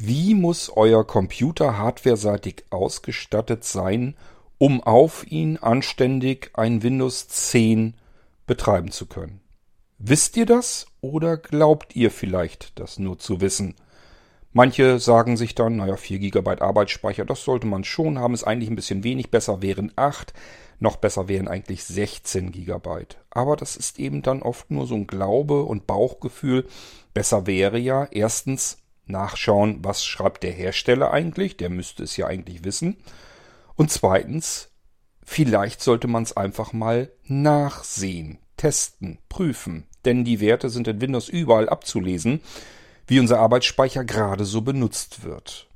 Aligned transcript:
Wie 0.00 0.34
muss 0.34 0.70
euer 0.70 1.04
Computer 1.04 1.76
hardwareseitig 1.76 2.66
ausgestattet 2.70 3.64
sein, 3.64 4.14
um 4.56 4.80
auf 4.80 5.26
ihn 5.26 5.56
anständig 5.56 6.52
ein 6.54 6.84
Windows 6.84 7.26
10 7.26 7.94
betreiben 8.46 8.92
zu 8.92 9.06
können? 9.06 9.40
Wisst 9.98 10.36
ihr 10.36 10.46
das 10.46 10.86
oder 11.00 11.36
glaubt 11.36 11.96
ihr 11.96 12.12
vielleicht, 12.12 12.78
das 12.78 13.00
nur 13.00 13.18
zu 13.18 13.40
wissen? 13.40 13.74
Manche 14.52 15.00
sagen 15.00 15.36
sich 15.36 15.56
dann, 15.56 15.76
naja, 15.76 15.96
4 15.96 16.20
GB 16.20 16.60
Arbeitsspeicher, 16.60 17.24
das 17.24 17.42
sollte 17.42 17.66
man 17.66 17.82
schon 17.82 18.20
haben, 18.20 18.34
ist 18.34 18.44
eigentlich 18.44 18.70
ein 18.70 18.76
bisschen 18.76 19.02
wenig, 19.02 19.32
besser 19.32 19.62
wären 19.62 19.90
8, 19.96 20.32
noch 20.78 20.94
besser 20.94 21.26
wären 21.26 21.48
eigentlich 21.48 21.82
16 21.82 22.52
GB. 22.52 23.06
Aber 23.30 23.56
das 23.56 23.74
ist 23.74 23.98
eben 23.98 24.22
dann 24.22 24.42
oft 24.42 24.70
nur 24.70 24.86
so 24.86 24.94
ein 24.94 25.08
Glaube 25.08 25.64
und 25.64 25.88
Bauchgefühl. 25.88 26.68
Besser 27.14 27.48
wäre 27.48 27.78
ja 27.78 28.06
erstens 28.12 28.78
nachschauen, 29.08 29.84
was 29.84 30.04
schreibt 30.04 30.42
der 30.42 30.52
Hersteller 30.52 31.12
eigentlich, 31.12 31.56
der 31.56 31.70
müsste 31.70 32.02
es 32.02 32.16
ja 32.16 32.26
eigentlich 32.26 32.64
wissen. 32.64 32.96
Und 33.74 33.90
zweitens, 33.90 34.70
vielleicht 35.22 35.82
sollte 35.82 36.08
man 36.08 36.22
es 36.22 36.36
einfach 36.36 36.72
mal 36.72 37.10
nachsehen, 37.24 38.38
testen, 38.56 39.18
prüfen, 39.28 39.86
denn 40.04 40.24
die 40.24 40.40
Werte 40.40 40.70
sind 40.70 40.88
in 40.88 41.00
Windows 41.00 41.28
überall 41.28 41.68
abzulesen, 41.68 42.40
wie 43.06 43.20
unser 43.20 43.38
Arbeitsspeicher 43.38 44.04
gerade 44.04 44.44
so 44.44 44.60
benutzt 44.62 45.24
wird. 45.24 45.68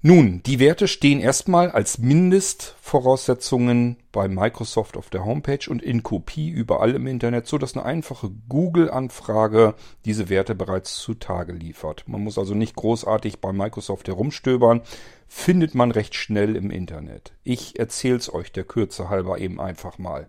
Nun, 0.00 0.44
die 0.44 0.60
Werte 0.60 0.86
stehen 0.86 1.18
erstmal 1.18 1.72
als 1.72 1.98
Mindestvoraussetzungen 1.98 3.96
bei 4.12 4.28
Microsoft 4.28 4.96
auf 4.96 5.10
der 5.10 5.24
Homepage 5.24 5.68
und 5.68 5.82
in 5.82 6.04
Kopie 6.04 6.50
überall 6.50 6.94
im 6.94 7.08
Internet, 7.08 7.48
so 7.48 7.58
dass 7.58 7.76
eine 7.76 7.84
einfache 7.84 8.30
Google-Anfrage 8.48 9.74
diese 10.04 10.28
Werte 10.28 10.54
bereits 10.54 10.98
zutage 10.98 11.52
liefert. 11.52 12.04
Man 12.06 12.22
muss 12.22 12.38
also 12.38 12.54
nicht 12.54 12.76
großartig 12.76 13.40
bei 13.40 13.52
Microsoft 13.52 14.06
herumstöbern, 14.06 14.82
findet 15.26 15.74
man 15.74 15.90
recht 15.90 16.14
schnell 16.14 16.54
im 16.54 16.70
Internet. 16.70 17.32
Ich 17.42 17.76
erzähl's 17.80 18.32
euch 18.32 18.52
der 18.52 18.62
Kürze 18.62 19.08
halber 19.08 19.38
eben 19.38 19.60
einfach 19.60 19.98
mal. 19.98 20.28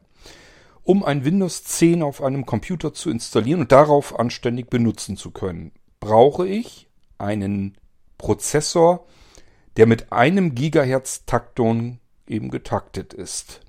Um 0.81 1.05
ein 1.05 1.25
Windows 1.25 1.63
10 1.65 2.01
auf 2.01 2.23
einem 2.23 2.47
Computer 2.47 2.91
zu 2.91 3.11
installieren 3.11 3.61
und 3.61 3.71
darauf 3.71 4.19
anständig 4.19 4.71
benutzen 4.71 5.15
zu 5.15 5.29
können, 5.29 5.73
brauche 5.99 6.47
ich 6.47 6.89
einen 7.19 7.77
Prozessor, 8.17 9.05
der 9.79 9.87
mit 9.87 10.11
einem 10.11 10.55
Gigahertz 10.55 11.23
Takton 11.25 11.99
eben 12.27 12.51
getaktet 12.51 13.13
ist. 13.13 13.61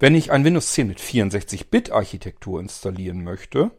Wenn 0.00 0.16
ich 0.16 0.32
ein 0.32 0.42
Windows 0.44 0.72
10 0.72 0.88
mit 0.88 0.98
64-Bit-Architektur 0.98 2.58
installieren 2.58 3.22
möchte, 3.22 3.70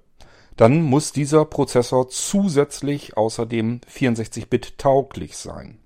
dann 0.56 0.82
muss 0.82 1.12
dieser 1.12 1.44
Prozessor 1.44 2.08
zusätzlich 2.08 3.18
außerdem 3.18 3.82
64-Bit 3.94 4.78
tauglich 4.78 5.36
sein. 5.36 5.80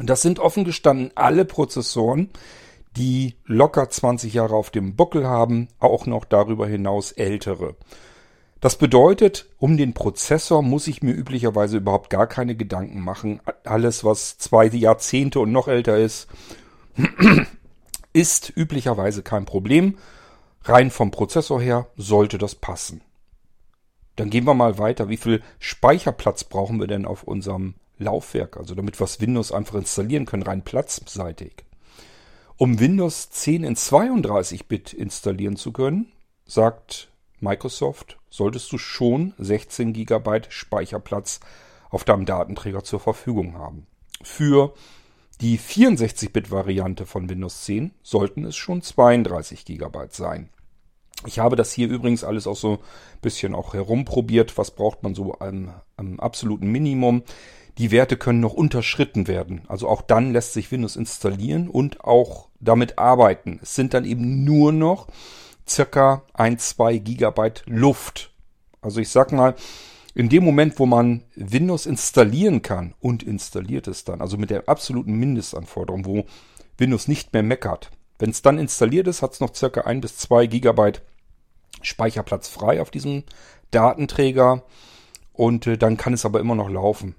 Das 0.00 0.20
sind 0.20 0.40
offen 0.40 0.64
gestanden 0.64 1.12
alle 1.14 1.44
Prozessoren, 1.44 2.30
die 2.96 3.36
locker 3.44 3.88
20 3.88 4.34
Jahre 4.34 4.56
auf 4.56 4.70
dem 4.70 4.96
Buckel 4.96 5.28
haben, 5.28 5.68
auch 5.78 6.06
noch 6.06 6.24
darüber 6.24 6.66
hinaus 6.66 7.12
ältere. 7.12 7.76
Das 8.60 8.76
bedeutet, 8.76 9.46
um 9.58 9.78
den 9.78 9.94
Prozessor 9.94 10.62
muss 10.62 10.86
ich 10.86 11.02
mir 11.02 11.12
üblicherweise 11.12 11.78
überhaupt 11.78 12.10
gar 12.10 12.26
keine 12.26 12.54
Gedanken 12.54 13.00
machen. 13.00 13.40
Alles, 13.64 14.04
was 14.04 14.36
zwei 14.36 14.66
Jahrzehnte 14.66 15.40
und 15.40 15.50
noch 15.50 15.66
älter 15.66 15.96
ist, 15.96 16.28
ist 18.12 18.52
üblicherweise 18.54 19.22
kein 19.22 19.46
Problem. 19.46 19.96
Rein 20.64 20.90
vom 20.90 21.10
Prozessor 21.10 21.60
her 21.60 21.86
sollte 21.96 22.36
das 22.36 22.54
passen. 22.54 23.00
Dann 24.16 24.28
gehen 24.28 24.44
wir 24.44 24.52
mal 24.52 24.76
weiter. 24.76 25.08
Wie 25.08 25.16
viel 25.16 25.42
Speicherplatz 25.58 26.44
brauchen 26.44 26.78
wir 26.80 26.86
denn 26.86 27.06
auf 27.06 27.22
unserem 27.22 27.76
Laufwerk? 27.98 28.58
Also 28.58 28.74
damit 28.74 29.00
wir 29.00 29.06
das 29.06 29.22
Windows 29.22 29.52
einfach 29.52 29.76
installieren 29.76 30.26
können, 30.26 30.42
rein 30.42 30.62
platzseitig. 30.62 31.64
Um 32.58 32.78
Windows 32.78 33.30
10 33.30 33.64
in 33.64 33.74
32-Bit 33.74 34.92
installieren 34.92 35.56
zu 35.56 35.72
können, 35.72 36.12
sagt 36.44 37.08
Microsoft, 37.38 38.19
solltest 38.30 38.72
du 38.72 38.78
schon 38.78 39.34
16 39.38 39.92
GB 39.92 40.42
Speicherplatz 40.48 41.40
auf 41.90 42.04
deinem 42.04 42.24
Datenträger 42.24 42.84
zur 42.84 43.00
Verfügung 43.00 43.58
haben. 43.58 43.86
Für 44.22 44.74
die 45.40 45.58
64-Bit-Variante 45.58 47.06
von 47.06 47.28
Windows 47.28 47.64
10 47.64 47.92
sollten 48.02 48.44
es 48.44 48.56
schon 48.56 48.82
32 48.82 49.64
GB 49.64 49.98
sein. 50.10 50.50
Ich 51.26 51.38
habe 51.38 51.56
das 51.56 51.72
hier 51.72 51.88
übrigens 51.88 52.24
alles 52.24 52.46
auch 52.46 52.56
so 52.56 52.74
ein 52.74 53.20
bisschen 53.20 53.54
auch 53.54 53.74
herumprobiert. 53.74 54.56
Was 54.56 54.70
braucht 54.70 55.02
man 55.02 55.14
so 55.14 55.38
am, 55.38 55.74
am 55.96 56.18
absoluten 56.20 56.70
Minimum? 56.70 57.22
Die 57.78 57.90
Werte 57.90 58.16
können 58.16 58.40
noch 58.40 58.54
unterschritten 58.54 59.28
werden. 59.28 59.62
Also 59.68 59.88
auch 59.88 60.02
dann 60.02 60.32
lässt 60.32 60.52
sich 60.52 60.70
Windows 60.70 60.96
installieren 60.96 61.68
und 61.68 62.04
auch 62.04 62.48
damit 62.58 62.98
arbeiten. 62.98 63.60
Es 63.62 63.74
sind 63.74 63.94
dann 63.94 64.04
eben 64.04 64.44
nur 64.44 64.72
noch 64.72 65.08
circa 65.68 66.22
ein, 66.32 66.58
zwei 66.58 66.98
Gigabyte 66.98 67.62
Luft. 67.66 68.32
Also 68.80 69.00
ich 69.00 69.08
sag 69.08 69.32
mal, 69.32 69.54
in 70.14 70.28
dem 70.28 70.44
Moment, 70.44 70.78
wo 70.78 70.86
man 70.86 71.22
Windows 71.36 71.86
installieren 71.86 72.62
kann 72.62 72.94
und 73.00 73.22
installiert 73.22 73.86
es 73.86 74.04
dann, 74.04 74.20
also 74.20 74.36
mit 74.36 74.50
der 74.50 74.68
absoluten 74.68 75.14
Mindestanforderung, 75.14 76.04
wo 76.04 76.24
Windows 76.78 77.08
nicht 77.08 77.32
mehr 77.32 77.42
meckert. 77.42 77.90
Wenn 78.18 78.30
es 78.30 78.42
dann 78.42 78.58
installiert 78.58 79.06
ist, 79.06 79.22
hat 79.22 79.32
es 79.32 79.40
noch 79.40 79.54
circa 79.54 79.82
ein 79.82 80.00
bis 80.00 80.16
zwei 80.16 80.46
Gigabyte 80.46 81.02
Speicherplatz 81.82 82.48
frei 82.48 82.80
auf 82.80 82.90
diesem 82.90 83.24
Datenträger 83.70 84.64
und 85.32 85.66
äh, 85.66 85.78
dann 85.78 85.96
kann 85.96 86.12
es 86.12 86.26
aber 86.26 86.40
immer 86.40 86.54
noch 86.54 86.68
laufen. 86.68 87.14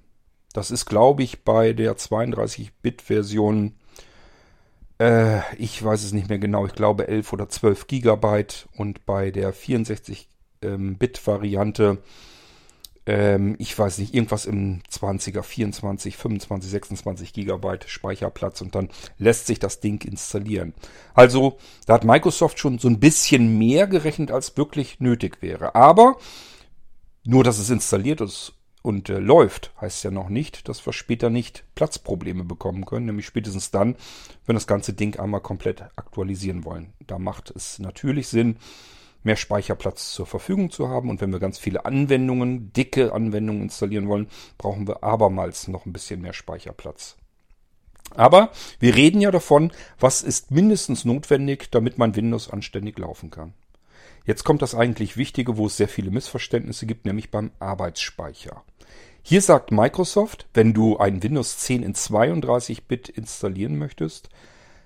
Das 0.53 0.69
ist, 0.69 0.85
glaube 0.85 1.23
ich, 1.23 1.43
bei 1.43 1.73
der 1.73 1.97
32-Bit-Version 1.97 3.73
äh, 5.01 5.41
ich 5.57 5.83
weiß 5.83 6.03
es 6.03 6.13
nicht 6.13 6.29
mehr 6.29 6.37
genau, 6.37 6.67
ich 6.67 6.73
glaube 6.73 7.07
11 7.07 7.33
oder 7.33 7.49
12 7.49 7.87
Gigabyte 7.87 8.67
und 8.77 9.07
bei 9.07 9.31
der 9.31 9.51
64-Bit-Variante, 9.51 11.97
ähm, 13.07 13.55
ich 13.57 13.75
weiß 13.77 13.97
nicht, 13.97 14.13
irgendwas 14.13 14.45
im 14.45 14.81
20er, 14.91 15.41
24, 15.41 16.15
25, 16.15 16.69
26 16.69 17.33
Gigabyte 17.33 17.89
Speicherplatz 17.89 18.61
und 18.61 18.75
dann 18.75 18.89
lässt 19.17 19.47
sich 19.47 19.57
das 19.57 19.79
Ding 19.79 20.05
installieren. 20.05 20.75
Also, 21.15 21.57
da 21.87 21.95
hat 21.95 22.03
Microsoft 22.03 22.59
schon 22.59 22.77
so 22.77 22.87
ein 22.87 22.99
bisschen 22.99 23.57
mehr 23.57 23.87
gerechnet, 23.87 24.29
als 24.29 24.55
wirklich 24.55 24.99
nötig 24.99 25.41
wäre. 25.41 25.73
Aber 25.73 26.17
nur, 27.23 27.43
dass 27.43 27.57
es 27.57 27.71
installiert 27.71 28.21
ist 28.21 28.53
und 28.81 29.09
äh, 29.09 29.19
läuft, 29.19 29.71
heißt 29.79 30.03
ja 30.03 30.11
noch 30.11 30.29
nicht, 30.29 30.67
dass 30.67 30.85
wir 30.85 30.93
später 30.93 31.29
nicht 31.29 31.63
Platzprobleme 31.75 32.43
bekommen 32.43 32.85
können, 32.85 33.05
nämlich 33.05 33.25
spätestens 33.25 33.71
dann, 33.71 33.95
wenn 34.45 34.55
das 34.55 34.67
ganze 34.67 34.93
Ding 34.93 35.19
einmal 35.19 35.41
komplett 35.41 35.83
aktualisieren 35.95 36.65
wollen. 36.65 36.93
Da 37.07 37.19
macht 37.19 37.51
es 37.51 37.79
natürlich 37.79 38.27
Sinn, 38.27 38.57
mehr 39.23 39.35
Speicherplatz 39.35 40.13
zur 40.13 40.25
Verfügung 40.25 40.71
zu 40.71 40.89
haben 40.89 41.09
und 41.09 41.21
wenn 41.21 41.31
wir 41.31 41.39
ganz 41.39 41.59
viele 41.59 41.85
Anwendungen, 41.85 42.73
dicke 42.73 43.13
Anwendungen 43.13 43.61
installieren 43.61 44.07
wollen, 44.07 44.27
brauchen 44.57 44.87
wir 44.87 45.03
abermals 45.03 45.67
noch 45.67 45.85
ein 45.85 45.93
bisschen 45.93 46.21
mehr 46.21 46.33
Speicherplatz. 46.33 47.17
Aber 48.15 48.51
wir 48.79 48.95
reden 48.95 49.21
ja 49.21 49.31
davon, 49.31 49.71
was 49.99 50.21
ist 50.21 50.51
mindestens 50.51 51.05
notwendig, 51.05 51.71
damit 51.71 51.97
mein 51.97 52.15
Windows 52.15 52.49
anständig 52.49 52.97
laufen 52.99 53.29
kann. 53.29 53.53
Jetzt 54.25 54.43
kommt 54.43 54.61
das 54.61 54.75
eigentlich 54.75 55.17
Wichtige, 55.17 55.57
wo 55.57 55.65
es 55.67 55.77
sehr 55.77 55.87
viele 55.87 56.11
Missverständnisse 56.11 56.85
gibt, 56.85 57.05
nämlich 57.05 57.31
beim 57.31 57.51
Arbeitsspeicher. 57.59 58.63
Hier 59.23 59.41
sagt 59.41 59.71
Microsoft, 59.71 60.47
wenn 60.53 60.73
du 60.73 60.97
ein 60.97 61.21
Windows 61.21 61.57
10 61.59 61.83
in 61.83 61.93
32-Bit 61.93 63.09
installieren 63.09 63.77
möchtest, 63.77 64.29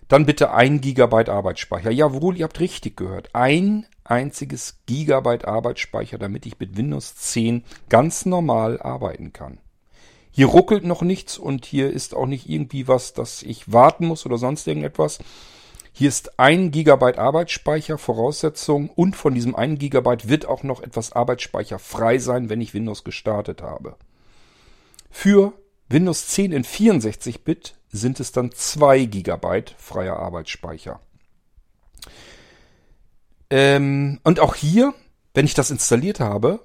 dann 0.07 0.25
bitte 0.25 0.51
ein 0.51 0.81
Gigabyte 0.81 1.29
Arbeitsspeicher. 1.29 1.89
Jawohl, 1.89 2.37
ihr 2.37 2.43
habt 2.43 2.59
richtig 2.59 2.95
gehört. 2.97 3.29
Ein 3.33 3.85
einziges 4.03 4.77
Gigabyte 4.85 5.45
Arbeitsspeicher, 5.45 6.17
damit 6.17 6.45
ich 6.45 6.59
mit 6.59 6.77
Windows 6.77 7.15
10 7.15 7.63
ganz 7.89 8.25
normal 8.25 8.81
arbeiten 8.81 9.33
kann. 9.33 9.57
Hier 10.31 10.47
ruckelt 10.47 10.83
noch 10.83 11.01
nichts 11.01 11.37
und 11.37 11.65
hier 11.65 11.89
ist 11.89 12.13
auch 12.13 12.27
nicht 12.27 12.49
irgendwie 12.49 12.87
was, 12.87 13.13
dass 13.13 13.41
ich 13.41 13.71
warten 13.71 14.05
muss 14.05 14.25
oder 14.25 14.37
sonst 14.37 14.67
irgendetwas. 14.67 15.19
Hier 15.97 16.09
ist 16.09 16.41
ein 16.41 16.71
Gigabyte 16.71 17.17
Arbeitsspeicher 17.17 17.97
Voraussetzung 17.97 18.89
und 18.89 19.15
von 19.15 19.33
diesem 19.33 19.55
einen 19.55 19.77
Gigabyte 19.77 20.27
wird 20.27 20.45
auch 20.45 20.61
noch 20.61 20.83
etwas 20.83 21.13
Arbeitsspeicher 21.13 21.79
frei 21.79 22.17
sein, 22.17 22.49
wenn 22.49 22.59
ich 22.59 22.73
Windows 22.73 23.05
gestartet 23.05 23.61
habe. 23.61 23.95
Für 25.09 25.53
Windows 25.87 26.27
10 26.27 26.51
in 26.51 26.65
64-Bit 26.65 27.75
sind 27.93 28.19
es 28.19 28.33
dann 28.33 28.51
2 28.51 29.05
GB 29.05 29.63
freier 29.77 30.17
Arbeitsspeicher. 30.17 30.99
Ähm, 33.49 34.19
und 34.25 34.41
auch 34.41 34.55
hier, 34.55 34.93
wenn 35.33 35.45
ich 35.45 35.53
das 35.53 35.71
installiert 35.71 36.19
habe, 36.19 36.59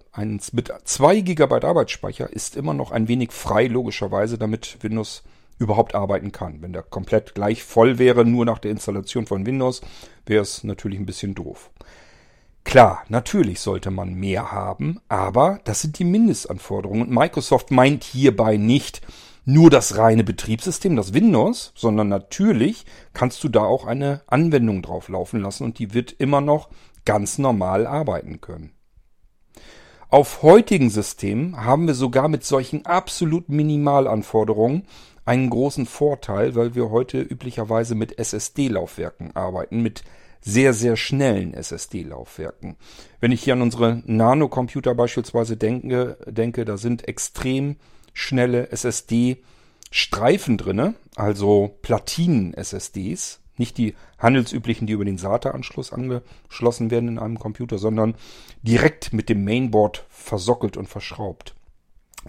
mit 0.51 0.73
2 0.83 1.21
GB 1.21 1.55
Arbeitsspeicher, 1.65 2.33
ist 2.33 2.57
immer 2.57 2.75
noch 2.75 2.91
ein 2.91 3.07
wenig 3.07 3.31
frei, 3.31 3.69
logischerweise, 3.69 4.39
damit 4.39 4.79
Windows 4.81 5.23
überhaupt 5.61 5.95
arbeiten 5.95 6.33
kann. 6.33 6.63
Wenn 6.63 6.73
der 6.73 6.83
komplett 6.83 7.35
gleich 7.35 7.63
voll 7.63 7.99
wäre, 7.99 8.25
nur 8.25 8.45
nach 8.45 8.59
der 8.59 8.73
Installation 8.73 9.27
von 9.27 9.47
Windows, 9.47 9.83
wäre 10.27 10.43
es 10.43 10.65
natürlich 10.65 10.99
ein 10.99 11.07
bisschen 11.07 11.35
doof. 11.35 11.71
Klar, 12.65 13.05
natürlich 13.09 13.61
sollte 13.61 13.91
man 13.91 14.15
mehr 14.15 14.53
haben, 14.53 15.01
aber 15.09 15.61
das 15.65 15.83
sind 15.83 15.99
die 15.99 16.05
Mindestanforderungen. 16.05 17.03
Und 17.03 17.11
Microsoft 17.11 17.71
meint 17.71 18.05
hierbei 18.05 18.57
nicht 18.57 19.03
nur 19.45 19.71
das 19.71 19.97
reine 19.97 20.25
Betriebssystem, 20.25 20.97
das 20.97 21.15
Windows, 21.15 21.73
sondern 21.75 22.09
natürlich 22.09 22.85
kannst 23.13 23.43
du 23.45 23.49
da 23.49 23.61
auch 23.61 23.87
eine 23.87 24.23
Anwendung 24.27 24.83
drauf 24.83 25.09
laufen 25.09 25.41
lassen 25.41 25.65
und 25.65 25.79
die 25.79 25.95
wird 25.95 26.13
immer 26.13 26.41
noch 26.41 26.69
ganz 27.05 27.39
normal 27.39 27.87
arbeiten 27.87 28.41
können. 28.41 28.73
Auf 30.09 30.43
heutigen 30.43 30.91
Systemen 30.91 31.65
haben 31.65 31.87
wir 31.87 31.95
sogar 31.95 32.29
mit 32.29 32.45
solchen 32.45 32.85
absolut 32.85 33.49
Minimalanforderungen 33.49 34.87
einen 35.31 35.49
großen 35.49 35.87
Vorteil, 35.87 36.57
weil 36.57 36.75
wir 36.75 36.91
heute 36.91 37.21
üblicherweise 37.21 37.95
mit 37.95 38.19
SSD-Laufwerken 38.19 39.37
arbeiten, 39.37 39.81
mit 39.81 40.03
sehr, 40.41 40.75
sehr 40.75 40.97
schnellen 40.97 41.55
SSD-Laufwerken. 41.55 42.75
Wenn 43.21 43.31
ich 43.31 43.45
hier 43.45 43.53
an 43.53 43.63
unsere 43.63 44.03
Nano-Computer 44.07 44.93
beispielsweise 44.97 45.57
denke, 45.57 46.19
denke, 46.27 46.65
da 46.65 46.77
sind 46.77 47.07
extrem 47.07 47.77
schnelle 48.13 48.73
SSD-Streifen 48.73 50.59
drinne, 50.59 50.95
also 51.15 51.77
Platinen-SSDs, 51.83 53.39
nicht 53.57 53.79
die 53.79 53.95
handelsüblichen, 54.19 54.89
die 54.89 54.95
über 54.95 55.05
den 55.05 55.19
SATA-Anschluss 55.19 55.93
angeschlossen 55.93 56.91
werden 56.91 57.09
in 57.09 57.19
einem 57.21 57.39
Computer, 57.39 57.79
sondern 57.79 58.17
direkt 58.63 59.13
mit 59.13 59.29
dem 59.29 59.45
Mainboard 59.45 60.07
versockelt 60.09 60.77
und 60.77 60.89
verschraubt. 60.89 61.55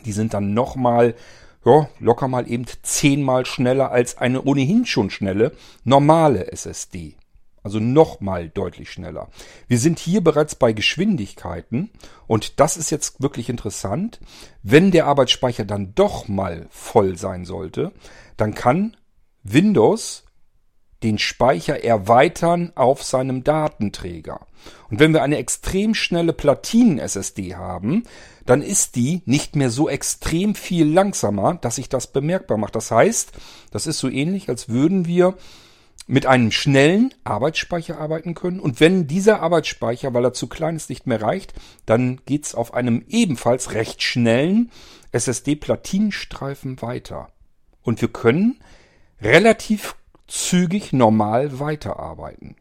Die 0.06 0.12
sind 0.12 0.36
dann 0.36 0.54
nochmal, 0.54 1.16
ja, 1.66 1.90
locker 2.00 2.28
mal 2.28 2.50
eben 2.50 2.66
zehnmal 2.82 3.46
schneller 3.46 3.92
als 3.92 4.18
eine 4.18 4.42
ohnehin 4.42 4.86
schon 4.86 5.10
schnelle 5.10 5.52
normale 5.84 6.52
SSD. 6.52 7.16
Also 7.64 7.80
nochmal 7.80 8.50
deutlich 8.50 8.90
schneller. 8.90 9.30
Wir 9.68 9.78
sind 9.78 10.00
hier 10.00 10.24
bereits 10.24 10.56
bei 10.56 10.74
Geschwindigkeiten 10.74 11.92
und 12.26 12.60
das 12.60 12.76
ist 12.76 12.90
jetzt 12.90 13.22
wirklich 13.22 13.50
interessant. 13.50 14.20
Wenn 14.64 14.90
der 14.90 15.06
Arbeitsspeicher 15.06 15.66
dann 15.66 15.94
doch 15.94 16.28
mal 16.28 16.66
voll 16.72 17.18
sein 17.18 17.46
sollte, 17.46 17.92
dann 18.36 18.56
kann 18.56 18.98
Windows 19.44 20.24
den 21.04 21.20
Speicher 21.20 21.84
erweitern 21.84 22.72
auf 22.76 23.04
seinem 23.04 23.44
Datenträger. 23.44 24.48
Und 24.90 25.00
wenn 25.00 25.14
wir 25.14 25.24
eine 25.24 25.38
extrem 25.38 25.94
schnelle 25.96 26.34
Platinen-SSD 26.34 27.56
haben, 27.56 28.04
dann 28.46 28.62
ist 28.62 28.96
die 28.96 29.22
nicht 29.26 29.56
mehr 29.56 29.70
so 29.70 29.90
extrem 29.90 30.56
viel 30.56 30.88
langsamer, 30.88 31.56
dass 31.56 31.76
sich 31.76 31.90
das 31.90 32.08
bemerkbar 32.08 32.58
macht. 32.58 32.76
Das 32.76 32.92
heißt, 32.92 33.32
das 33.72 33.88
ist 33.88 34.00
so 34.00 34.10
ähnlich, 34.10 34.50
als 34.50 34.70
würden 34.70 35.06
wir 35.06 35.36
mit 36.08 36.26
einem 36.26 36.52
schnellen 36.52 37.14
Arbeitsspeicher 37.24 37.98
arbeiten 37.98 38.34
können. 38.34 38.60
Und 38.60 38.80
wenn 38.80 39.08
dieser 39.08 39.42
Arbeitsspeicher, 39.42 40.14
weil 40.14 40.26
er 40.26 40.34
zu 40.34 40.48
klein 40.48 40.76
ist, 40.76 40.90
nicht 40.90 41.08
mehr 41.08 41.22
reicht, 41.22 41.54
dann 41.86 42.20
geht's 42.26 42.56
auf 42.56 42.74
einem 42.74 43.06
ebenfalls 43.08 43.74
recht 43.74 44.04
schnellen 44.04 44.72
SSD-Platinenstreifen 45.12 46.82
weiter. 46.82 47.30
Und 47.84 48.02
wir 48.02 48.10
können 48.10 48.60
relativ 49.22 49.96
zügig 50.28 50.94
normal 50.94 51.60
weiterarbeiten. 51.60 52.56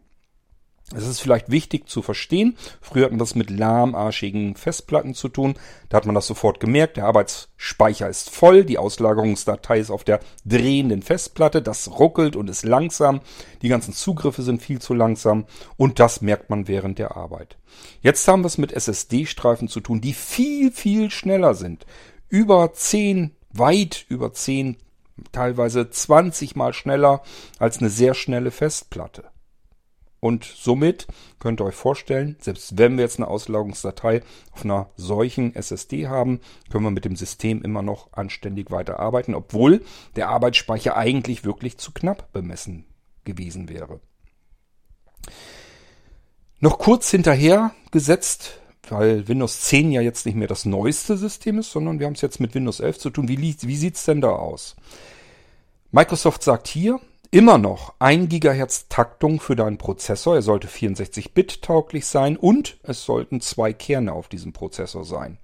Es 0.93 1.07
ist 1.07 1.21
vielleicht 1.21 1.51
wichtig 1.51 1.89
zu 1.89 2.03
verstehen. 2.03 2.57
Früher 2.81 3.05
hat 3.05 3.13
man 3.13 3.21
das 3.21 3.37
mit 3.37 3.49
lahmarschigen 3.49 4.57
Festplatten 4.57 5.15
zu 5.15 5.29
tun. 5.29 5.55
Da 5.89 5.97
hat 5.97 6.07
man 6.07 6.17
das 6.17 6.27
sofort 6.27 6.59
gemerkt. 6.59 6.97
Der 6.97 7.05
Arbeitsspeicher 7.05 8.09
ist 8.09 8.29
voll. 8.29 8.65
Die 8.65 8.77
Auslagerungsdatei 8.77 9.79
ist 9.79 9.91
auf 9.91 10.03
der 10.03 10.19
drehenden 10.45 11.03
Festplatte. 11.03 11.63
Das 11.63 12.01
ruckelt 12.01 12.35
und 12.35 12.51
ist 12.51 12.65
langsam. 12.65 13.21
Die 13.63 13.69
ganzen 13.69 13.95
Zugriffe 13.95 14.43
sind 14.43 14.63
viel 14.63 14.81
zu 14.81 14.93
langsam. 14.93 15.45
Und 15.77 16.01
das 16.01 16.23
merkt 16.23 16.51
man 16.51 16.67
während 16.67 16.99
der 16.99 17.17
Arbeit. 17.17 17.57
Jetzt 18.01 18.27
haben 18.27 18.43
wir 18.43 18.49
es 18.49 18.59
mit 18.59 18.73
SSD-Streifen 18.73 19.69
zu 19.69 19.79
tun, 19.81 20.01
die 20.01 20.13
viel, 20.13 20.73
viel 20.73 21.13
schneller 21.13 21.55
sind. 21.55 21.87
Über 22.29 22.73
10, 22.73 23.31
weit 23.53 24.07
über 24.09 24.33
10 24.33 24.77
teilweise 25.31 25.89
20 25.89 26.57
mal 26.57 26.73
schneller 26.73 27.23
als 27.59 27.79
eine 27.79 27.91
sehr 27.91 28.15
schnelle 28.15 28.51
Festplatte. 28.51 29.30
Und 30.21 30.45
somit 30.45 31.07
könnt 31.39 31.61
ihr 31.61 31.65
euch 31.65 31.75
vorstellen, 31.75 32.37
selbst 32.41 32.77
wenn 32.77 32.97
wir 32.97 33.05
jetzt 33.05 33.19
eine 33.19 33.29
Auslagerungsdatei 33.29 34.23
auf 34.53 34.65
einer 34.65 34.91
solchen 34.97 35.55
SSD 35.55 36.09
haben, 36.09 36.41
können 36.71 36.85
wir 36.85 36.91
mit 36.91 37.07
dem 37.07 37.17
System 37.17 37.63
immer 37.63 37.83
noch 37.83 38.13
anständig 38.13 38.71
weiterarbeiten, 38.71 39.35
obwohl 39.35 39.83
der 40.17 40.29
Arbeitsspeicher 40.29 40.97
eigentlich 40.97 41.45
wirklich 41.45 41.79
zu 41.79 41.93
knapp 41.93 42.33
bemessen 42.33 42.85
gewesen 43.25 43.71
wäre. 43.71 44.01
Noch 46.61 46.79
kurz 46.79 47.11
hinterher 47.11 47.73
gesetzt, 47.91 48.61
weil 48.89 49.27
Windows 49.29 49.63
10 49.63 49.93
ja 49.93 50.03
jetzt 50.03 50.27
nicht 50.27 50.35
mehr 50.35 50.49
das 50.49 50.67
neueste 50.67 51.17
System 51.17 51.59
ist, 51.59 51.71
sondern 51.71 51.99
wir 51.99 52.07
haben 52.07 52.15
es 52.15 52.21
jetzt 52.21 52.41
mit 52.41 52.55
Windows 52.55 52.81
11 52.81 52.99
zu 52.99 53.11
tun. 53.11 53.29
Wie, 53.29 53.41
wie 53.41 53.77
sieht's 53.77 54.05
denn 54.05 54.21
da 54.21 54.31
aus? 54.31 54.77
Microsoft 55.91 56.43
sagt 56.43 56.69
hier, 56.69 57.01
immer 57.31 57.59
noch 57.59 57.95
1 58.01 58.29
GHz 58.29 58.89
Taktung 58.89 59.41
für 59.41 59.57
deinen 59.57 59.79
Prozessor. 59.79 60.35
Er 60.35 60.43
sollte 60.43 60.69
64-Bit 60.69 61.63
tauglich 61.63 62.07
sein 62.07 62.37
und 62.37 62.79
es 62.83 63.05
sollten 63.05 63.41
zwei 63.41 63.73
Kerne 63.73 64.13
auf 64.13 64.29
diesem 64.29 64.53
Prozessor 64.53 65.05
sein. 65.05 65.39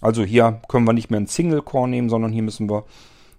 Also 0.00 0.24
hier 0.24 0.60
können 0.68 0.86
wir 0.86 0.92
nicht 0.92 1.10
mehr 1.10 1.18
einen 1.18 1.26
Single-Core 1.26 1.88
nehmen, 1.88 2.08
sondern 2.08 2.32
hier 2.32 2.42
müssen 2.42 2.68
wir 2.68 2.84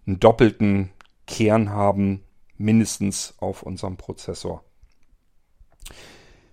einen 0.06 0.20
doppelten 0.20 0.92
Kern 1.28 1.70
haben, 1.70 2.24
mindestens 2.58 3.36
auf 3.40 3.64
unserem 3.64 3.98
Prozessor. 3.98 4.64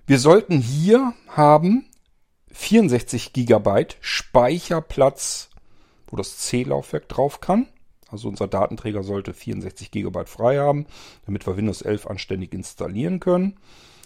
Wir 0.06 0.18
sollten 0.18 0.60
hier 0.60 1.14
haben 1.28 1.86
64 2.52 3.32
GB 3.32 3.86
Speicherplatz, 4.00 5.50
wo 6.06 6.16
das 6.16 6.38
C-Laufwerk 6.38 7.08
drauf 7.08 7.40
kann. 7.40 7.66
Also 8.08 8.28
unser 8.28 8.46
Datenträger 8.46 9.02
sollte 9.02 9.32
64 9.32 9.90
GB 9.90 10.26
frei 10.26 10.58
haben, 10.58 10.86
damit 11.26 11.46
wir 11.46 11.56
Windows 11.56 11.82
11 11.82 12.06
anständig 12.06 12.54
installieren 12.54 13.20
können. 13.20 13.58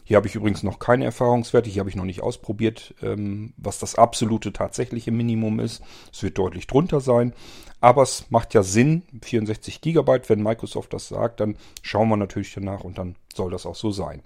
Hier 0.04 0.16
habe 0.16 0.26
ich 0.26 0.34
übrigens 0.34 0.62
noch 0.62 0.78
keine 0.78 1.04
Erfahrungswerte, 1.04 1.70
hier 1.70 1.80
habe 1.80 1.90
ich 1.90 1.96
noch 1.96 2.04
nicht 2.04 2.22
ausprobiert, 2.22 2.94
ähm, 3.02 3.52
was 3.56 3.78
das 3.78 3.94
absolute 3.94 4.52
tatsächliche 4.52 5.12
Minimum 5.12 5.60
ist. 5.60 5.82
Es 6.12 6.22
wird 6.22 6.38
deutlich 6.38 6.66
drunter 6.66 7.00
sein, 7.00 7.32
aber 7.80 8.02
es 8.02 8.28
macht 8.30 8.54
ja 8.54 8.62
Sinn, 8.62 9.02
64 9.22 9.80
GB, 9.80 10.22
wenn 10.26 10.42
Microsoft 10.42 10.92
das 10.94 11.08
sagt, 11.08 11.40
dann 11.40 11.56
schauen 11.82 12.08
wir 12.08 12.16
natürlich 12.16 12.52
danach 12.54 12.82
und 12.82 12.98
dann 12.98 13.14
soll 13.34 13.52
das 13.52 13.66
auch 13.66 13.76
so 13.76 13.92
sein. 13.92 14.22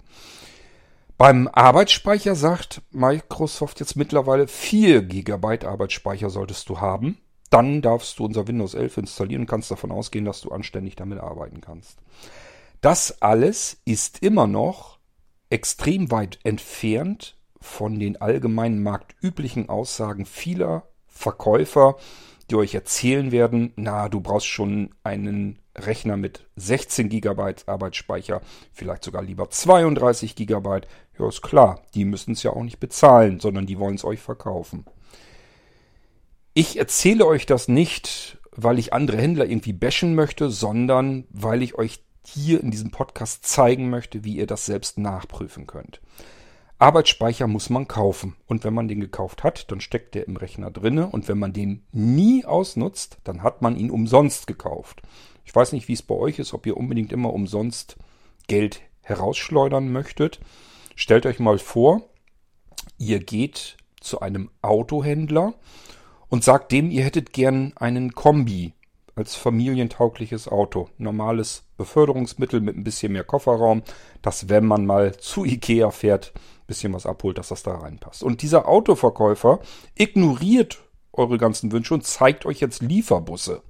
Beim 1.17 1.47
Arbeitsspeicher 1.47 2.33
sagt 2.35 2.81
Microsoft 2.91 3.79
jetzt 3.79 3.95
mittlerweile 3.95 4.47
4 4.47 5.03
GB 5.03 5.65
Arbeitsspeicher 5.65 6.29
solltest 6.29 6.67
du 6.67 6.79
haben 6.79 7.19
dann 7.49 7.81
darfst 7.81 8.19
du 8.19 8.25
unser 8.25 8.47
Windows 8.47 8.73
11 8.73 8.97
installieren 8.97 9.41
und 9.41 9.47
kannst 9.47 9.71
davon 9.71 9.91
ausgehen, 9.91 10.25
dass 10.25 10.41
du 10.41 10.51
anständig 10.51 10.95
damit 10.95 11.19
arbeiten 11.19 11.61
kannst. 11.61 11.99
Das 12.81 13.21
alles 13.21 13.81
ist 13.85 14.21
immer 14.21 14.47
noch 14.47 14.99
extrem 15.49 16.11
weit 16.11 16.39
entfernt 16.43 17.37
von 17.61 17.99
den 17.99 18.21
allgemeinen 18.21 18.83
marktüblichen 18.83 19.69
Aussagen 19.69 20.25
vieler 20.25 20.83
Verkäufer, 21.07 21.95
die 22.49 22.55
euch 22.55 22.75
erzählen 22.75 23.31
werden, 23.31 23.73
na, 23.75 24.09
du 24.09 24.19
brauchst 24.21 24.47
schon 24.47 24.93
einen 25.03 25.59
Rechner 25.75 26.15
mit 26.15 26.45
16 26.55 27.09
GB 27.09 27.55
Arbeitsspeicher, 27.65 28.41
vielleicht 28.71 29.03
sogar 29.03 29.23
lieber 29.23 29.49
32 29.49 30.35
GB. 30.35 30.81
Ja, 31.17 31.27
ist 31.27 31.41
klar, 31.41 31.81
die 31.95 32.05
müssen 32.05 32.33
es 32.33 32.43
ja 32.43 32.51
auch 32.51 32.63
nicht 32.63 32.79
bezahlen, 32.79 33.39
sondern 33.39 33.65
die 33.65 33.79
wollen 33.79 33.95
es 33.95 34.05
euch 34.05 34.21
verkaufen. 34.21 34.85
Ich 36.57 36.79
erzähle 36.79 37.27
euch 37.27 37.45
das 37.45 37.67
nicht, 37.67 38.37
weil 38.55 38.79
ich 38.79 38.93
andere 38.93 39.17
Händler 39.17 39.45
irgendwie 39.45 39.73
bashen 39.73 40.15
möchte, 40.15 40.49
sondern 40.49 41.25
weil 41.29 41.61
ich 41.61 41.75
euch 41.75 41.99
hier 42.25 42.63
in 42.63 42.71
diesem 42.71 42.91
Podcast 42.91 43.45
zeigen 43.45 43.89
möchte, 43.89 44.23
wie 44.23 44.37
ihr 44.37 44.47
das 44.47 44.65
selbst 44.65 44.97
nachprüfen 44.97 45.67
könnt. 45.67 45.99
Arbeitsspeicher 46.79 47.47
muss 47.47 47.69
man 47.69 47.89
kaufen. 47.89 48.37
Und 48.47 48.63
wenn 48.63 48.73
man 48.73 48.87
den 48.87 49.01
gekauft 49.01 49.43
hat, 49.43 49.69
dann 49.69 49.81
steckt 49.81 50.15
der 50.15 50.29
im 50.29 50.37
Rechner 50.37 50.71
drinne. 50.71 51.07
Und 51.07 51.27
wenn 51.27 51.37
man 51.37 51.51
den 51.51 51.83
nie 51.91 52.45
ausnutzt, 52.45 53.17
dann 53.25 53.43
hat 53.43 53.61
man 53.61 53.75
ihn 53.75 53.91
umsonst 53.91 54.47
gekauft. 54.47 55.01
Ich 55.43 55.53
weiß 55.53 55.73
nicht, 55.73 55.89
wie 55.89 55.93
es 55.93 56.03
bei 56.03 56.15
euch 56.15 56.39
ist, 56.39 56.53
ob 56.53 56.65
ihr 56.65 56.77
unbedingt 56.77 57.11
immer 57.11 57.33
umsonst 57.33 57.97
Geld 58.47 58.79
herausschleudern 59.01 59.91
möchtet. 59.91 60.39
Stellt 60.95 61.25
euch 61.25 61.39
mal 61.39 61.59
vor, 61.59 62.03
ihr 62.97 63.19
geht 63.19 63.75
zu 63.99 64.21
einem 64.21 64.51
Autohändler 64.61 65.53
und 66.29 66.43
sagt 66.43 66.71
dem, 66.71 66.91
ihr 66.91 67.03
hättet 67.03 67.33
gern 67.33 67.73
einen 67.75 68.13
Kombi 68.13 68.73
als 69.15 69.35
familientaugliches 69.35 70.47
Auto. 70.47 70.89
Normales 70.97 71.63
Beförderungsmittel 71.77 72.59
mit 72.61 72.75
ein 72.75 72.83
bisschen 72.83 73.13
mehr 73.13 73.23
Kofferraum, 73.23 73.83
dass 74.21 74.49
wenn 74.49 74.65
man 74.65 74.85
mal 74.85 75.15
zu 75.17 75.45
Ikea 75.45 75.91
fährt, 75.91 76.33
ein 76.35 76.67
bisschen 76.67 76.93
was 76.93 77.05
abholt, 77.05 77.37
dass 77.37 77.49
das 77.49 77.63
da 77.63 77.75
reinpasst. 77.75 78.23
Und 78.23 78.41
dieser 78.41 78.67
Autoverkäufer 78.67 79.59
ignoriert 79.95 80.83
eure 81.13 81.37
ganzen 81.37 81.71
Wünsche 81.71 81.93
und 81.93 82.03
zeigt 82.03 82.45
euch 82.45 82.59
jetzt 82.59 82.81
Lieferbusse. 82.81 83.61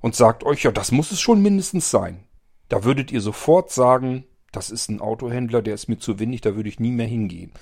Und 0.00 0.14
sagt 0.14 0.44
euch, 0.44 0.62
ja, 0.62 0.70
das 0.70 0.92
muss 0.92 1.10
es 1.12 1.20
schon 1.20 1.40
mindestens 1.40 1.90
sein. 1.90 2.24
Da 2.68 2.84
würdet 2.84 3.10
ihr 3.10 3.22
sofort 3.22 3.70
sagen, 3.70 4.24
das 4.52 4.70
ist 4.70 4.88
ein 4.88 5.00
Autohändler, 5.00 5.62
der 5.62 5.74
ist 5.74 5.88
mir 5.88 5.98
zu 5.98 6.18
windig, 6.18 6.42
da 6.42 6.54
würde 6.54 6.68
ich 6.68 6.78
nie 6.78 6.92
mehr 6.92 7.06
hingehen. 7.06 7.52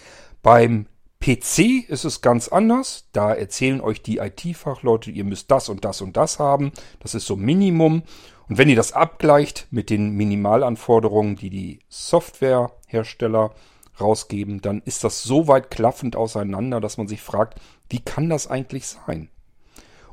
Beim 0.42 0.86
PC 1.22 1.88
ist 1.88 2.04
es 2.04 2.20
ganz 2.20 2.48
anders. 2.48 3.06
Da 3.12 3.32
erzählen 3.32 3.80
euch 3.80 4.02
die 4.02 4.18
IT-Fachleute, 4.18 5.10
ihr 5.10 5.24
müsst 5.24 5.50
das 5.50 5.68
und 5.68 5.84
das 5.84 6.02
und 6.02 6.16
das 6.16 6.38
haben. 6.38 6.72
Das 7.00 7.14
ist 7.14 7.26
so 7.26 7.36
Minimum. 7.36 8.02
Und 8.48 8.58
wenn 8.58 8.68
ihr 8.68 8.76
das 8.76 8.92
abgleicht 8.92 9.68
mit 9.70 9.88
den 9.88 10.10
Minimalanforderungen, 10.10 11.36
die 11.36 11.48
die 11.48 11.78
Softwarehersteller 11.88 13.52
rausgeben, 14.00 14.60
dann 14.60 14.82
ist 14.84 15.04
das 15.04 15.22
so 15.22 15.46
weit 15.46 15.70
klaffend 15.70 16.16
auseinander, 16.16 16.80
dass 16.80 16.98
man 16.98 17.06
sich 17.06 17.22
fragt, 17.22 17.60
wie 17.88 18.00
kann 18.00 18.28
das 18.28 18.48
eigentlich 18.48 18.88
sein? 18.88 19.28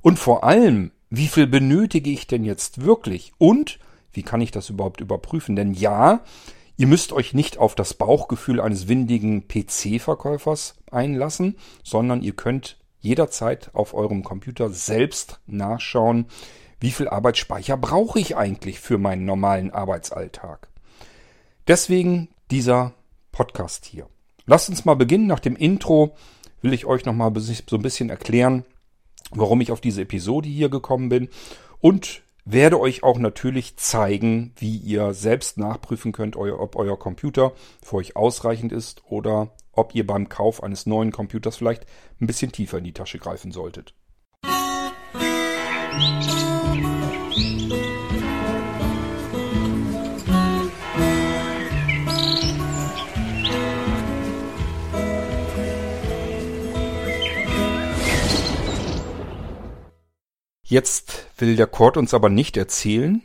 Und 0.01 0.19
vor 0.19 0.43
allem, 0.43 0.91
wie 1.09 1.27
viel 1.27 1.47
benötige 1.47 2.11
ich 2.11 2.27
denn 2.27 2.45
jetzt 2.45 2.83
wirklich? 2.83 3.33
Und 3.39 3.79
wie 4.13 4.23
kann 4.23 4.41
ich 4.41 4.51
das 4.51 4.69
überhaupt 4.69 5.01
überprüfen? 5.01 5.55
Denn 5.55 5.73
ja, 5.73 6.21
ihr 6.79 6.87
müsst 6.87 7.11
euch 7.11 7.33
nicht 7.33 7.57
auf 7.57 7.75
das 7.75 7.93
Bauchgefühl 7.93 8.61
eines 8.61 8.87
windigen 8.87 9.49
PC-Verkäufers 9.49 10.75
einlassen, 10.89 11.57
sondern 11.83 12.21
ihr 12.21 12.31
könnt 12.31 12.77
jederzeit 13.01 13.69
auf 13.73 13.93
eurem 13.93 14.23
Computer 14.23 14.69
selbst 14.69 15.41
nachschauen, 15.45 16.27
wie 16.79 16.91
viel 16.91 17.09
Arbeitsspeicher 17.09 17.75
brauche 17.75 18.17
ich 18.21 18.37
eigentlich 18.37 18.79
für 18.79 18.97
meinen 18.97 19.25
normalen 19.25 19.71
Arbeitsalltag. 19.71 20.69
Deswegen 21.67 22.29
dieser 22.49 22.93
Podcast 23.33 23.85
hier. 23.85 24.07
Lasst 24.45 24.69
uns 24.69 24.85
mal 24.85 24.95
beginnen. 24.95 25.27
Nach 25.27 25.41
dem 25.41 25.57
Intro 25.57 26.15
will 26.61 26.71
ich 26.71 26.85
euch 26.85 27.03
nochmal 27.03 27.33
so 27.35 27.75
ein 27.75 27.81
bisschen 27.81 28.09
erklären, 28.09 28.63
warum 29.31 29.59
ich 29.59 29.73
auf 29.73 29.81
diese 29.81 30.03
Episode 30.03 30.47
hier 30.47 30.69
gekommen 30.69 31.09
bin 31.09 31.27
und 31.81 32.21
werde 32.51 32.79
euch 32.79 33.03
auch 33.03 33.19
natürlich 33.19 33.77
zeigen, 33.77 34.53
wie 34.57 34.77
ihr 34.77 35.13
selbst 35.13 35.57
nachprüfen 35.57 36.11
könnt, 36.11 36.35
ob 36.35 36.75
euer 36.75 36.97
Computer 36.97 37.53
für 37.83 37.97
euch 37.97 38.15
ausreichend 38.15 38.71
ist 38.71 39.03
oder 39.07 39.51
ob 39.71 39.93
ihr 39.95 40.05
beim 40.05 40.29
Kauf 40.29 40.63
eines 40.63 40.85
neuen 40.85 41.11
Computers 41.11 41.57
vielleicht 41.57 41.85
ein 42.19 42.27
bisschen 42.27 42.51
tiefer 42.51 42.79
in 42.79 42.83
die 42.83 42.93
Tasche 42.93 43.19
greifen 43.19 43.51
solltet. 43.51 43.93
Musik 45.93 47.88
Jetzt 60.69 61.25
will 61.39 61.55
der 61.55 61.65
Cord 61.65 61.97
uns 61.97 62.13
aber 62.13 62.29
nicht 62.29 62.55
erzählen, 62.55 63.23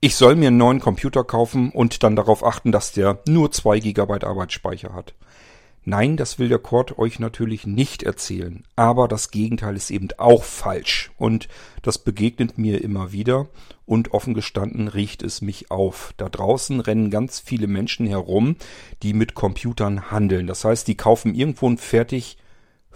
ich 0.00 0.16
soll 0.16 0.36
mir 0.36 0.48
einen 0.48 0.58
neuen 0.58 0.80
Computer 0.80 1.24
kaufen 1.24 1.70
und 1.70 2.02
dann 2.02 2.14
darauf 2.14 2.44
achten, 2.44 2.72
dass 2.72 2.92
der 2.92 3.22
nur 3.26 3.50
zwei 3.50 3.80
Gigabyte 3.80 4.24
Arbeitsspeicher 4.24 4.92
hat. 4.92 5.14
Nein, 5.84 6.18
das 6.18 6.38
will 6.38 6.50
der 6.50 6.58
Cord 6.58 6.98
euch 6.98 7.20
natürlich 7.20 7.66
nicht 7.66 8.02
erzählen. 8.02 8.64
Aber 8.76 9.08
das 9.08 9.30
Gegenteil 9.30 9.76
ist 9.76 9.90
eben 9.90 10.08
auch 10.18 10.44
falsch. 10.44 11.10
Und 11.16 11.48
das 11.80 11.96
begegnet 11.96 12.58
mir 12.58 12.84
immer 12.84 13.12
wieder. 13.12 13.48
Und 13.86 14.12
offen 14.12 14.34
gestanden 14.34 14.88
riecht 14.88 15.22
es 15.22 15.40
mich 15.40 15.70
auf. 15.70 16.12
Da 16.18 16.28
draußen 16.28 16.80
rennen 16.80 17.10
ganz 17.10 17.40
viele 17.40 17.66
Menschen 17.66 18.06
herum, 18.06 18.56
die 19.02 19.14
mit 19.14 19.32
Computern 19.32 20.10
handeln. 20.10 20.46
Das 20.46 20.66
heißt, 20.66 20.86
die 20.86 20.98
kaufen 20.98 21.34
irgendwo 21.34 21.66
einen 21.66 21.78
fertig 21.78 22.36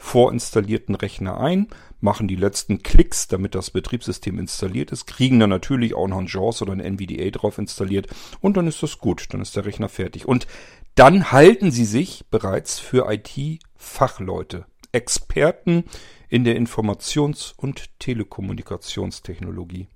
vorinstallierten 0.02 0.96
Rechner 0.96 1.38
ein, 1.38 1.68
machen 2.00 2.26
die 2.26 2.36
letzten 2.36 2.82
Klicks, 2.82 3.28
damit 3.28 3.54
das 3.54 3.70
Betriebssystem 3.70 4.36
installiert 4.40 4.90
ist, 4.90 5.06
kriegen 5.06 5.38
dann 5.38 5.50
natürlich 5.50 5.94
auch 5.94 6.08
noch 6.08 6.18
ein 6.18 6.26
JAWS 6.26 6.62
oder 6.62 6.72
ein 6.72 6.80
NVDA 6.80 7.30
drauf 7.30 7.56
installiert 7.56 8.08
und 8.40 8.56
dann 8.56 8.66
ist 8.66 8.82
das 8.82 8.98
gut, 8.98 9.28
dann 9.30 9.40
ist 9.40 9.54
der 9.54 9.64
Rechner 9.64 9.88
fertig. 9.88 10.26
Und 10.26 10.48
dann 10.96 11.30
halten 11.30 11.70
sie 11.70 11.84
sich 11.84 12.24
bereits 12.30 12.80
für 12.80 13.10
IT-Fachleute, 13.10 14.66
Experten 14.90 15.84
in 16.28 16.42
der 16.42 16.56
Informations- 16.56 17.54
und 17.56 17.98
Telekommunikationstechnologie. 18.00 19.86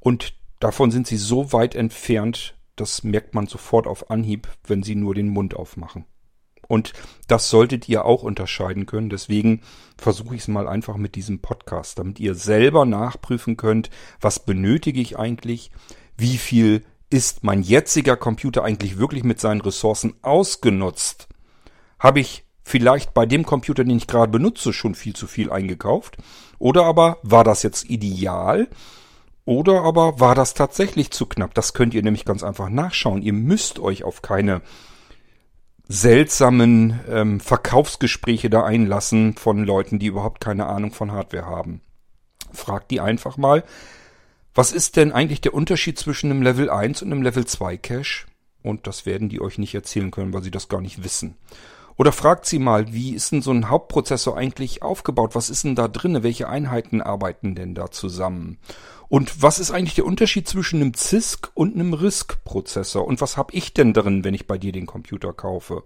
Und 0.00 0.34
davon 0.58 0.90
sind 0.90 1.06
sie 1.06 1.18
so 1.18 1.52
weit 1.52 1.74
entfernt, 1.74 2.56
das 2.76 3.04
merkt 3.04 3.34
man 3.34 3.46
sofort 3.46 3.86
auf 3.86 4.10
Anhieb, 4.10 4.48
wenn 4.64 4.82
sie 4.82 4.94
nur 4.94 5.14
den 5.14 5.28
Mund 5.28 5.54
aufmachen. 5.54 6.06
Und 6.72 6.94
das 7.28 7.50
solltet 7.50 7.86
ihr 7.90 8.06
auch 8.06 8.22
unterscheiden 8.22 8.86
können. 8.86 9.10
Deswegen 9.10 9.60
versuche 9.98 10.36
ich 10.36 10.40
es 10.40 10.48
mal 10.48 10.66
einfach 10.66 10.96
mit 10.96 11.16
diesem 11.16 11.40
Podcast, 11.40 11.98
damit 11.98 12.18
ihr 12.18 12.34
selber 12.34 12.86
nachprüfen 12.86 13.58
könnt, 13.58 13.90
was 14.22 14.38
benötige 14.38 15.02
ich 15.02 15.18
eigentlich, 15.18 15.70
wie 16.16 16.38
viel 16.38 16.82
ist 17.10 17.44
mein 17.44 17.62
jetziger 17.62 18.16
Computer 18.16 18.64
eigentlich 18.64 18.96
wirklich 18.96 19.22
mit 19.22 19.38
seinen 19.38 19.60
Ressourcen 19.60 20.14
ausgenutzt. 20.22 21.28
Habe 21.98 22.20
ich 22.20 22.46
vielleicht 22.64 23.12
bei 23.12 23.26
dem 23.26 23.44
Computer, 23.44 23.84
den 23.84 23.98
ich 23.98 24.06
gerade 24.06 24.32
benutze, 24.32 24.72
schon 24.72 24.94
viel 24.94 25.14
zu 25.14 25.26
viel 25.26 25.52
eingekauft? 25.52 26.16
Oder 26.58 26.84
aber 26.84 27.18
war 27.22 27.44
das 27.44 27.62
jetzt 27.62 27.90
ideal? 27.90 28.66
Oder 29.44 29.82
aber 29.82 30.20
war 30.20 30.34
das 30.34 30.54
tatsächlich 30.54 31.10
zu 31.10 31.26
knapp? 31.26 31.52
Das 31.52 31.74
könnt 31.74 31.92
ihr 31.92 32.02
nämlich 32.02 32.24
ganz 32.24 32.42
einfach 32.42 32.70
nachschauen. 32.70 33.20
Ihr 33.20 33.34
müsst 33.34 33.78
euch 33.78 34.04
auf 34.04 34.22
keine 34.22 34.62
seltsamen 35.92 37.00
ähm, 37.08 37.38
Verkaufsgespräche 37.38 38.48
da 38.48 38.64
einlassen 38.64 39.34
von 39.36 39.64
Leuten, 39.64 39.98
die 39.98 40.06
überhaupt 40.06 40.40
keine 40.40 40.66
Ahnung 40.66 40.92
von 40.92 41.12
Hardware 41.12 41.44
haben. 41.44 41.82
Fragt 42.52 42.90
die 42.90 43.00
einfach 43.00 43.36
mal, 43.36 43.62
was 44.54 44.72
ist 44.72 44.96
denn 44.96 45.12
eigentlich 45.12 45.42
der 45.42 45.54
Unterschied 45.54 45.98
zwischen 45.98 46.30
einem 46.30 46.42
Level 46.42 46.70
1 46.70 47.02
und 47.02 47.12
einem 47.12 47.22
Level 47.22 47.46
2 47.46 47.76
Cache? 47.76 48.26
Und 48.62 48.86
das 48.86 49.06
werden 49.06 49.28
die 49.28 49.40
euch 49.40 49.58
nicht 49.58 49.74
erzählen 49.74 50.10
können, 50.10 50.32
weil 50.32 50.42
sie 50.42 50.50
das 50.50 50.68
gar 50.68 50.80
nicht 50.80 51.04
wissen. 51.04 51.36
Oder 51.96 52.12
fragt 52.12 52.46
sie 52.46 52.58
mal, 52.58 52.92
wie 52.92 53.14
ist 53.14 53.32
denn 53.32 53.42
so 53.42 53.50
ein 53.50 53.68
Hauptprozessor 53.68 54.36
eigentlich 54.36 54.82
aufgebaut? 54.82 55.34
Was 55.34 55.50
ist 55.50 55.64
denn 55.64 55.74
da 55.74 55.88
drinne? 55.88 56.22
Welche 56.22 56.48
Einheiten 56.48 57.00
arbeiten 57.00 57.54
denn 57.54 57.74
da 57.74 57.90
zusammen? 57.90 58.58
Und 59.08 59.42
was 59.42 59.58
ist 59.58 59.70
eigentlich 59.70 59.94
der 59.94 60.06
Unterschied 60.06 60.48
zwischen 60.48 60.80
einem 60.80 60.94
CISC 60.94 61.50
und 61.54 61.74
einem 61.74 61.92
RISC-Prozessor? 61.92 63.06
Und 63.06 63.20
was 63.20 63.36
habe 63.36 63.54
ich 63.54 63.74
denn 63.74 63.92
drin, 63.92 64.24
wenn 64.24 64.32
ich 64.34 64.46
bei 64.46 64.56
dir 64.56 64.72
den 64.72 64.86
Computer 64.86 65.34
kaufe? 65.34 65.82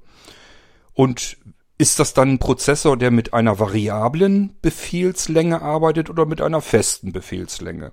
Und 0.95 1.37
ist 1.79 1.99
das 1.99 2.15
dann 2.15 2.35
ein 2.35 2.39
Prozessor, 2.39 2.97
der 2.97 3.11
mit 3.11 3.35
einer 3.35 3.59
variablen 3.59 4.57
Befehlslänge 4.63 5.61
arbeitet 5.61 6.09
oder 6.09 6.25
mit 6.25 6.41
einer 6.41 6.63
festen 6.63 7.13
Befehlslänge? 7.13 7.93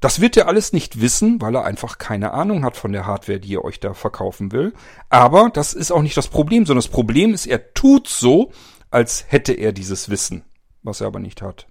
Das 0.00 0.20
wird 0.20 0.36
er 0.36 0.48
alles 0.48 0.72
nicht 0.72 1.00
wissen, 1.00 1.40
weil 1.40 1.54
er 1.54 1.64
einfach 1.64 1.98
keine 1.98 2.32
Ahnung 2.32 2.64
hat 2.64 2.76
von 2.76 2.92
der 2.92 3.06
Hardware, 3.06 3.38
die 3.38 3.54
er 3.54 3.64
euch 3.64 3.80
da 3.80 3.92
verkaufen 3.92 4.50
will. 4.50 4.72
Aber 5.10 5.50
das 5.50 5.74
ist 5.74 5.90
auch 5.92 6.02
nicht 6.02 6.16
das 6.16 6.28
Problem, 6.28 6.64
sondern 6.64 6.82
das 6.82 6.90
Problem 6.90 7.34
ist, 7.34 7.46
er 7.46 7.74
tut 7.74 8.08
so, 8.08 8.50
als 8.90 9.26
hätte 9.28 9.52
er 9.52 9.72
dieses 9.72 10.08
Wissen, 10.08 10.42
was 10.82 11.00
er 11.00 11.06
aber 11.06 11.20
nicht 11.20 11.42
hat. 11.42 11.66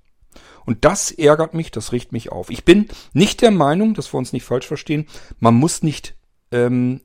Und 0.65 0.85
das 0.85 1.09
ärgert 1.09 1.55
mich, 1.55 1.71
das 1.71 1.91
riecht 1.91 2.11
mich 2.11 2.31
auf. 2.31 2.51
Ich 2.51 2.63
bin 2.63 2.87
nicht 3.13 3.41
der 3.41 3.51
Meinung, 3.51 3.95
dass 3.95 4.13
wir 4.13 4.19
uns 4.19 4.33
nicht 4.33 4.45
falsch 4.45 4.67
verstehen, 4.67 5.07
man 5.39 5.55
muss 5.55 5.81
nicht 5.81 6.15
ähm, 6.51 7.01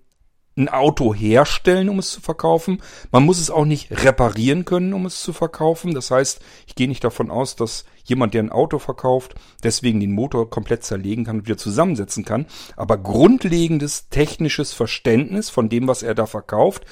ein 0.56 0.68
Auto 0.68 1.14
herstellen, 1.14 1.88
um 1.88 1.98
es 1.98 2.10
zu 2.10 2.20
verkaufen. 2.20 2.80
Man 3.10 3.24
muss 3.24 3.40
es 3.40 3.50
auch 3.50 3.64
nicht 3.64 3.90
reparieren 4.04 4.64
können, 4.64 4.92
um 4.92 5.06
es 5.06 5.20
zu 5.20 5.32
verkaufen. 5.32 5.94
Das 5.94 6.10
heißt, 6.10 6.40
ich 6.66 6.74
gehe 6.74 6.88
nicht 6.88 7.02
davon 7.02 7.30
aus, 7.30 7.56
dass 7.56 7.84
jemand, 8.04 8.34
der 8.34 8.42
ein 8.42 8.52
Auto 8.52 8.78
verkauft, 8.78 9.34
deswegen 9.62 10.00
den 10.00 10.12
Motor 10.12 10.50
komplett 10.50 10.84
zerlegen 10.84 11.24
kann 11.24 11.38
und 11.38 11.46
wieder 11.46 11.56
zusammensetzen 11.56 12.24
kann. 12.24 12.46
Aber 12.76 12.98
grundlegendes 12.98 14.08
technisches 14.10 14.72
Verständnis 14.72 15.50
von 15.50 15.68
dem, 15.68 15.88
was 15.88 16.02
er 16.02 16.14
da 16.14 16.26
verkauft, 16.26 16.84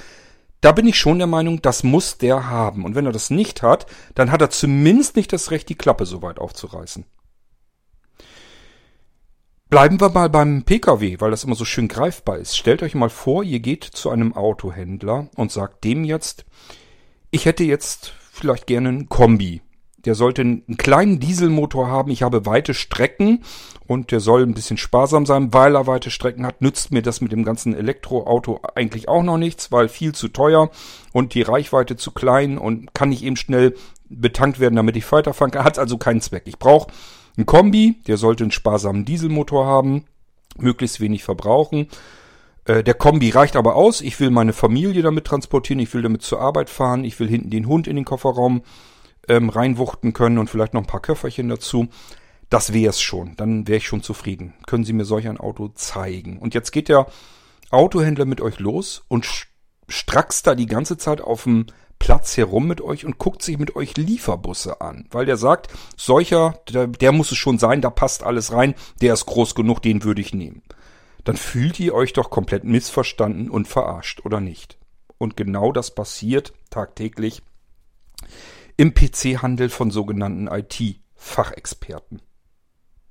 da 0.61 0.73
bin 0.73 0.87
ich 0.87 0.97
schon 0.97 1.19
der 1.19 1.26
Meinung, 1.26 1.61
das 1.61 1.83
muss 1.83 2.19
der 2.19 2.49
haben. 2.49 2.85
Und 2.85 2.95
wenn 2.95 3.07
er 3.07 3.12
das 3.12 3.31
nicht 3.31 3.62
hat, 3.62 3.87
dann 4.14 4.31
hat 4.31 4.40
er 4.40 4.50
zumindest 4.50 5.16
nicht 5.16 5.33
das 5.33 5.50
Recht, 5.50 5.69
die 5.69 5.75
Klappe 5.75 6.07
so 6.07 6.23
weit 6.23 6.38
aufzureißen. 6.38 7.04
Bleiben 9.73 10.02
wir 10.02 10.11
mal 10.11 10.29
beim 10.29 10.64
Pkw, 10.64 11.19
weil 11.21 11.31
das 11.31 11.45
immer 11.45 11.55
so 11.55 11.64
schön 11.64 11.88
greifbar 11.88 12.37
ist. 12.37 12.59
Stellt 12.59 12.83
euch 12.83 12.95
mal 12.95 13.09
vor, 13.09 13.43
ihr 13.43 13.59
geht 13.59 13.85
zu 13.85 14.11
einem 14.11 14.37
Autohändler 14.37 15.31
und 15.35 15.50
sagt 15.50 15.83
dem 15.85 16.05
jetzt, 16.05 16.45
ich 17.31 17.47
hätte 17.47 17.64
jetzt 17.64 18.12
vielleicht 18.31 18.67
gerne 18.67 18.91
einen 18.91 19.09
Kombi. 19.09 19.62
Der 20.05 20.14
sollte 20.14 20.43
einen 20.43 20.76
kleinen 20.76 21.21
Dieselmotor 21.21 21.88
haben. 21.88 22.11
Ich 22.11 22.23
habe 22.23 22.45
weite 22.45 22.75
Strecken 22.75 23.45
und 23.87 24.11
der 24.11 24.21
soll 24.21 24.43
ein 24.43 24.52
bisschen 24.52 24.76
sparsam 24.76 25.25
sein, 25.25 25.55
weil 25.55 25.75
er 25.75 25.87
weite 25.87 26.11
Strecken 26.11 26.45
hat. 26.45 26.61
Nützt 26.61 26.93
mir 26.93 27.00
das 27.00 27.23
mit 27.23 27.33
dem 27.33 27.43
ganzen 27.43 27.75
Elektroauto 27.75 28.61
eigentlich 28.75 29.09
auch 29.09 29.23
noch 29.23 29.38
nichts, 29.38 29.73
weil 29.73 29.88
viel 29.88 30.14
zu 30.14 30.29
teuer 30.29 30.71
und 31.14 31.33
die 31.33 31.41
Reichweite 31.41 31.97
zu 31.97 32.11
klein 32.11 32.59
und 32.59 32.93
kann 32.93 33.09
nicht 33.09 33.23
eben 33.23 33.37
schnell 33.37 33.75
betankt 34.11 34.61
werden, 34.61 34.76
damit 34.76 34.97
ich 34.97 35.11
weiterfahren 35.11 35.50
kann. 35.50 35.64
Hat 35.64 35.79
also 35.79 35.97
keinen 35.97 36.21
Zweck. 36.21 36.43
Ich 36.45 36.59
brauche 36.59 36.93
ein 37.36 37.46
Kombi, 37.46 37.96
der 38.06 38.16
sollte 38.16 38.44
einen 38.44 38.50
sparsamen 38.50 39.04
Dieselmotor 39.04 39.66
haben, 39.66 40.04
möglichst 40.58 41.00
wenig 41.00 41.24
verbrauchen. 41.24 41.88
Äh, 42.64 42.82
der 42.84 42.94
Kombi 42.94 43.30
reicht 43.30 43.56
aber 43.56 43.74
aus. 43.74 44.00
Ich 44.00 44.20
will 44.20 44.30
meine 44.30 44.52
Familie 44.52 45.02
damit 45.02 45.24
transportieren, 45.24 45.80
ich 45.80 45.92
will 45.94 46.02
damit 46.02 46.22
zur 46.22 46.40
Arbeit 46.40 46.70
fahren, 46.70 47.04
ich 47.04 47.18
will 47.18 47.28
hinten 47.28 47.50
den 47.50 47.66
Hund 47.66 47.86
in 47.86 47.96
den 47.96 48.04
Kofferraum 48.04 48.62
ähm, 49.28 49.48
reinwuchten 49.48 50.12
können 50.12 50.38
und 50.38 50.50
vielleicht 50.50 50.74
noch 50.74 50.82
ein 50.82 50.86
paar 50.86 51.00
Köfferchen 51.00 51.48
dazu. 51.48 51.88
Das 52.50 52.74
wäre 52.74 52.90
es 52.90 53.00
schon. 53.00 53.34
Dann 53.36 53.66
wäre 53.66 53.78
ich 53.78 53.86
schon 53.86 54.02
zufrieden. 54.02 54.52
Können 54.66 54.84
Sie 54.84 54.92
mir 54.92 55.06
solch 55.06 55.26
ein 55.26 55.38
Auto 55.38 55.68
zeigen? 55.68 56.38
Und 56.38 56.54
jetzt 56.54 56.70
geht 56.70 56.88
der 56.88 57.06
Autohändler 57.70 58.26
mit 58.26 58.42
euch 58.42 58.58
los 58.58 59.04
und 59.08 59.26
strackst 59.88 60.46
da 60.46 60.54
die 60.54 60.66
ganze 60.66 60.98
Zeit 60.98 61.22
auf 61.22 61.44
dem 61.44 61.66
Platz 62.02 62.37
herum 62.37 62.66
mit 62.66 62.80
euch 62.80 63.06
und 63.06 63.18
guckt 63.18 63.42
sich 63.42 63.61
mit 63.61 63.76
euch 63.76 63.97
Lieferbusse 63.97 64.80
an, 64.80 65.06
weil 65.12 65.25
der 65.25 65.37
sagt, 65.37 65.68
solcher, 65.97 66.59
der, 66.68 66.88
der 66.88 67.12
muss 67.12 67.30
es 67.30 67.38
schon 67.38 67.59
sein, 67.59 67.80
da 67.80 67.90
passt 67.90 68.25
alles 68.25 68.50
rein, 68.50 68.75
der 69.00 69.14
ist 69.14 69.25
groß 69.26 69.54
genug, 69.54 69.82
den 69.82 70.02
würde 70.02 70.21
ich 70.21 70.35
nehmen. 70.35 70.62
Dann 71.23 71.37
fühlt 71.37 71.78
ihr 71.78 71.94
euch 71.94 72.12
doch 72.12 72.28
komplett 72.28 72.64
missverstanden 72.64 73.49
und 73.49 73.68
verarscht, 73.68 74.26
oder 74.26 74.40
nicht? 74.40 74.78
Und 75.16 75.37
genau 75.37 75.71
das 75.71 75.94
passiert 75.94 76.52
tagtäglich 76.71 77.40
im 78.76 78.94
PC-Handel 78.94 79.68
von 79.68 79.92
sogenannten 79.92 80.49
IT-Fachexperten. 80.49 82.21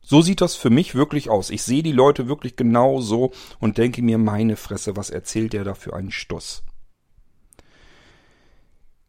So 0.02 0.22
sieht 0.22 0.42
das 0.42 0.58
für 0.58 0.70
mich 0.70 0.96
wirklich 0.96 1.30
aus. 1.30 1.50
Ich 1.50 1.64
sehe 1.64 1.82
die 1.82 1.94
Leute 1.94 2.28
wirklich 2.28 2.58
genau 2.58 3.00
so 3.00 3.32
und 3.62 3.78
denke 3.78 4.02
mir, 4.02 4.18
meine 4.18 4.58
Fresse, 4.58 4.98
was 4.98 5.10
erzählt 5.10 5.54
der 5.54 5.64
da 5.64 5.76
für 5.76 5.96
einen 5.96 6.12
Stuss? 6.12 6.64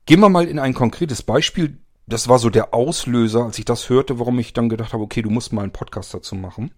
Gehen 0.07 0.21
wir 0.21 0.29
mal 0.29 0.49
in 0.49 0.59
ein 0.59 0.75
konkretes 0.75 1.23
Beispiel. 1.23 1.79
Das 2.07 2.29
war 2.29 2.39
so 2.39 2.51
der 2.51 2.75
Auslöser, 2.75 3.45
als 3.45 3.59
ich 3.59 3.65
das 3.65 3.89
hörte, 3.89 4.19
warum 4.19 4.39
ich 4.39 4.53
dann 4.53 4.69
gedacht 4.69 4.93
habe, 4.93 5.05
okay, 5.05 5.23
du 5.23 5.31
musst 5.31 5.53
mal 5.53 5.63
einen 5.63 5.73
Podcast 5.73 6.13
dazu 6.13 6.35
machen. 6.35 6.73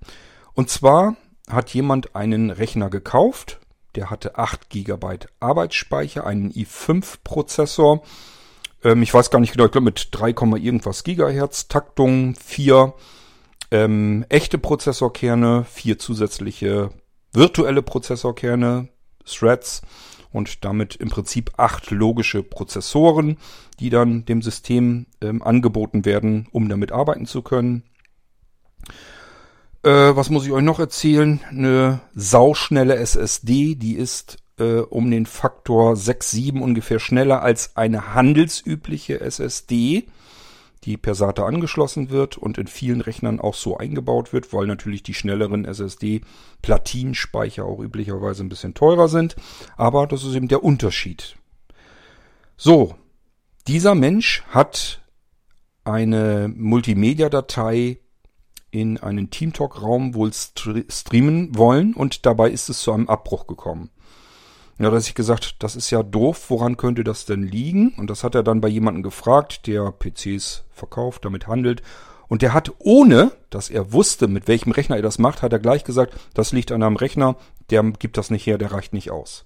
Und 0.53 0.69
zwar 0.69 1.17
hat 1.49 1.73
jemand 1.73 2.15
einen 2.15 2.51
Rechner 2.51 2.91
gekauft, 2.91 3.61
der 3.95 4.11
hatte 4.11 4.37
8 4.37 4.69
GB 4.71 5.19
Arbeitsspeicher, 5.41 6.27
einen 6.27 6.53
i5-Prozessor. 6.53 8.03
Ähm, 8.83 9.03
ich 9.03 9.15
weiß 9.15 9.31
gar 9.31 9.41
nicht 9.41 9.53
genau, 9.53 9.67
ich 9.67 9.73
glaube 9.73 9.87
mit 9.87 10.09
3, 10.11 10.31
irgendwas 10.59 11.05
Gigahertz, 11.05 11.69
Taktung, 11.69 12.35
4 12.35 12.93
ähm, 13.71 14.25
echte 14.29 14.59
Prozessorkerne, 14.59 15.65
4 15.65 15.99
zusätzliche 15.99 16.91
virtuelle 17.33 17.83
Prozessorkerne, 17.83 18.89
Threads 19.25 19.83
und 20.35 20.65
damit 20.65 20.97
im 20.97 21.09
Prinzip 21.09 21.53
acht 21.57 21.91
logische 21.91 22.43
Prozessoren, 22.43 23.39
die 23.81 23.89
dann 23.89 24.25
dem 24.27 24.43
System 24.43 25.07
ähm, 25.23 25.43
angeboten 25.43 26.05
werden, 26.05 26.49
um 26.51 26.69
damit 26.69 26.93
arbeiten 26.93 27.27
zu 27.27 27.41
können. 27.41 27.85
Äh, 29.85 30.17
was 30.17 30.31
muss 30.31 30.45
ich 30.45 30.53
euch 30.53 30.65
noch 30.65 30.81
erzählen? 30.81 31.41
Eine 31.49 32.01
sauschnelle 32.15 32.97
SSD, 32.97 33.77
die 33.77 33.95
ist 33.95 34.39
äh, 34.59 34.81
um 34.81 35.11
den 35.11 35.27
Faktor 35.27 35.95
6, 35.95 36.31
7 36.33 36.63
ungefähr 36.63 36.99
schneller 36.99 37.43
als 37.43 37.77
eine 37.77 38.15
handelsübliche 38.15 39.21
SSD 39.21 40.05
die 40.85 40.97
per 40.97 41.15
SATA 41.15 41.47
angeschlossen 41.47 42.11
wird 42.11 42.37
und 42.37 42.59
in 42.59 42.67
vielen 42.67 43.01
Rechnern 43.01 43.41
auch 43.41 43.55
so 43.55 43.79
eingebaut 43.79 44.33
wird, 44.33 44.53
weil 44.53 44.67
natürlich 44.67 45.03
die 45.03 45.15
schnelleren 45.15 45.65
SSD-Platinspeicher 45.65 47.65
auch 47.65 47.81
üblicherweise 47.81 48.45
ein 48.45 48.49
bisschen 48.49 48.75
teurer 48.75 49.09
sind. 49.09 49.37
Aber 49.77 50.07
das 50.07 50.25
ist 50.25 50.35
eben 50.35 50.49
der 50.49 50.63
Unterschied. 50.63 51.37
So, 52.57 52.95
dieser 53.67 53.95
Mensch 53.95 54.43
hat 54.49 55.01
eine 55.85 56.53
Multimedia-Datei 56.55 57.99
in 58.71 58.99
einen 58.99 59.31
Teamtalk-Raum 59.31 60.15
wohl 60.15 60.33
streamen 60.33 61.57
wollen 61.57 61.95
und 61.95 62.27
dabei 62.27 62.51
ist 62.51 62.69
es 62.69 62.81
zu 62.81 62.93
einem 62.93 63.09
Abbruch 63.09 63.47
gekommen. 63.47 63.91
Ja, 64.79 64.91
da 64.91 64.97
hat 64.97 65.05
sich 65.05 65.15
gesagt, 65.15 65.63
das 65.63 65.77
ist 65.77 65.91
ja 65.91 66.03
doof, 66.03 66.47
woran 66.49 66.77
könnte 66.77 67.05
das 67.05 67.27
denn 67.27 67.43
liegen? 67.43 67.95
Und 67.97 68.11
das 68.11 68.25
hat 68.25 68.35
er 68.35 68.43
dann 68.43 68.61
bei 68.61 68.69
jemandem 68.69 69.03
gefragt, 69.03 69.67
der 69.67 69.93
PCs 69.93 70.65
verkauft, 70.73 71.25
damit 71.25 71.47
handelt. 71.47 71.83
Und 72.27 72.43
der 72.43 72.53
hat, 72.53 72.73
ohne 72.79 73.31
dass 73.51 73.71
er 73.71 73.93
wusste, 73.93 74.27
mit 74.27 74.49
welchem 74.49 74.73
Rechner 74.73 74.97
er 74.97 75.03
das 75.03 75.19
macht, 75.19 75.43
hat 75.43 75.53
er 75.53 75.61
gleich 75.61 75.85
gesagt, 75.85 76.15
das 76.35 76.53
liegt 76.53 76.73
an 76.73 76.83
einem 76.83 76.97
Rechner, 76.97 77.37
der 77.71 77.85
gibt 77.85 78.17
das 78.17 78.31
nicht 78.31 78.47
her, 78.47 78.59
der 78.59 78.73
reicht 78.73 78.93
nicht 78.93 79.11
aus. 79.11 79.45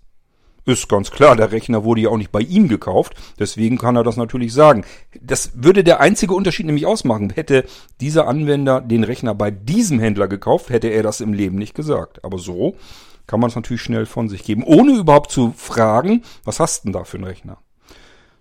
Ist 0.65 0.89
ganz 0.89 1.11
klar, 1.11 1.35
der 1.35 1.51
Rechner 1.51 1.83
wurde 1.85 2.03
ja 2.03 2.11
auch 2.11 2.19
nicht 2.19 2.33
bei 2.33 2.41
ihm 2.41 2.69
gekauft, 2.69 3.15
deswegen 3.39 3.79
kann 3.79 3.97
er 3.97 4.05
das 4.05 4.17
natürlich 4.17 4.53
sagen. 4.53 4.85
Das 5.21 5.53
würde 5.55 5.83
der 5.83 6.01
einzige 6.01 6.35
Unterschied 6.35 6.67
nämlich 6.67 6.85
ausmachen. 6.85 7.31
Hätte 7.31 7.65
dieser 8.01 8.29
Anwender 8.29 8.83
den 8.83 9.03
Rechner 9.03 9.35
bei 9.35 9.51
diesem 9.51 9.99
Händler 9.99 10.29
gekauft, 10.29 10.69
hätte 10.69 10.89
er 10.89 11.03
das 11.03 11.21
im 11.23 11.33
Leben 11.33 11.57
nicht 11.57 11.75
gesagt. 11.75 12.23
Aber 12.23 12.39
so 12.39 12.77
kann 13.29 13.39
man 13.39 13.51
es 13.51 13.57
natürlich 13.57 13.83
schnell 13.83 14.07
von 14.07 14.29
sich 14.29 14.43
geben, 14.43 14.65
ohne 14.65 14.97
überhaupt 14.97 15.31
zu 15.31 15.53
fragen, 15.57 16.25
was 16.43 16.59
hast 16.59 16.85
denn 16.85 16.93
da 16.93 17.05
für 17.05 17.19
einen 17.19 17.27
Rechner? 17.27 17.59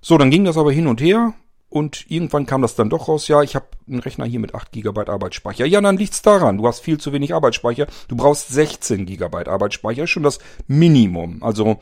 So, 0.01 0.17
dann 0.17 0.31
ging 0.31 0.45
das 0.45 0.57
aber 0.57 0.71
hin 0.71 0.87
und 0.87 1.01
her 1.01 1.33
und 1.69 2.09
irgendwann 2.09 2.45
kam 2.45 2.61
das 2.61 2.75
dann 2.75 2.89
doch 2.89 3.09
raus, 3.09 3.27
ja, 3.27 3.43
ich 3.43 3.55
habe 3.55 3.67
einen 3.87 3.99
Rechner 3.99 4.25
hier 4.25 4.39
mit 4.39 4.55
8 4.55 4.71
GB 4.71 5.01
Arbeitsspeicher. 5.07 5.65
Ja, 5.65 5.81
dann 5.81 5.97
liegt's 5.97 6.21
daran, 6.21 6.57
du 6.57 6.65
hast 6.65 6.79
viel 6.79 6.97
zu 6.97 7.11
wenig 7.11 7.33
Arbeitsspeicher, 7.33 7.87
du 8.07 8.15
brauchst 8.15 8.47
16 8.47 9.05
GB 9.05 9.45
Arbeitsspeicher, 9.45 10.07
schon 10.07 10.23
das 10.23 10.39
Minimum, 10.67 11.43
also 11.43 11.79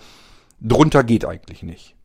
drunter 0.59 1.03
geht 1.03 1.25
eigentlich 1.25 1.61
nicht. 1.61 1.95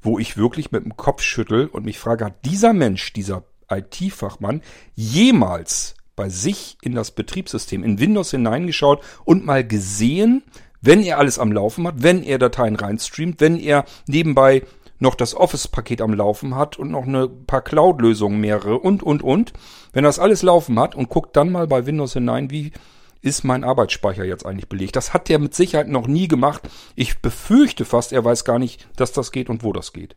Wo 0.00 0.18
ich 0.18 0.38
wirklich 0.38 0.72
mit 0.72 0.84
dem 0.84 0.96
Kopf 0.96 1.22
schüttel 1.22 1.66
und 1.66 1.84
mich 1.84 1.98
frage, 1.98 2.24
hat 2.24 2.44
dieser 2.46 2.72
Mensch, 2.72 3.12
dieser 3.12 3.44
IT-Fachmann 3.70 4.62
jemals 4.94 5.94
bei 6.16 6.28
sich 6.28 6.76
in 6.82 6.94
das 6.94 7.10
Betriebssystem, 7.10 7.82
in 7.82 7.98
Windows 7.98 8.30
hineingeschaut 8.30 9.02
und 9.24 9.44
mal 9.44 9.66
gesehen, 9.66 10.42
wenn 10.80 11.02
er 11.02 11.18
alles 11.18 11.38
am 11.38 11.52
Laufen 11.52 11.86
hat, 11.86 12.02
wenn 12.02 12.22
er 12.22 12.38
Dateien 12.38 12.76
reinstreamt, 12.76 13.40
wenn 13.40 13.58
er 13.58 13.84
nebenbei 14.06 14.62
noch 14.98 15.14
das 15.14 15.34
Office-Paket 15.34 16.00
am 16.00 16.14
Laufen 16.14 16.54
hat 16.54 16.78
und 16.78 16.90
noch 16.90 17.06
eine 17.06 17.28
paar 17.28 17.62
Cloud-Lösungen 17.62 18.40
mehrere 18.40 18.78
und, 18.78 19.02
und, 19.02 19.22
und. 19.22 19.52
Wenn 19.92 20.04
das 20.04 20.18
alles 20.18 20.42
laufen 20.42 20.78
hat 20.78 20.94
und 20.94 21.08
guckt 21.08 21.36
dann 21.36 21.50
mal 21.50 21.66
bei 21.66 21.86
Windows 21.86 22.12
hinein, 22.12 22.50
wie 22.50 22.72
ist 23.20 23.44
mein 23.44 23.64
Arbeitsspeicher 23.64 24.24
jetzt 24.24 24.44
eigentlich 24.44 24.68
belegt. 24.68 24.96
Das 24.96 25.14
hat 25.14 25.28
der 25.28 25.38
mit 25.38 25.54
Sicherheit 25.54 25.88
noch 25.88 26.06
nie 26.06 26.28
gemacht. 26.28 26.68
Ich 26.96 27.20
befürchte 27.20 27.84
fast, 27.84 28.12
er 28.12 28.24
weiß 28.24 28.44
gar 28.44 28.58
nicht, 28.58 28.88
dass 28.96 29.12
das 29.12 29.30
geht 29.32 29.48
und 29.48 29.62
wo 29.62 29.72
das 29.72 29.92
geht. 29.92 30.16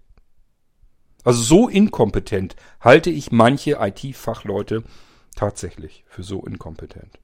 Also 1.23 1.41
so 1.41 1.69
inkompetent 1.69 2.55
halte 2.79 3.09
ich 3.09 3.31
manche 3.31 3.77
IT-Fachleute 3.79 4.83
tatsächlich 5.35 6.03
für 6.07 6.23
so 6.23 6.43
inkompetent. 6.45 7.19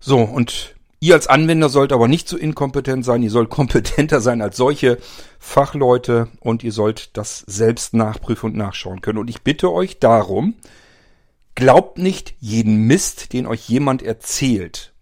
So, 0.00 0.20
und 0.20 0.74
ihr 1.00 1.14
als 1.14 1.26
Anwender 1.26 1.68
sollt 1.68 1.92
aber 1.92 2.08
nicht 2.08 2.28
so 2.28 2.36
inkompetent 2.36 3.04
sein, 3.04 3.22
ihr 3.22 3.30
sollt 3.30 3.50
kompetenter 3.58 4.20
sein 4.20 4.42
als 4.42 4.56
solche 4.56 4.98
Fachleute 5.38 6.28
und 6.40 6.62
ihr 6.62 6.72
sollt 6.72 7.16
das 7.16 7.40
selbst 7.46 7.94
nachprüfen 7.94 8.50
und 8.50 8.56
nachschauen 8.56 9.00
können. 9.00 9.18
Und 9.18 9.30
ich 9.30 9.42
bitte 9.42 9.72
euch 9.72 9.98
darum, 9.98 10.54
glaubt 11.54 11.98
nicht 11.98 12.34
jeden 12.38 12.86
Mist, 12.86 13.32
den 13.32 13.46
euch 13.46 13.68
jemand 13.68 14.02
erzählt. 14.02 14.94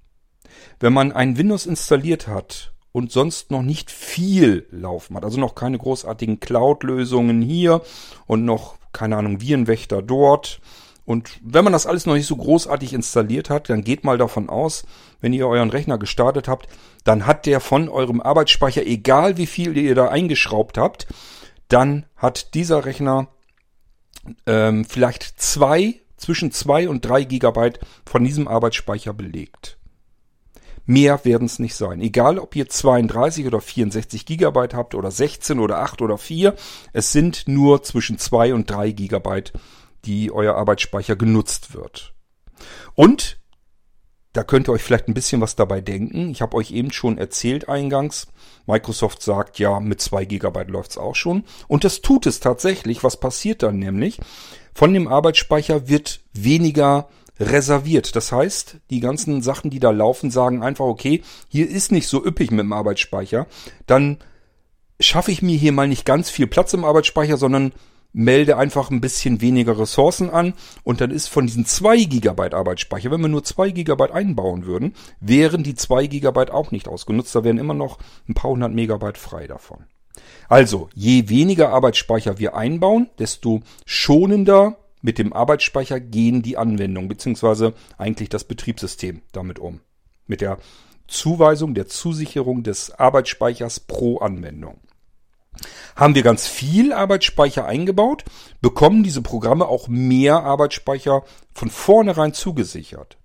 Wenn 0.81 0.92
man 0.92 1.12
ein 1.12 1.38
Windows 1.38 1.66
installiert 1.66 2.29
hat 2.29 2.72
und 2.92 3.12
sonst 3.12 3.51
noch 3.51 3.62
nicht 3.62 3.90
viel 3.90 4.66
laufen 4.70 5.16
hat, 5.16 5.25
also 5.25 5.38
noch 5.38 5.55
keine 5.55 5.79
großartigen 5.79 6.40
Cloud-Lösungen 6.40 7.42
hier 7.42 7.83
und 8.27 8.44
noch, 8.44 8.77
keine 8.92 9.16
Ahnung, 9.16 9.40
Virenwächter 9.40 10.01
dort, 10.01 10.61
und 11.06 11.38
wenn 11.40 11.62
man 11.62 11.72
das 11.72 11.86
alles 11.86 12.04
noch 12.04 12.14
nicht 12.14 12.26
so 12.26 12.36
großartig 12.36 12.92
installiert 12.92 13.48
hat, 13.48 13.70
dann 13.70 13.84
geht 13.84 14.02
mal 14.02 14.18
davon 14.18 14.50
aus, 14.50 14.84
wenn 15.20 15.32
ihr 15.32 15.46
euren 15.46 15.70
Rechner 15.70 15.98
gestartet 15.98 16.48
habt, 16.48 16.68
dann 17.04 17.26
hat 17.26 17.46
der 17.46 17.60
von 17.60 17.88
eurem 17.88 18.20
Arbeitsspeicher, 18.20 18.84
egal 18.84 19.36
wie 19.36 19.46
viel 19.46 19.76
ihr 19.76 19.94
da 19.94 20.08
eingeschraubt 20.08 20.76
habt, 20.76 21.06
dann 21.68 22.06
hat 22.16 22.54
dieser 22.54 22.84
Rechner 22.84 23.28
ähm, 24.46 24.84
vielleicht 24.84 25.40
zwei, 25.40 26.00
zwischen 26.16 26.50
zwei 26.50 26.88
und 26.88 27.04
drei 27.04 27.22
Gigabyte 27.22 27.78
von 28.04 28.24
diesem 28.24 28.48
Arbeitsspeicher 28.48 29.14
belegt. 29.14 29.78
Mehr 30.86 31.24
werden 31.24 31.46
es 31.46 31.60
nicht 31.60 31.76
sein. 31.76 32.00
Egal, 32.00 32.40
ob 32.40 32.56
ihr 32.56 32.68
32 32.68 33.46
oder 33.46 33.60
64 33.60 34.26
Gigabyte 34.26 34.74
habt 34.74 34.96
oder 34.96 35.12
16 35.12 35.60
oder 35.60 35.78
8 35.78 36.02
oder 36.02 36.18
4, 36.18 36.54
es 36.92 37.12
sind 37.12 37.46
nur 37.46 37.84
zwischen 37.84 38.18
zwei 38.18 38.54
und 38.54 38.68
drei 38.68 38.90
Gigabyte 38.90 39.52
die 40.06 40.32
euer 40.32 40.54
Arbeitsspeicher 40.54 41.16
genutzt 41.16 41.74
wird. 41.74 42.14
Und 42.94 43.38
da 44.32 44.44
könnt 44.44 44.68
ihr 44.68 44.72
euch 44.72 44.82
vielleicht 44.82 45.08
ein 45.08 45.14
bisschen 45.14 45.40
was 45.40 45.56
dabei 45.56 45.80
denken. 45.80 46.30
Ich 46.30 46.42
habe 46.42 46.56
euch 46.56 46.70
eben 46.70 46.92
schon 46.92 47.16
erzählt 47.16 47.70
eingangs. 47.70 48.26
Microsoft 48.66 49.22
sagt 49.22 49.58
ja, 49.58 49.80
mit 49.80 50.00
zwei 50.00 50.26
Gigabyte 50.26 50.68
läuft's 50.68 50.98
auch 50.98 51.14
schon. 51.14 51.44
Und 51.68 51.84
das 51.84 52.02
tut 52.02 52.26
es 52.26 52.38
tatsächlich. 52.38 53.02
Was 53.02 53.18
passiert 53.18 53.62
dann 53.62 53.78
nämlich? 53.78 54.20
Von 54.74 54.92
dem 54.92 55.08
Arbeitsspeicher 55.08 55.88
wird 55.88 56.20
weniger 56.34 57.08
reserviert. 57.40 58.14
Das 58.14 58.30
heißt, 58.30 58.76
die 58.90 59.00
ganzen 59.00 59.40
Sachen, 59.40 59.70
die 59.70 59.80
da 59.80 59.90
laufen, 59.90 60.30
sagen 60.30 60.62
einfach, 60.62 60.84
okay, 60.84 61.22
hier 61.48 61.68
ist 61.68 61.90
nicht 61.90 62.06
so 62.06 62.22
üppig 62.22 62.50
mit 62.50 62.60
dem 62.60 62.74
Arbeitsspeicher. 62.74 63.46
Dann 63.86 64.18
schaffe 65.00 65.32
ich 65.32 65.40
mir 65.40 65.56
hier 65.56 65.72
mal 65.72 65.88
nicht 65.88 66.04
ganz 66.04 66.28
viel 66.28 66.46
Platz 66.46 66.74
im 66.74 66.84
Arbeitsspeicher, 66.84 67.38
sondern 67.38 67.72
melde 68.16 68.57
einfach 68.57 68.90
ein 68.90 69.02
bisschen 69.02 69.42
weniger 69.42 69.79
Ressourcen 69.79 70.31
an 70.31 70.55
und 70.85 71.02
dann 71.02 71.11
ist 71.11 71.29
von 71.29 71.46
diesen 71.46 71.66
2 71.66 72.05
GB 72.05 72.55
Arbeitsspeicher, 72.55 73.11
wenn 73.11 73.20
wir 73.20 73.29
nur 73.29 73.44
2 73.44 73.70
GB 73.70 74.11
einbauen 74.11 74.64
würden, 74.64 74.94
wären 75.20 75.62
die 75.62 75.74
2 75.74 76.07
GB 76.07 76.50
auch 76.50 76.70
nicht 76.70 76.88
ausgenutzt, 76.88 77.35
da 77.35 77.44
wären 77.44 77.59
immer 77.59 77.74
noch 77.74 77.98
ein 78.26 78.33
paar 78.33 78.52
hundert 78.52 78.72
Megabyte 78.72 79.18
frei 79.18 79.46
davon. 79.46 79.85
Also, 80.48 80.88
je 80.94 81.29
weniger 81.29 81.68
Arbeitsspeicher 81.68 82.38
wir 82.38 82.57
einbauen, 82.57 83.11
desto 83.18 83.61
schonender 83.85 84.79
mit 85.02 85.18
dem 85.18 85.35
Arbeitsspeicher 85.35 86.00
gehen 86.00 86.40
die 86.40 86.57
Anwendungen, 86.57 87.09
beziehungsweise 87.09 87.74
eigentlich 87.98 88.31
das 88.31 88.44
Betriebssystem 88.44 89.20
damit 89.33 89.59
um. 89.59 89.81
Mit 90.26 90.40
der 90.40 90.57
Zuweisung, 91.07 91.74
der 91.74 91.87
Zusicherung 91.87 92.62
des 92.62 92.92
Arbeitsspeichers 92.92 93.81
pro 93.81 94.18
Anwendung. 94.18 94.81
Haben 95.94 96.14
wir 96.14 96.22
ganz 96.22 96.46
viel 96.46 96.92
Arbeitsspeicher 96.92 97.64
eingebaut, 97.64 98.24
bekommen 98.60 99.02
diese 99.02 99.22
Programme 99.22 99.66
auch 99.66 99.88
mehr 99.88 100.42
Arbeitsspeicher 100.42 101.22
von 101.54 101.70
vornherein 101.70 102.32
zugesichert. 102.32 103.16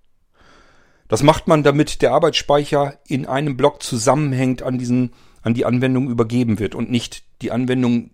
Das 1.08 1.22
macht 1.22 1.46
man, 1.46 1.62
damit 1.62 2.00
der 2.00 2.12
Arbeitsspeicher 2.12 2.98
in 3.06 3.26
einem 3.26 3.56
Block 3.56 3.82
zusammenhängt 3.82 4.62
an 4.62 4.78
diesen, 4.78 5.12
an 5.42 5.52
die 5.52 5.66
Anwendung 5.66 6.08
übergeben 6.08 6.58
wird 6.58 6.74
und 6.74 6.90
nicht 6.90 7.24
die 7.42 7.52
Anwendung 7.52 8.10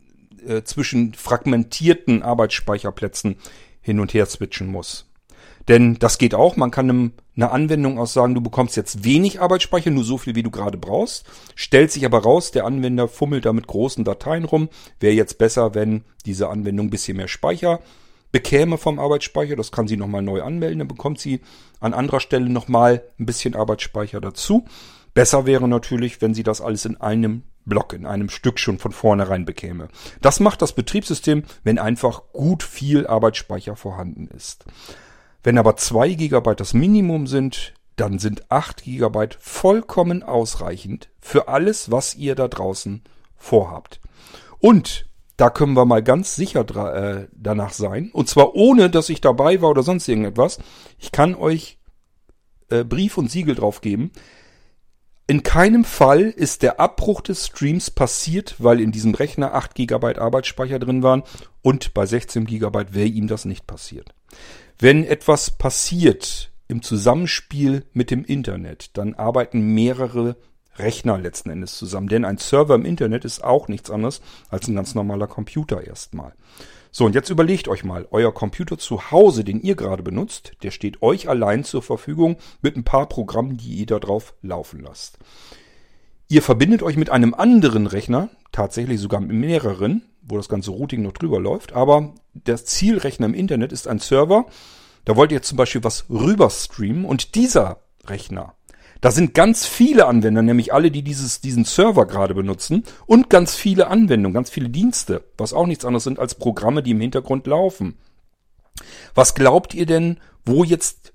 äh, 0.46 0.62
zwischen 0.62 1.14
fragmentierten 1.14 2.22
Arbeitsspeicherplätzen 2.22 3.36
hin 3.80 4.00
und 4.00 4.14
her 4.14 4.26
switchen 4.26 4.66
muss. 4.66 5.07
Denn 5.68 5.98
das 5.98 6.18
geht 6.18 6.34
auch. 6.34 6.56
Man 6.56 6.70
kann 6.70 6.88
einem, 6.88 7.12
einer 7.36 7.52
Anwendung 7.52 7.98
auch 7.98 8.06
sagen, 8.06 8.34
du 8.34 8.40
bekommst 8.40 8.76
jetzt 8.76 9.04
wenig 9.04 9.40
Arbeitsspeicher, 9.40 9.90
nur 9.90 10.04
so 10.04 10.18
viel, 10.18 10.34
wie 10.34 10.42
du 10.42 10.50
gerade 10.50 10.78
brauchst. 10.78 11.26
Stellt 11.54 11.92
sich 11.92 12.04
aber 12.06 12.22
raus, 12.22 12.50
der 12.50 12.64
Anwender 12.64 13.06
fummelt 13.06 13.44
da 13.44 13.52
mit 13.52 13.66
großen 13.66 14.04
Dateien 14.04 14.44
rum. 14.44 14.70
Wäre 14.98 15.14
jetzt 15.14 15.38
besser, 15.38 15.74
wenn 15.74 16.04
diese 16.24 16.48
Anwendung 16.48 16.86
ein 16.86 16.90
bisschen 16.90 17.18
mehr 17.18 17.28
Speicher 17.28 17.80
bekäme 18.32 18.78
vom 18.78 18.98
Arbeitsspeicher. 18.98 19.56
Das 19.56 19.72
kann 19.72 19.88
sie 19.88 19.96
nochmal 19.96 20.22
neu 20.22 20.42
anmelden. 20.42 20.80
Dann 20.80 20.88
bekommt 20.88 21.20
sie 21.20 21.40
an 21.80 21.94
anderer 21.94 22.20
Stelle 22.20 22.48
nochmal 22.48 23.02
ein 23.18 23.26
bisschen 23.26 23.54
Arbeitsspeicher 23.54 24.20
dazu. 24.20 24.64
Besser 25.14 25.46
wäre 25.46 25.68
natürlich, 25.68 26.20
wenn 26.20 26.34
sie 26.34 26.42
das 26.42 26.60
alles 26.60 26.84
in 26.84 27.00
einem 27.00 27.42
Block, 27.64 27.92
in 27.92 28.06
einem 28.06 28.30
Stück 28.30 28.58
schon 28.58 28.78
von 28.78 28.92
vornherein 28.92 29.44
bekäme. 29.44 29.88
Das 30.22 30.40
macht 30.40 30.62
das 30.62 30.72
Betriebssystem, 30.72 31.44
wenn 31.64 31.78
einfach 31.78 32.22
gut 32.32 32.62
viel 32.62 33.06
Arbeitsspeicher 33.06 33.76
vorhanden 33.76 34.28
ist. 34.28 34.64
Wenn 35.42 35.58
aber 35.58 35.76
2 35.76 36.14
GB 36.14 36.54
das 36.56 36.74
Minimum 36.74 37.26
sind, 37.26 37.74
dann 37.96 38.18
sind 38.18 38.50
8 38.50 38.84
GB 38.84 39.28
vollkommen 39.38 40.22
ausreichend 40.22 41.08
für 41.20 41.48
alles, 41.48 41.90
was 41.90 42.14
ihr 42.14 42.34
da 42.34 42.48
draußen 42.48 43.02
vorhabt. 43.36 44.00
Und 44.58 45.06
da 45.36 45.50
können 45.50 45.74
wir 45.74 45.84
mal 45.84 46.02
ganz 46.02 46.34
sicher 46.34 46.60
äh, 46.94 47.28
danach 47.32 47.72
sein. 47.72 48.10
Und 48.12 48.28
zwar 48.28 48.54
ohne, 48.54 48.90
dass 48.90 49.08
ich 49.08 49.20
dabei 49.20 49.62
war 49.62 49.70
oder 49.70 49.84
sonst 49.84 50.08
irgendetwas. 50.08 50.58
Ich 50.98 51.12
kann 51.12 51.34
euch 51.36 51.78
äh, 52.70 52.84
Brief 52.84 53.16
und 53.18 53.30
Siegel 53.30 53.54
drauf 53.54 53.80
geben. 53.80 54.10
In 55.28 55.42
keinem 55.42 55.84
Fall 55.84 56.22
ist 56.22 56.62
der 56.62 56.80
Abbruch 56.80 57.20
des 57.20 57.46
Streams 57.46 57.90
passiert, 57.90 58.56
weil 58.58 58.80
in 58.80 58.92
diesem 58.92 59.14
Rechner 59.14 59.54
8 59.54 59.74
GB 59.74 60.18
Arbeitsspeicher 60.18 60.78
drin 60.78 61.02
waren 61.02 61.22
und 61.62 61.94
bei 61.94 62.06
16 62.06 62.46
GB 62.46 62.86
wäre 62.90 63.08
ihm 63.08 63.28
das 63.28 63.44
nicht 63.44 63.66
passiert. 63.66 64.14
Wenn 64.80 65.02
etwas 65.02 65.50
passiert 65.50 66.52
im 66.68 66.82
Zusammenspiel 66.82 67.84
mit 67.94 68.12
dem 68.12 68.24
Internet, 68.24 68.96
dann 68.96 69.14
arbeiten 69.14 69.74
mehrere 69.74 70.36
Rechner 70.76 71.18
letzten 71.18 71.50
Endes 71.50 71.76
zusammen. 71.76 72.06
Denn 72.06 72.24
ein 72.24 72.38
Server 72.38 72.76
im 72.76 72.84
Internet 72.84 73.24
ist 73.24 73.42
auch 73.42 73.66
nichts 73.66 73.90
anderes 73.90 74.20
als 74.50 74.68
ein 74.68 74.76
ganz 74.76 74.94
normaler 74.94 75.26
Computer 75.26 75.84
erstmal. 75.84 76.32
So, 76.92 77.04
und 77.06 77.16
jetzt 77.16 77.28
überlegt 77.28 77.66
euch 77.66 77.82
mal, 77.82 78.06
euer 78.12 78.32
Computer 78.32 78.78
zu 78.78 79.10
Hause, 79.10 79.42
den 79.42 79.60
ihr 79.60 79.74
gerade 79.74 80.04
benutzt, 80.04 80.52
der 80.62 80.70
steht 80.70 81.02
euch 81.02 81.28
allein 81.28 81.64
zur 81.64 81.82
Verfügung 81.82 82.36
mit 82.62 82.76
ein 82.76 82.84
paar 82.84 83.08
Programmen, 83.08 83.56
die 83.56 83.74
ihr 83.74 83.86
da 83.86 83.98
drauf 83.98 84.34
laufen 84.42 84.80
lasst. 84.80 85.18
Ihr 86.28 86.42
verbindet 86.42 86.84
euch 86.84 86.96
mit 86.96 87.10
einem 87.10 87.34
anderen 87.34 87.88
Rechner, 87.88 88.28
tatsächlich 88.52 89.00
sogar 89.00 89.20
mit 89.20 89.32
mehreren, 89.32 90.02
wo 90.22 90.36
das 90.36 90.48
ganze 90.48 90.70
Routing 90.70 91.02
noch 91.02 91.12
drüber 91.12 91.40
läuft. 91.40 91.72
Aber 91.72 92.14
der 92.46 92.64
Zielrechner 92.64 93.26
im 93.26 93.34
Internet 93.34 93.72
ist 93.72 93.88
ein 93.88 93.98
Server. 93.98 94.46
Da 95.04 95.16
wollt 95.16 95.32
ihr 95.32 95.42
zum 95.42 95.56
Beispiel 95.56 95.84
was 95.84 96.06
rüber 96.10 96.50
streamen 96.50 97.04
und 97.04 97.34
dieser 97.34 97.80
Rechner, 98.06 98.54
da 99.00 99.12
sind 99.12 99.32
ganz 99.32 99.64
viele 99.64 100.06
Anwender, 100.06 100.42
nämlich 100.42 100.72
alle, 100.72 100.90
die 100.90 101.02
dieses, 101.02 101.40
diesen 101.40 101.64
Server 101.64 102.06
gerade 102.06 102.34
benutzen 102.34 102.82
und 103.06 103.30
ganz 103.30 103.54
viele 103.54 103.86
Anwendungen, 103.86 104.34
ganz 104.34 104.50
viele 104.50 104.70
Dienste, 104.70 105.22
was 105.36 105.52
auch 105.52 105.66
nichts 105.66 105.84
anderes 105.84 106.04
sind 106.04 106.18
als 106.18 106.34
Programme, 106.34 106.82
die 106.82 106.90
im 106.90 107.00
Hintergrund 107.00 107.46
laufen. 107.46 107.96
Was 109.14 109.34
glaubt 109.34 109.74
ihr 109.74 109.86
denn, 109.86 110.18
wo 110.44 110.64
jetzt 110.64 111.12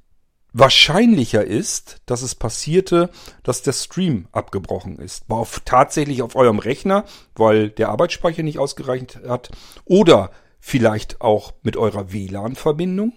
wahrscheinlicher 0.54 1.44
ist, 1.44 2.02
dass 2.06 2.22
es 2.22 2.36
passierte, 2.36 3.10
dass 3.42 3.64
der 3.64 3.74
Stream 3.74 4.28
abgebrochen 4.32 5.00
ist. 5.00 5.28
War 5.28 5.40
auf, 5.40 5.62
tatsächlich 5.66 6.22
auf 6.22 6.36
eurem 6.36 6.60
Rechner, 6.60 7.06
weil 7.36 7.70
der 7.70 7.90
Arbeitsspeicher 7.90 8.44
nicht 8.44 8.60
ausgereicht 8.60 9.20
hat. 9.28 9.50
Oder 9.86 10.30
vielleicht 10.66 11.20
auch 11.20 11.54
mit 11.62 11.76
eurer 11.76 12.14
WLAN-Verbindung. 12.14 13.14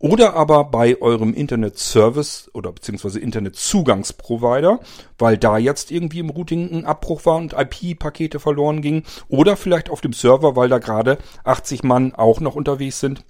Oder 0.00 0.34
aber 0.34 0.64
bei 0.64 1.00
eurem 1.00 1.32
Internet-Service 1.32 2.50
oder 2.52 2.72
beziehungsweise 2.72 3.20
Internet-Zugangsprovider, 3.20 4.80
weil 5.16 5.38
da 5.38 5.58
jetzt 5.58 5.92
irgendwie 5.92 6.18
im 6.18 6.30
Routing 6.30 6.72
ein 6.72 6.86
Abbruch 6.86 7.24
war 7.24 7.36
und 7.36 7.52
IP-Pakete 7.52 8.40
verloren 8.40 8.82
gingen. 8.82 9.04
Oder 9.28 9.56
vielleicht 9.56 9.90
auf 9.90 10.00
dem 10.00 10.12
Server, 10.12 10.56
weil 10.56 10.68
da 10.68 10.78
gerade 10.78 11.18
80 11.44 11.84
Mann 11.84 12.14
auch 12.14 12.40
noch 12.40 12.56
unterwegs 12.56 12.98
sind 12.98 13.24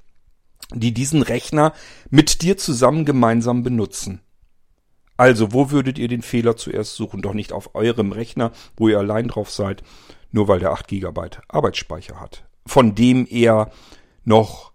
die 0.74 0.92
diesen 0.92 1.22
Rechner 1.22 1.72
mit 2.10 2.42
dir 2.42 2.58
zusammen 2.58 3.04
gemeinsam 3.06 3.62
benutzen. 3.62 4.20
Also, 5.16 5.52
wo 5.52 5.70
würdet 5.70 5.98
ihr 5.98 6.08
den 6.08 6.22
Fehler 6.22 6.56
zuerst 6.56 6.94
suchen? 6.94 7.22
Doch 7.22 7.32
nicht 7.32 7.52
auf 7.52 7.74
eurem 7.74 8.12
Rechner, 8.12 8.52
wo 8.76 8.88
ihr 8.88 8.98
allein 8.98 9.28
drauf 9.28 9.50
seid, 9.50 9.82
nur 10.30 10.46
weil 10.46 10.60
der 10.60 10.72
8 10.72 10.86
GB 10.86 11.20
Arbeitsspeicher 11.48 12.20
hat, 12.20 12.44
von 12.68 12.94
dem 12.94 13.26
er 13.28 13.70
noch 14.24 14.72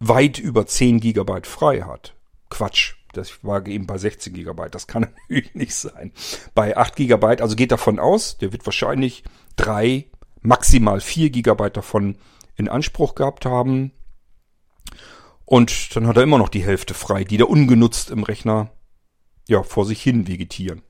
weit 0.00 0.38
über 0.38 0.66
10 0.66 1.00
GB 1.00 1.42
frei 1.44 1.82
hat. 1.82 2.14
Quatsch. 2.50 2.94
Das 3.12 3.44
war 3.44 3.64
eben 3.66 3.86
bei 3.86 3.96
16 3.96 4.32
GB. 4.32 4.68
Das 4.70 4.88
kann 4.88 5.02
natürlich 5.28 5.54
nicht 5.54 5.74
sein. 5.74 6.12
Bei 6.54 6.76
8 6.76 6.96
GB, 6.96 7.40
also 7.40 7.54
geht 7.54 7.70
davon 7.70 8.00
aus, 8.00 8.38
der 8.38 8.52
wird 8.52 8.66
wahrscheinlich 8.66 9.22
drei, 9.56 10.06
maximal 10.40 11.00
4 11.00 11.30
GB 11.30 11.70
davon 11.70 12.18
in 12.56 12.68
Anspruch 12.68 13.14
gehabt 13.14 13.46
haben. 13.46 13.92
Und 15.44 15.94
dann 15.94 16.06
hat 16.06 16.16
er 16.16 16.22
immer 16.22 16.38
noch 16.38 16.48
die 16.48 16.64
Hälfte 16.64 16.94
frei, 16.94 17.24
die 17.24 17.36
da 17.36 17.44
ungenutzt 17.44 18.10
im 18.10 18.22
Rechner 18.22 18.70
ja 19.46 19.62
vor 19.62 19.84
sich 19.84 20.02
hin 20.02 20.26
vegetieren. 20.26 20.82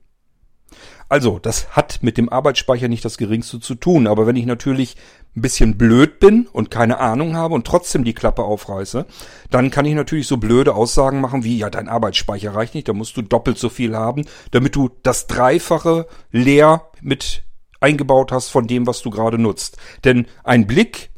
Also, 1.07 1.37
das 1.37 1.69
hat 1.69 1.99
mit 2.01 2.17
dem 2.17 2.29
Arbeitsspeicher 2.29 2.87
nicht 2.87 3.05
das 3.05 3.17
geringste 3.17 3.59
zu 3.59 3.75
tun, 3.75 4.07
aber 4.07 4.25
wenn 4.25 4.35
ich 4.35 4.45
natürlich 4.45 4.95
ein 5.35 5.41
bisschen 5.41 5.77
blöd 5.77 6.19
bin 6.19 6.47
und 6.47 6.71
keine 6.71 6.99
Ahnung 6.99 7.35
habe 7.35 7.53
und 7.53 7.67
trotzdem 7.67 8.03
die 8.03 8.13
Klappe 8.13 8.43
aufreiße, 8.43 9.05
dann 9.51 9.69
kann 9.69 9.85
ich 9.85 9.93
natürlich 9.93 10.27
so 10.27 10.37
blöde 10.37 10.73
Aussagen 10.73 11.21
machen 11.21 11.43
wie, 11.43 11.57
ja, 11.57 11.69
dein 11.69 11.89
Arbeitsspeicher 11.89 12.55
reicht 12.55 12.73
nicht, 12.73 12.87
da 12.87 12.93
musst 12.93 13.17
du 13.17 13.21
doppelt 13.21 13.59
so 13.59 13.69
viel 13.69 13.95
haben, 13.95 14.25
damit 14.51 14.75
du 14.75 14.89
das 15.03 15.27
Dreifache 15.27 16.07
leer 16.31 16.89
mit 17.01 17.43
eingebaut 17.81 18.31
hast 18.31 18.49
von 18.49 18.65
dem, 18.65 18.87
was 18.87 19.01
du 19.01 19.11
gerade 19.11 19.37
nutzt. 19.37 19.77
Denn 20.03 20.25
ein 20.43 20.65
Blick 20.65 21.11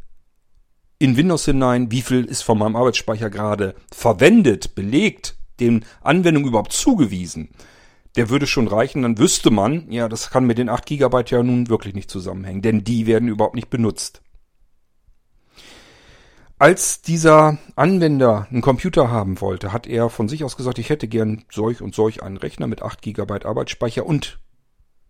in 1.00 1.16
Windows 1.16 1.46
hinein, 1.46 1.92
wie 1.92 2.02
viel 2.02 2.26
ist 2.26 2.42
von 2.42 2.58
meinem 2.58 2.76
Arbeitsspeicher 2.76 3.30
gerade 3.30 3.76
verwendet, 3.92 4.76
belegt, 4.76 5.38
den 5.60 5.86
Anwendungen 6.02 6.50
überhaupt 6.50 6.74
zugewiesen, 6.74 7.50
der 8.18 8.30
würde 8.30 8.48
schon 8.48 8.68
reichen, 8.68 9.04
dann 9.04 9.20
wüsste 9.20 9.52
man, 9.52 9.90
ja, 9.92 10.10
das 10.10 10.32
kann 10.32 10.46
mit 10.46 10.58
den 10.58 10.70
8 10.70 10.88
GB 10.88 11.24
ja 11.28 11.44
nun 11.44 11.70
wirklich 11.70 11.94
nicht 11.94 12.10
zusammenhängen, 12.10 12.64
denn 12.64 12.84
die 12.84 13.06
werden 13.06 13.30
überhaupt 13.30 13.56
nicht 13.56 13.70
benutzt. 13.70 14.22
Als 16.60 17.04
dieser 17.04 17.60
Anwender 17.76 18.48
einen 18.50 18.64
Computer 18.64 19.12
haben 19.12 19.40
wollte, 19.40 19.72
hat 19.72 19.86
er 19.86 20.10
von 20.10 20.28
sich 20.28 20.44
aus 20.44 20.58
gesagt, 20.58 20.80
ich 20.80 20.90
hätte 20.90 21.08
gern 21.08 21.46
solch 21.52 21.84
und 21.84 21.94
solch 21.94 22.24
einen 22.24 22.38
Rechner 22.38 22.66
mit 22.66 22.82
8 22.82 23.04
GB 23.04 23.46
Arbeitsspeicher 23.46 24.06
und 24.06 24.40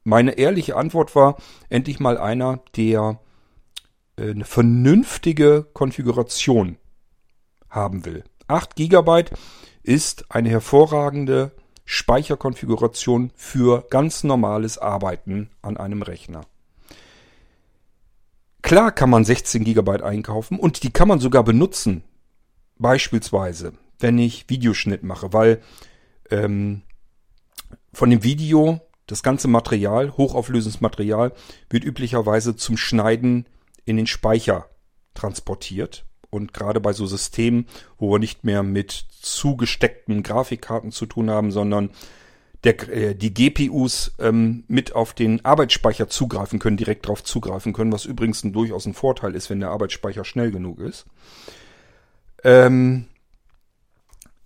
meine 0.04 0.38
ehrliche 0.38 0.76
Antwort 0.76 1.16
war, 1.16 1.38
endlich 1.70 2.02
mal 2.02 2.18
einer, 2.18 2.60
der 2.76 3.22
äh, 4.18 4.32
eine 4.32 4.44
vernünftige 4.44 5.66
Konfiguration 5.74 6.78
haben 7.70 8.06
will. 8.06 8.26
8 8.48 8.76
GB 8.76 9.26
ist 9.84 10.26
eine 10.30 10.50
hervorragende 10.50 11.54
Speicherkonfiguration 11.90 13.32
für 13.36 13.86
ganz 13.90 14.26
normales 14.26 14.78
Arbeiten 14.78 15.50
an 15.62 15.78
einem 15.78 16.02
Rechner. 16.02 16.42
Klar 18.62 18.92
kann 18.92 19.10
man 19.10 19.24
16 19.24 19.64
GB 19.64 20.04
einkaufen 20.04 20.60
und 20.60 20.84
die 20.84 20.92
kann 20.92 21.08
man 21.08 21.22
sogar 21.22 21.44
benutzen. 21.44 22.04
Beispielsweise, 22.78 23.72
wenn 24.00 24.20
ich 24.20 24.50
Videoschnitt 24.50 25.04
mache, 25.04 25.32
weil 25.32 25.62
ähm, 26.30 26.82
von 27.94 28.10
dem 28.10 28.22
Video 28.22 28.82
das 29.06 29.24
ganze 29.24 29.48
Material, 29.48 30.18
hochauflösendes 30.18 30.82
Material, 30.82 31.32
wird 31.70 31.86
üblicherweise 31.86 32.58
zum 32.58 32.76
Schneiden 32.76 33.46
in 33.86 33.96
den 33.96 34.08
Speicher 34.08 34.70
transportiert. 35.14 36.06
Und 36.30 36.54
gerade 36.54 36.82
bei 36.82 36.92
so 36.92 37.06
Systemen, 37.06 37.68
wo 37.98 38.12
wir 38.12 38.20
nicht 38.20 38.44
mehr 38.44 38.62
mit 38.62 39.06
zugesteckten 39.36 40.24
Grafikkarten 40.24 40.92
zu 40.92 41.06
tun 41.06 41.30
haben, 41.30 41.52
sondern 41.52 41.92
der, 42.64 42.90
äh, 42.90 43.16
die 43.16 43.34
GPUs 43.34 44.16
ähm, 44.20 44.64
mit 44.68 44.94
auf 44.94 45.14
den 45.14 45.44
Arbeitsspeicher 45.46 46.10
zugreifen 46.10 46.60
können, 46.60 46.78
direkt 46.78 47.06
darauf 47.06 47.24
zugreifen 47.24 47.74
können, 47.74 47.92
was 47.92 48.06
übrigens 48.06 48.44
ein, 48.44 48.54
durchaus 48.54 48.86
ein 48.86 48.94
Vorteil 48.94 49.36
ist, 49.36 49.50
wenn 49.50 49.60
der 49.60 49.70
Arbeitsspeicher 49.70 50.26
schnell 50.26 50.52
genug 50.52 50.80
ist. 50.80 51.06
Ähm, 52.44 53.06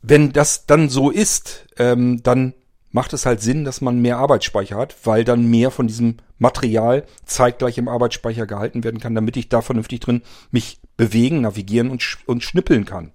wenn 0.02 0.34
das 0.34 0.66
dann 0.66 0.90
so 0.90 1.10
ist, 1.10 1.68
ähm, 1.78 2.24
dann 2.24 2.54
macht 2.92 3.14
es 3.14 3.26
halt 3.26 3.42
Sinn, 3.42 3.64
dass 3.64 3.82
man 3.82 4.02
mehr 4.02 4.18
Arbeitsspeicher 4.18 4.76
hat, 4.76 4.96
weil 5.06 5.24
dann 5.24 5.50
mehr 5.50 5.72
von 5.72 5.88
diesem 5.88 6.18
Material 6.38 7.06
zeitgleich 7.26 7.78
im 7.78 7.88
Arbeitsspeicher 7.88 8.46
gehalten 8.46 8.84
werden 8.84 9.00
kann, 9.00 9.16
damit 9.16 9.38
ich 9.38 9.48
da 9.48 9.62
vernünftig 9.62 10.02
drin 10.02 10.24
mich 10.52 10.80
bewegen, 10.98 11.42
navigieren 11.42 11.90
und, 11.90 12.02
sch 12.02 12.18
und 12.26 12.44
schnippeln 12.44 12.86
kann. 12.86 13.14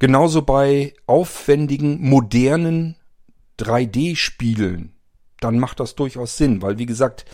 Genauso 0.00 0.40
bei 0.40 0.94
aufwendigen, 1.06 2.00
modernen 2.00 2.96
3D-Spielen, 3.58 4.94
dann 5.40 5.58
macht 5.58 5.78
das 5.78 5.94
durchaus 5.94 6.38
Sinn, 6.38 6.62
weil 6.62 6.78
wie 6.78 6.86
gesagt, 6.86 7.26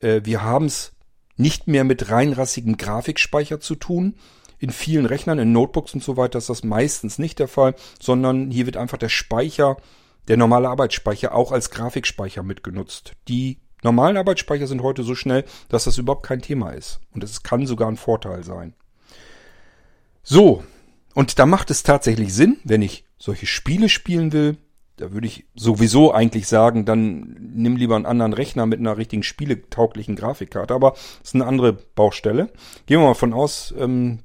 äh, 0.00 0.20
wir 0.24 0.42
haben 0.42 0.66
es 0.66 0.92
nicht 1.36 1.68
mehr 1.68 1.84
mit 1.84 2.10
reinrassigem 2.10 2.76
Grafikspeicher 2.76 3.60
zu 3.60 3.76
tun. 3.76 4.16
In 4.58 4.70
vielen 4.70 5.06
Rechnern, 5.06 5.38
in 5.38 5.52
Notebooks 5.52 5.94
und 5.94 6.02
so 6.02 6.16
weiter 6.16 6.38
ist 6.38 6.48
das 6.48 6.64
meistens 6.64 7.20
nicht 7.20 7.38
der 7.38 7.48
Fall, 7.48 7.76
sondern 8.00 8.50
hier 8.50 8.66
wird 8.66 8.76
einfach 8.76 8.98
der 8.98 9.08
Speicher 9.08 9.76
der 10.26 10.36
normale 10.36 10.68
Arbeitsspeicher 10.68 11.32
auch 11.32 11.52
als 11.52 11.70
Grafikspeicher 11.70 12.42
mitgenutzt. 12.42 13.12
Die 13.28 13.60
normalen 13.84 14.16
Arbeitsspeicher 14.16 14.66
sind 14.66 14.82
heute 14.82 15.04
so 15.04 15.14
schnell, 15.14 15.44
dass 15.68 15.84
das 15.84 15.98
überhaupt 15.98 16.26
kein 16.26 16.42
Thema 16.42 16.70
ist. 16.70 17.00
Und 17.12 17.22
es 17.22 17.44
kann 17.44 17.66
sogar 17.66 17.88
ein 17.88 17.96
Vorteil 17.96 18.42
sein. 18.42 18.74
So, 20.24 20.64
und 21.14 21.38
da 21.38 21.46
macht 21.46 21.70
es 21.70 21.82
tatsächlich 21.82 22.34
Sinn, 22.34 22.58
wenn 22.64 22.82
ich 22.82 23.04
solche 23.18 23.46
Spiele 23.46 23.88
spielen 23.88 24.32
will. 24.32 24.56
Da 24.96 25.12
würde 25.12 25.26
ich 25.26 25.46
sowieso 25.54 26.12
eigentlich 26.12 26.46
sagen, 26.46 26.84
dann 26.84 27.36
nimm 27.38 27.76
lieber 27.76 27.96
einen 27.96 28.06
anderen 28.06 28.34
Rechner 28.34 28.66
mit 28.66 28.78
einer 28.78 28.98
richtigen 28.98 29.22
spieletauglichen 29.22 30.16
Grafikkarte. 30.16 30.74
Aber 30.74 30.90
das 30.90 31.30
ist 31.30 31.34
eine 31.34 31.46
andere 31.46 31.72
Baustelle. 31.72 32.52
Gehen 32.86 33.00
wir 33.00 33.06
mal 33.06 33.14
von 33.14 33.32
aus, 33.32 33.74
ähm, 33.78 34.20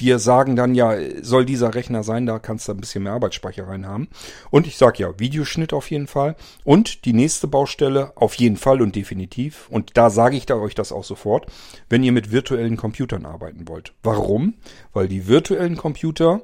wir 0.00 0.18
sagen 0.18 0.56
dann 0.56 0.74
ja, 0.74 0.94
soll 1.22 1.44
dieser 1.44 1.74
Rechner 1.74 2.02
sein, 2.02 2.26
da 2.26 2.38
kannst 2.38 2.68
du 2.68 2.72
ein 2.72 2.80
bisschen 2.80 3.04
mehr 3.04 3.12
Arbeitsspeicher 3.12 3.68
rein 3.68 3.86
haben. 3.86 4.08
Und 4.50 4.66
ich 4.66 4.76
sage 4.76 5.02
ja, 5.02 5.18
Videoschnitt 5.18 5.72
auf 5.72 5.90
jeden 5.90 6.06
Fall. 6.06 6.36
Und 6.64 7.04
die 7.04 7.12
nächste 7.12 7.46
Baustelle 7.46 8.12
auf 8.16 8.34
jeden 8.34 8.56
Fall 8.56 8.82
und 8.82 8.96
definitiv. 8.96 9.68
Und 9.70 9.96
da 9.96 10.10
sage 10.10 10.36
ich 10.36 10.46
da 10.46 10.56
euch 10.56 10.74
das 10.74 10.92
auch 10.92 11.04
sofort, 11.04 11.46
wenn 11.88 12.02
ihr 12.02 12.12
mit 12.12 12.32
virtuellen 12.32 12.76
Computern 12.76 13.26
arbeiten 13.26 13.68
wollt. 13.68 13.92
Warum? 14.02 14.54
Weil 14.92 15.08
die 15.08 15.28
virtuellen 15.28 15.76
Computer, 15.76 16.40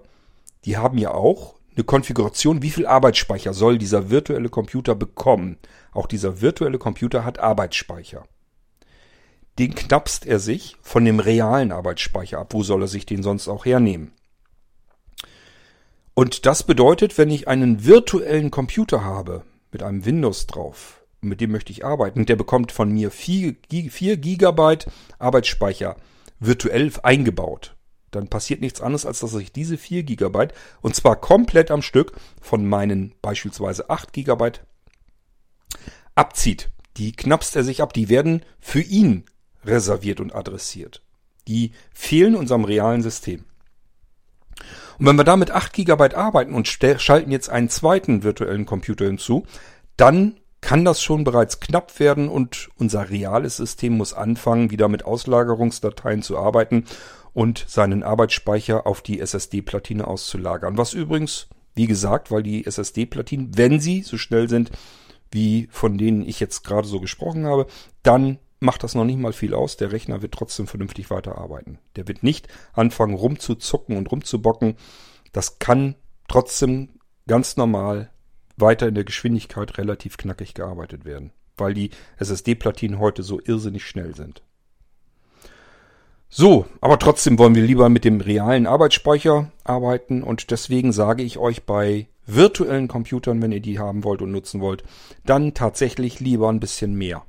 die 0.65 0.77
haben 0.77 0.99
ja 0.99 1.13
auch 1.13 1.55
eine 1.75 1.85
Konfiguration, 1.85 2.63
wie 2.63 2.71
viel 2.71 2.87
Arbeitsspeicher 2.87 3.53
soll 3.53 3.79
dieser 3.79 4.11
virtuelle 4.11 4.49
Computer 4.49 4.95
bekommen. 4.95 5.59
Auch 5.93 6.07
dieser 6.07 6.41
virtuelle 6.41 6.79
Computer 6.79 7.25
hat 7.25 7.39
Arbeitsspeicher 7.39 8.25
den 9.59 9.75
knappst 9.75 10.27
er 10.27 10.39
sich 10.39 10.77
von 10.83 11.05
dem 11.05 11.21
realen 11.21 11.73
Arbeitsspeicher 11.73 12.39
ab. 12.39 12.53
Wo 12.53 12.63
soll 12.63 12.83
er 12.83 12.89
sich 12.89 13.07
den 13.07 13.23
sonst 13.23 13.49
auch 13.49 13.65
hernehmen? 13.65 14.13
Und 16.15 16.47
das 16.47 16.63
bedeutet, 16.63 17.19
wenn 17.19 17.31
ich 17.31 17.49
einen 17.49 17.85
virtuellen 17.85 18.51
Computer 18.51 19.05
habe, 19.05 19.45
mit 19.73 19.83
einem 19.83 20.05
Windows 20.05 20.47
drauf, 20.47 21.03
mit 21.21 21.41
dem 21.41 21.51
möchte 21.51 21.73
ich 21.73 21.85
arbeiten, 21.85 22.25
der 22.27 22.37
bekommt 22.37 22.73
von 22.73 22.91
mir 22.91 23.11
4, 23.11 23.53
Gigabyte 23.53 24.87
Arbeitsspeicher 25.19 25.97
virtuell 26.39 26.93
eingebaut. 27.03 27.75
Dann 28.11 28.29
passiert 28.29 28.61
nichts 28.61 28.81
anderes, 28.81 29.05
als 29.05 29.21
dass 29.21 29.35
ich 29.35 29.53
diese 29.53 29.77
4 29.77 30.05
Gigabyte, 30.05 30.55
und 30.81 30.95
zwar 30.95 31.17
komplett 31.17 31.71
am 31.71 31.83
Stück, 31.83 32.13
von 32.41 32.67
meinen 32.67 33.15
beispielsweise 33.21 33.91
8 33.91 34.13
Gigabyte 34.13 34.65
abzieht. 36.15 36.71
Die 36.97 37.13
knappst 37.13 37.57
er 37.57 37.65
sich 37.65 37.83
ab. 37.83 37.93
Die 37.93 38.09
werden 38.09 38.43
für 38.59 38.81
ihn 38.81 39.25
reserviert 39.67 40.21
und 40.21 40.35
adressiert. 40.35 41.03
Die 41.49 41.73
fehlen 41.93 42.35
unserem 42.35 42.65
realen 42.65 43.03
System. 43.03 43.45
Und 44.99 45.07
wenn 45.07 45.17
wir 45.17 45.25
da 45.25 45.37
mit 45.37 45.51
8 45.51 45.73
GB 45.73 46.15
arbeiten 46.15 46.55
und 46.55 46.67
schalten 46.67 47.31
jetzt 47.31 47.51
einen 47.51 47.69
zweiten 47.69 48.23
virtuellen 48.23 48.67
Computer 48.67 49.05
hinzu, 49.05 49.45
dann 49.97 50.37
kann 50.61 50.85
das 50.85 51.03
schon 51.03 51.25
bereits 51.25 51.61
knapp 51.61 52.01
werden 52.01 52.29
und 52.29 52.71
unser 52.79 53.11
reales 53.11 53.57
System 53.57 53.97
muss 53.97 54.15
anfangen, 54.15 54.71
wieder 54.71 54.89
mit 54.89 55.05
Auslagerungsdateien 55.05 56.23
zu 56.23 56.39
arbeiten 56.39 56.87
und 57.35 57.65
seinen 57.69 58.03
Arbeitsspeicher 58.03 58.87
auf 58.87 59.03
die 59.03 59.21
SSD-Platine 59.21 60.07
auszulagern. 60.07 60.79
Was 60.79 60.95
übrigens, 60.95 61.49
wie 61.75 61.87
gesagt, 61.87 62.31
weil 62.31 62.43
die 62.43 62.67
SSD-Platinen, 62.67 63.57
wenn 63.57 63.79
sie 63.79 64.03
so 64.03 64.17
schnell 64.17 64.49
sind, 64.49 64.71
wie 65.31 65.69
von 65.71 65.99
denen 65.99 66.27
ich 66.27 66.41
jetzt 66.41 66.65
gerade 66.65 66.89
so 66.89 66.99
gesprochen 66.99 67.47
habe, 67.47 67.67
dann 68.03 68.39
macht 68.61 68.83
das 68.83 68.95
noch 68.95 69.05
nicht 69.05 69.19
mal 69.19 69.33
viel 69.33 69.55
aus. 69.55 69.77
Der 69.77 69.93
Rechner 69.93 70.23
wird 70.23 70.33
trotzdem 70.33 70.67
vernünftig 70.67 71.11
weiterarbeiten. 71.11 71.79
Der 71.97 72.09
wird 72.09 72.23
nicht 72.23 72.49
anfangen 72.73 73.15
rumzuzucken 73.15 73.97
und 73.97 74.11
rumzubocken. 74.11 74.77
Das 75.33 75.59
kann 75.59 75.95
trotzdem 76.29 76.91
ganz 77.27 77.57
normal 77.57 78.11
weiter 78.57 78.89
in 78.89 78.95
der 78.95 79.05
Geschwindigkeit 79.05 79.77
relativ 79.79 80.17
knackig 80.17 80.55
gearbeitet 80.55 81.05
werden, 81.05 81.33
weil 81.57 81.75
die 81.75 81.91
SSD-Platinen 82.19 82.99
heute 82.99 83.23
so 83.23 83.41
irrsinnig 83.45 83.85
schnell 83.85 84.15
sind. 84.15 84.43
So, 86.29 86.67
aber 86.81 86.99
trotzdem 86.99 87.39
wollen 87.39 87.55
wir 87.55 87.63
lieber 87.63 87.89
mit 87.89 88.05
dem 88.05 88.21
realen 88.21 88.67
Arbeitsspeicher 88.67 89.53
arbeiten 89.63 90.23
und 90.23 90.51
deswegen 90.51 90.93
sage 90.93 91.23
ich 91.23 91.39
euch 91.39 91.65
bei 91.65 92.09
virtuellen 92.27 92.89
Computern, 92.89 93.41
wenn 93.41 93.53
ihr 93.53 93.61
die 93.61 93.79
haben 93.79 94.03
wollt 94.03 94.23
und 94.23 94.33
nutzen 94.33 94.61
wollt, 94.61 94.83
dann 95.25 95.55
tatsächlich 95.55 96.19
lieber 96.19 96.49
ein 96.49 96.61
bisschen 96.61 96.95
mehr. 96.95 97.25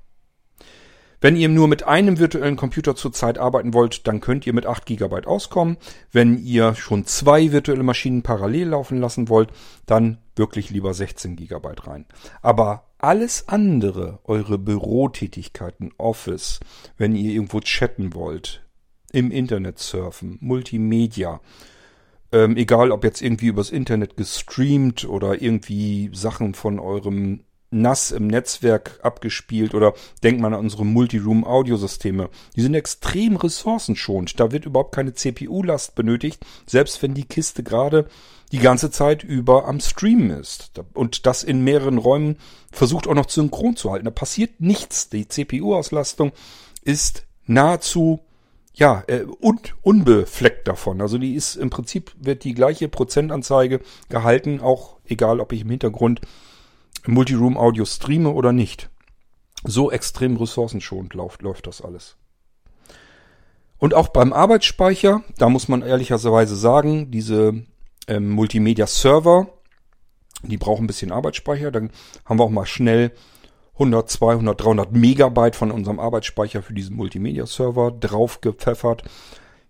Wenn 1.20 1.36
ihr 1.36 1.50
nur 1.50 1.68
mit 1.68 1.84
einem 1.84 2.20
virtuellen 2.20 2.58
Computer 2.58 2.96
zurzeit 2.96 3.40
arbeiten 3.40 3.74
wollt, 3.74 4.08
dann 4.08 4.22
könnt 4.22 4.46
ihr 4.46 4.54
mit 4.54 4.68
8 4.68 4.86
GB 4.86 5.26
auskommen. 5.26 5.78
Wenn 6.12 6.38
ihr 6.38 6.76
schon 6.76 7.06
zwei 7.06 7.52
virtuelle 7.52 7.84
Maschinen 7.84 8.22
parallel 8.22 8.70
laufen 8.70 9.00
lassen 9.00 9.28
wollt, 9.28 9.50
dann 9.88 10.20
wirklich 10.36 10.70
lieber 10.70 10.94
16 10.94 11.36
GB 11.36 11.70
rein. 11.84 12.06
Aber 12.42 12.86
alles 13.00 13.48
andere, 13.48 14.20
eure 14.26 14.60
Bürotätigkeiten, 14.60 15.92
Office, 15.98 16.60
wenn 16.98 17.16
ihr 17.16 17.32
irgendwo 17.34 17.62
chatten 17.62 18.14
wollt, 18.14 18.64
im 19.12 19.32
Internet 19.32 19.80
surfen, 19.80 20.38
Multimedia, 20.42 21.42
ähm, 22.32 22.58
egal 22.58 22.92
ob 22.92 23.04
jetzt 23.04 23.22
irgendwie 23.22 23.48
übers 23.48 23.72
Internet 23.72 24.18
gestreamt 24.18 25.08
oder 25.08 25.42
irgendwie 25.42 26.12
Sachen 26.14 26.54
von 26.54 26.80
eurem 26.80 27.42
nass 27.70 28.12
im 28.12 28.28
Netzwerk 28.28 29.00
abgespielt 29.04 29.74
oder 29.74 29.94
denkt 30.24 30.42
man 30.42 30.54
an 30.54 30.62
unsere 30.62 30.86
Multiroom-Audiosysteme. 30.86 32.30
Die 32.56 32.62
sind 32.62 32.74
extrem 32.74 33.36
ressourcenschonend. 33.36 34.40
Da 34.40 34.52
wird 34.52 34.66
überhaupt 34.66 34.96
keine 34.96 35.14
CPU-Last 35.14 35.96
benötigt, 35.96 36.46
selbst 36.66 37.02
wenn 37.02 37.14
die 37.14 37.26
Kiste 37.26 37.64
gerade 37.64 38.08
die 38.52 38.60
ganze 38.60 38.90
Zeit 38.92 39.24
über 39.24 39.68
am 39.68 39.80
Streamen 39.82 40.30
ist. 40.30 40.72
Und 40.94 41.26
das 41.26 41.44
in 41.44 41.64
mehreren 41.64 41.98
Räumen 41.98 42.38
versucht 42.72 43.08
auch 43.08 43.16
noch 43.16 43.30
synchron 43.30 43.76
zu 43.76 43.92
halten. 43.92 44.06
Da 44.06 44.12
passiert 44.12 44.62
nichts. 44.62 45.10
Die 45.10 45.28
CPU-Auslastung 45.28 46.32
ist 46.84 47.26
nahezu 47.46 48.22
ja, 48.74 49.04
äh, 49.08 49.24
und 49.24 49.76
unbefleckt 49.82 50.68
davon. 50.68 51.02
Also 51.02 51.18
die 51.18 51.34
ist 51.34 51.56
im 51.56 51.72
Prinzip 51.72 52.12
wird 52.20 52.44
die 52.44 52.54
gleiche 52.54 52.88
Prozentanzeige 52.88 53.82
gehalten, 54.08 54.62
auch 54.62 54.98
egal 55.06 55.40
ob 55.40 55.52
ich 55.52 55.62
im 55.62 55.72
Hintergrund 55.72 56.22
Multiroom-Audio 57.06 57.86
streame 57.86 58.32
oder 58.32 58.52
nicht. 58.52 58.90
So 59.64 59.92
extrem 59.92 60.38
ressourcenschonend 60.38 61.14
läuft, 61.14 61.42
läuft 61.42 61.68
das 61.68 61.82
alles. 61.82 62.16
Und 63.80 63.94
auch 63.94 64.08
beim 64.10 64.34
Arbeitsspeicher, 64.34 65.24
da 65.38 65.50
muss 65.50 65.68
man 65.68 65.82
ehrlicherweise 65.82 66.56
sagen, 66.56 67.12
diese 67.12 67.64
ähm, 68.08 68.30
Multimedia-Server, 68.32 69.48
die 70.44 70.58
brauchen 70.58 70.86
ein 70.86 70.88
bisschen 70.88 71.12
Arbeitsspeicher. 71.12 71.72
Dann 71.72 71.92
haben 72.26 72.40
wir 72.40 72.44
auch 72.44 72.50
mal 72.50 72.66
schnell 72.66 73.12
100, 73.74 74.10
200, 74.10 74.60
300 74.60 74.92
Megabyte 74.92 75.56
von 75.56 75.72
unserem 75.72 76.00
Arbeitsspeicher 76.00 76.64
für 76.64 76.74
diesen 76.74 76.96
Multimedia-Server 76.96 77.92
draufgepfeffert. 77.92 79.04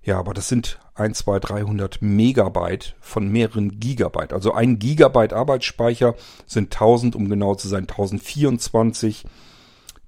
Ja, 0.08 0.20
aber 0.20 0.34
das 0.34 0.48
sind 0.48 0.80
1, 0.96 1.18
2, 1.18 1.40
300 1.40 2.02
Megabyte 2.02 2.96
von 3.02 3.28
mehreren 3.28 3.78
Gigabyte. 3.78 4.32
Also 4.32 4.54
ein 4.54 4.80
Gigabyte 4.80 5.34
Arbeitsspeicher 5.34 6.16
sind 6.46 6.74
1000, 6.74 7.14
um 7.18 7.28
genau 7.28 7.56
zu 7.56 7.68
sein, 7.68 7.82
1024 7.82 9.26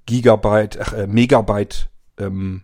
Gigabyte, 0.06 0.94
äh, 0.94 1.06
Megabyte 1.06 1.90
ähm, 2.18 2.62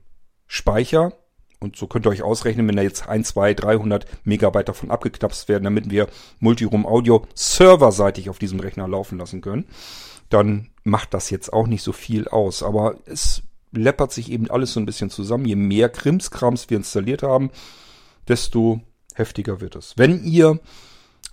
Speicher. 0.48 1.12
Und 1.60 1.76
so 1.76 1.88
könnt 1.88 2.08
ihr 2.08 2.12
euch 2.12 2.24
ausrechnen, 2.24 2.70
wenn 2.70 2.78
da 2.78 2.84
jetzt 2.84 3.06
1, 3.06 3.28
2, 3.28 3.54
300 3.54 4.06
Megabyte 4.24 4.70
davon 4.70 4.90
abgeknapst 4.90 5.50
werden, 5.50 5.66
damit 5.66 5.90
wir 5.90 6.08
Multiroom 6.40 6.86
Audio 6.86 7.28
serverseitig 7.34 8.30
auf 8.30 8.40
diesem 8.40 8.62
Rechner 8.62 8.88
laufen 8.88 9.18
lassen 9.18 9.42
können, 9.42 9.66
dann 10.30 10.70
macht 10.86 11.14
das 11.14 11.30
jetzt 11.32 11.52
auch 11.52 11.68
nicht 11.68 11.84
so 11.84 11.92
viel 11.92 12.30
aus. 12.30 12.64
Aber 12.64 12.96
es 13.06 13.44
läppert 13.76 14.12
sich 14.12 14.32
eben 14.32 14.50
alles 14.50 14.74
so 14.74 14.80
ein 14.80 14.86
bisschen 14.86 15.10
zusammen. 15.10 15.46
Je 15.46 15.56
mehr 15.56 15.90
Krimskrams 15.90 16.70
wir 16.70 16.78
installiert 16.78 17.24
haben, 17.24 17.52
desto 18.28 18.82
heftiger 19.14 19.62
wird 19.62 19.76
es. 19.76 19.94
Wenn 19.98 20.24
ihr 20.24 20.60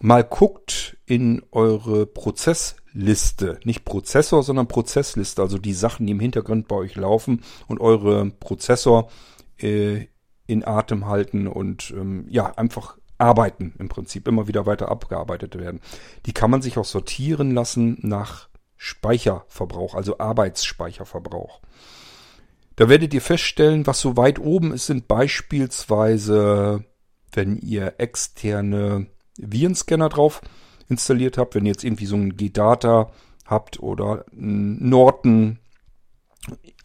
mal 0.01 0.25
guckt 0.25 0.97
in 1.07 1.43
eure 1.53 2.07
Prozessliste, 2.07 3.61
nicht 3.65 3.85
Prozessor, 3.85 4.43
sondern 4.43 4.69
Prozessliste, 4.69 5.43
also 5.43 5.59
die 5.59 5.75
Sachen, 5.75 6.07
die 6.07 6.13
im 6.13 6.21
Hintergrund 6.21 6.69
bei 6.69 6.77
euch 6.77 6.97
laufen 6.97 7.43
und 7.69 7.81
eure 7.81 8.31
Prozessor 8.31 9.11
äh, 9.59 10.07
in 10.47 10.67
Atem 10.67 11.07
halten 11.07 11.47
und 11.47 11.93
ähm, 11.97 12.27
ja, 12.29 12.47
einfach 12.57 12.99
arbeiten 13.19 13.75
im 13.79 13.89
Prinzip, 13.89 14.27
immer 14.27 14.49
wieder 14.49 14.67
weiter 14.67 14.91
abgearbeitet 14.91 15.57
werden. 15.57 15.81
Die 16.27 16.33
kann 16.33 16.51
man 16.51 16.63
sich 16.63 16.77
auch 16.77 16.85
sortieren 16.85 17.53
lassen 17.53 17.99
nach 18.03 18.49
Speicherverbrauch, 18.77 19.95
also 19.95 20.19
Arbeitsspeicherverbrauch. 20.19 21.61
Da 22.77 22.89
werdet 22.89 23.13
ihr 23.15 23.21
feststellen, 23.21 23.87
was 23.87 24.01
so 24.01 24.17
weit 24.17 24.39
oben 24.39 24.73
ist, 24.73 24.87
sind. 24.87 25.09
Beispielsweise, 25.09 26.85
wenn 27.33 27.57
ihr 27.59 27.95
externe 27.99 29.07
Virenscanner 29.39 30.09
drauf 30.09 30.41
installiert 30.89 31.39
habt, 31.39 31.55
wenn 31.55 31.67
ihr 31.67 31.73
jetzt 31.73 31.85
irgendwie 31.85 32.07
so 32.07 32.17
ein 32.17 32.37
G-Data 32.37 33.11
habt 33.47 33.81
oder 33.81 34.25
Norton 34.33 35.59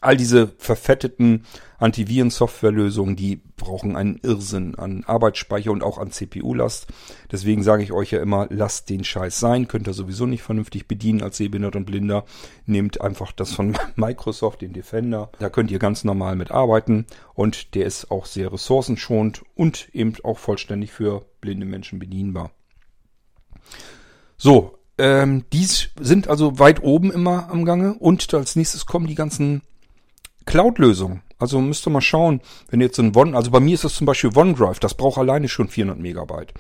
all 0.01 0.15
diese 0.15 0.47
verfetteten 0.57 1.45
Antiviren-Softwarelösungen, 1.79 3.15
die 3.15 3.41
brauchen 3.55 3.95
einen 3.95 4.17
Irrsinn 4.21 4.75
an 4.75 5.03
Arbeitsspeicher 5.05 5.71
und 5.71 5.83
auch 5.83 5.97
an 5.97 6.11
CPU-Last. 6.11 6.87
Deswegen 7.31 7.63
sage 7.63 7.83
ich 7.83 7.91
euch 7.91 8.11
ja 8.11 8.21
immer, 8.21 8.47
lasst 8.49 8.89
den 8.89 9.03
Scheiß 9.03 9.39
sein. 9.39 9.67
Könnt 9.67 9.87
ihr 9.87 9.93
sowieso 9.93 10.25
nicht 10.25 10.43
vernünftig 10.43 10.87
bedienen 10.87 11.23
als 11.23 11.37
Sehbehindert 11.37 11.75
und 11.75 11.85
Blinder. 11.85 12.25
Nehmt 12.65 13.01
einfach 13.01 13.31
das 13.31 13.53
von 13.53 13.77
Microsoft, 13.95 14.61
den 14.61 14.73
Defender. 14.73 15.31
Da 15.39 15.49
könnt 15.49 15.71
ihr 15.71 15.79
ganz 15.79 16.03
normal 16.03 16.35
mit 16.35 16.51
arbeiten 16.51 17.05
und 17.33 17.73
der 17.75 17.85
ist 17.85 18.11
auch 18.11 18.25
sehr 18.25 18.53
ressourcenschonend 18.53 19.43
und 19.55 19.89
eben 19.93 20.13
auch 20.23 20.37
vollständig 20.37 20.91
für 20.91 21.25
blinde 21.41 21.65
Menschen 21.65 21.99
bedienbar. 21.99 22.51
So, 24.37 24.77
ähm, 24.97 25.45
dies 25.53 25.89
sind 25.99 26.27
also 26.27 26.59
weit 26.59 26.81
oben 26.83 27.11
immer 27.11 27.49
am 27.49 27.65
Gange 27.65 27.93
und 27.95 28.33
als 28.33 28.55
nächstes 28.55 28.85
kommen 28.85 29.07
die 29.07 29.15
ganzen 29.15 29.61
Cloud-Lösung. 30.45 31.21
Also 31.39 31.61
müsst 31.61 31.85
ihr 31.87 31.91
mal 31.91 32.01
schauen, 32.01 32.41
wenn 32.69 32.81
ihr 32.81 32.87
jetzt 32.87 32.99
ein 32.99 33.15
One, 33.15 33.37
also 33.37 33.51
bei 33.51 33.59
mir 33.59 33.75
ist 33.75 33.83
das 33.83 33.95
zum 33.95 34.07
Beispiel 34.07 34.31
OneDrive, 34.35 34.79
das 34.79 34.95
braucht 34.95 35.19
alleine 35.19 35.47
schon 35.49 35.67
400 35.67 35.99
Megabyte. 35.99 36.53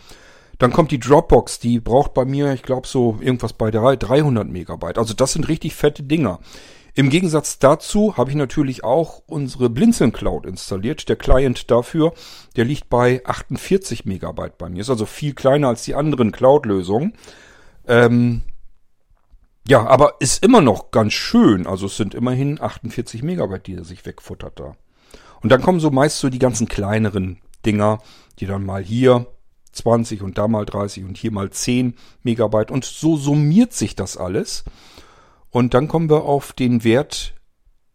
Dann 0.59 0.71
kommt 0.71 0.91
die 0.91 0.99
Dropbox, 0.99 1.59
die 1.59 1.79
braucht 1.79 2.13
bei 2.13 2.25
mir, 2.25 2.53
ich 2.53 2.63
glaube 2.63 2.87
so 2.87 3.17
irgendwas 3.21 3.53
bei 3.53 3.71
300 3.71 4.47
Megabyte. 4.47 4.97
Also 4.97 5.13
das 5.13 5.33
sind 5.33 5.47
richtig 5.47 5.75
fette 5.75 6.03
Dinger. 6.03 6.39
Im 6.95 7.11
Gegensatz 7.11 7.59
dazu 7.59 8.17
habe 8.17 8.31
ich 8.31 8.35
natürlich 8.35 8.83
auch 8.83 9.21
unsere 9.27 9.69
Blinzeln 9.69 10.11
Cloud 10.11 10.47
installiert. 10.47 11.07
Der 11.09 11.15
Client 11.15 11.69
dafür, 11.69 12.13
der 12.55 12.65
liegt 12.65 12.89
bei 12.89 13.21
48 13.23 14.05
Megabyte 14.05 14.57
bei 14.57 14.67
mir. 14.67 14.81
Ist 14.81 14.89
also 14.89 15.05
viel 15.05 15.33
kleiner 15.33 15.67
als 15.67 15.83
die 15.83 15.93
anderen 15.93 16.31
Cloud-Lösungen. 16.31 17.13
Ähm, 17.87 18.41
ja, 19.67 19.85
aber 19.85 20.15
ist 20.19 20.43
immer 20.43 20.61
noch 20.61 20.91
ganz 20.91 21.13
schön. 21.13 21.67
Also 21.67 21.87
es 21.87 21.97
sind 21.97 22.13
immerhin 22.13 22.61
48 22.61 23.23
Megabyte, 23.23 23.67
die 23.67 23.75
er 23.75 23.83
sich 23.83 24.05
wegfuttert 24.05 24.59
da. 24.59 24.75
Und 25.41 25.51
dann 25.51 25.61
kommen 25.61 25.79
so 25.79 25.91
meist 25.91 26.19
so 26.19 26.29
die 26.29 26.39
ganzen 26.39 26.67
kleineren 26.67 27.39
Dinger, 27.65 27.99
die 28.39 28.45
dann 28.45 28.65
mal 28.65 28.83
hier 28.83 29.27
20 29.73 30.21
und 30.21 30.37
da 30.37 30.47
mal 30.47 30.65
30 30.65 31.03
und 31.03 31.17
hier 31.17 31.31
mal 31.31 31.49
10 31.49 31.95
Megabyte. 32.23 32.71
Und 32.71 32.85
so 32.85 33.17
summiert 33.17 33.73
sich 33.73 33.95
das 33.95 34.17
alles. 34.17 34.63
Und 35.49 35.73
dann 35.73 35.87
kommen 35.87 36.09
wir 36.09 36.23
auf 36.23 36.53
den 36.53 36.83
Wert, 36.83 37.35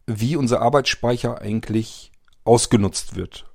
wie 0.05 0.35
unser 0.35 0.61
Arbeitsspeicher 0.61 1.41
eigentlich 1.41 2.11
ausgenutzt 2.43 3.15
wird. 3.15 3.45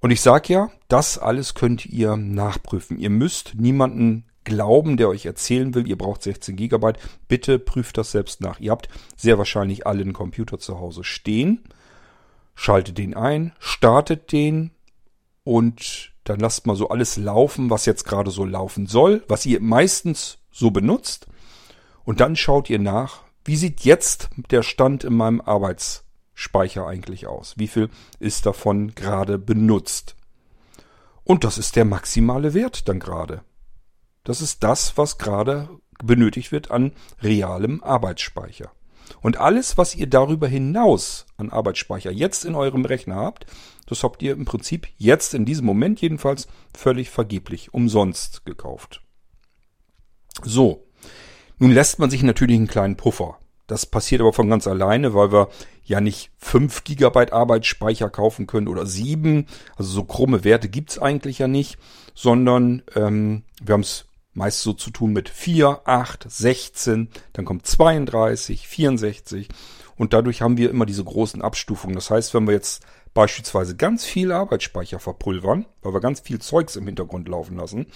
Und 0.00 0.10
ich 0.10 0.20
sage 0.20 0.52
ja, 0.52 0.70
das 0.88 1.18
alles 1.18 1.54
könnt 1.54 1.86
ihr 1.86 2.16
nachprüfen. 2.16 2.98
Ihr 2.98 3.10
müsst 3.10 3.54
niemanden 3.54 4.24
glauben, 4.46 4.96
der 4.96 5.08
euch 5.10 5.26
erzählen 5.26 5.74
will, 5.74 5.86
ihr 5.86 5.98
braucht 5.98 6.22
16 6.22 6.56
Gigabyte, 6.56 6.98
bitte 7.28 7.58
prüft 7.58 7.98
das 7.98 8.12
selbst 8.12 8.40
nach. 8.40 8.58
Ihr 8.60 8.70
habt 8.70 8.88
sehr 9.16 9.36
wahrscheinlich 9.36 9.86
alle 9.86 10.00
einen 10.00 10.14
Computer 10.14 10.58
zu 10.58 10.80
Hause 10.80 11.04
stehen. 11.04 11.64
Schaltet 12.54 12.96
den 12.96 13.14
ein, 13.14 13.52
startet 13.58 14.32
den 14.32 14.70
und 15.44 16.12
dann 16.24 16.40
lasst 16.40 16.66
mal 16.66 16.76
so 16.76 16.88
alles 16.88 17.18
laufen, 17.18 17.68
was 17.68 17.84
jetzt 17.84 18.04
gerade 18.04 18.30
so 18.30 18.46
laufen 18.46 18.86
soll, 18.86 19.22
was 19.28 19.44
ihr 19.44 19.60
meistens 19.60 20.38
so 20.50 20.70
benutzt. 20.70 21.26
Und 22.04 22.20
dann 22.20 22.36
schaut 22.36 22.70
ihr 22.70 22.78
nach, 22.78 23.22
wie 23.44 23.56
sieht 23.56 23.80
jetzt 23.82 24.30
der 24.50 24.62
Stand 24.62 25.04
in 25.04 25.14
meinem 25.14 25.40
Arbeitsspeicher 25.40 26.86
eigentlich 26.86 27.26
aus? 27.26 27.54
Wie 27.58 27.68
viel 27.68 27.90
ist 28.20 28.46
davon 28.46 28.94
gerade 28.94 29.38
benutzt? 29.38 30.16
Und 31.24 31.44
das 31.44 31.58
ist 31.58 31.76
der 31.76 31.84
maximale 31.84 32.54
Wert 32.54 32.88
dann 32.88 33.00
gerade. 33.00 33.42
Das 34.26 34.40
ist 34.40 34.64
das, 34.64 34.98
was 34.98 35.18
gerade 35.18 35.68
benötigt 36.02 36.50
wird 36.50 36.72
an 36.72 36.90
realem 37.22 37.80
Arbeitsspeicher. 37.84 38.72
Und 39.22 39.36
alles, 39.36 39.78
was 39.78 39.94
ihr 39.94 40.08
darüber 40.08 40.48
hinaus 40.48 41.26
an 41.36 41.50
Arbeitsspeicher 41.50 42.10
jetzt 42.10 42.44
in 42.44 42.56
eurem 42.56 42.84
Rechner 42.84 43.14
habt, 43.14 43.46
das 43.86 44.02
habt 44.02 44.20
ihr 44.22 44.32
im 44.32 44.44
Prinzip 44.44 44.88
jetzt 44.96 45.32
in 45.32 45.44
diesem 45.44 45.64
Moment 45.64 46.00
jedenfalls 46.00 46.48
völlig 46.76 47.08
vergeblich, 47.08 47.72
umsonst 47.72 48.44
gekauft. 48.44 49.00
So, 50.42 50.88
nun 51.58 51.70
lässt 51.70 52.00
man 52.00 52.10
sich 52.10 52.24
natürlich 52.24 52.56
einen 52.56 52.66
kleinen 52.66 52.96
Puffer. 52.96 53.38
Das 53.68 53.86
passiert 53.86 54.20
aber 54.22 54.32
von 54.32 54.50
ganz 54.50 54.66
alleine, 54.66 55.14
weil 55.14 55.30
wir 55.30 55.50
ja 55.84 56.00
nicht 56.00 56.32
5 56.38 56.82
GB 56.82 57.30
Arbeitsspeicher 57.30 58.10
kaufen 58.10 58.48
können 58.48 58.66
oder 58.66 58.86
7. 58.86 59.46
Also 59.76 59.92
so 59.92 60.02
krumme 60.02 60.42
Werte 60.42 60.68
gibt's 60.68 60.98
eigentlich 60.98 61.38
ja 61.38 61.46
nicht, 61.46 61.78
sondern 62.12 62.82
ähm, 62.96 63.44
wir 63.62 63.74
haben 63.74 63.82
es 63.82 64.05
meist 64.36 64.60
so 64.60 64.72
zu 64.72 64.90
tun 64.90 65.12
mit 65.12 65.28
4, 65.28 65.80
8, 65.84 66.26
16, 66.28 67.08
dann 67.32 67.44
kommt 67.44 67.66
32, 67.66 68.68
64 68.68 69.48
und 69.96 70.12
dadurch 70.12 70.42
haben 70.42 70.58
wir 70.58 70.70
immer 70.70 70.86
diese 70.86 71.04
großen 71.04 71.40
Abstufungen. 71.40 71.96
Das 71.96 72.10
heißt, 72.10 72.34
wenn 72.34 72.46
wir 72.46 72.52
jetzt 72.52 72.84
beispielsweise 73.14 73.76
ganz 73.76 74.04
viel 74.04 74.30
Arbeitsspeicher 74.30 74.98
verpulvern, 74.98 75.64
weil 75.80 75.94
wir 75.94 76.00
ganz 76.00 76.20
viel 76.20 76.38
Zeugs 76.38 76.76
im 76.76 76.84
Hintergrund 76.84 77.28
laufen 77.28 77.56
lassen 77.56 77.86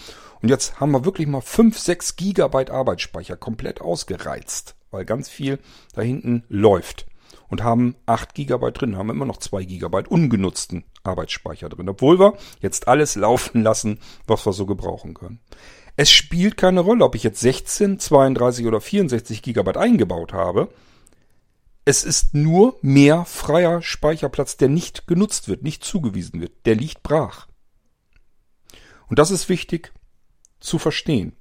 und 0.40 0.48
jetzt 0.48 0.80
haben 0.80 0.92
wir 0.92 1.04
wirklich 1.04 1.28
mal 1.28 1.42
5, 1.42 1.78
6 1.78 2.16
Gigabyte 2.16 2.70
Arbeitsspeicher 2.70 3.36
komplett 3.36 3.82
ausgereizt, 3.82 4.76
weil 4.90 5.04
ganz 5.04 5.28
viel 5.28 5.58
da 5.94 6.00
hinten 6.00 6.44
läuft 6.48 7.06
und 7.48 7.62
haben 7.62 7.96
8 8.06 8.34
Gigabyte 8.34 8.80
drin, 8.80 8.96
haben 8.96 9.10
immer 9.10 9.26
noch 9.26 9.36
2 9.36 9.64
Gigabyte 9.64 10.08
ungenutzten 10.08 10.84
Arbeitsspeicher 11.02 11.68
drin, 11.68 11.90
obwohl 11.90 12.18
wir 12.18 12.38
jetzt 12.60 12.88
alles 12.88 13.14
laufen 13.16 13.62
lassen, 13.62 13.98
was 14.26 14.46
wir 14.46 14.54
so 14.54 14.64
gebrauchen 14.64 15.12
können. 15.12 15.40
Es 15.96 16.10
spielt 16.10 16.56
keine 16.56 16.80
Rolle, 16.80 17.04
ob 17.04 17.14
ich 17.14 17.22
jetzt 17.22 17.40
16, 17.40 17.98
32 17.98 18.66
oder 18.66 18.80
64 18.80 19.42
Gigabyte 19.42 19.76
eingebaut 19.76 20.32
habe. 20.32 20.72
Es 21.84 22.04
ist 22.04 22.34
nur 22.34 22.78
mehr 22.82 23.24
freier 23.24 23.82
Speicherplatz, 23.82 24.56
der 24.56 24.68
nicht 24.68 25.06
genutzt 25.06 25.48
wird, 25.48 25.62
nicht 25.62 25.84
zugewiesen 25.84 26.40
wird. 26.40 26.52
Der 26.66 26.74
liegt 26.74 27.02
brach. 27.02 27.48
Und 29.08 29.18
das 29.18 29.30
ist 29.30 29.48
wichtig 29.48 29.92
zu 30.60 30.78
verstehen. 30.78 31.32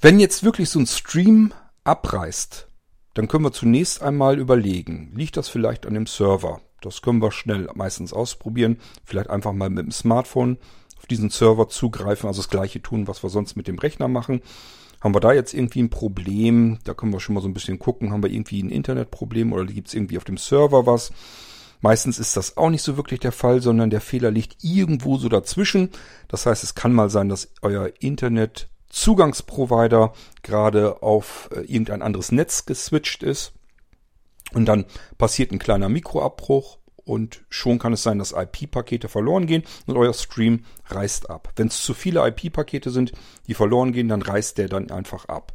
Wenn 0.00 0.20
jetzt 0.20 0.44
wirklich 0.44 0.70
so 0.70 0.78
ein 0.78 0.86
Stream 0.86 1.52
abreißt, 1.82 2.68
dann 3.14 3.26
können 3.26 3.44
wir 3.44 3.52
zunächst 3.52 4.00
einmal 4.00 4.38
überlegen, 4.38 5.10
liegt 5.16 5.36
das 5.36 5.48
vielleicht 5.48 5.86
an 5.86 5.94
dem 5.94 6.06
Server? 6.06 6.60
Das 6.80 7.02
können 7.02 7.20
wir 7.20 7.32
schnell 7.32 7.68
meistens 7.74 8.12
ausprobieren. 8.12 8.78
Vielleicht 9.04 9.30
einfach 9.30 9.52
mal 9.52 9.68
mit 9.68 9.86
dem 9.86 9.90
Smartphone 9.90 10.58
auf 10.98 11.06
diesen 11.06 11.30
Server 11.30 11.68
zugreifen, 11.68 12.26
also 12.26 12.42
das 12.42 12.50
gleiche 12.50 12.82
tun, 12.82 13.08
was 13.08 13.22
wir 13.22 13.30
sonst 13.30 13.56
mit 13.56 13.68
dem 13.68 13.78
Rechner 13.78 14.08
machen. 14.08 14.42
Haben 15.00 15.14
wir 15.14 15.20
da 15.20 15.32
jetzt 15.32 15.54
irgendwie 15.54 15.82
ein 15.82 15.88
Problem? 15.90 16.80
Da 16.84 16.92
können 16.92 17.12
wir 17.12 17.20
schon 17.20 17.36
mal 17.36 17.40
so 17.40 17.48
ein 17.48 17.54
bisschen 17.54 17.78
gucken. 17.78 18.10
Haben 18.10 18.22
wir 18.22 18.30
irgendwie 18.30 18.62
ein 18.62 18.70
Internetproblem 18.70 19.52
oder 19.52 19.64
gibt 19.64 19.88
es 19.88 19.94
irgendwie 19.94 20.18
auf 20.18 20.24
dem 20.24 20.36
Server 20.36 20.84
was? 20.86 21.12
Meistens 21.80 22.18
ist 22.18 22.36
das 22.36 22.56
auch 22.56 22.70
nicht 22.70 22.82
so 22.82 22.96
wirklich 22.96 23.20
der 23.20 23.30
Fall, 23.30 23.62
sondern 23.62 23.90
der 23.90 24.00
Fehler 24.00 24.32
liegt 24.32 24.64
irgendwo 24.64 25.16
so 25.16 25.28
dazwischen. 25.28 25.90
Das 26.26 26.46
heißt, 26.46 26.64
es 26.64 26.74
kann 26.74 26.92
mal 26.92 27.10
sein, 27.10 27.28
dass 27.28 27.52
euer 27.62 27.92
Internetzugangsprovider 28.00 30.12
gerade 30.42 31.00
auf 31.02 31.48
äh, 31.54 31.60
irgendein 31.60 32.02
anderes 32.02 32.32
Netz 32.32 32.66
geswitcht 32.66 33.22
ist. 33.22 33.52
Und 34.52 34.66
dann 34.66 34.86
passiert 35.18 35.52
ein 35.52 35.60
kleiner 35.60 35.88
Mikroabbruch 35.88 36.77
und 37.08 37.40
schon 37.48 37.78
kann 37.78 37.92
es 37.92 38.02
sein, 38.02 38.18
dass 38.18 38.32
IP-Pakete 38.32 39.08
verloren 39.08 39.46
gehen 39.46 39.62
und 39.86 39.96
euer 39.96 40.12
Stream 40.12 40.64
reißt 40.86 41.30
ab. 41.30 41.52
Wenn 41.56 41.68
es 41.68 41.82
zu 41.82 41.94
viele 41.94 42.26
IP-Pakete 42.26 42.90
sind, 42.90 43.12
die 43.46 43.54
verloren 43.54 43.92
gehen, 43.92 44.08
dann 44.08 44.22
reißt 44.22 44.58
der 44.58 44.68
dann 44.68 44.90
einfach 44.90 45.26
ab. 45.26 45.52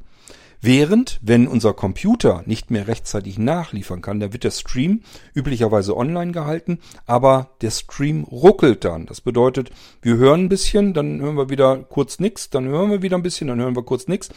Während, 0.66 1.20
wenn 1.22 1.50
unser 1.50 1.74
Computer 1.74 2.42
nicht 2.46 2.72
mehr 2.72 2.88
rechtzeitig 2.88 3.38
nachliefern 3.38 4.02
kann, 4.02 4.22
dann 4.22 4.32
wird 4.32 4.46
der 4.46 4.52
Stream 4.52 5.02
üblicherweise 5.34 5.98
online 5.98 6.32
gehalten, 6.32 6.80
aber 7.06 7.50
der 7.60 7.70
Stream 7.70 8.24
ruckelt 8.24 8.86
dann. 8.86 9.06
Das 9.06 9.20
bedeutet, 9.20 9.72
wir 10.02 10.16
hören 10.16 10.46
ein 10.46 10.50
bisschen, 10.50 10.94
dann 10.94 11.20
hören 11.20 11.36
wir 11.36 11.50
wieder 11.50 11.76
kurz 11.76 12.20
nichts, 12.20 12.50
dann 12.50 12.64
hören 12.64 12.92
wir 12.92 13.02
wieder 13.02 13.18
ein 13.18 13.24
bisschen, 13.24 13.50
dann 13.50 13.60
hören 13.60 13.76
wir 13.76 13.84
kurz 13.84 14.08
nichts. 14.08 14.30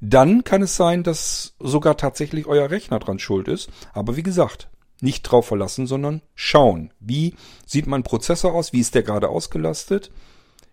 Dann 0.00 0.42
kann 0.42 0.62
es 0.62 0.74
sein, 0.74 1.02
dass 1.02 1.54
sogar 1.60 1.98
tatsächlich 1.98 2.46
euer 2.46 2.70
Rechner 2.70 2.98
dran 2.98 3.18
schuld 3.18 3.46
ist. 3.46 3.68
Aber 3.92 4.16
wie 4.16 4.22
gesagt, 4.22 4.70
nicht 5.04 5.22
drauf 5.22 5.46
verlassen, 5.46 5.86
sondern 5.86 6.22
schauen. 6.34 6.92
Wie 6.98 7.34
sieht 7.64 7.86
mein 7.86 8.02
Prozessor 8.02 8.54
aus? 8.54 8.72
Wie 8.72 8.80
ist 8.80 8.94
der 8.94 9.04
gerade 9.04 9.28
ausgelastet? 9.28 10.10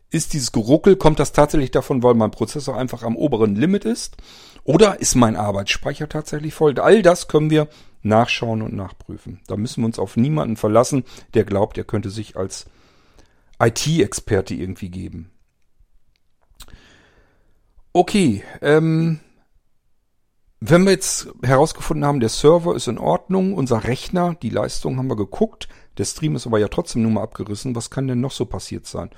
Ist 0.10 0.34
dieses 0.34 0.52
Geruckel, 0.52 0.96
kommt 0.96 1.20
das 1.20 1.32
tatsächlich 1.32 1.72
davon, 1.72 2.02
weil 2.04 2.16
mein 2.16 2.32
Prozessor 2.32 2.76
einfach 2.76 3.04
am 3.04 3.16
oberen 3.16 3.56
Limit 3.56 3.86
ist? 3.86 4.18
Oder 4.64 5.00
ist 5.00 5.16
mein 5.16 5.36
Arbeitsspeicher 5.36 6.10
tatsächlich 6.10 6.54
voll? 6.54 6.78
All 6.80 7.02
das 7.02 7.28
können 7.28 7.50
wir 7.50 7.68
nachschauen 8.04 8.62
und 8.62 8.74
nachprüfen. 8.74 9.40
Da 9.48 9.58
müssen 9.58 9.82
wir 9.82 9.86
uns 9.86 10.00
auf 10.00 10.18
niemanden 10.18 10.58
verlassen, 10.58 11.04
der 11.34 11.44
glaubt, 11.44 11.78
er 11.78 11.84
könnte 11.84 12.10
sich 12.10 12.36
als 12.36 12.66
IT-Experte 13.60 14.56
irgendwie 14.56 14.90
geben. 14.90 15.32
Okay, 17.94 18.44
ähm, 18.62 19.20
wenn 20.64 20.84
wir 20.84 20.92
jetzt 20.92 21.28
herausgefunden 21.42 22.06
haben, 22.06 22.20
der 22.20 22.30
Server 22.30 22.76
ist 22.76 22.88
in 22.88 23.00
Ordnung, 23.00 23.56
unser 23.56 23.84
Rechner, 23.84 24.36
die 24.44 24.52
Leistung 24.52 24.98
haben 24.98 25.10
wir 25.10 25.16
geguckt, 25.16 25.68
der 25.98 26.06
Stream 26.06 26.36
ist 26.36 26.46
aber 26.46 26.60
ja 26.60 26.68
trotzdem 26.68 27.02
nur 27.02 27.12
mal 27.12 27.24
abgerissen, 27.24 27.76
was 27.76 27.90
kann 27.90 28.08
denn 28.08 28.22
noch 28.22 28.32
so 28.32 28.46
passiert 28.46 28.86
sein? 28.86 29.10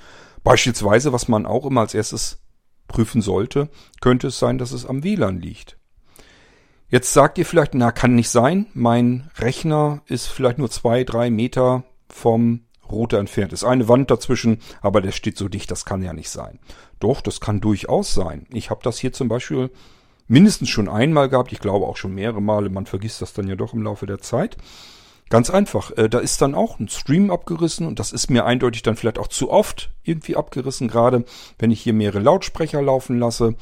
Beispielsweise, 0.42 1.12
was 1.12 1.28
man 1.28 1.44
auch 1.44 1.66
immer 1.66 1.82
als 1.82 1.92
erstes 1.92 2.42
prüfen 2.88 3.20
sollte, 3.20 3.68
könnte 4.00 4.28
es 4.28 4.38
sein, 4.38 4.56
dass 4.56 4.72
es 4.72 4.86
am 4.86 5.04
WLAN 5.04 5.38
liegt. 5.38 5.76
Jetzt 6.88 7.12
sagt 7.12 7.36
ihr 7.36 7.44
vielleicht, 7.44 7.74
na, 7.74 7.92
kann 7.92 8.14
nicht 8.14 8.30
sein, 8.30 8.66
mein 8.72 9.30
Rechner 9.36 10.00
ist 10.06 10.28
vielleicht 10.28 10.58
nur 10.58 10.70
zwei, 10.70 11.04
drei 11.04 11.28
Meter 11.28 11.84
vom 12.08 12.64
Router 12.90 13.18
entfernt. 13.18 13.52
Ist 13.52 13.64
eine 13.64 13.88
Wand 13.88 14.10
dazwischen, 14.10 14.60
aber 14.80 15.02
der 15.02 15.12
steht 15.12 15.36
so 15.36 15.48
dicht, 15.48 15.70
das 15.70 15.84
kann 15.84 16.02
ja 16.02 16.14
nicht 16.14 16.30
sein. 16.30 16.58
Doch, 17.00 17.20
das 17.20 17.40
kann 17.40 17.60
durchaus 17.60 18.14
sein. 18.14 18.46
Ich 18.50 18.70
habe 18.70 18.80
das 18.82 18.98
hier 18.98 19.12
zum 19.12 19.28
Beispiel 19.28 19.70
mindestens 20.26 20.68
schon 20.68 20.88
einmal 20.88 21.28
gehabt, 21.28 21.52
ich 21.52 21.60
glaube 21.60 21.86
auch 21.86 21.96
schon 21.96 22.14
mehrere 22.14 22.40
Male, 22.40 22.70
man 22.70 22.86
vergisst 22.86 23.22
das 23.22 23.32
dann 23.32 23.48
ja 23.48 23.56
doch 23.56 23.74
im 23.74 23.82
Laufe 23.82 24.06
der 24.06 24.18
Zeit. 24.18 24.56
Ganz 25.30 25.50
einfach, 25.50 25.90
äh, 25.96 26.08
da 26.08 26.18
ist 26.18 26.42
dann 26.42 26.54
auch 26.54 26.78
ein 26.78 26.88
Stream 26.88 27.30
abgerissen 27.30 27.86
und 27.86 27.98
das 27.98 28.12
ist 28.12 28.30
mir 28.30 28.44
eindeutig 28.44 28.82
dann 28.82 28.96
vielleicht 28.96 29.18
auch 29.18 29.28
zu 29.28 29.50
oft 29.50 29.90
irgendwie 30.02 30.36
abgerissen, 30.36 30.88
gerade 30.88 31.24
wenn 31.58 31.70
ich 31.70 31.80
hier 31.80 31.94
mehrere 31.94 32.20
Lautsprecher 32.20 32.82
laufen 32.82 33.18
lasse 33.18 33.54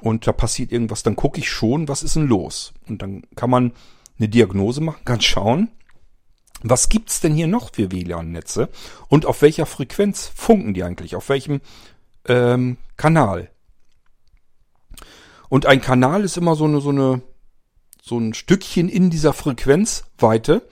und 0.00 0.26
da 0.26 0.32
passiert 0.32 0.72
irgendwas, 0.72 1.02
dann 1.02 1.16
gucke 1.16 1.40
ich 1.40 1.48
schon, 1.48 1.88
was 1.88 2.02
ist 2.02 2.16
denn 2.16 2.26
los? 2.26 2.74
Und 2.86 3.00
dann 3.00 3.22
kann 3.34 3.50
man 3.50 3.72
eine 4.18 4.28
Diagnose 4.28 4.82
machen, 4.82 5.04
kann 5.04 5.20
schauen, 5.20 5.70
was 6.62 6.88
gibt's 6.88 7.20
denn 7.20 7.34
hier 7.34 7.46
noch 7.46 7.72
für 7.74 7.92
WLAN-Netze 7.92 8.68
und 9.08 9.26
auf 9.26 9.42
welcher 9.42 9.66
Frequenz 9.66 10.30
funken 10.34 10.74
die 10.74 10.82
eigentlich, 10.82 11.16
auf 11.16 11.28
welchem 11.28 11.60
ähm, 12.26 12.76
Kanal? 12.96 13.50
Und 15.48 15.66
ein 15.66 15.80
Kanal 15.80 16.24
ist 16.24 16.36
immer 16.36 16.56
so 16.56 16.64
eine, 16.64 16.80
so 16.80 16.90
eine, 16.90 17.22
so 18.02 18.18
ein 18.18 18.34
Stückchen 18.34 18.88
in 18.88 19.10
dieser 19.10 19.32
Frequenzweite 19.32 20.66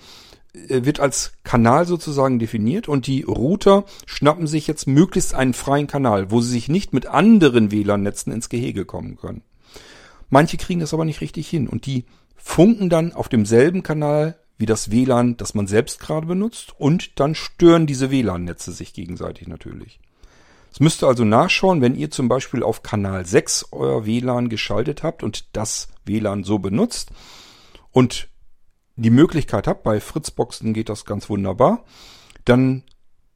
äh, 0.54 0.84
wird 0.84 1.00
als 1.00 1.32
Kanal 1.42 1.86
sozusagen 1.86 2.38
definiert 2.38 2.88
und 2.88 3.06
die 3.06 3.22
Router 3.22 3.84
schnappen 4.06 4.46
sich 4.46 4.66
jetzt 4.66 4.86
möglichst 4.86 5.34
einen 5.34 5.54
freien 5.54 5.86
Kanal, 5.86 6.30
wo 6.30 6.40
sie 6.40 6.50
sich 6.50 6.68
nicht 6.68 6.92
mit 6.92 7.06
anderen 7.06 7.70
WLAN-Netzen 7.70 8.32
ins 8.32 8.48
Gehege 8.48 8.84
kommen 8.84 9.16
können. 9.16 9.42
Manche 10.30 10.56
kriegen 10.56 10.80
das 10.80 10.94
aber 10.94 11.04
nicht 11.04 11.20
richtig 11.20 11.48
hin 11.48 11.68
und 11.68 11.86
die 11.86 12.04
funken 12.36 12.90
dann 12.90 13.12
auf 13.12 13.28
demselben 13.28 13.82
Kanal 13.82 14.38
wie 14.56 14.66
das 14.66 14.90
WLAN, 14.90 15.36
das 15.36 15.54
man 15.54 15.66
selbst 15.66 15.98
gerade 15.98 16.26
benutzt 16.26 16.74
und 16.78 17.18
dann 17.18 17.34
stören 17.34 17.86
diese 17.86 18.10
WLAN-Netze 18.10 18.72
sich 18.72 18.92
gegenseitig 18.92 19.48
natürlich. 19.48 19.98
Es 20.74 20.80
müsste 20.80 21.06
also 21.06 21.24
nachschauen, 21.24 21.80
wenn 21.82 21.94
ihr 21.94 22.10
zum 22.10 22.26
Beispiel 22.26 22.64
auf 22.64 22.82
Kanal 22.82 23.24
6 23.24 23.68
euer 23.70 24.06
WLAN 24.06 24.48
geschaltet 24.48 25.04
habt 25.04 25.22
und 25.22 25.56
das 25.56 25.86
WLAN 26.04 26.42
so 26.42 26.58
benutzt 26.58 27.12
und 27.92 28.28
die 28.96 29.10
Möglichkeit 29.10 29.68
habt, 29.68 29.84
bei 29.84 30.00
Fritzboxen 30.00 30.74
geht 30.74 30.88
das 30.88 31.04
ganz 31.04 31.30
wunderbar, 31.30 31.84
dann 32.44 32.82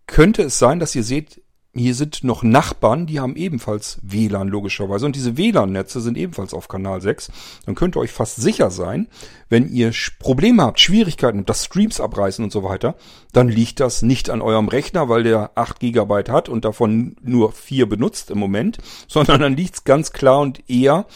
könnte 0.08 0.42
es 0.42 0.58
sein, 0.58 0.80
dass 0.80 0.96
ihr 0.96 1.04
seht, 1.04 1.40
hier 1.78 1.94
sind 1.94 2.24
noch 2.24 2.42
Nachbarn, 2.42 3.06
die 3.06 3.20
haben 3.20 3.36
ebenfalls 3.36 3.98
WLAN 4.02 4.48
logischerweise 4.48 5.06
und 5.06 5.16
diese 5.16 5.36
WLAN-Netze 5.36 6.00
sind 6.00 6.16
ebenfalls 6.16 6.54
auf 6.54 6.68
Kanal 6.68 7.00
6. 7.00 7.30
Dann 7.66 7.74
könnt 7.74 7.96
ihr 7.96 8.00
euch 8.00 8.12
fast 8.12 8.36
sicher 8.36 8.70
sein, 8.70 9.08
wenn 9.48 9.68
ihr 9.72 9.92
Probleme 10.18 10.62
habt, 10.62 10.80
Schwierigkeiten 10.80 11.38
habt, 11.38 11.50
das 11.50 11.64
Streams 11.64 12.00
abreißen 12.00 12.44
und 12.44 12.52
so 12.52 12.64
weiter, 12.64 12.96
dann 13.32 13.48
liegt 13.48 13.80
das 13.80 14.02
nicht 14.02 14.30
an 14.30 14.42
eurem 14.42 14.68
Rechner, 14.68 15.08
weil 15.08 15.22
der 15.22 15.52
8 15.54 15.80
GB 15.80 16.24
hat 16.30 16.48
und 16.48 16.64
davon 16.64 17.16
nur 17.22 17.52
4 17.52 17.88
benutzt 17.88 18.30
im 18.30 18.38
Moment, 18.38 18.78
sondern 19.08 19.40
dann 19.40 19.56
liegt 19.56 19.74
es 19.74 19.84
ganz 19.84 20.12
klar 20.12 20.40
und 20.40 20.68
eher 20.68 21.06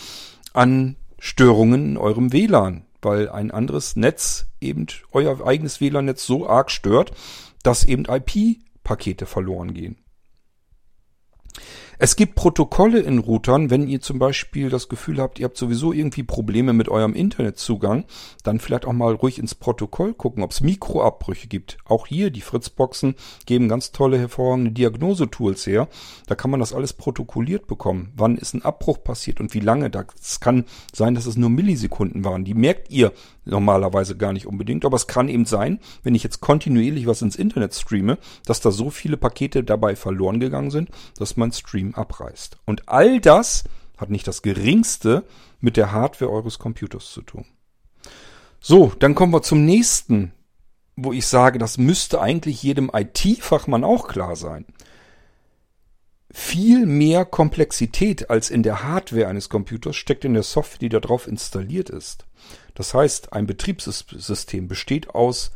an 0.53 0.97
Störungen 1.19 1.91
in 1.91 1.97
eurem 1.97 2.33
WLAN, 2.33 2.85
weil 3.01 3.29
ein 3.29 3.51
anderes 3.51 3.97
Netz 3.97 4.47
eben 4.61 4.87
euer 5.13 5.47
eigenes 5.47 5.81
WLAN-Netz 5.81 6.27
so 6.27 6.49
arg 6.49 6.71
stört, 6.71 7.13
dass 7.63 7.85
eben 7.85 8.05
IP-Pakete 8.07 9.27
verloren 9.27 9.73
gehen. 9.75 9.97
Es 11.99 12.17
gibt 12.17 12.35
Protokolle 12.35 12.99
in 12.99 13.19
Routern, 13.19 13.71
wenn 13.71 13.87
ihr 13.87 14.01
zum 14.01 14.19
Beispiel 14.19 14.71
das 14.71 14.89
Gefühl 14.89 15.21
habt, 15.21 15.39
ihr 15.39 15.45
habt 15.45 15.57
sowieso 15.57 15.93
irgendwie 15.93 16.25
Probleme 16.25 16.73
mit 16.73 16.89
eurem 16.89 17.15
Internetzugang, 17.15 18.07
dann 18.43 18.59
vielleicht 18.59 18.87
auch 18.87 18.93
mal 18.93 19.15
ruhig 19.15 19.39
ins 19.39 19.55
Protokoll 19.55 20.13
gucken, 20.13 20.43
ob 20.43 20.51
es 20.51 20.63
Mikroabbrüche 20.63 21.47
gibt. 21.47 21.79
Auch 21.85 22.09
hier, 22.09 22.31
die 22.31 22.41
Fritzboxen 22.41 23.15
geben 23.47 23.69
ganz 23.69 23.93
tolle, 23.93 24.19
hervorragende 24.19 24.73
Diagnosetools 24.73 25.67
her. 25.67 25.89
Da 26.27 26.35
kann 26.35 26.51
man 26.51 26.59
das 26.59 26.73
alles 26.73 26.93
protokolliert 26.93 27.69
bekommen. 27.69 28.13
Wann 28.17 28.37
ist 28.37 28.55
ein 28.55 28.65
Abbruch 28.65 29.05
passiert 29.05 29.39
und 29.39 29.55
wie 29.55 29.61
lange? 29.61 29.91
Es 30.21 30.41
kann 30.41 30.65
sein, 30.93 31.15
dass 31.15 31.27
es 31.27 31.37
nur 31.37 31.51
Millisekunden 31.51 32.25
waren. 32.25 32.45
Die 32.45 32.55
merkt 32.55 32.91
ihr 32.91 33.13
normalerweise 33.45 34.17
gar 34.17 34.33
nicht 34.33 34.47
unbedingt, 34.47 34.85
aber 34.85 34.97
es 34.97 35.07
kann 35.07 35.29
eben 35.29 35.47
sein, 35.47 35.81
wenn 36.03 36.15
ich 36.15 36.23
jetzt 36.23 36.41
kontinuierlich 36.41 37.07
was 37.07 37.23
ins 37.23 37.37
Internet 37.37 37.75
streame, 37.75 38.19
dass 38.47 38.61
da 38.61 38.71
so 38.71 38.91
viele 38.91 39.17
Pakete 39.17 39.65
dabei 39.65 39.97
verloren 39.97 40.41
gegangen 40.41 40.71
sind, 40.71 40.91
dass 41.19 41.37
mein 41.37 41.53
Stream 41.53 41.95
abreißt. 41.95 42.59
Und 42.65 42.89
all 42.89 43.21
das 43.21 43.65
hat 43.97 44.11
nicht 44.11 44.27
das 44.27 44.43
geringste 44.43 45.25
mit 45.61 45.77
der 45.77 45.93
Hardware 45.93 46.31
eures 46.31 46.59
Computers 46.59 47.11
zu 47.11 47.23
tun. 47.23 47.47
So, 48.61 48.93
dann 48.99 49.15
kommen 49.15 49.33
wir 49.33 49.43
zum 49.43 49.65
nächsten, 49.65 50.33
wo 50.97 51.13
ich 51.13 51.27
sage, 51.27 51.59
das 51.59 51.79
müsste 51.79 52.21
eigentlich 52.21 52.63
jedem 52.63 52.91
IT-Fachmann 52.93 53.85
auch 53.85 54.07
klar 54.07 54.37
sein. 54.37 54.67
Viel 56.31 56.87
mehr 56.87 57.25
Komplexität 57.25 58.31
als 58.31 58.51
in 58.51 58.63
der 58.63 58.83
Hardware 58.83 59.29
eines 59.29 59.49
Computers 59.49 59.97
steckt 59.97 60.25
in 60.25 60.35
der 60.35 60.43
Software, 60.43 60.79
die 60.79 60.89
darauf 60.89 61.27
installiert 61.27 61.91
ist. 61.91 62.25
Das 62.75 62.95
heißt, 62.95 63.33
ein 63.33 63.47
Betriebssystem 63.47 64.69
besteht 64.69 65.11
aus 65.11 65.53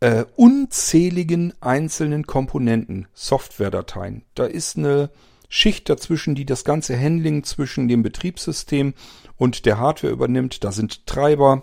äh, 0.00 0.24
unzähligen 0.36 1.52
einzelnen 1.60 2.26
Komponenten, 2.26 3.08
Softwaredateien. 3.14 4.24
Da 4.34 4.44
ist 4.44 4.76
eine 4.76 5.10
Schicht 5.48 5.88
dazwischen, 5.88 6.34
die 6.34 6.44
das 6.44 6.64
ganze 6.64 6.98
Handling 6.98 7.42
zwischen 7.42 7.88
dem 7.88 8.02
Betriebssystem 8.02 8.94
und 9.36 9.66
der 9.66 9.78
Hardware 9.78 10.12
übernimmt. 10.12 10.62
Da 10.62 10.72
sind 10.72 11.06
Treiber 11.06 11.62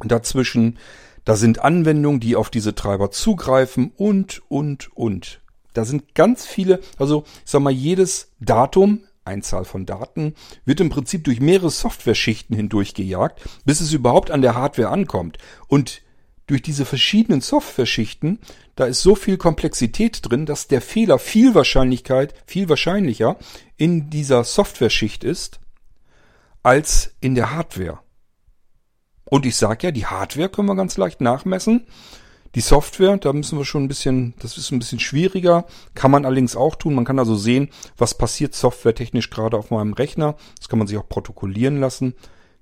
dazwischen. 0.00 0.78
Da 1.24 1.36
sind 1.36 1.60
Anwendungen, 1.60 2.20
die 2.20 2.36
auf 2.36 2.50
diese 2.50 2.74
Treiber 2.74 3.10
zugreifen 3.10 3.92
und, 3.96 4.42
und, 4.48 4.90
und. 4.96 5.40
Da 5.74 5.84
sind 5.84 6.14
ganz 6.14 6.46
viele, 6.46 6.80
also 6.98 7.24
ich 7.44 7.50
sag 7.50 7.60
mal, 7.60 7.72
jedes 7.72 8.32
Datum 8.40 9.04
Einzahl 9.24 9.64
von 9.64 9.86
Daten, 9.86 10.34
wird 10.64 10.80
im 10.80 10.90
Prinzip 10.90 11.24
durch 11.24 11.40
mehrere 11.40 11.70
Software-Schichten 11.70 12.54
hindurchgejagt, 12.54 13.40
bis 13.64 13.80
es 13.80 13.92
überhaupt 13.92 14.30
an 14.30 14.42
der 14.42 14.54
Hardware 14.54 14.90
ankommt. 14.90 15.38
Und 15.68 16.02
durch 16.46 16.62
diese 16.62 16.84
verschiedenen 16.84 17.40
Software-Schichten, 17.40 18.38
da 18.76 18.84
ist 18.84 19.00
so 19.00 19.14
viel 19.14 19.38
Komplexität 19.38 20.20
drin, 20.22 20.46
dass 20.46 20.68
der 20.68 20.82
Fehler 20.82 21.18
viel 21.18 21.54
Wahrscheinlichkeit, 21.54 22.34
viel 22.46 22.68
wahrscheinlicher 22.68 23.38
in 23.76 24.10
dieser 24.10 24.44
Software-Schicht 24.44 25.24
ist, 25.24 25.60
als 26.62 27.14
in 27.20 27.34
der 27.34 27.52
Hardware. 27.52 28.00
Und 29.24 29.46
ich 29.46 29.56
sage 29.56 29.86
ja, 29.86 29.90
die 29.90 30.06
Hardware 30.06 30.48
können 30.50 30.68
wir 30.68 30.76
ganz 30.76 30.96
leicht 30.96 31.20
nachmessen. 31.20 31.86
Die 32.54 32.60
Software, 32.60 33.16
da 33.16 33.32
müssen 33.32 33.58
wir 33.58 33.64
schon 33.64 33.84
ein 33.84 33.88
bisschen, 33.88 34.34
das 34.38 34.56
ist 34.56 34.70
ein 34.70 34.78
bisschen 34.78 35.00
schwieriger, 35.00 35.66
kann 35.94 36.12
man 36.12 36.24
allerdings 36.24 36.54
auch 36.54 36.76
tun. 36.76 36.94
Man 36.94 37.04
kann 37.04 37.18
also 37.18 37.34
sehen, 37.34 37.70
was 37.98 38.16
passiert 38.16 38.54
softwaretechnisch 38.54 39.30
gerade 39.30 39.56
auf 39.56 39.70
meinem 39.70 39.92
Rechner. 39.92 40.36
Das 40.58 40.68
kann 40.68 40.78
man 40.78 40.86
sich 40.86 40.96
auch 40.96 41.08
protokollieren 41.08 41.80
lassen. 41.80 42.14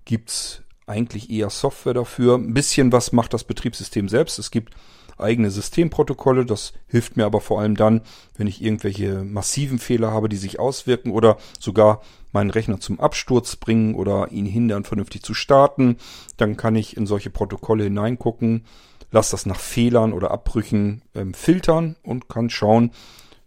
Gibt's 0.06 0.62
eigentlich 0.86 1.30
eher 1.30 1.50
Software 1.50 1.94
dafür. 1.94 2.36
Ein 2.36 2.54
bisschen 2.54 2.90
was 2.90 3.12
macht 3.12 3.34
das 3.34 3.44
Betriebssystem 3.44 4.08
selbst. 4.08 4.38
Es 4.38 4.50
gibt 4.50 4.74
eigene 5.18 5.50
Systemprotokolle. 5.50 6.46
Das 6.46 6.72
hilft 6.86 7.18
mir 7.18 7.26
aber 7.26 7.42
vor 7.42 7.60
allem 7.60 7.76
dann, 7.76 8.00
wenn 8.36 8.46
ich 8.46 8.62
irgendwelche 8.62 9.24
massiven 9.24 9.78
Fehler 9.78 10.10
habe, 10.10 10.30
die 10.30 10.36
sich 10.36 10.58
auswirken 10.58 11.12
oder 11.12 11.36
sogar 11.60 12.00
meinen 12.32 12.50
Rechner 12.50 12.80
zum 12.80 12.98
Absturz 12.98 13.56
bringen 13.56 13.94
oder 13.94 14.32
ihn 14.32 14.46
hindern, 14.46 14.84
vernünftig 14.84 15.22
zu 15.22 15.34
starten. 15.34 15.98
Dann 16.38 16.56
kann 16.56 16.76
ich 16.76 16.96
in 16.96 17.06
solche 17.06 17.30
Protokolle 17.30 17.84
hineingucken 17.84 18.64
lasse 19.12 19.32
das 19.32 19.46
nach 19.46 19.60
Fehlern 19.60 20.12
oder 20.12 20.32
Abbrüchen 20.32 21.02
ähm, 21.14 21.34
filtern 21.34 21.96
und 22.02 22.28
kann 22.28 22.50
schauen, 22.50 22.90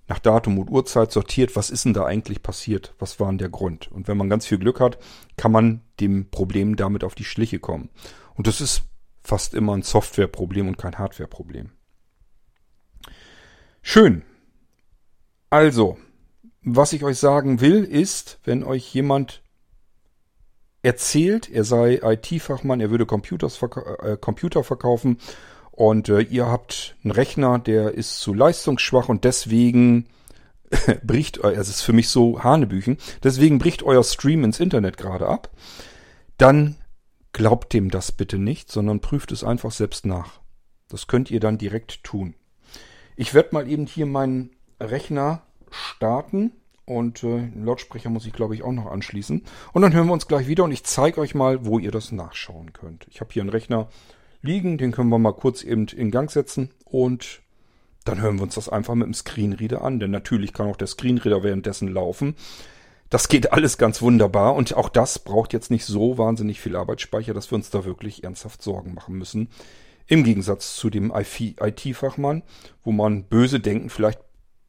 nach 0.07 0.20
Datum 0.20 0.59
und 0.59 0.70
Uhrzeit 0.70 1.11
sortiert, 1.11 1.55
was 1.55 1.72
ist 1.72 1.86
denn 1.86 1.93
da 1.93 2.05
eigentlich 2.05 2.43
passiert, 2.43 2.93
was 2.99 3.20
war 3.20 3.28
denn 3.28 3.39
der 3.39 3.49
Grund. 3.49 3.91
Und 3.91 4.07
wenn 4.07 4.18
man 4.18 4.30
ganz 4.30 4.45
viel 4.45 4.59
Glück 4.59 4.80
hat, 4.80 4.99
kann 5.36 5.51
man 5.51 5.82
dem 5.99 6.30
Problem 6.30 6.76
damit 6.76 7.03
auf 7.03 7.16
die 7.16 7.24
Schliche 7.24 7.59
kommen. 7.59 7.89
Und 8.36 8.45
das 8.45 8.61
ist 8.61 8.84
fast 9.24 9.55
immer 9.55 9.76
ein 9.76 9.82
Softwareproblem 9.82 10.68
und 10.68 10.78
kein 10.78 10.99
Hardwareproblem. 10.99 11.72
Schön. 13.82 14.22
Also, 15.49 15.97
was 16.61 16.93
ich 16.93 17.03
euch 17.03 17.18
sagen 17.18 17.59
will, 17.61 17.84
ist, 17.84 18.39
wenn 18.43 18.63
euch 18.63 18.93
jemand 18.93 19.41
erzählt, 20.84 21.49
er 21.49 21.63
sei 21.63 21.99
IT-Fachmann, 22.03 22.80
er 22.80 22.91
würde 22.91 23.07
Computers 23.07 23.57
verka 23.57 23.95
äh, 24.03 24.18
Computer 24.18 24.63
verkaufen 24.63 25.18
Und 25.76 26.08
äh, 26.08 26.22
ihr 26.22 26.48
habt 26.48 26.96
einen 27.04 27.12
Rechner, 27.12 27.60
der 27.60 27.92
ist 27.94 28.20
zu 28.20 28.34
leistungsschwach 28.34 29.10
und 29.10 29.26
deswegen 29.26 30.08
bricht, 31.04 31.38
es 31.40 31.68
ist 31.68 31.82
für 31.82 31.94
mich 31.94 32.08
so 32.10 32.44
Hanebüchen, 32.44 32.98
deswegen 33.24 33.60
bricht 33.60 33.84
euer 33.84 34.04
Stream 34.04 34.44
ins 34.46 34.60
Internet 34.60 34.98
gerade 34.98 35.28
ab. 35.28 35.50
Dann 36.38 36.76
glaubt 37.34 37.74
dem 37.74 37.92
das 37.92 38.14
bitte 38.14 38.38
nicht, 38.38 38.72
sondern 38.72 39.02
prüft 39.02 39.34
es 39.34 39.44
einfach 39.44 39.72
selbst 39.72 40.06
nach. 40.06 40.40
Das 40.88 41.08
könnt 41.08 41.30
ihr 41.30 41.42
dann 41.42 41.58
direkt 41.58 42.04
tun. 42.04 42.36
Ich 43.18 43.34
werde 43.34 43.50
mal 43.52 43.70
eben 43.70 43.86
hier 43.86 44.06
meinen 44.06 44.52
Rechner 44.80 45.42
starten 45.72 46.54
und 46.86 47.24
äh, 47.24 47.50
Lautsprecher 47.56 48.10
muss 48.10 48.26
ich 48.26 48.34
glaube 48.34 48.56
ich 48.56 48.64
auch 48.64 48.72
noch 48.72 48.86
anschließen. 48.86 49.44
Und 49.74 49.82
dann 49.82 49.94
hören 49.94 50.08
wir 50.08 50.14
uns 50.14 50.28
gleich 50.28 50.48
wieder 50.48 50.64
und 50.64 50.72
ich 50.72 50.86
zeige 50.86 51.20
euch 51.20 51.36
mal, 51.36 51.66
wo 51.66 51.80
ihr 51.80 51.92
das 51.92 52.14
nachschauen 52.14 52.72
könnt. 52.72 53.08
Ich 53.10 53.20
habe 53.20 53.34
hier 53.34 53.42
einen 53.42 53.50
Rechner 53.50 53.90
liegen, 54.46 54.78
den 54.78 54.91
können 54.91 55.10
wir 55.10 55.20
mal 55.20 55.34
kurz 55.34 55.64
eben 55.64 55.88
in 55.88 56.12
Gang 56.12 56.32
setzen 56.32 56.72
und 56.86 57.41
dann 58.06 58.22
hören 58.22 58.38
wir 58.38 58.43
uns 58.43 58.56
das 58.56 58.70
einfach 58.70 58.96
mit 58.96 59.08
dem 59.08 59.14
Screenreader 59.14 59.82
an, 59.82 60.00
denn 60.00 60.12
natürlich 60.12 60.54
kann 60.54 60.68
auch 60.68 60.78
der 60.78 60.88
Screenreader 60.88 61.43
währenddessen 61.43 61.88
laufen. 61.88 62.36
Das 63.10 63.28
geht 63.28 63.52
alles 63.52 63.78
ganz 63.78 64.02
wunderbar 64.02 64.56
und 64.56 64.76
auch 64.76 64.89
das 64.89 65.20
braucht 65.20 65.54
jetzt 65.54 65.72
nicht 65.72 65.86
so 65.86 66.18
wahnsinnig 66.18 66.60
viel 66.60 66.76
Arbeitsspeicher, 66.76 67.34
dass 67.34 67.52
wir 67.52 67.56
uns 67.56 67.70
da 67.70 67.86
wirklich 67.86 68.24
ernsthaft 68.24 68.62
Sorgen 68.62 68.93
machen 68.93 69.16
müssen. 69.16 69.50
Im 70.08 70.24
Gegensatz 70.24 70.76
zu 70.76 70.89
dem 70.89 71.12
IT-Fachmann, 71.16 72.43
wo 72.84 72.91
man 72.91 73.24
böse 73.24 73.60
Denken 73.60 73.89
vielleicht 73.89 74.20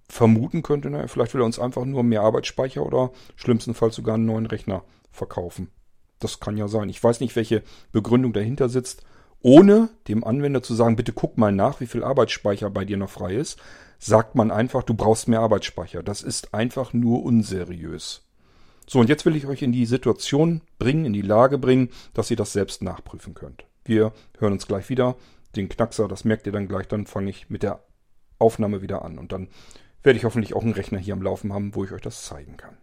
vermuten 0.09 0.63
könnte, 0.63 0.89
naja, 0.89 1.09
vielleicht 1.09 1.35
will 1.35 1.43
er 1.43 1.47
uns 1.47 1.59
einfach 1.59 1.85
nur 1.85 2.03
mehr 2.03 2.23
Arbeitsspeicher 2.23 2.85
oder 2.85 3.11
schlimmstenfalls 3.35 3.97
sogar 3.97 4.15
einen 4.15 4.27
neuen 4.27 4.47
Rechner 4.47 4.85
verkaufen. 5.11 5.69
Das 6.19 6.41
kann 6.41 6.57
ja 6.57 6.69
sein. 6.69 6.89
Ich 6.89 7.03
weiß 7.03 7.21
nicht, 7.21 7.37
welche 7.37 7.63
Begründung 7.93 8.33
dahinter 8.33 8.69
sitzt. 8.69 9.05
Ohne 9.47 9.91
dem 10.09 10.25
Anwender 10.25 10.61
zu 10.61 10.75
sagen, 10.75 10.97
bitte 10.97 11.13
guck 11.13 11.39
mal 11.39 11.53
nach, 11.53 11.79
wie 11.79 11.87
viel 11.87 12.03
Arbeitsspeicher 12.03 12.69
bei 12.69 12.85
dir 12.85 12.97
noch 12.97 13.11
frei 13.11 13.37
ist, 13.37 13.61
sagt 14.01 14.35
man 14.35 14.51
einfach, 14.51 14.83
du 14.83 14.93
brauchst 14.93 15.29
mehr 15.29 15.39
Arbeitsspeicher. 15.39 16.03
Das 16.03 16.23
ist 16.23 16.53
einfach 16.53 16.93
nur 16.93 17.23
unseriös. 17.23 18.27
So, 18.89 18.99
und 18.99 19.09
jetzt 19.09 19.25
will 19.25 19.37
ich 19.37 19.47
euch 19.47 19.63
in 19.63 19.71
die 19.71 19.87
Situation 19.87 20.63
bringen, 20.81 21.05
in 21.05 21.13
die 21.13 21.23
Lage 21.23 21.59
bringen, 21.59 21.91
dass 22.13 22.29
ihr 22.29 22.37
das 22.37 22.53
selbst 22.53 22.83
nachprüfen 22.83 23.35
könnt. 23.35 23.67
Wir 23.85 24.13
hören 24.41 24.55
uns 24.55 24.67
gleich 24.67 24.89
wieder. 24.89 25.15
Den 25.55 25.69
Knackser, 25.69 26.09
das 26.09 26.25
merkt 26.25 26.47
ihr 26.47 26.53
dann 26.53 26.67
gleich, 26.67 26.89
dann 26.89 27.07
fange 27.07 27.31
ich 27.31 27.49
mit 27.49 27.63
der 27.63 27.85
Aufnahme 28.41 28.83
wieder 28.83 29.05
an. 29.05 29.17
Und 29.17 29.31
dann 29.31 29.47
werde 30.03 30.19
ich 30.19 30.25
hoffentlich 30.25 30.57
auch 30.57 30.65
einen 30.65 30.75
Rechner 30.75 30.99
hier 30.99 31.15
am 31.15 31.23
Laufen 31.23 31.53
haben, 31.53 31.77
wo 31.77 31.85
ich 31.85 31.93
euch 31.93 32.03
das 32.03 32.25
zeigen 32.25 32.57
kann. 32.57 32.77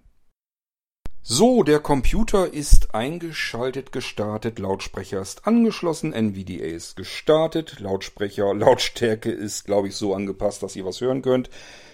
So, 1.26 1.64
der 1.64 1.80
Computer 1.80 2.54
ist 2.54 2.94
eingeschaltet, 2.94 3.94
gestartet, 3.94 4.60
Lautsprecher 4.60 5.22
ist 5.22 5.48
angeschlossen, 5.48 6.12
NVDA 6.12 6.66
ist 6.66 6.98
gestartet, 6.98 7.80
Lautsprecher, 7.80 8.54
Lautstärke 8.54 9.32
ist, 9.32 9.64
glaube 9.64 9.88
ich, 9.88 9.96
so 9.96 10.14
angepasst, 10.14 10.64
dass 10.64 10.76
ihr 10.76 10.84
was 10.84 11.00
hören 11.00 11.22
könnt. 11.22 11.50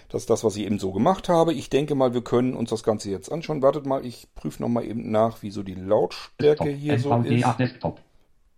Das 0.10 0.24
ist 0.24 0.32
das, 0.32 0.44
was 0.44 0.56
ich 0.56 0.66
eben 0.66 0.80
so 0.80 0.92
gemacht 0.92 1.30
habe. 1.30 1.54
Ich 1.54 1.70
denke 1.70 1.94
mal, 1.94 2.16
wir 2.16 2.24
können 2.24 2.56
uns 2.56 2.72
das 2.72 2.82
Ganze 2.82 3.12
jetzt 3.12 3.32
anschauen. 3.32 3.62
Wartet 3.62 3.86
mal, 3.86 4.04
ich 4.04 4.28
prüfe 4.34 4.64
nochmal 4.64 4.86
eben 4.86 5.12
nach, 5.12 5.44
wie 5.44 5.52
so 5.52 5.62
die 5.62 5.76
Lautstärke 5.76 6.64
Desktop, 6.64 6.80
hier 6.80 6.94
NVDA, 6.94 7.24
so 7.24 7.52
ist. 7.52 7.60
Desktop. 7.60 8.02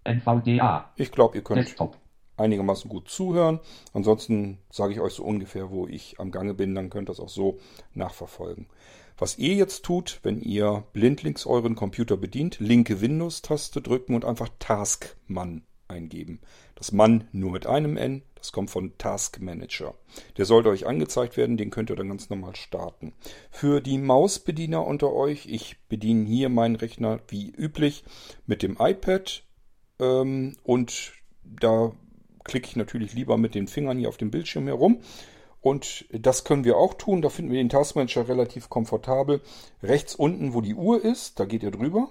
NVDA. 0.06 0.90
Ich 0.96 1.12
glaube, 1.12 1.36
ihr 1.36 1.44
könnt 1.44 1.60
Desktop. 1.60 1.98
einigermaßen 2.38 2.90
gut 2.90 3.10
zuhören. 3.10 3.60
Ansonsten 3.92 4.60
sage 4.70 4.94
ich 4.94 5.02
euch 5.02 5.16
so 5.16 5.26
ungefähr, 5.26 5.70
wo 5.70 5.86
ich 5.86 6.18
am 6.18 6.32
Gange 6.32 6.54
bin. 6.54 6.76
Dann 6.76 6.90
könnt 6.90 7.10
ihr 7.10 7.12
das 7.12 7.20
auch 7.20 7.28
so 7.28 7.60
nachverfolgen. 7.94 8.68
Was 9.18 9.38
ihr 9.38 9.56
jetzt 9.56 9.84
tut, 9.84 10.20
wenn 10.24 10.42
ihr 10.42 10.84
blindlings 10.94 11.46
euren 11.46 11.76
Computer 11.76 12.18
bedient, 12.18 12.60
linke 12.60 13.02
Windows-Taste 13.02 13.82
drücken 13.82 14.16
und 14.16 14.26
einfach 14.26 14.50
Taskman 14.60 15.64
eingeben. 15.92 16.40
Das 16.76 16.92
Mann 16.92 17.28
nur 17.32 17.52
mit 17.52 17.68
einem 17.68 17.98
N, 17.98 18.24
das 18.36 18.52
kommt 18.52 18.72
von 18.72 18.98
Task 18.98 19.40
Manager. 19.40 19.94
Der 20.38 20.46
sollte 20.46 20.70
euch 20.70 20.88
angezeigt 20.88 21.38
werden, 21.38 21.58
den 21.58 21.70
könnt 21.70 21.90
ihr 21.92 21.96
dann 21.96 22.10
ganz 22.10 22.30
normal 22.30 22.56
starten. 22.56 23.14
Für 23.52 23.82
die 23.82 24.00
Mausbediener 24.00 24.86
unter 24.86 25.14
euch, 25.14 25.46
ich 25.46 25.78
bediene 25.90 26.26
hier 26.26 26.50
meinen 26.50 26.76
Rechner 26.76 27.20
wie 27.28 27.52
üblich 27.52 28.04
mit 28.48 28.64
dem 28.64 28.78
iPad 28.80 29.44
ähm, 30.00 30.56
und 30.64 31.14
da 31.44 31.92
klicke 32.44 32.68
ich 32.68 32.76
natürlich 32.76 33.14
lieber 33.14 33.38
mit 33.38 33.54
den 33.54 33.68
Fingern 33.68 34.00
hier 34.00 34.10
auf 34.10 34.18
dem 34.18 34.32
Bildschirm 34.32 34.66
herum. 34.66 35.02
Und 35.62 36.06
das 36.12 36.44
können 36.44 36.64
wir 36.64 36.78
auch 36.78 36.96
tun. 36.96 37.22
Da 37.22 37.30
finden 37.30 37.52
wir 37.52 37.60
den 37.60 37.70
Taskmanager 37.70 38.28
relativ 38.28 38.70
komfortabel. 38.70 39.42
Rechts 39.84 40.16
unten, 40.16 40.54
wo 40.54 40.62
die 40.62 40.76
Uhr 40.76 41.04
ist, 41.04 41.40
da 41.40 41.46
geht 41.46 41.64
ihr 41.64 41.72
drüber. 41.72 42.10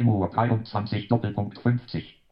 Uhr 0.00 0.28
23 0.28 1.08
Doppelpunkt 1.08 1.58
50. 1.58 2.22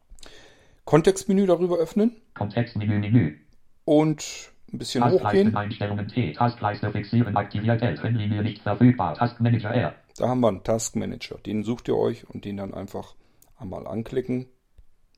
Kontextmenü 0.85 1.45
darüber 1.45 1.77
öffnen. 1.77 2.15
Kontextmenü 2.33 2.99
Menü. 2.99 3.37
Und 3.85 4.51
ein 4.73 4.77
bisschen 4.77 5.09
hochgehen. 5.09 5.55
Einstellungen 5.55 6.07
T. 6.07 6.33
Taskleiste 6.33 6.91
fixieren 6.91 7.35
aktiviert 7.35 7.81
L. 7.81 7.95
Trennlinie 7.95 8.41
nicht 8.41 8.61
verfügbar. 8.61 9.15
Taskmanager 9.15 9.71
R. 9.71 9.93
Da 10.17 10.27
haben 10.27 10.39
wir 10.39 10.47
einen 10.47 10.63
Taskmanager. 10.63 11.37
Den 11.45 11.63
sucht 11.63 11.87
ihr 11.87 11.97
euch 11.97 12.29
und 12.29 12.45
den 12.45 12.57
dann 12.57 12.73
einfach 12.73 13.15
einmal 13.57 13.87
anklicken. 13.87 14.47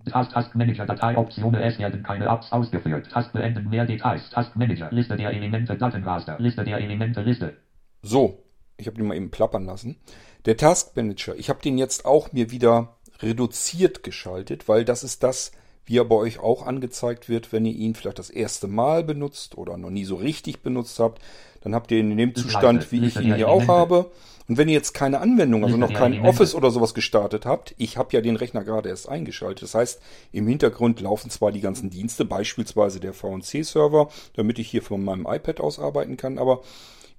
Task, 0.06 0.32
Task 0.32 0.56
Manager 0.56 0.86
Datei 0.86 1.18
Optionen 1.18 1.62
Es 1.62 1.80
werden 1.80 2.04
keine 2.04 2.26
Apps 2.26 2.52
ausgeführt. 2.52 3.10
Task 3.12 3.32
beenden 3.34 3.70
mehr 3.70 3.86
Details. 3.86 4.30
Task 4.30 4.56
Manager 4.56 4.90
Liste 4.92 5.16
der 5.16 5.32
Elemente 5.32 5.76
Datenraster. 5.76 6.38
Liste 6.40 6.64
der 6.64 6.80
Elemente 6.80 7.22
Liste. 7.22 7.58
So, 8.02 8.44
ich 8.78 8.88
habe 8.88 8.98
den 8.98 9.08
mal 9.08 9.16
eben 9.16 9.32
plappern 9.32 9.66
lassen. 9.66 9.98
Der 10.46 10.58
Task 10.58 10.96
Manager, 10.96 11.36
ich 11.36 11.50
habe 11.50 11.62
den 11.62 11.78
jetzt 11.78 12.06
auch 12.06 12.34
mir 12.34 12.52
wieder 12.52 12.98
reduziert 13.22 14.04
geschaltet, 14.04 14.68
weil 14.68 14.84
das 14.84 15.04
ist 15.04 15.24
das, 15.24 15.52
wie 15.86 15.98
er 15.98 16.06
bei 16.06 16.16
euch 16.16 16.40
auch 16.40 16.66
angezeigt 16.66 17.30
wird, 17.30 17.52
wenn 17.52 17.66
ihr 17.66 17.74
ihn 17.74 17.96
vielleicht 17.96 18.20
das 18.20 18.30
erste 18.30 18.68
Mal 18.68 19.04
benutzt 19.04 19.58
oder 19.58 19.78
noch 19.78 19.90
nie 19.90 20.06
so 20.06 20.16
richtig 20.16 20.62
benutzt 20.64 21.00
habt. 21.00 21.22
Dann 21.62 21.76
habt 21.76 21.92
ihr 21.92 22.00
ihn 22.00 22.12
in 22.12 22.18
dem 22.18 22.36
Zustand, 22.36 22.92
wie 22.92 23.06
ich 23.06 23.16
ihn 23.18 23.36
hier 23.36 23.50
auch 23.50 23.68
habe. 23.68 24.12
Und 24.48 24.58
wenn 24.58 24.68
ihr 24.68 24.74
jetzt 24.74 24.94
keine 24.94 25.20
Anwendung, 25.20 25.64
also 25.64 25.78
noch 25.78 25.94
kein 25.94 26.26
Office 26.26 26.54
oder 26.56 26.70
sowas 26.70 26.94
gestartet 26.94 27.46
habt, 27.46 27.74
ich 27.78 27.98
habe 27.98 28.10
ja 28.12 28.22
den 28.22 28.36
Rechner 28.36 28.64
gerade 28.64 28.90
erst 28.90 29.08
eingeschaltet. 29.08 29.64
Das 29.64 29.76
heißt, 29.76 30.02
im 30.32 30.48
Hintergrund 30.48 31.00
laufen 31.00 31.30
zwar 31.30 31.52
die 31.52 31.62
ganzen 31.62 31.90
Dienste, 31.90 32.26
beispielsweise 32.26 33.00
der 33.00 33.14
VNC-Server, 33.14 34.10
damit 34.36 34.60
ich 34.60 34.70
hier 34.70 34.82
von 34.82 35.04
meinem 35.04 35.26
iPad 35.30 35.62
aus 35.62 35.80
arbeiten 35.80 36.18
kann, 36.18 36.38
aber 36.38 36.62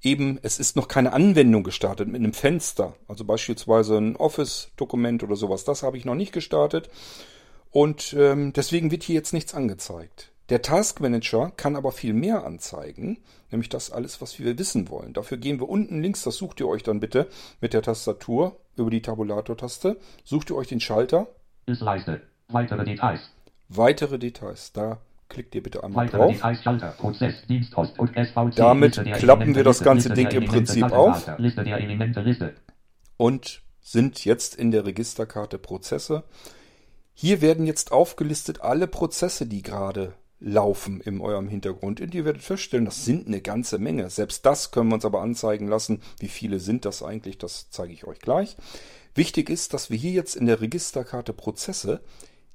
eben, 0.03 0.39
es 0.43 0.59
ist 0.59 0.77
noch 0.77 0.89
keine 0.89 1.13
Anwendung 1.13 1.63
gestartet 1.63 2.09
mit 2.09 2.17
einem 2.17 2.35
Fenster. 2.35 2.95
Also 3.09 3.25
beispielsweise 3.25 3.97
ein 3.97 4.17
Office-Dokument 4.17 5.23
oder 5.23 5.37
sowas, 5.37 5.65
das 5.65 5.83
habe 5.83 5.97
ich 5.97 6.05
noch 6.05 6.15
nicht 6.15 6.33
gestartet. 6.33 6.91
Und 7.71 8.15
ähm, 8.19 8.53
deswegen 8.53 8.91
wird 8.91 9.03
hier 9.03 9.17
jetzt 9.17 9.33
nichts 9.33 9.55
angezeigt. 9.55 10.31
Der 10.51 10.61
Task 10.61 11.01
Manager 11.01 11.53
kann 11.57 11.75
aber 11.75 11.91
viel 11.91 12.13
mehr 12.13 12.45
anzeigen, 12.45 13.19
nämlich 13.51 13.71
das 13.71 13.91
alles, 13.91 14.21
was 14.21 14.39
wir 14.39 14.59
wissen 14.59 14.91
wollen. 14.91 15.15
Dafür 15.15 15.39
gehen 15.39 15.59
wir 15.59 15.69
unten 15.69 16.03
links, 16.03 16.23
das 16.23 16.37
sucht 16.37 16.61
ihr 16.61 16.69
euch 16.69 16.83
dann 16.83 17.01
bitte 17.01 17.29
mit 17.63 17.73
der 17.73 17.81
Tastatur 17.81 18.57
über 18.77 18.91
die 18.91 19.01
Tabulator-Taste. 19.01 19.97
Sucht 20.23 20.51
ihr 20.51 20.57
euch 20.57 20.69
den 20.69 20.81
Schalter. 20.81 21.29
Ist 21.65 21.81
Leiste. 21.81 22.21
Weitere 22.49 22.85
Details. 22.85 23.21
Weitere 23.71 24.19
Details. 24.19 24.73
Da 24.75 24.99
klickt 25.31 25.55
ihr 25.55 25.63
bitte 25.63 25.83
einmal 25.83 26.07
Weitere 26.07 26.19
drauf. 26.19 26.33
Details, 26.33 26.63
Schalter, 26.63 26.89
Prozess, 26.99 27.35
Diensthost 27.49 27.99
und 27.99 28.11
SVC. 28.11 28.55
Damit 28.57 29.03
klappen 29.15 29.55
wir 29.55 29.65
das 29.65 29.83
ganze 29.83 30.11
Ding 30.11 30.31
im 30.31 30.45
Prinzip 30.45 30.85
auf. 30.93 31.27
Liste 31.39 31.65
der 31.65 31.79
Elemente, 31.79 32.21
Liste. 32.21 32.55
Und 33.17 33.63
sind 33.81 34.25
jetzt 34.25 34.57
in 34.57 34.71
der 34.71 34.85
Registerkarte 34.85 35.59
Prozesse. 35.59 36.25
Hier 37.15 37.41
werden 37.41 37.67
jetzt 37.67 37.93
aufgelistet 37.93 38.61
alle 38.61 38.89
Prozesse, 38.89 39.47
die 39.47 39.63
gerade 39.63 40.15
laufen 40.45 41.01
in 41.01 41.21
eurem 41.21 41.49
Hintergrund. 41.49 42.01
Und 42.01 42.15
ihr 42.15 42.25
werdet 42.25 42.43
feststellen, 42.43 42.85
das 42.85 43.05
sind 43.05 43.27
eine 43.27 43.41
ganze 43.41 43.79
Menge. 43.79 44.11
Selbst 44.11 44.45
das 44.45 44.71
können 44.71 44.91
wir 44.91 44.97
uns 44.97 45.05
aber 45.07 45.23
anzeigen 45.23 45.69
lassen. 45.69 46.03
Wie 46.19 46.29
viele 46.29 46.61
sind 46.61 46.85
das 46.85 47.03
eigentlich? 47.03 47.39
Das 47.39 47.71
zeige 47.71 47.95
ich 47.95 48.07
euch 48.07 48.19
gleich. 48.19 48.57
Wichtig 49.15 49.49
ist, 49.49 49.73
dass 49.73 49.91
wir 49.91 49.97
hier 49.97 50.13
jetzt 50.13 50.37
in 50.37 50.47
der 50.47 50.61
Registerkarte 50.61 51.33
Prozesse 51.33 52.03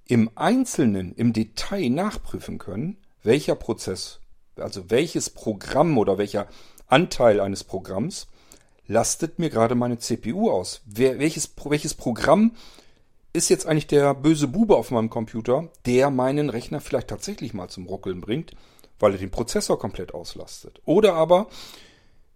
im 0.05 0.29
Einzelnen, 0.35 1.13
im 1.15 1.33
Detail 1.33 1.89
nachprüfen 1.89 2.59
können, 2.59 2.97
welcher 3.23 3.55
Prozess, 3.55 4.19
also 4.55 4.89
welches 4.89 5.29
Programm 5.31 5.97
oder 5.97 6.17
welcher 6.17 6.47
Anteil 6.87 7.39
eines 7.39 7.63
Programms 7.63 8.27
lastet 8.87 9.39
mir 9.39 9.49
gerade 9.49 9.75
meine 9.75 9.99
CPU 9.99 10.49
aus. 10.51 10.81
Wer, 10.85 11.19
welches, 11.19 11.53
welches 11.63 11.93
Programm 11.93 12.55
ist 13.33 13.49
jetzt 13.49 13.65
eigentlich 13.67 13.87
der 13.87 14.13
böse 14.13 14.47
Bube 14.47 14.75
auf 14.75 14.91
meinem 14.91 15.09
Computer, 15.09 15.69
der 15.85 16.09
meinen 16.09 16.49
Rechner 16.49 16.81
vielleicht 16.81 17.09
tatsächlich 17.09 17.53
mal 17.53 17.69
zum 17.69 17.85
Ruckeln 17.85 18.21
bringt, 18.21 18.53
weil 18.99 19.13
er 19.13 19.19
den 19.19 19.31
Prozessor 19.31 19.79
komplett 19.79 20.13
auslastet. 20.13 20.81
Oder 20.85 21.13
aber, 21.13 21.47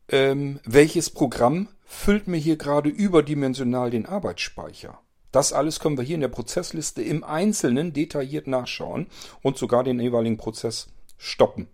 ähm, 0.10 0.60
welches 0.66 1.10
Programm 1.10 1.70
füllt 1.86 2.28
mir 2.28 2.38
hier 2.38 2.58
gerade 2.58 2.90
überdimensional 2.90 3.90
den 3.90 4.06
Arbeitsspeicher? 4.06 5.00
Das 5.32 5.52
alles 5.52 5.80
können 5.80 5.98
wir 5.98 6.04
hier 6.04 6.16
in 6.16 6.22
der 6.22 6.28
Prozessliste 6.28 7.02
im 7.02 7.24
Einzelnen 7.24 7.92
detailliert 7.92 8.46
nachschauen 8.46 9.08
und 9.42 9.58
sogar 9.58 9.84
den 9.84 10.00
jeweiligen 10.00 10.38
Prozess 10.38 10.90
stoppen. 11.18 11.68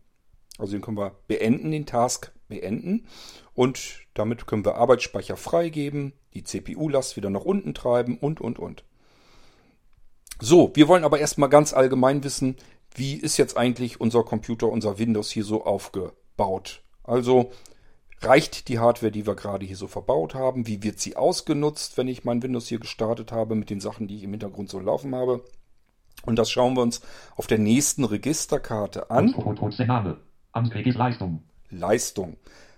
Also 0.57 0.73
den 0.73 0.81
können 0.81 0.97
wir 0.97 1.15
beenden, 1.27 1.71
den 1.71 1.85
Task 1.85 2.31
beenden 2.47 3.05
und 3.53 4.05
damit 4.13 4.47
können 4.47 4.63
wir 4.63 4.75
Arbeitsspeicher 4.75 5.35
freigeben, 5.35 6.13
die 6.33 6.43
CPU-Last 6.43 7.17
wieder 7.17 7.29
nach 7.29 7.43
unten 7.43 7.73
treiben 7.73 8.17
und, 8.17 8.39
und, 8.39 8.59
und. 8.59 8.85
So, 10.41 10.71
wir 10.73 10.87
wollen 10.87 11.03
aber 11.03 11.19
erstmal 11.19 11.49
ganz 11.49 11.73
allgemein 11.73 12.23
wissen, 12.23 12.55
wie 12.95 13.15
ist 13.15 13.37
jetzt 13.37 13.57
eigentlich 13.57 13.99
unser 13.99 14.23
Computer, 14.23 14.67
unser 14.69 14.97
Windows 14.97 15.29
hier 15.29 15.43
so 15.43 15.65
aufgebaut. 15.65 16.81
Also 17.03 17.51
reicht 18.21 18.67
die 18.69 18.79
Hardware, 18.79 19.11
die 19.11 19.27
wir 19.27 19.35
gerade 19.35 19.65
hier 19.65 19.75
so 19.75 19.87
verbaut 19.87 20.35
haben, 20.35 20.65
wie 20.67 20.83
wird 20.83 20.99
sie 20.99 21.15
ausgenutzt, 21.15 21.97
wenn 21.97 22.07
ich 22.07 22.23
mein 22.23 22.41
Windows 22.41 22.67
hier 22.67 22.79
gestartet 22.79 23.31
habe 23.31 23.55
mit 23.55 23.69
den 23.69 23.79
Sachen, 23.79 24.07
die 24.07 24.15
ich 24.15 24.23
im 24.23 24.31
Hintergrund 24.31 24.69
so 24.69 24.79
laufen 24.79 25.13
habe. 25.13 25.43
Und 26.25 26.37
das 26.37 26.51
schauen 26.51 26.75
wir 26.75 26.81
uns 26.81 27.01
auf 27.35 27.47
der 27.47 27.59
nächsten 27.59 28.03
Registerkarte 28.03 29.09
an. 29.09 29.27
Leistung. 30.95 31.43
Leistung. 31.69 32.37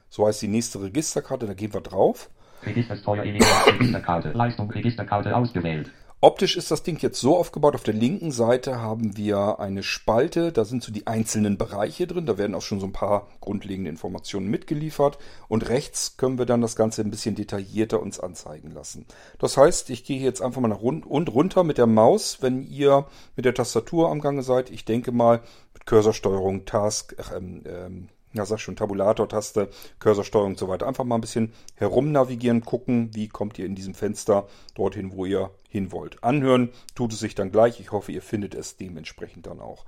So 0.10 0.28
heißt 0.28 0.42
die 0.42 0.48
nächste 0.48 0.82
Registerkarte, 0.82 1.48
da 1.48 1.54
gehen 1.54 1.74
wir 1.74 1.82
drauf. 1.82 2.30
Registerkarte, 2.64 4.32
Leistung, 4.32 4.70
Registerkarte 4.70 5.36
ausgewählt. 5.36 5.92
Optisch 6.24 6.56
ist 6.56 6.70
das 6.70 6.84
Ding 6.84 7.00
jetzt 7.02 7.20
so 7.20 7.36
aufgebaut. 7.36 7.74
Auf 7.74 7.82
der 7.82 7.96
linken 7.96 8.32
Seite 8.32 8.80
haben 8.80 9.18
wir 9.18 9.60
eine 9.60 9.82
Spalte. 9.82 10.52
Da 10.52 10.66
sind 10.66 10.84
so 10.84 10.92
die 10.92 11.08
einzelnen 11.08 11.58
Bereiche 11.58 12.06
drin. 12.06 12.28
Da 12.28 12.38
werden 12.38 12.54
auch 12.54 12.62
schon 12.62 12.80
so 12.80 12.86
ein 12.86 12.92
paar 12.92 13.26
grundlegende 13.40 13.90
Informationen 13.90 14.46
mitgeliefert. 14.48 15.18
Und 15.48 15.68
rechts 15.68 16.18
können 16.18 16.38
wir 16.38 16.46
dann 16.46 16.62
das 16.62 16.76
Ganze 16.76 17.02
ein 17.02 17.10
bisschen 17.10 17.34
detaillierter 17.34 18.00
uns 18.00 18.20
anzeigen 18.20 18.70
lassen. 18.70 19.08
Das 19.40 19.58
heißt, 19.58 19.90
ich 19.90 20.04
gehe 20.04 20.22
jetzt 20.22 20.44
einfach 20.44 20.62
mal 20.62 20.68
nach 20.68 20.84
rund 20.84 21.08
und 21.08 21.34
runter 21.34 21.64
mit 21.64 21.80
der 21.80 21.88
Maus, 21.88 22.38
wenn 22.42 22.62
ihr 22.62 23.08
mit 23.36 23.46
der 23.46 23.56
Tastatur 23.56 24.12
am 24.12 24.22
Gange 24.22 24.44
seid. 24.44 24.70
Ich 24.70 24.86
denke 24.86 25.12
mal 25.12 25.42
mit 25.74 25.88
Cursorsteuerung, 25.88 26.66
Task, 26.66 27.16
ähm, 27.36 27.64
ähm, 27.66 28.10
ja, 28.34 28.46
sag 28.46 28.60
schon, 28.60 28.76
Tabulator-Taste, 28.76 29.70
Cursorsteuerung 29.98 30.52
und 30.52 30.60
so 30.60 30.68
weiter. 30.68 30.88
Einfach 30.88 31.04
mal 31.04 31.16
ein 31.16 31.22
bisschen 31.22 31.52
herumnavigieren, 31.78 32.64
gucken, 32.64 33.10
wie 33.14 33.28
kommt 33.28 33.58
ihr 33.58 33.66
in 33.66 33.74
diesem 33.74 33.96
Fenster 33.96 34.48
dorthin, 34.76 35.14
wo 35.16 35.26
ihr 35.26 35.50
hin 35.72 35.92
wollt. 35.92 36.24
Anhören 36.24 36.70
tut 36.94 37.14
es 37.14 37.20
sich 37.20 37.34
dann 37.34 37.52
gleich. 37.52 37.80
Ich 37.80 37.92
hoffe, 37.92 38.12
ihr 38.12 38.22
findet 38.22 38.54
es 38.54 38.78
dementsprechend 38.78 39.48
dann 39.48 39.60
auch. 39.60 39.86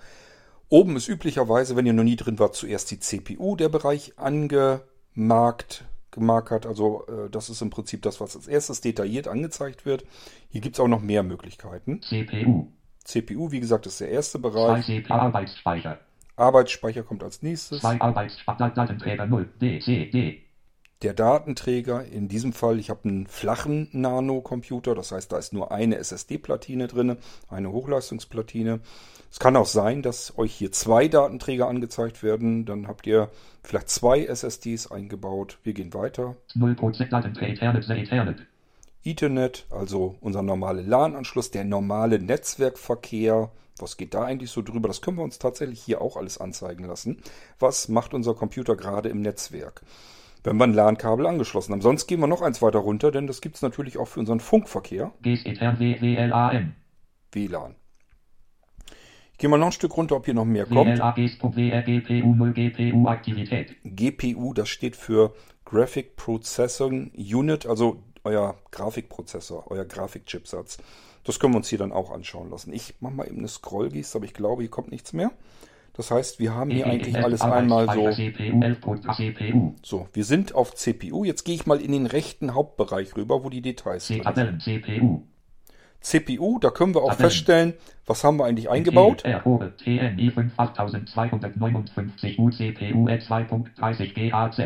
Oben 0.70 0.96
ist 0.96 1.08
üblicherweise, 1.08 1.76
wenn 1.76 1.86
ihr 1.86 1.94
noch 1.94 2.04
nie 2.04 2.16
drin 2.16 2.40
wart, 2.40 2.56
zuerst 2.56 2.90
die 2.90 3.00
CPU, 3.00 3.56
der 3.56 3.70
Bereich 3.70 4.14
angemarkt, 4.18 5.86
gemarkert. 6.10 6.66
Also 6.66 7.06
äh, 7.08 7.30
das 7.30 7.50
ist 7.50 7.62
im 7.62 7.70
Prinzip 7.70 8.02
das, 8.02 8.22
was 8.22 8.36
als 8.36 8.48
erstes 8.48 8.82
detailliert 8.82 9.28
angezeigt 9.28 9.86
wird. 9.86 10.06
Hier 10.50 10.62
gibt 10.62 10.76
es 10.76 10.80
auch 10.80 10.88
noch 10.88 11.02
mehr 11.02 11.22
Möglichkeiten. 11.22 12.02
CPU. 12.02 12.68
CPU, 13.04 13.52
wie 13.52 13.60
gesagt, 13.60 13.86
ist 13.86 14.00
der 14.00 14.10
erste 14.10 14.40
Bereich. 14.40 15.12
Arbeitsspeicher. 15.12 16.00
Arbeitsspeicher 16.36 17.04
kommt 17.04 17.24
als 17.24 17.42
nächstes. 17.44 17.82
Zwei 17.82 18.00
Arbeitsspeicherdatenträger 18.00 19.28
0 19.28 19.50
DCD. 19.62 20.43
Der 21.04 21.14
Datenträger, 21.14 22.06
in 22.06 22.30
diesem 22.30 22.54
Fall, 22.54 22.80
ich 22.80 22.90
habe 22.90 23.10
einen 23.10 23.28
flachen 23.28 23.90
Nano-Computer, 23.92 24.96
das 24.96 25.12
heißt, 25.12 25.34
da 25.34 25.38
ist 25.38 25.52
nur 25.52 25.70
eine 25.74 25.98
SSD-Platine 25.98 26.88
drin, 26.88 27.18
eine 27.50 27.74
Hochleistungsplatine. 27.74 28.80
Es 29.30 29.38
kann 29.38 29.58
auch 29.58 29.66
sein, 29.66 30.02
dass 30.02 30.38
euch 30.38 30.54
hier 30.54 30.72
zwei 30.72 31.10
Datenträger 31.10 31.68
angezeigt 31.68 32.24
werden, 32.24 32.64
dann 32.64 32.88
habt 32.88 33.06
ihr 33.06 33.30
vielleicht 33.64 33.90
zwei 33.90 34.24
SSDs 34.24 34.92
eingebaut. 34.92 35.58
Wir 35.64 35.74
gehen 35.74 35.94
weiter. 35.94 36.38
0% 36.56 37.10
Datenträger 37.10 37.76
Ethernet. 37.76 38.48
Ethernet, 39.04 39.66
also 39.72 40.16
unser 40.22 40.42
normaler 40.42 40.84
LAN-Anschluss, 40.84 41.52
der 41.52 41.66
normale 41.66 42.18
Netzwerkverkehr. 42.20 43.52
Was 43.78 43.98
geht 43.98 44.14
da 44.14 44.24
eigentlich 44.24 44.52
so 44.52 44.62
drüber? 44.62 44.88
Das 44.88 45.02
können 45.02 45.18
wir 45.18 45.24
uns 45.24 45.38
tatsächlich 45.38 45.82
hier 45.82 46.00
auch 46.00 46.16
alles 46.16 46.38
anzeigen 46.38 46.86
lassen. 46.86 47.18
Was 47.60 47.90
macht 47.90 48.14
unser 48.14 48.36
Computer 48.36 48.78
gerade 48.78 49.10
im 49.10 49.22
Netzwerk? 49.22 49.82
Wenn 50.44 50.58
wir 50.58 50.66
ein 50.66 50.74
LAN-Kabel 50.74 51.26
angeschlossen 51.26 51.72
haben. 51.72 51.82
Sonst 51.82 52.08
gehen 52.08 52.20
wir 52.20 52.28
noch 52.28 52.42
eins 52.42 52.62
weiter 52.62 52.80
runter, 52.80 53.12
denn 53.12 53.28
das 53.28 53.40
gibt 53.42 53.56
es 53.56 53.62
natürlich 53.62 53.98
auch 53.98 54.08
für 54.08 54.20
unseren 54.20 54.40
Funkverkehr. 54.42 55.14
WLAN. 55.22 56.76
WLAN. 57.32 57.76
Ich 59.32 59.38
gehe 59.40 59.50
mal 59.50 59.58
noch 59.58 59.68
ein 59.68 59.72
Stück 59.72 59.98
runter, 59.98 60.16
ob 60.16 60.26
hier 60.26 60.34
noch 60.34 60.46
mehr 60.46 60.66
kommt. 60.66 60.96
GPU 60.96 62.36
0 62.36 62.54
GPU 62.54 63.08
Aktivität. 63.08 63.76
GPU, 63.84 64.54
das 64.54 64.70
steht 64.70 64.96
für 64.96 65.34
Graphic 65.66 66.16
Processing 66.16 67.12
Unit, 67.16 67.66
also 67.66 68.04
euer 68.24 68.56
Grafikprozessor, 68.72 69.72
euer 69.72 69.86
Grafikchipsatz. 69.86 70.78
Das 71.24 71.40
können 71.40 71.54
wir 71.54 71.58
uns 71.58 71.70
hier 71.70 71.80
dann 71.80 71.92
auch 71.92 72.12
anschauen 72.12 72.50
lassen. 72.50 72.74
Ich 72.74 72.96
mache 73.00 73.14
mal 73.14 73.28
eben 73.28 73.40
eine 73.40 73.48
Scrollgeste, 73.48 74.18
aber 74.18 74.26
ich 74.26 74.34
glaube, 74.34 74.62
hier 74.62 74.72
kommt 74.72 74.92
nichts 74.92 75.14
mehr. 75.14 75.32
Das 75.96 76.10
heißt, 76.10 76.40
wir 76.40 76.56
haben 76.56 76.72
hier 76.72 76.88
eigentlich 76.88 77.16
alles 77.18 77.42
einmal 77.42 77.86
so. 77.94 78.10
So, 79.84 80.08
wir 80.12 80.24
sind 80.24 80.56
auf 80.56 80.74
CPU. 80.74 81.24
Jetzt 81.24 81.44
gehe 81.44 81.54
ich 81.54 81.68
mal 81.68 81.80
in 81.80 81.92
den 81.92 82.08
rechten 82.08 82.56
Hauptbereich 82.56 83.16
rüber, 83.16 83.44
wo 83.44 83.50
die 83.50 83.62
Details 83.62 84.08
sind. 84.08 84.26
CPU. 84.60 85.22
CPU, 86.02 86.60
da 86.60 86.70
können 86.70 86.94
wir 86.96 87.02
auch 87.04 87.14
feststellen, 87.14 87.74
was 88.06 88.24
haben 88.24 88.38
wir 88.38 88.46
eigentlich 88.46 88.70
eingebaut. 88.70 89.24
TNI 89.24 90.32
5259 90.32 92.40
UCPU 92.40 93.08
2.30 93.08 94.14
GHz. 94.14 94.62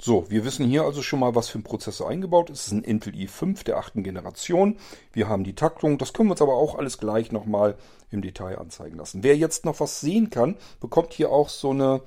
So, 0.00 0.30
wir 0.30 0.44
wissen 0.44 0.66
hier 0.66 0.84
also 0.84 1.02
schon 1.02 1.18
mal, 1.18 1.34
was 1.34 1.48
für 1.48 1.58
ein 1.58 1.64
Prozessor 1.64 2.08
eingebaut 2.08 2.50
ist. 2.50 2.60
Es 2.60 2.66
ist 2.68 2.72
ein 2.72 2.84
Intel 2.84 3.14
i5 3.14 3.64
der 3.64 3.78
achten 3.78 4.04
Generation. 4.04 4.76
Wir 5.12 5.28
haben 5.28 5.42
die 5.42 5.56
Taktung. 5.56 5.98
Das 5.98 6.12
können 6.12 6.28
wir 6.28 6.32
uns 6.34 6.42
aber 6.42 6.54
auch 6.54 6.76
alles 6.76 6.98
gleich 6.98 7.32
nochmal 7.32 7.76
im 8.10 8.22
Detail 8.22 8.58
anzeigen 8.58 8.96
lassen. 8.96 9.24
Wer 9.24 9.36
jetzt 9.36 9.64
noch 9.64 9.80
was 9.80 10.00
sehen 10.00 10.30
kann, 10.30 10.56
bekommt 10.78 11.14
hier 11.14 11.30
auch 11.30 11.48
so 11.48 11.70
eine 11.70 12.02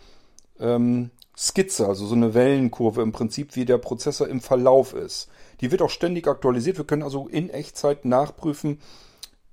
ähm, 0.62 1.12
Skizze, 1.38 1.86
also 1.86 2.06
so 2.06 2.16
eine 2.16 2.34
Wellenkurve 2.34 3.02
im 3.02 3.12
Prinzip, 3.12 3.58
wie 3.58 3.66
der 3.66 3.78
Prozessor 3.78 4.30
im 4.30 4.40
Verlauf 4.40 4.94
ist. 4.94 5.28
Die 5.60 5.72
wird 5.72 5.82
auch 5.82 5.90
ständig 5.90 6.28
aktualisiert. 6.28 6.78
Wir 6.78 6.86
können 6.86 7.04
also 7.04 7.28
in 7.28 7.50
Echtzeit 7.50 8.06
nachprüfen, 8.06 8.80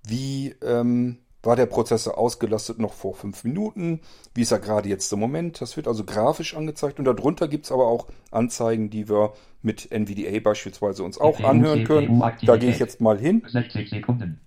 wie 0.05 0.55
ähm, 0.63 1.19
war 1.49 1.57
der 1.57 1.65
Prozessor 1.65 2.19
ausgelastet 2.19 2.79
noch 2.79 2.93
vor 2.93 3.15
fünf 3.15 3.43
Minuten? 3.43 4.01
Wie 4.35 4.43
ist 4.43 4.53
er 4.53 4.59
gerade 4.59 4.87
jetzt 4.87 5.11
im 5.15 5.19
Moment? 5.19 5.63
Das 5.63 5.79
wird 5.79 5.89
also 5.89 6.05
grafisch 6.05 6.55
angezeigt 6.55 6.99
und 6.99 7.07
darunter 7.07 7.49
gibt 7.49 7.65
es 7.65 7.73
aber 7.73 7.87
auch 7.87 8.07
Anzeigen, 8.31 8.91
die 8.91 9.09
wir 9.09 9.33
mit 9.63 9.91
NVDA 9.91 10.41
beispielsweise 10.41 11.03
uns 11.03 11.17
auch 11.19 11.41
anhören 11.41 11.85
können. 11.85 12.23
Da 12.43 12.59
gehe 12.59 12.69
ich 12.69 12.79
jetzt 12.79 13.01
mal 13.01 13.19
hin. 13.19 13.43
60 13.49 13.89
Sekunden. 13.89 14.41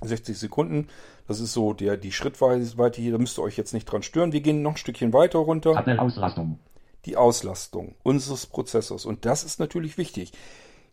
60 0.00 0.36
Sekunden. 0.36 0.88
Das 1.28 1.38
ist 1.38 1.52
so 1.52 1.74
der, 1.74 1.96
die 1.96 2.10
Schrittweite 2.10 3.00
hier. 3.00 3.12
Da 3.12 3.18
müsst 3.18 3.38
ihr 3.38 3.42
euch 3.42 3.56
jetzt 3.56 3.72
nicht 3.72 3.84
dran 3.84 4.02
stören. 4.02 4.32
Wir 4.32 4.40
gehen 4.40 4.60
noch 4.60 4.72
ein 4.72 4.78
Stückchen 4.78 5.12
weiter 5.12 5.38
runter. 5.38 5.76
Die 7.04 7.16
Auslastung 7.16 7.94
unseres 8.02 8.46
Prozessors. 8.46 9.06
Und 9.06 9.26
das 9.26 9.44
ist 9.44 9.60
natürlich 9.60 9.96
wichtig. 9.96 10.32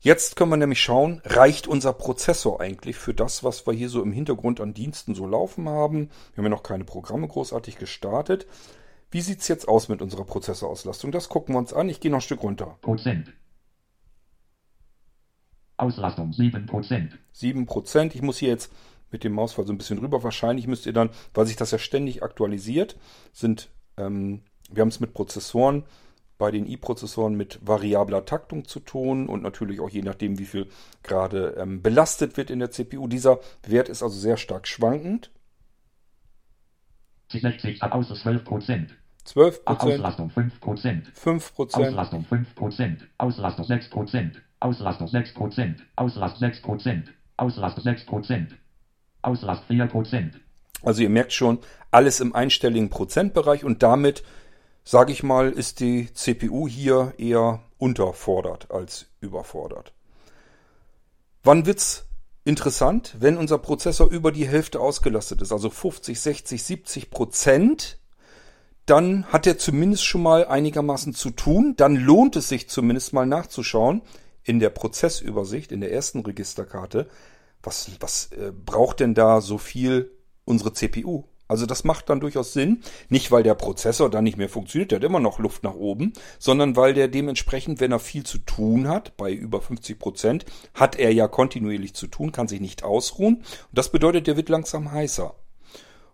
Jetzt 0.06 0.36
können 0.36 0.52
wir 0.52 0.58
nämlich 0.58 0.82
schauen, 0.82 1.20
reicht 1.26 1.68
unser 1.68 1.92
Prozessor 1.92 2.62
eigentlich 2.62 2.96
für 2.96 3.16
das, 3.16 3.44
was 3.44 3.66
wir 3.66 3.74
hier 3.74 3.90
so 3.90 4.04
im 4.04 4.12
Hintergrund 4.12 4.62
an 4.62 4.76
Diensten 4.76 5.16
so 5.16 5.26
laufen 5.26 5.68
haben. 5.68 6.12
Wir 6.34 6.38
haben 6.38 6.44
ja 6.44 6.50
noch 6.50 6.62
keine 6.62 6.84
Programme 6.84 7.28
großartig 7.28 7.80
gestartet. 7.80 8.46
Wie 9.10 9.22
sieht 9.22 9.40
es 9.40 9.48
jetzt 9.48 9.68
aus 9.68 9.90
mit 9.90 10.04
unserer 10.04 10.24
Prozessorauslastung? 10.24 11.12
Das 11.12 11.28
gucken 11.28 11.56
wir 11.56 11.58
uns 11.58 11.74
an. 11.74 11.90
Ich 11.90 12.02
gehe 12.02 12.12
noch 12.12 12.20
ein 12.20 12.22
Stück 12.22 12.44
runter. 12.44 12.78
Prozent. 12.84 13.34
Auslastung 15.78 16.30
7%. 16.30 17.10
7%. 17.36 18.12
Ich 18.14 18.22
muss 18.22 18.38
hier 18.38 18.50
jetzt 18.50 18.72
mit 19.10 19.24
dem 19.24 19.34
Mausfall 19.34 19.66
so 19.66 19.74
ein 19.74 19.80
bisschen 19.80 19.98
rüber. 19.98 20.22
Wahrscheinlich 20.22 20.68
müsst 20.68 20.86
ihr 20.86 20.94
dann, 20.94 21.10
weil 21.34 21.48
sich 21.48 21.56
das 21.56 21.72
ja 21.72 21.80
ständig 21.80 22.22
aktualisiert, 22.22 22.96
sind, 23.34 23.70
ähm, 23.98 24.44
wir 24.70 24.82
haben 24.82 24.90
es 24.90 25.00
mit 25.00 25.16
Prozessoren 25.16 25.84
bei 26.38 26.52
den 26.52 26.66
i-Prozessoren 26.66 27.36
mit 27.36 27.60
variabler 27.62 28.26
Taktung 28.26 28.66
zu 28.66 28.80
tun 28.80 29.28
und 29.28 29.42
natürlich 29.44 29.80
auch 29.80 29.90
je 29.90 30.02
nachdem, 30.02 30.38
wie 30.38 30.46
viel 30.46 30.68
gerade 31.04 31.56
ähm, 31.58 31.82
belastet 31.82 32.38
wird 32.38 32.50
in 32.50 32.60
der 32.60 32.72
CPU. 32.72 33.08
Dieser 33.08 33.40
Wert 33.66 33.90
ist 33.90 34.04
also 34.04 34.18
sehr 34.18 34.38
stark 34.38 34.68
schwankend. 34.68 35.32
60 37.32 37.82
aus 37.84 38.10
12 38.10 38.44
Prozent. 38.44 38.96
12 39.24 39.62
Auslastung 39.66 40.30
5 40.30 40.60
Prozent. 40.60 41.08
5 41.16 41.54
Auslastung 41.58 42.26
5 42.26 42.56
Prozent. 42.56 43.08
Auslastung 43.18 43.66
6 43.66 43.90
Prozent. 43.90 44.42
Auslastung 44.60 45.08
6 45.08 45.34
Prozent. 45.34 45.84
Auslastung 45.96 46.40
6 46.40 46.62
Prozent. 46.62 47.14
Auslastung 47.38 47.84
6 47.84 48.06
Prozent. 48.06 48.56
Auslast 49.22 49.64
4 49.66 49.88
Prozent. 49.88 50.40
Also 50.84 51.02
ihr 51.02 51.10
merkt 51.10 51.34
schon, 51.34 51.60
alles 51.90 52.20
im 52.20 52.36
einstelligen 52.36 52.90
Prozentbereich 52.90 53.64
und 53.64 53.82
damit 53.82 54.24
sage 54.86 55.12
ich 55.12 55.24
mal, 55.24 55.52
ist 55.52 55.80
die 55.80 56.14
CPU 56.14 56.68
hier 56.68 57.14
eher 57.18 57.62
unterfordert 57.78 58.72
als 58.72 59.08
überfordert. 59.20 59.94
Wann 61.44 61.66
wird's 61.66 62.06
interessant? 62.46 63.16
Wenn 63.20 63.38
unser 63.38 63.58
Prozessor 63.58 64.10
über 64.10 64.32
die 64.32 64.48
Hälfte 64.48 64.80
ausgelastet 64.80 65.42
ist, 65.42 65.52
also 65.52 65.70
50, 65.70 66.20
60, 66.20 66.64
70 66.64 67.10
Prozent, 67.10 68.00
dann 68.86 69.26
hat 69.26 69.48
er 69.48 69.58
zumindest 69.58 70.06
schon 70.06 70.22
mal 70.22 70.46
einigermaßen 70.46 71.14
zu 71.14 71.32
tun. 71.32 71.74
Dann 71.76 71.96
lohnt 71.96 72.36
es 72.36 72.50
sich 72.50 72.70
zumindest 72.70 73.14
mal 73.14 73.26
nachzuschauen 73.26 74.04
in 74.44 74.60
der 74.60 74.70
Prozessübersicht, 74.70 75.72
in 75.72 75.82
der 75.82 75.92
ersten 75.92 76.20
Registerkarte, 76.20 77.10
was, 77.64 77.90
was 78.00 78.32
äh, 78.34 78.52
braucht 78.52 79.00
denn 79.00 79.16
da 79.16 79.42
so 79.42 79.58
viel 79.58 80.12
unsere 80.46 80.72
CPU? 80.74 81.24
Also 81.48 81.66
das 81.66 81.84
macht 81.84 82.10
dann 82.10 82.20
durchaus 82.20 82.54
Sinn. 82.54 82.82
Nicht, 83.10 83.32
weil 83.32 83.44
der 83.44 83.56
Prozessor 83.56 84.10
dann 84.10 84.24
nicht 84.24 84.38
mehr 84.38 84.50
funktioniert, 84.50 84.92
der 84.92 85.00
hat 85.00 85.04
immer 85.04 85.20
noch 85.20 85.40
Luft 85.40 85.64
nach 85.64 85.76
oben, 85.76 86.14
sondern 86.40 86.76
weil 86.76 86.94
der 86.94 87.08
dementsprechend, 87.08 87.80
wenn 87.80 87.92
er 87.92 88.00
viel 88.00 88.26
zu 88.26 88.40
tun 88.40 88.88
hat, 88.88 89.18
bei 89.18 89.32
über 89.32 89.62
50 89.62 90.00
Prozent, 90.00 90.46
hat 90.74 90.96
er 90.96 91.14
ja 91.14 91.28
kontinuierlich 91.28 91.94
zu 91.94 92.08
tun, 92.08 92.32
kann 92.32 92.48
sich 92.48 92.62
nicht 92.62 92.84
ausruhen. 92.84 93.38
Und 93.38 93.46
das 93.74 93.92
bedeutet, 93.92 94.28
der 94.28 94.38
wird 94.38 94.50
langsam 94.50 94.92
heißer. 94.92 95.36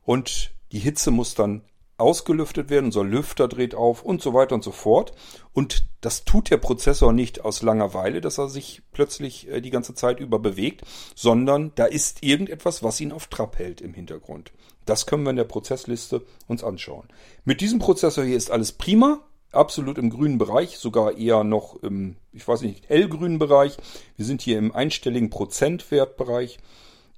Und 0.03 0.53
Die 0.71 0.79
Hitze 0.79 1.11
muss 1.11 1.35
dann 1.35 1.63
ausgelüftet 1.97 2.69
werden, 2.69 2.87
unser 2.87 3.03
Lüfter 3.03 3.47
dreht 3.47 3.75
auf 3.75 4.03
und 4.03 4.21
so 4.21 4.33
weiter 4.33 4.55
und 4.55 4.63
so 4.63 4.71
fort. 4.71 5.13
Und 5.53 5.85
das 6.01 6.25
tut 6.25 6.49
der 6.49 6.57
Prozessor 6.57 7.13
nicht 7.13 7.45
aus 7.45 7.61
Langeweile, 7.61 8.21
dass 8.21 8.39
er 8.39 8.49
sich 8.49 8.81
plötzlich 8.91 9.47
äh, 9.49 9.61
die 9.61 9.69
ganze 9.69 9.93
Zeit 9.93 10.19
über 10.19 10.39
bewegt, 10.39 10.81
sondern 11.15 11.73
da 11.75 11.85
ist 11.85 12.23
irgendetwas, 12.23 12.81
was 12.81 12.99
ihn 12.99 13.11
auf 13.11 13.27
Trab 13.27 13.59
hält 13.59 13.81
im 13.81 13.93
Hintergrund. 13.93 14.51
Das 14.85 15.05
können 15.05 15.23
wir 15.23 15.29
in 15.29 15.35
der 15.35 15.43
Prozessliste 15.43 16.21
uns 16.47 16.63
anschauen. 16.63 17.07
Mit 17.45 17.61
diesem 17.61 17.79
Prozessor 17.79 18.23
hier 18.23 18.37
ist 18.37 18.51
alles 18.51 18.71
prima, 18.71 19.19
absolut 19.51 19.97
im 19.97 20.09
grünen 20.09 20.37
Bereich, 20.37 20.77
sogar 20.77 21.17
eher 21.17 21.43
noch 21.43 21.81
im, 21.83 22.15
ich 22.33 22.47
weiß 22.47 22.61
nicht, 22.61 22.89
hellgrünen 22.89 23.39
Bereich. 23.39 23.77
Wir 24.17 24.25
sind 24.25 24.41
hier 24.41 24.57
im 24.57 24.73
einstelligen 24.73 25.29
Prozentwertbereich. 25.29 26.59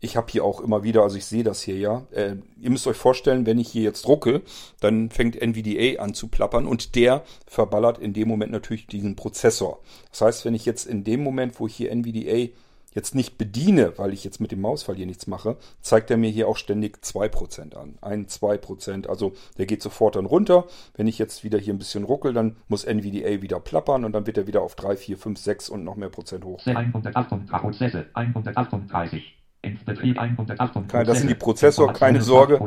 Ich 0.01 0.17
habe 0.17 0.29
hier 0.29 0.43
auch 0.43 0.59
immer 0.59 0.83
wieder, 0.83 1.03
also 1.03 1.15
ich 1.15 1.25
sehe 1.25 1.43
das 1.43 1.61
hier 1.61 1.77
ja. 1.77 2.05
Äh, 2.11 2.35
ihr 2.59 2.69
müsst 2.69 2.87
euch 2.87 2.97
vorstellen, 2.97 3.45
wenn 3.45 3.57
ich 3.57 3.69
hier 3.69 3.83
jetzt 3.83 4.05
drucke, 4.05 4.41
dann 4.81 5.09
fängt 5.09 5.41
NVDA 5.41 6.01
an 6.01 6.13
zu 6.13 6.27
plappern 6.27 6.67
und 6.67 6.95
der 6.95 7.23
verballert 7.47 7.99
in 7.99 8.11
dem 8.11 8.27
Moment 8.27 8.51
natürlich 8.51 8.87
diesen 8.87 9.15
Prozessor. 9.15 9.79
Das 10.11 10.21
heißt, 10.21 10.45
wenn 10.45 10.55
ich 10.55 10.65
jetzt 10.65 10.87
in 10.87 11.05
dem 11.05 11.23
Moment, 11.23 11.57
wo 11.59 11.67
ich 11.67 11.75
hier 11.75 11.89
NVDA 11.91 12.51
jetzt 12.93 13.15
nicht 13.15 13.37
bediene, 13.37 13.97
weil 13.97 14.13
ich 14.13 14.23
jetzt 14.23 14.39
mit 14.39 14.51
dem 14.51 14.61
Mausfall 14.61 14.95
hier 14.95 15.05
nichts 15.05 15.27
mache, 15.27 15.57
zeigt 15.81 16.11
er 16.11 16.17
mir 16.17 16.29
hier 16.29 16.47
auch 16.47 16.57
ständig 16.57 16.97
2% 17.03 17.75
an. 17.75 17.97
Ein, 18.01 18.27
2%. 18.27 19.07
Also 19.07 19.33
der 19.57 19.65
geht 19.65 19.81
sofort 19.81 20.15
dann 20.15 20.25
runter. 20.25 20.65
Wenn 20.95 21.07
ich 21.07 21.17
jetzt 21.17 21.43
wieder 21.43 21.59
hier 21.59 21.73
ein 21.73 21.79
bisschen 21.79 22.03
ruckel, 22.03 22.33
dann 22.33 22.57
muss 22.67 22.83
NVDA 22.85 23.41
wieder 23.41 23.59
plappern 23.59 24.05
und 24.05 24.13
dann 24.13 24.25
wird 24.27 24.37
er 24.37 24.47
wieder 24.47 24.61
auf 24.61 24.75
3, 24.75 24.97
4, 24.97 25.17
5, 25.17 25.39
6 25.39 25.69
und 25.69 25.83
noch 25.83 25.95
mehr 25.95 26.09
Prozent 26.09 26.45
hoch. 26.45 26.59
138 26.65 27.61
Prozesse, 27.61 28.05
138. 28.13 29.39
Betrieb 29.85 30.19
108 30.19 30.93
Das 31.07 31.19
sind 31.19 31.29
die 31.29 31.35
Prozessor, 31.35 31.93
keine 31.93 32.21
Sorge. 32.21 32.59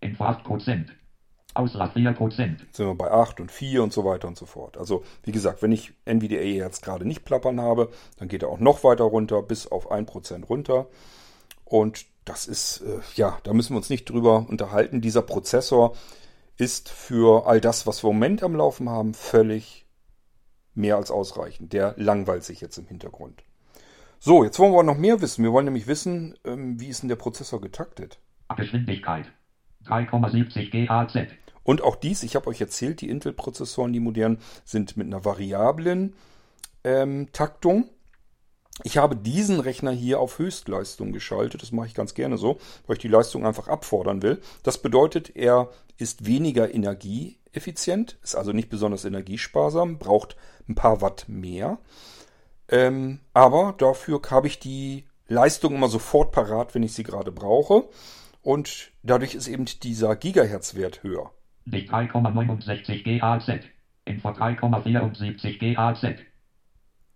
Info 0.00 0.24
8 0.24 0.44
Prozent. 0.44 0.92
Auslast 1.54 1.94
4 1.94 2.12
Prozent. 2.12 2.66
Sind 2.72 2.86
wir 2.86 2.94
bei 2.94 3.10
8 3.10 3.40
und 3.40 3.50
4 3.50 3.82
und 3.82 3.92
so 3.92 4.04
weiter 4.04 4.28
und 4.28 4.36
so 4.36 4.46
fort. 4.46 4.76
Also, 4.76 5.02
wie 5.24 5.32
gesagt, 5.32 5.62
wenn 5.62 5.72
ich 5.72 5.92
NVDA 6.04 6.42
jetzt 6.42 6.82
gerade 6.82 7.06
nicht 7.06 7.24
plappern 7.24 7.60
habe, 7.60 7.90
dann 8.18 8.28
geht 8.28 8.42
er 8.42 8.48
auch 8.48 8.60
noch 8.60 8.84
weiter 8.84 9.04
runter, 9.04 9.42
bis 9.42 9.66
auf 9.66 9.90
1% 9.90 10.46
runter. 10.46 10.86
Und 11.64 12.06
das 12.24 12.46
ist, 12.46 12.82
äh, 12.82 13.00
ja, 13.16 13.38
da 13.42 13.52
müssen 13.52 13.74
wir 13.74 13.78
uns 13.78 13.90
nicht 13.90 14.08
drüber 14.08 14.46
unterhalten. 14.48 15.00
Dieser 15.00 15.22
Prozessor 15.22 15.96
ist 16.56 16.88
für 16.88 17.46
all 17.46 17.60
das, 17.60 17.86
was 17.86 18.04
wir 18.04 18.10
im 18.10 18.16
Moment 18.16 18.42
am 18.42 18.54
Laufen 18.54 18.88
haben, 18.88 19.14
völlig 19.14 19.86
mehr 20.74 20.96
als 20.96 21.10
ausreichend. 21.10 21.72
Der 21.72 21.94
langweilt 21.96 22.44
sich 22.44 22.60
jetzt 22.60 22.78
im 22.78 22.86
Hintergrund. 22.86 23.42
So, 24.18 24.44
jetzt 24.44 24.58
wollen 24.58 24.72
wir 24.72 24.82
noch 24.82 24.98
mehr 24.98 25.20
wissen. 25.22 25.42
Wir 25.42 25.52
wollen 25.52 25.64
nämlich 25.64 25.86
wissen, 25.86 26.34
ähm, 26.44 26.78
wie 26.78 26.88
ist 26.88 27.02
denn 27.02 27.08
der 27.08 27.16
Prozessor 27.16 27.60
getaktet? 27.60 28.20
Geschwindigkeit 28.56 29.26
3,70 29.86 30.70
GHz. 30.70 31.32
Und 31.62 31.82
auch 31.82 31.96
dies, 31.96 32.22
ich 32.22 32.36
habe 32.36 32.48
euch 32.48 32.60
erzählt, 32.60 33.00
die 33.00 33.10
Intel-Prozessoren, 33.10 33.92
die 33.92 34.00
modernen, 34.00 34.38
sind 34.64 34.96
mit 34.96 35.06
einer 35.06 35.24
variablen 35.24 36.14
ähm, 36.84 37.28
Taktung. 37.32 37.88
Ich 38.82 38.96
habe 38.96 39.14
diesen 39.14 39.60
Rechner 39.60 39.90
hier 39.90 40.20
auf 40.20 40.38
Höchstleistung 40.38 41.12
geschaltet. 41.12 41.62
Das 41.62 41.72
mache 41.72 41.88
ich 41.88 41.94
ganz 41.94 42.14
gerne 42.14 42.38
so, 42.38 42.58
weil 42.86 42.96
ich 42.96 43.02
die 43.02 43.08
Leistung 43.08 43.46
einfach 43.46 43.68
abfordern 43.68 44.22
will. 44.22 44.40
Das 44.62 44.78
bedeutet, 44.78 45.36
er 45.36 45.70
ist 45.98 46.26
weniger 46.26 46.72
energieeffizient, 46.74 48.18
ist 48.22 48.36
also 48.36 48.52
nicht 48.52 48.70
besonders 48.70 49.04
energiesparsam, 49.04 49.98
braucht 49.98 50.36
ein 50.66 50.74
paar 50.74 51.02
Watt 51.02 51.26
mehr. 51.28 51.78
Ähm, 52.68 53.20
aber 53.34 53.74
dafür 53.76 54.22
habe 54.30 54.46
ich 54.46 54.60
die 54.60 55.04
Leistung 55.28 55.74
immer 55.74 55.88
sofort 55.88 56.32
parat, 56.32 56.74
wenn 56.74 56.82
ich 56.82 56.94
sie 56.94 57.02
gerade 57.02 57.32
brauche. 57.32 57.88
Und 58.42 58.92
dadurch 59.02 59.34
ist 59.34 59.48
eben 59.48 59.66
dieser 59.66 60.16
Gigahertz-Wert 60.16 61.02
höher. 61.02 61.30
Die 61.70 61.88
3,69 61.88 63.02
GHz. 63.04 63.64
Info 64.04 64.28
3,74 64.30 65.58
GHz. 65.58 66.20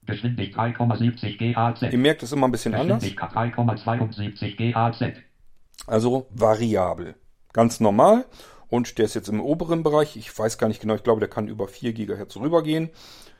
Geschwindigkeit 0.06 0.76
3,70 0.76 1.38
GHz. 1.38 1.92
Ihr 1.92 1.98
merkt 1.98 2.22
es 2.22 2.32
immer 2.32 2.46
ein 2.46 2.52
bisschen 2.52 2.74
anders. 2.74 3.02
3,72 3.02 4.56
GHz. 4.56 5.18
Also 5.86 6.26
variabel. 6.30 7.14
Ganz 7.52 7.80
normal. 7.80 8.26
Und 8.68 8.98
der 8.98 9.06
ist 9.06 9.14
jetzt 9.14 9.28
im 9.28 9.40
oberen 9.40 9.82
Bereich. 9.82 10.16
Ich 10.16 10.36
weiß 10.36 10.58
gar 10.58 10.68
nicht 10.68 10.80
genau. 10.80 10.94
Ich 10.94 11.02
glaube, 11.02 11.20
der 11.20 11.28
kann 11.28 11.48
über 11.48 11.68
4 11.68 11.92
GHz 11.92 12.36
rübergehen. 12.36 12.90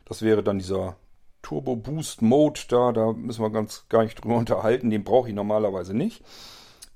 Das 0.04 0.22
wäre 0.22 0.42
dann 0.42 0.58
dieser 0.58 0.96
Turbo 1.42 1.76
Boost 1.76 2.22
Mode 2.22 2.60
da, 2.68 2.92
da 2.92 3.12
müssen 3.12 3.42
wir 3.42 3.50
ganz 3.50 3.86
gar 3.88 4.02
nicht 4.02 4.22
drüber 4.22 4.36
unterhalten, 4.38 4.90
den 4.90 5.04
brauche 5.04 5.28
ich 5.28 5.34
normalerweise 5.34 5.94
nicht. 5.94 6.24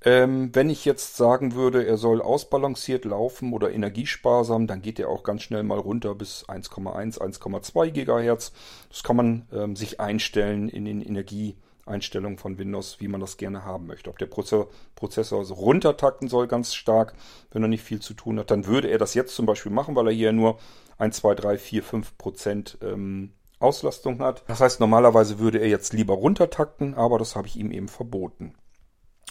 Ähm, 0.05 0.55
wenn 0.55 0.71
ich 0.71 0.85
jetzt 0.85 1.17
sagen 1.17 1.55
würde, 1.55 1.85
er 1.85 1.97
soll 1.97 2.23
ausbalanciert 2.23 3.05
laufen 3.05 3.53
oder 3.53 3.73
energiesparsam, 3.73 4.69
dann 4.69 4.81
geht 4.81 5.01
er 5.01 5.09
auch 5.09 5.25
ganz 5.25 5.43
schnell 5.43 5.65
mal 5.65 5.79
runter 5.79 6.15
bis 6.15 6.45
1,1, 6.49 7.19
1,2 7.19 7.91
Gigahertz. 7.91 8.53
Das 8.91 9.03
kann 9.03 9.17
man 9.17 9.49
ähm, 9.53 9.75
sich 9.75 9.99
einstellen 9.99 10.69
in 10.69 10.85
den 10.85 11.03
Energieeinstellungen 11.03 12.39
von 12.39 12.59
Windows, 12.59 13.01
wie 13.01 13.09
man 13.09 13.21
das 13.21 13.39
gerne 13.39 13.65
haben 13.65 13.87
möchte. 13.87 14.09
Ob 14.09 14.19
der 14.19 14.27
Prozessor, 14.27 14.69
Prozessor 14.95 15.41
also 15.41 15.55
runtertakten 15.55 16.29
soll 16.29 16.47
ganz 16.47 16.75
stark, 16.75 17.15
wenn 17.51 17.63
er 17.63 17.69
nicht 17.69 17.83
viel 17.83 17.99
zu 17.99 18.15
tun 18.15 18.39
hat, 18.39 18.53
dann 18.53 18.67
würde 18.67 18.89
er 18.89 18.99
das 18.99 19.15
jetzt 19.15 19.35
zum 19.35 19.47
Beispiel 19.47 19.73
machen, 19.73 19.97
weil 19.97 20.07
er 20.07 20.13
hier 20.13 20.33
nur 20.33 20.59
1, 20.99 21.17
2, 21.17 21.35
3, 21.35 21.59
4, 21.59 21.83
5 21.83 22.19
Prozent 22.19 22.79
ähm, 22.83 23.33
Auslastung 23.59 24.21
hat. 24.21 24.45
Das 24.47 24.61
heißt, 24.61 24.79
normalerweise 24.79 25.41
würde 25.41 25.59
er 25.59 25.69
jetzt 25.69 25.93
lieber 25.93 26.15
runtertakten, 26.15 26.95
aber 26.95 27.19
das 27.19 27.35
habe 27.35 27.49
ich 27.49 27.57
ihm 27.57 27.73
eben 27.73 27.89
verboten. 27.89 28.55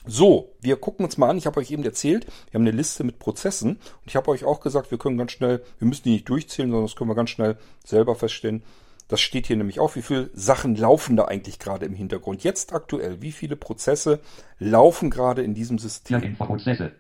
So, 0.06 0.56
wir 0.62 0.78
gucken 0.78 1.06
uns 1.06 1.18
mal 1.18 1.30
an. 1.30 1.38
Ich 1.38 1.46
habe 1.46 1.60
euch 1.60 1.72
eben 1.72 1.84
erzählt, 1.84 2.26
wir 2.50 2.60
haben 2.60 2.68
eine 2.68 2.76
Liste 2.76 3.04
mit 3.04 3.20
Prozessen 3.20 3.72
und 3.72 4.06
ich 4.06 4.16
habe 4.16 4.30
euch 4.32 4.46
auch 4.46 4.62
gesagt, 4.62 4.92
wir 4.92 4.98
können 4.98 5.18
ganz 5.18 5.32
schnell, 5.32 5.64
wir 5.80 5.88
müssen 5.88 6.04
die 6.04 6.12
nicht 6.12 6.30
durchzählen, 6.30 6.70
sondern 6.70 6.86
das 6.86 6.96
können 6.96 7.10
wir 7.10 7.16
ganz 7.16 7.30
schnell 7.30 7.58
selber 7.84 8.16
feststellen. 8.16 8.64
Das 9.08 9.22
steht 9.22 9.48
hier 9.48 9.56
nämlich 9.56 9.80
auch, 9.80 9.96
wie 9.96 10.02
viele 10.02 10.30
Sachen 10.34 10.76
laufen 10.76 11.16
da 11.16 11.26
eigentlich 11.26 11.60
gerade 11.60 11.86
im 11.86 11.94
Hintergrund. 11.94 12.44
Jetzt 12.44 12.74
aktuell, 12.74 13.22
wie 13.22 13.32
viele 13.32 13.56
Prozesse 13.56 14.20
laufen 14.60 15.10
gerade 15.10 15.44
in 15.44 15.54
diesem 15.54 15.80
System? 15.80 16.36
Prozesse 16.36 16.92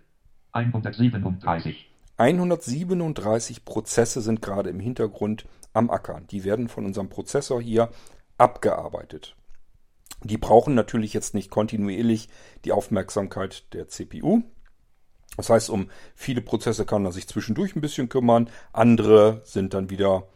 137. 0.53 1.89
137 2.17 3.65
Prozesse 3.65 4.21
sind 4.21 4.41
gerade 4.41 4.69
im 4.69 4.79
Hintergrund 4.79 5.45
am 5.73 5.89
Acker. 5.89 6.21
Die 6.31 6.43
werden 6.43 6.67
von 6.67 6.85
unserem 6.85 7.09
Prozessor 7.09 7.61
hier 7.61 7.89
abgearbeitet. 8.37 9.35
Die 10.23 10.37
brauchen 10.37 10.75
natürlich 10.75 11.13
jetzt 11.13 11.33
nicht 11.33 11.49
kontinuierlich 11.51 12.29
die 12.65 12.71
Aufmerksamkeit 12.71 13.71
der 13.73 13.87
CPU. 13.87 14.41
Das 15.35 15.49
heißt, 15.49 15.69
um 15.69 15.89
viele 16.15 16.41
Prozesse 16.41 16.85
kann 16.85 17.05
er 17.05 17.11
sich 17.11 17.27
zwischendurch 17.27 17.75
ein 17.75 17.81
bisschen 17.81 18.09
kümmern. 18.09 18.49
Andere 18.73 19.41
sind 19.43 19.73
dann 19.73 19.89
wieder 19.89 20.27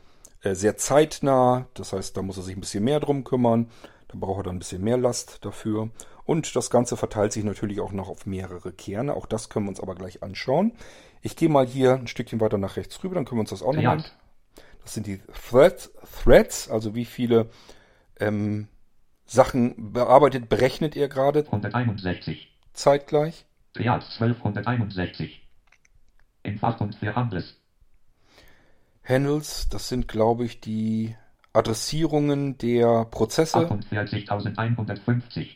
äh, 0.43 0.53
sehr 0.53 0.77
zeitnah. 0.77 1.67
Das 1.73 1.93
heißt, 1.93 2.15
da 2.15 2.21
muss 2.21 2.37
er 2.37 2.43
sich 2.43 2.55
ein 2.55 2.61
bisschen 2.61 2.83
mehr 2.83 2.99
drum 2.99 3.23
kümmern. 3.23 3.71
Da 4.09 4.17
braucht 4.19 4.41
er 4.41 4.43
dann 4.43 4.57
ein 4.57 4.59
bisschen 4.59 4.83
mehr 4.83 4.97
Last 4.97 5.43
dafür. 5.43 5.89
Und 6.25 6.55
das 6.55 6.69
Ganze 6.69 6.97
verteilt 6.97 7.33
sich 7.33 7.43
natürlich 7.43 7.79
auch 7.79 7.91
noch 7.91 8.09
auf 8.09 8.25
mehrere 8.27 8.71
Kerne. 8.71 9.15
Auch 9.15 9.25
das 9.25 9.49
können 9.49 9.65
wir 9.65 9.69
uns 9.71 9.79
aber 9.79 9.95
gleich 9.95 10.21
anschauen. 10.21 10.73
Ich 11.23 11.35
gehe 11.35 11.49
mal 11.49 11.65
hier 11.65 11.95
ein 11.95 12.07
Stückchen 12.07 12.39
weiter 12.39 12.57
nach 12.57 12.77
rechts 12.77 13.03
rüber, 13.03 13.15
dann 13.15 13.25
können 13.25 13.37
wir 13.39 13.41
uns 13.41 13.49
das 13.51 13.63
auch 13.63 13.73
noch 13.73 13.81
Ja. 13.81 13.95
mal 13.95 14.05
das 14.83 14.95
sind 14.95 15.05
die 15.05 15.19
Threads, 15.49 15.91
Threads 16.23 16.67
also 16.69 16.95
wie 16.95 17.05
viele 17.05 17.49
ähm, 18.19 18.67
Sachen 19.31 19.93
bearbeitet, 19.93 20.49
berechnet 20.49 20.97
ihr 20.97 21.07
gerade 21.07 21.45
161. 21.45 22.49
zeitgleich. 22.73 23.45
Triad 23.73 24.03
1261. 24.19 25.41
In 26.43 26.59
Fach 26.59 26.81
und 26.81 26.95
für 26.95 27.15
Handels. 27.15 27.57
Handles, 29.05 29.69
das 29.69 29.87
sind 29.87 30.09
glaube 30.09 30.43
ich 30.43 30.59
die 30.59 31.15
Adressierungen 31.53 32.57
der 32.57 33.05
Prozesse. 33.05 33.59
48.150. 33.59 35.47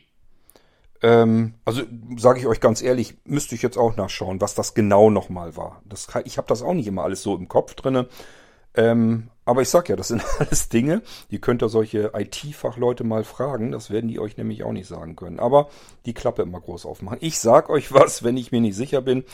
Ähm, 1.02 1.54
also 1.66 1.82
sage 2.16 2.40
ich 2.40 2.46
euch 2.46 2.60
ganz 2.60 2.80
ehrlich, 2.80 3.18
müsste 3.24 3.54
ich 3.54 3.60
jetzt 3.60 3.76
auch 3.76 3.94
nachschauen, 3.96 4.40
was 4.40 4.54
das 4.54 4.72
genau 4.72 5.10
nochmal 5.10 5.54
war. 5.54 5.82
Das, 5.84 6.08
ich 6.24 6.38
habe 6.38 6.48
das 6.48 6.62
auch 6.62 6.72
nicht 6.72 6.86
immer 6.86 7.04
alles 7.04 7.22
so 7.22 7.36
im 7.36 7.48
Kopf 7.48 7.74
drinne. 7.74 8.08
Ähm, 8.76 9.30
aber 9.44 9.62
ich 9.62 9.68
sag 9.68 9.88
ja, 9.88 9.96
das 9.96 10.08
sind 10.08 10.22
alles 10.38 10.68
Dinge, 10.68 11.02
die 11.30 11.40
könnt 11.40 11.62
ihr 11.62 11.68
solche 11.68 12.12
IT-Fachleute 12.14 13.04
mal 13.04 13.24
fragen. 13.24 13.72
Das 13.72 13.90
werden 13.90 14.08
die 14.08 14.20
euch 14.20 14.36
nämlich 14.36 14.62
auch 14.64 14.72
nicht 14.72 14.86
sagen 14.86 15.16
können. 15.16 15.40
Aber 15.40 15.68
die 16.04 16.14
Klappe 16.14 16.42
immer 16.42 16.60
groß 16.60 16.86
aufmachen. 16.86 17.18
Ich 17.20 17.38
sag 17.38 17.70
euch 17.70 17.92
was, 17.92 18.22
wenn 18.22 18.36
ich 18.36 18.52
mir 18.52 18.60
nicht 18.60 18.76
sicher 18.76 19.00
bin. 19.00 19.24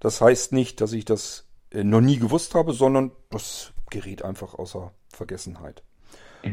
Das 0.00 0.20
heißt 0.20 0.52
nicht, 0.52 0.80
dass 0.80 0.92
ich 0.92 1.04
das 1.04 1.48
äh, 1.70 1.84
noch 1.84 2.00
nie 2.00 2.18
gewusst 2.18 2.54
habe, 2.54 2.72
sondern 2.72 3.12
das 3.30 3.72
gerät 3.90 4.22
einfach 4.22 4.54
außer 4.54 4.92
Vergessenheit. 5.08 5.82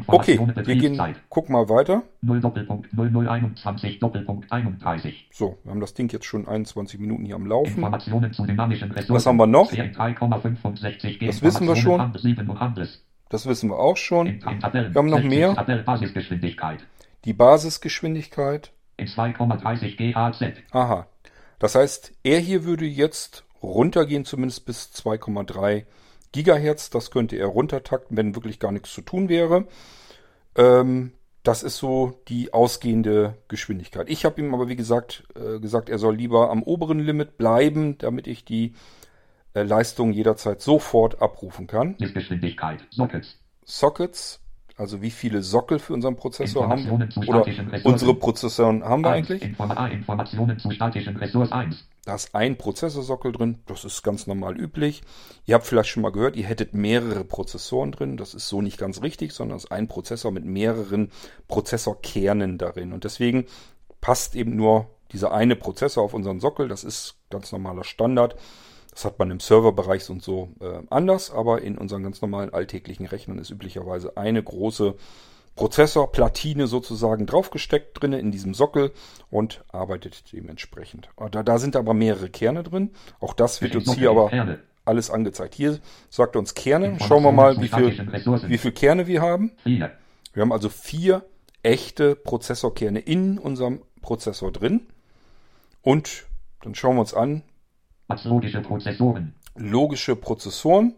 Okay, 0.08 0.40
wir 0.40 0.76
gehen, 0.76 1.16
guck 1.30 1.50
mal 1.50 1.70
weiter. 1.70 2.04
0 2.22 2.42
Doppelpunkt 2.42 2.90
0021 2.94 4.00
Doppelpunkt 4.00 4.52
31. 4.52 5.30
So, 5.32 5.58
wir 5.64 5.72
haben 5.72 5.80
das 5.80 5.94
Ding 5.94 6.12
jetzt 6.12 6.26
schon 6.26 6.48
21 6.48 7.00
Minuten 7.00 7.26
hier 7.26 7.36
am 7.36 7.46
Laufen. 7.46 7.82
Was 7.82 9.26
haben 9.26 9.38
wir 9.38 9.48
noch? 9.48 9.70
CN 9.70 9.94
3,65 9.94 11.26
Das 11.26 11.42
wissen 11.42 11.68
wir 11.68 11.76
schon. 11.76 12.02
Handels, 12.02 12.24
7 12.24 12.50
und 12.50 12.60
Handels. 12.60 13.04
Das 13.30 13.46
wissen 13.46 13.70
wir 13.70 13.80
auch 13.80 13.98
schon. 13.98 14.42
Wir 14.42 14.94
haben 14.96 15.10
noch 15.10 15.22
60 15.22 15.30
mehr. 15.30 15.66
Die 17.26 17.34
Basisgeschwindigkeit. 17.34 18.72
In 18.98 19.08
2,30 19.08 19.96
GHz. 19.98 20.58
Aha. 20.72 21.08
Das 21.60 21.76
heißt, 21.76 22.14
er 22.24 22.40
hier 22.40 22.64
würde 22.64 22.86
jetzt 22.86 23.44
runtergehen, 23.62 24.26
zumindest 24.26 24.66
bis 24.66 24.92
2,3 24.94 25.86
Gigahertz. 26.38 26.92
Das 26.92 27.10
könnte 27.10 27.36
er 27.36 27.48
runtertakten, 27.48 28.16
wenn 28.16 28.36
wirklich 28.36 28.60
gar 28.60 28.72
nichts 28.72 28.94
zu 28.94 29.02
tun 29.02 29.28
wäre. 29.28 29.66
Ähm, 30.56 31.14
das 31.42 31.64
ist 31.64 31.78
so 31.78 32.22
die 32.28 32.54
ausgehende 32.54 33.38
Geschwindigkeit. 33.48 34.10
Ich 34.10 34.24
habe 34.24 34.42
ihm 34.42 34.54
aber, 34.54 34.68
wie 34.68 34.76
gesagt, 34.76 35.24
äh, 35.36 35.60
gesagt, 35.60 35.90
er 35.90 35.98
soll 35.98 36.16
lieber 36.16 36.52
am 36.52 36.62
oberen 36.62 37.00
Limit 37.00 37.38
bleiben, 37.38 37.98
damit 37.98 38.28
ich 38.28 38.46
die 38.46 38.74
äh, 39.54 39.64
Leistung 39.64 40.12
jederzeit 40.12 40.62
sofort 40.62 41.22
abrufen 41.22 41.66
kann. 41.66 41.96
Messgeschwindigkeit. 42.00 42.86
Sockets. 42.92 43.40
Sockets, 43.64 44.40
also 44.78 45.02
wie 45.02 45.10
viele 45.10 45.42
Sockel 45.42 45.80
für 45.80 45.94
unseren 45.94 46.16
Prozessor 46.16 46.70
haben 46.70 47.10
zu 47.10 47.20
oder 47.22 47.46
unsere 47.84 48.14
Prozessoren 48.14 48.84
haben 48.84 49.04
wir 49.04 49.10
eigentlich. 49.10 49.42
Informa 49.42 49.74
A. 49.74 49.88
Informationen 49.88 50.60
zu 50.60 50.70
statischen 50.70 51.18
Ressource 51.18 51.52
1. 51.52 51.88
Da 52.06 52.16
ist 52.16 52.36
ein 52.36 52.58
Prozessorsockel 52.58 53.32
drin, 53.32 53.58
das 53.66 53.84
ist 53.84 54.04
ganz 54.04 54.28
normal 54.28 54.56
üblich. 54.56 55.02
Ihr 55.46 55.56
habt 55.56 55.66
vielleicht 55.66 55.90
schon 55.90 56.04
mal 56.04 56.12
gehört, 56.12 56.36
ihr 56.36 56.46
hättet 56.46 56.74
mehrere 56.74 57.24
Prozessoren 57.24 57.92
drin. 57.92 58.18
Das 58.18 58.34
ist 58.34 58.48
so 58.48 58.62
nicht 58.62 58.78
ganz 58.78 59.02
richtig, 59.02 59.34
sondern 59.34 59.58
es 59.58 59.66
ist 59.66 59.72
ein 59.72 59.88
Prozessor 59.88 60.32
mit 60.32 60.46
mehreren 60.46 61.12
Prozessorkernen 61.48 62.58
darin. 62.60 62.94
Und 62.94 63.04
deswegen 63.04 63.46
passt 64.00 64.36
eben 64.36 64.56
nur 64.56 64.88
dieser 65.12 65.34
eine 65.34 65.56
Prozessor 65.56 66.04
auf 66.04 66.14
unseren 66.14 66.40
Sockel. 66.40 66.68
Das 66.68 66.84
ist 66.84 67.16
ganz 67.30 67.52
normaler 67.52 67.84
Standard. 67.84 68.36
Das 68.98 69.06
hat 69.06 69.20
man 69.20 69.30
im 69.30 69.40
Serverbereich 69.40 70.10
und 70.10 70.24
so 70.24 70.50
äh, 70.60 70.80
anders, 70.90 71.30
aber 71.30 71.62
in 71.62 71.78
unseren 71.78 72.02
ganz 72.02 72.20
normalen 72.20 72.52
alltäglichen 72.52 73.06
Rechnern 73.06 73.38
ist 73.38 73.52
üblicherweise 73.52 74.18
eine 74.18 74.42
große 74.42 74.96
Prozessorplatine 75.56 76.66
sozusagen 76.66 77.28
draufgesteckt 77.28 78.02
drinne 78.02 78.20
in 78.20 78.32
diesem 78.32 78.56
Sockel 78.56 78.92
und 79.30 79.64
arbeitet 79.72 80.34
dementsprechend. 80.34 81.10
Ah, 81.16 81.30
Da, 81.30 81.44
da 81.44 81.60
sind 81.60 81.76
aber 81.76 81.94
mehrere 81.94 82.32
Kerne 82.32 82.64
drin. 82.64 82.90
Auch 83.20 83.36
das 83.36 83.62
wird 83.62 83.76
uns 83.76 83.94
hier 83.94 84.10
aber 84.10 84.30
Kerne. 84.30 84.62
alles 84.84 85.12
angezeigt. 85.12 85.54
Hier 85.54 85.78
sagt 86.10 86.36
uns 86.36 86.56
Kerne. 86.56 86.98
Schauen 87.08 87.22
wir 87.22 87.32
mal, 87.32 87.62
wie 87.62 87.68
viel, 87.68 88.50
wie 88.50 88.58
viel 88.58 88.72
Kerne 88.72 89.06
wir 89.06 89.22
haben. 89.22 89.52
4. 89.62 89.92
Wir 90.34 90.42
haben 90.42 90.52
also 90.52 90.70
vier 90.70 91.24
echte 91.62 92.16
Prozessorkerne 92.16 92.98
in 92.98 93.38
unserem 93.38 93.84
Prozessor 94.02 94.52
drin. 94.52 94.88
Und 95.84 96.26
dann 96.64 96.74
schauen 96.74 96.96
wir 96.96 97.02
uns 97.02 97.14
an, 97.14 97.44
Logische 98.24 98.62
Prozessoren. 98.62 99.34
logische 99.56 100.16
Prozessoren. 100.16 100.96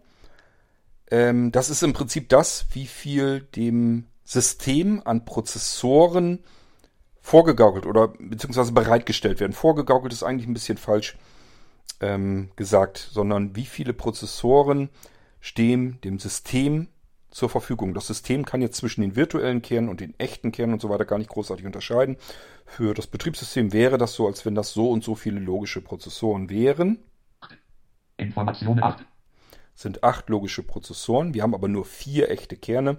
Ähm, 1.09 1.51
das 1.51 1.69
ist 1.69 1.81
im 1.81 1.93
Prinzip 1.93 2.29
das, 2.29 2.67
wie 2.73 2.85
viel 2.85 3.41
dem 3.55 4.05
System 4.23 5.01
an 5.05 5.25
Prozessoren 5.25 6.39
vorgegaukelt 7.21 7.85
oder 7.85 8.09
beziehungsweise 8.19 8.71
bereitgestellt 8.71 9.39
werden. 9.39 9.53
Vorgegaukelt 9.53 10.13
ist 10.13 10.23
eigentlich 10.23 10.47
ein 10.47 10.53
bisschen 10.53 10.77
falsch 10.77 11.17
ähm, 11.99 12.51
gesagt, 12.55 13.09
sondern 13.11 13.55
wie 13.55 13.65
viele 13.65 13.93
Prozessoren 13.93 14.89
stehen 15.41 15.99
dem 16.03 16.19
System 16.19 16.87
zur 17.31 17.49
Verfügung. 17.49 17.93
Das 17.93 18.07
System 18.07 18.45
kann 18.45 18.61
jetzt 18.61 18.77
zwischen 18.77 19.01
den 19.01 19.15
virtuellen 19.15 19.61
Kernen 19.61 19.89
und 19.89 19.99
den 19.99 20.17
echten 20.19 20.51
Kernen 20.51 20.73
und 20.73 20.81
so 20.81 20.89
weiter 20.89 21.05
gar 21.05 21.17
nicht 21.17 21.29
großartig 21.29 21.65
unterscheiden. 21.65 22.17
Für 22.65 22.93
das 22.93 23.07
Betriebssystem 23.07 23.73
wäre 23.73 23.97
das 23.97 24.13
so, 24.13 24.27
als 24.27 24.45
wenn 24.45 24.55
das 24.55 24.71
so 24.71 24.89
und 24.89 25.03
so 25.03 25.15
viele 25.15 25.39
logische 25.39 25.81
Prozessoren 25.81 26.49
wären 26.49 26.99
Informationen 28.19 28.83
8. 28.83 29.05
sind 29.73 30.03
acht 30.03 30.29
logische 30.29 30.63
Prozessoren. 30.63 31.33
Wir 31.33 31.43
haben 31.43 31.55
aber 31.55 31.67
nur 31.67 31.85
vier 31.85 32.29
echte 32.29 32.57
Kerne. 32.57 32.97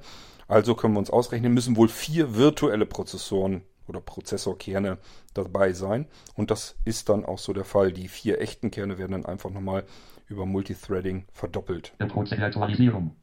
Also 0.49 0.74
können 0.74 0.95
wir 0.95 0.99
uns 0.99 1.11
ausrechnen, 1.11 1.55
müssen 1.55 1.76
wohl 1.76 1.89
vier 1.89 2.35
virtuelle 2.37 2.87
Prozessoren 2.87 3.62
oder 3.87 4.01
Prozessorkerne 4.01 4.99
dabei 5.35 5.72
sein. 5.72 6.07
Und 6.35 6.51
das 6.51 6.76
ist 6.85 7.09
dann 7.09 7.24
auch 7.24 7.39
so 7.39 7.53
der 7.53 7.64
Fall. 7.64 7.93
Die 7.93 8.09
vier 8.09 8.41
echten 8.41 8.70
Kerne 8.70 8.99
werden 8.99 9.12
dann 9.12 9.26
einfach 9.26 9.51
nochmal 9.51 9.85
über 10.26 10.47
Multithreading 10.47 11.26
verdoppelt. 11.33 11.93
Prozessvirtualisierung. 11.99 13.14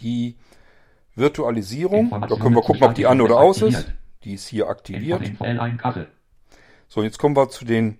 Die 0.00 0.36
Virtualisierung, 1.14 2.10
da 2.10 2.36
können 2.36 2.54
wir 2.54 2.62
gucken, 2.62 2.82
ob 2.82 2.94
die 2.94 3.06
an 3.06 3.20
oder 3.20 3.38
aus 3.38 3.62
ist. 3.62 3.86
Die 4.24 4.34
ist 4.34 4.48
hier 4.48 4.68
aktiviert. 4.68 5.22
Info 5.22 5.44
L1 5.44 5.76
Kasse. 5.76 6.08
So, 6.88 7.02
jetzt 7.02 7.18
kommen 7.18 7.36
wir 7.36 7.48
zu 7.48 7.64
den 7.64 7.98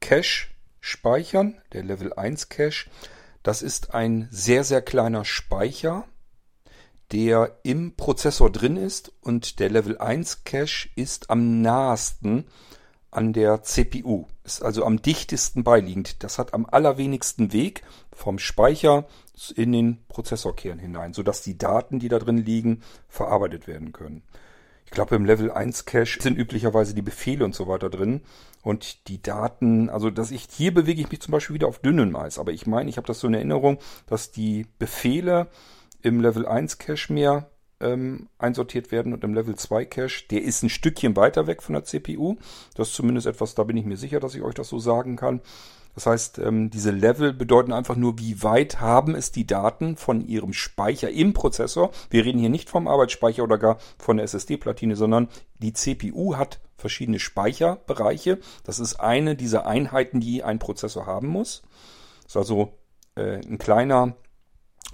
Cache-Speichern, 0.00 1.60
der 1.72 1.82
Level 1.82 2.12
1 2.12 2.48
Cache. 2.48 2.88
Das 3.42 3.62
ist 3.62 3.94
ein 3.94 4.28
sehr, 4.30 4.64
sehr 4.64 4.82
kleiner 4.82 5.24
Speicher, 5.24 6.04
der 7.12 7.58
im 7.62 7.96
Prozessor 7.96 8.50
drin 8.50 8.76
ist 8.76 9.12
und 9.20 9.60
der 9.60 9.70
Level 9.70 9.98
1 9.98 10.44
Cache 10.44 10.88
ist 10.94 11.30
am 11.30 11.62
nahesten 11.62 12.46
an 13.10 13.32
der 13.32 13.62
CPU, 13.62 14.26
ist 14.44 14.62
also 14.62 14.84
am 14.84 15.00
dichtesten 15.00 15.64
beiliegend. 15.64 16.22
Das 16.22 16.38
hat 16.38 16.52
am 16.52 16.66
allerwenigsten 16.66 17.52
Weg 17.52 17.82
vom 18.12 18.38
Speicher 18.38 19.06
in 19.54 19.72
den 19.72 19.98
Prozessorkern 20.08 20.78
hinein, 20.78 21.12
sodass 21.12 21.42
die 21.42 21.58
Daten, 21.58 21.98
die 21.98 22.08
da 22.08 22.18
drin 22.18 22.38
liegen, 22.38 22.82
verarbeitet 23.08 23.66
werden 23.66 23.92
können. 23.92 24.22
Ich 24.84 24.92
glaube, 24.92 25.16
im 25.16 25.26
Level 25.26 25.50
1 25.50 25.84
Cache 25.84 26.20
sind 26.22 26.38
üblicherweise 26.38 26.94
die 26.94 27.02
Befehle 27.02 27.44
und 27.44 27.54
so 27.54 27.68
weiter 27.68 27.90
drin. 27.90 28.22
Und 28.62 29.06
die 29.08 29.20
Daten, 29.20 29.90
also 29.90 30.08
dass 30.08 30.30
ich, 30.30 30.48
hier 30.50 30.72
bewege 30.72 31.02
ich 31.02 31.10
mich 31.10 31.20
zum 31.20 31.32
Beispiel 31.32 31.54
wieder 31.54 31.68
auf 31.68 31.80
dünnem 31.80 32.16
Eis. 32.16 32.38
Aber 32.38 32.52
ich 32.52 32.66
meine, 32.66 32.88
ich 32.88 32.96
habe 32.96 33.06
das 33.06 33.20
so 33.20 33.26
in 33.26 33.34
Erinnerung, 33.34 33.78
dass 34.06 34.30
die 34.30 34.66
Befehle 34.78 35.48
im 36.00 36.20
Level 36.20 36.46
1 36.46 36.78
Cache 36.78 37.12
mehr 37.12 37.50
ähm, 37.80 38.28
einsortiert 38.38 38.90
werden 38.90 39.12
und 39.12 39.22
im 39.24 39.34
Level 39.34 39.54
2 39.54 39.84
Cache, 39.84 40.24
der 40.30 40.42
ist 40.42 40.62
ein 40.62 40.70
Stückchen 40.70 41.16
weiter 41.16 41.46
weg 41.46 41.62
von 41.62 41.74
der 41.74 41.84
CPU. 41.84 42.36
Das 42.74 42.88
ist 42.88 42.94
zumindest 42.94 43.26
etwas, 43.26 43.54
da 43.54 43.64
bin 43.64 43.76
ich 43.76 43.84
mir 43.84 43.98
sicher, 43.98 44.20
dass 44.20 44.34
ich 44.34 44.42
euch 44.42 44.54
das 44.54 44.68
so 44.68 44.78
sagen 44.78 45.16
kann. 45.16 45.40
Das 45.98 46.06
heißt, 46.06 46.38
ähm, 46.38 46.70
diese 46.70 46.92
Level 46.92 47.32
bedeuten 47.32 47.72
einfach 47.72 47.96
nur, 47.96 48.20
wie 48.20 48.44
weit 48.44 48.80
haben 48.80 49.16
es 49.16 49.32
die 49.32 49.48
Daten 49.48 49.96
von 49.96 50.24
ihrem 50.24 50.52
Speicher 50.52 51.10
im 51.10 51.32
Prozessor. 51.32 51.90
Wir 52.08 52.24
reden 52.24 52.38
hier 52.38 52.50
nicht 52.50 52.70
vom 52.70 52.86
Arbeitsspeicher 52.86 53.42
oder 53.42 53.58
gar 53.58 53.78
von 53.98 54.18
der 54.18 54.22
SSD-Platine, 54.22 54.94
sondern 54.94 55.26
die 55.58 55.72
CPU 55.72 56.36
hat 56.36 56.60
verschiedene 56.76 57.18
Speicherbereiche. 57.18 58.38
Das 58.62 58.78
ist 58.78 59.00
eine 59.00 59.34
dieser 59.34 59.66
Einheiten, 59.66 60.20
die 60.20 60.44
ein 60.44 60.60
Prozessor 60.60 61.04
haben 61.04 61.26
muss. 61.26 61.64
Das 62.22 62.34
ist 62.34 62.36
also 62.36 62.74
äh, 63.16 63.40
ein 63.44 63.58
kleiner 63.58 64.14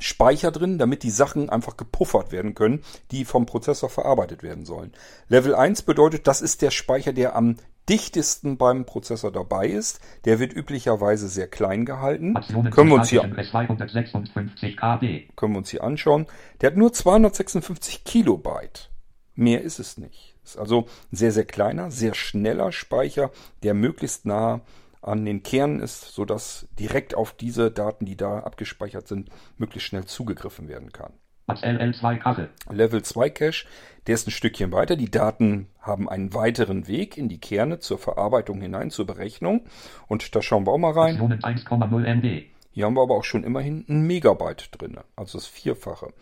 Speicher 0.05 0.51
drin, 0.51 0.77
damit 0.77 1.03
die 1.03 1.11
Sachen 1.11 1.49
einfach 1.49 1.79
gepuffert 1.79 2.31
werden 2.31 2.55
können, 2.55 2.83
die 3.11 3.25
vom 3.25 3.47
Prozessor 3.47 3.89
verarbeitet 3.89 4.43
werden 4.43 4.67
sollen. 4.67 4.93
Level 5.29 5.55
1 5.55 5.83
bedeutet, 5.83 6.27
das 6.27 6.43
ist 6.43 6.61
der 6.61 6.71
Speicher, 6.71 7.15
der 7.15 7.35
am 7.35 7.57
dichtesten 7.89 8.59
beim 8.59 8.85
Prozessor 8.85 9.33
dabei 9.33 9.67
ist. 9.69 10.01
Der 10.27 10.41
wird 10.41 10.55
üblicherweise 10.55 11.29
sehr 11.29 11.49
klein 11.49 11.87
gehalten. 11.87 12.35
Können 12.71 12.91
wir 12.91 12.97
uns 12.97 13.09
hier 13.09 13.23
256 13.23 14.77
KB. 14.77 15.29
können 15.37 15.55
wir 15.55 15.59
uns 15.59 15.71
hier 15.71 15.83
anschauen. 15.83 16.27
Der 16.61 16.71
hat 16.71 16.77
nur 16.77 16.93
256 16.93 18.05
Kilobyte. 18.05 18.91
Mehr 19.35 19.63
ist 19.63 19.79
es 19.79 19.97
nicht. 19.97 20.35
Ist 20.45 20.59
also 20.59 20.87
ein 21.13 21.17
sehr, 21.17 21.33
sehr 21.33 21.47
kleiner, 21.47 21.91
sehr 21.91 22.15
schneller 22.15 22.73
Speicher, 22.73 23.31
der 23.63 23.73
möglichst 23.73 24.27
nah 24.27 24.61
an 25.05 25.25
den 25.25 25.43
Kernen 25.43 25.81
ist, 25.81 26.15
sodass 26.15 26.67
direkt 26.79 27.15
auf 27.15 27.33
diese 27.33 27.71
Daten, 27.71 28.07
die 28.07 28.17
da 28.17 28.41
abgespeichert 28.41 29.07
sind, 29.07 29.29
möglichst 29.59 29.89
schnell 29.89 30.05
zugegriffen 30.05 30.69
werden 30.69 30.93
kann. 30.93 31.13
LL2 31.49 32.19
Kasse. 32.19 32.49
Level 32.71 33.03
2 33.03 33.29
Cache, 33.29 33.67
der 34.07 34.15
ist 34.15 34.27
ein 34.27 34.31
Stückchen 34.31 34.73
weiter. 34.73 34.97
Die 34.97 35.11
Daten 35.11 35.69
haben 35.79 36.09
einen 36.09 36.33
weiteren 36.33 36.89
Weg 36.89 37.19
in 37.19 37.29
die 37.29 37.39
Kerne 37.39 37.81
zur 37.81 37.99
Verarbeitung 37.99 38.63
hinein, 38.63 38.91
zur 38.91 39.07
Berechnung. 39.07 39.67
Und 40.09 40.35
da 40.35 40.41
schauen 40.41 40.67
wir 40.67 40.73
auch 40.73 40.79
mal 40.79 40.93
rein. 40.93 41.19
Versionen 41.19 41.41
1,0 41.41 42.05
MB. 42.05 42.45
Hier 42.71 42.87
haben 42.87 42.95
wir 42.95 43.03
aber 43.03 43.15
auch 43.15 43.25
schon 43.25 43.45
immerhin 43.45 43.85
ein 43.89 44.07
Megabyte 44.07 44.71
drin, 44.73 44.99
also 45.17 45.39
das 45.39 45.47
Vierfache. 45.47 46.13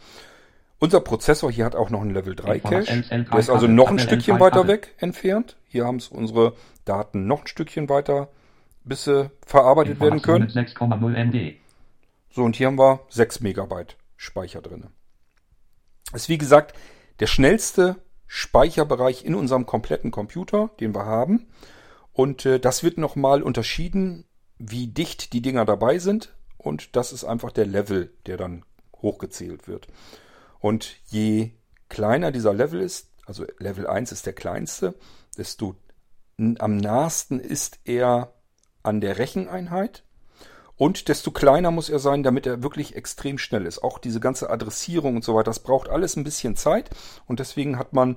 Unser 0.80 1.00
Prozessor 1.00 1.50
hier 1.52 1.64
hat 1.64 1.76
auch 1.76 1.90
noch 1.90 2.02
einen 2.02 2.12
Level 2.12 2.34
3 2.34 2.58
Cache. 2.58 3.04
Der 3.08 3.38
ist 3.38 3.48
also 3.48 3.68
noch 3.68 3.90
ein 3.90 4.00
Stückchen 4.00 4.40
weiter 4.40 4.66
weg 4.66 4.96
entfernt. 4.98 5.56
Hier 5.68 5.86
haben 5.86 5.96
es 5.96 6.08
unsere 6.08 6.54
Daten 6.84 7.28
noch 7.28 7.42
ein 7.42 7.46
Stückchen 7.46 7.88
weiter, 7.88 8.28
bis 8.84 9.04
sie 9.04 9.30
verarbeitet 9.46 10.00
werden 10.00 10.22
können. 10.22 10.48
6,0 10.48 11.14
MB. 11.14 11.56
So, 12.30 12.44
und 12.44 12.56
hier 12.56 12.68
haben 12.68 12.78
wir 12.78 13.00
6 13.10 13.40
Megabyte 13.40 13.96
Speicher 14.16 14.62
drin. 14.62 14.86
Ist 16.12 16.28
wie 16.28 16.38
gesagt 16.38 16.76
der 17.20 17.26
schnellste 17.26 17.96
Speicherbereich 18.26 19.24
in 19.24 19.34
unserem 19.34 19.66
kompletten 19.66 20.10
Computer, 20.10 20.70
den 20.80 20.94
wir 20.94 21.04
haben. 21.04 21.48
Und 22.12 22.46
äh, 22.46 22.58
das 22.58 22.82
wird 22.82 22.98
nochmal 22.98 23.42
unterschieden, 23.42 24.24
wie 24.58 24.86
dicht 24.86 25.32
die 25.32 25.42
Dinger 25.42 25.64
dabei 25.64 25.98
sind. 25.98 26.34
Und 26.56 26.96
das 26.96 27.12
ist 27.12 27.24
einfach 27.24 27.52
der 27.52 27.66
Level, 27.66 28.14
der 28.26 28.36
dann 28.36 28.64
hochgezählt 28.96 29.68
wird. 29.68 29.88
Und 30.60 30.96
je 31.06 31.52
kleiner 31.88 32.32
dieser 32.32 32.54
Level 32.54 32.80
ist, 32.80 33.10
also 33.26 33.44
Level 33.58 33.86
1 33.86 34.12
ist 34.12 34.26
der 34.26 34.32
kleinste, 34.32 34.94
desto 35.36 35.76
am 36.38 36.76
nahesten 36.76 37.38
ist 37.38 37.80
er 37.84 38.32
an 38.82 39.00
der 39.00 39.18
Recheneinheit. 39.18 40.04
Und 40.76 41.08
desto 41.08 41.30
kleiner 41.30 41.70
muss 41.70 41.88
er 41.88 41.98
sein, 41.98 42.22
damit 42.22 42.46
er 42.46 42.62
wirklich 42.62 42.96
extrem 42.96 43.38
schnell 43.38 43.66
ist. 43.66 43.82
Auch 43.82 43.98
diese 43.98 44.20
ganze 44.20 44.50
Adressierung 44.50 45.16
und 45.16 45.24
so 45.24 45.34
weiter, 45.34 45.44
das 45.44 45.60
braucht 45.60 45.88
alles 45.88 46.16
ein 46.16 46.24
bisschen 46.24 46.56
Zeit. 46.56 46.90
Und 47.26 47.40
deswegen 47.40 47.78
hat 47.78 47.92
man 47.92 48.16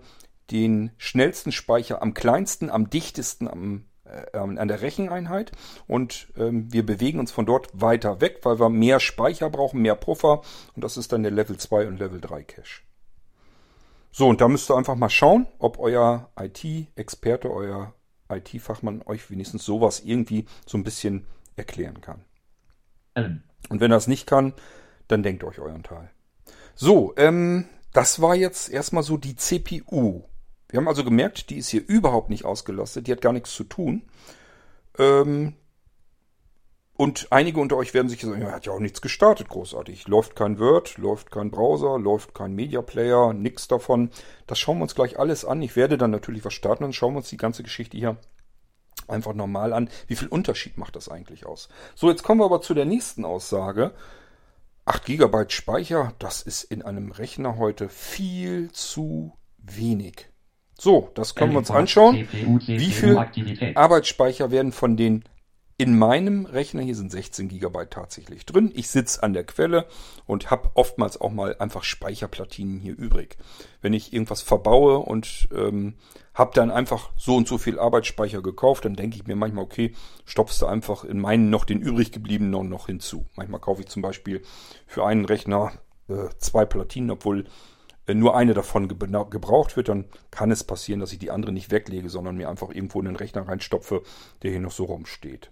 den 0.51 0.91
schnellsten 0.97 1.51
Speicher 1.51 2.01
am 2.01 2.13
kleinsten, 2.13 2.69
am 2.69 2.89
dichtesten 2.89 3.47
am 3.47 3.85
äh, 4.05 4.37
an 4.37 4.67
der 4.67 4.81
Recheneinheit 4.81 5.51
und 5.87 6.27
ähm, 6.37 6.71
wir 6.71 6.85
bewegen 6.85 7.19
uns 7.19 7.31
von 7.31 7.47
dort 7.47 7.69
weiter 7.73 8.21
weg, 8.21 8.41
weil 8.43 8.59
wir 8.59 8.69
mehr 8.69 8.99
Speicher 8.99 9.49
brauchen, 9.49 9.81
mehr 9.81 9.95
Puffer 9.95 10.41
und 10.75 10.83
das 10.83 10.97
ist 10.97 11.11
dann 11.11 11.23
der 11.23 11.31
Level 11.31 11.57
2 11.57 11.87
und 11.87 11.97
Level 11.97 12.21
3 12.21 12.43
Cache. 12.43 12.83
So, 14.11 14.27
und 14.27 14.41
da 14.41 14.47
müsst 14.47 14.69
ihr 14.69 14.77
einfach 14.77 14.95
mal 14.95 15.09
schauen, 15.09 15.47
ob 15.57 15.79
euer 15.79 16.29
IT-Experte, 16.39 17.51
euer 17.51 17.93
IT-Fachmann 18.29 19.01
euch 19.05 19.29
wenigstens 19.29 19.65
sowas 19.65 20.01
irgendwie 20.03 20.45
so 20.65 20.77
ein 20.77 20.83
bisschen 20.83 21.25
erklären 21.55 22.01
kann. 22.01 22.23
Ellen. 23.13 23.43
Und 23.69 23.79
wenn 23.79 23.91
er 23.91 23.97
es 23.97 24.07
nicht 24.07 24.27
kann, 24.27 24.53
dann 25.07 25.23
denkt 25.23 25.43
euch 25.43 25.59
euren 25.59 25.83
Teil. 25.83 26.09
So, 26.75 27.13
ähm, 27.17 27.65
das 27.93 28.21
war 28.21 28.35
jetzt 28.35 28.69
erstmal 28.69 29.03
so 29.03 29.17
die 29.17 29.35
CPU. 29.35 30.23
Wir 30.69 30.77
haben 30.77 30.87
also 30.87 31.03
gemerkt, 31.03 31.49
die 31.49 31.57
ist 31.57 31.69
hier 31.69 31.87
überhaupt 31.87 32.29
nicht 32.29 32.45
ausgelastet, 32.45 33.07
die 33.07 33.11
hat 33.11 33.21
gar 33.21 33.33
nichts 33.33 33.53
zu 33.53 33.63
tun. 33.63 34.03
Ähm, 34.97 35.53
und 36.97 37.27
einige 37.29 37.59
unter 37.59 37.75
euch 37.75 37.93
werden 37.93 38.07
sich 38.07 38.21
sagen, 38.21 38.41
ja, 38.41 38.51
hat 38.51 38.65
ja 38.65 38.71
auch 38.71 38.79
nichts 38.79 39.01
gestartet, 39.01 39.49
großartig. 39.49 40.07
Läuft 40.07 40.35
kein 40.35 40.59
Word, 40.59 40.97
läuft 40.97 41.29
kein 41.29 41.51
Browser, 41.51 41.99
läuft 41.99 42.33
kein 42.33 42.53
Media 42.53 42.81
Player, 42.81 43.33
nix 43.33 43.67
davon. 43.67 44.11
Das 44.47 44.59
schauen 44.59 44.77
wir 44.77 44.83
uns 44.83 44.95
gleich 44.95 45.19
alles 45.19 45.43
an. 45.43 45.61
Ich 45.61 45.75
werde 45.75 45.97
dann 45.97 46.11
natürlich 46.11 46.45
was 46.45 46.53
starten 46.53 46.85
und 46.85 46.95
schauen 46.95 47.13
wir 47.13 47.17
uns 47.17 47.29
die 47.29 47.37
ganze 47.37 47.63
Geschichte 47.63 47.97
hier 47.97 48.15
einfach 49.09 49.33
normal 49.33 49.73
an. 49.73 49.89
Wie 50.07 50.15
viel 50.15 50.29
Unterschied 50.29 50.77
macht 50.77 50.95
das 50.95 51.09
eigentlich 51.09 51.45
aus? 51.45 51.67
So, 51.95 52.09
jetzt 52.09 52.23
kommen 52.23 52.39
wir 52.39 52.45
aber 52.45 52.61
zu 52.61 52.73
der 52.73 52.85
nächsten 52.85 53.25
Aussage. 53.25 53.93
8 54.85 55.05
GB 55.05 55.49
Speicher, 55.49 56.13
das 56.19 56.43
ist 56.43 56.63
in 56.63 56.81
einem 56.81 57.11
Rechner 57.11 57.57
heute 57.57 57.89
viel 57.89 58.71
zu 58.71 59.33
wenig. 59.57 60.29
So, 60.77 61.09
das 61.13 61.35
können 61.35 61.53
wir 61.53 61.57
uns 61.57 61.71
anschauen. 61.71 62.27
Wie 62.67 62.91
viel. 62.91 63.17
Arbeitsspeicher 63.75 64.51
werden 64.51 64.71
von 64.71 64.95
den 64.95 65.25
in 65.77 65.97
meinem 65.97 66.45
Rechner, 66.45 66.81
hier 66.81 66.95
sind 66.95 67.11
16 67.11 67.49
GB 67.49 67.87
tatsächlich 67.89 68.45
drin. 68.45 68.71
Ich 68.73 68.89
sitze 68.89 69.21
an 69.23 69.33
der 69.33 69.43
Quelle 69.43 69.87
und 70.25 70.49
habe 70.49 70.71
oftmals 70.73 71.19
auch 71.19 71.31
mal 71.31 71.57
einfach 71.59 71.83
Speicherplatinen 71.83 72.79
hier 72.79 72.97
übrig. 72.97 73.37
Wenn 73.81 73.91
ich 73.91 74.13
irgendwas 74.13 74.41
verbaue 74.41 74.99
und 74.99 75.49
ähm, 75.53 75.95
habe 76.33 76.51
dann 76.53 76.71
einfach 76.71 77.11
so 77.17 77.35
und 77.35 77.49
so 77.49 77.57
viel 77.57 77.77
Arbeitsspeicher 77.77 78.41
gekauft, 78.41 78.85
dann 78.85 78.95
denke 78.95 79.17
ich 79.17 79.27
mir 79.27 79.35
manchmal, 79.35 79.65
okay, 79.65 79.93
stopfst 80.23 80.61
du 80.61 80.65
einfach 80.65 81.03
in 81.03 81.19
meinen 81.19 81.49
noch 81.49 81.65
den 81.65 81.81
übrig 81.81 82.13
gebliebenen 82.13 82.69
noch 82.69 82.85
hinzu. 82.85 83.25
Manchmal 83.35 83.59
kaufe 83.59 83.81
ich 83.81 83.87
zum 83.87 84.01
Beispiel 84.01 84.43
für 84.87 85.05
einen 85.05 85.25
Rechner 85.25 85.73
äh, 86.07 86.29
zwei 86.37 86.63
Platinen, 86.63 87.11
obwohl 87.11 87.47
äh, 88.07 88.13
nur 88.13 88.37
eine 88.37 88.53
davon 88.53 88.87
gebra- 88.87 89.29
gebraucht 89.29 89.75
wird, 89.75 89.89
dann 89.89 90.05
kann 90.31 90.51
es 90.51 90.63
passieren, 90.63 91.01
dass 91.01 91.11
ich 91.11 91.19
die 91.19 91.31
andere 91.31 91.51
nicht 91.51 91.69
weglege, 91.69 92.09
sondern 92.09 92.37
mir 92.37 92.49
einfach 92.49 92.69
irgendwo 92.69 92.99
in 92.99 93.07
den 93.07 93.17
Rechner 93.17 93.45
reinstopfe, 93.45 94.03
der 94.41 94.51
hier 94.51 94.61
noch 94.61 94.71
so 94.71 94.85
rumsteht. 94.85 95.51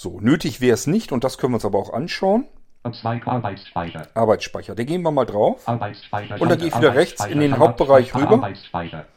So, 0.00 0.20
nötig 0.20 0.60
wäre 0.60 0.74
es 0.74 0.86
nicht 0.86 1.10
und 1.10 1.24
das 1.24 1.38
können 1.38 1.54
wir 1.54 1.56
uns 1.56 1.64
aber 1.64 1.76
auch 1.76 1.92
anschauen. 1.92 2.46
Ab 2.84 2.94
2 2.94 3.20
Arbeitsspeicher. 3.26 4.06
Arbeitsspeicher, 4.14 4.76
da 4.76 4.84
gehen 4.84 5.02
wir 5.02 5.10
mal 5.10 5.24
drauf. 5.24 5.66
Und 5.66 5.80
dann 5.80 6.58
gehe 6.58 6.68
ich 6.68 6.76
wieder 6.76 6.94
rechts 6.94 7.24
in 7.26 7.40
den 7.40 7.58
Hauptbereich 7.58 8.14
rüber. 8.14 8.48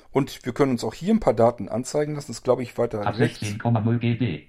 Und 0.10 0.44
wir 0.44 0.54
können 0.54 0.72
uns 0.72 0.84
auch 0.84 0.96
hier 0.96 1.14
ein 1.14 1.20
paar 1.20 1.36
Daten 1.36 1.70
anzeigen 1.70 2.16
lassen. 2.16 2.32
Das 2.32 2.38
ist, 2.38 2.44
glaube 2.44 2.64
ich, 2.64 2.80
weiter 2.80 3.06
Ab 3.06 3.20
rechts. 3.20 3.44
16,0 3.44 4.00
GB. 4.00 4.48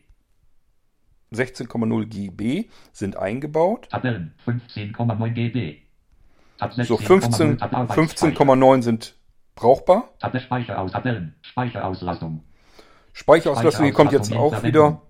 16,0 1.34 2.06
GB 2.06 2.70
sind 2.92 3.18
eingebaut. 3.18 3.90
Tabellen 3.90 4.34
15,9 4.46 5.34
GB. 5.34 5.82
So 6.82 6.94
16,0 6.94 7.02
15 7.02 7.60
ab 7.60 7.74
Arbeitsspeicher. 7.74 8.34
15,9 8.38 8.82
sind 8.82 9.16
brauchbar. 9.54 10.08
Tab 10.18 10.40
Speicher 10.40 10.80
aus 10.80 10.92
Tabellen. 10.92 11.34
Speicherauslastung. 11.42 12.42
Speicherauslastung, 13.12 13.84
hier 13.84 13.92
kommt 13.92 14.12
jetzt 14.12 14.34
auch 14.34 14.62
wieder, 14.62 15.02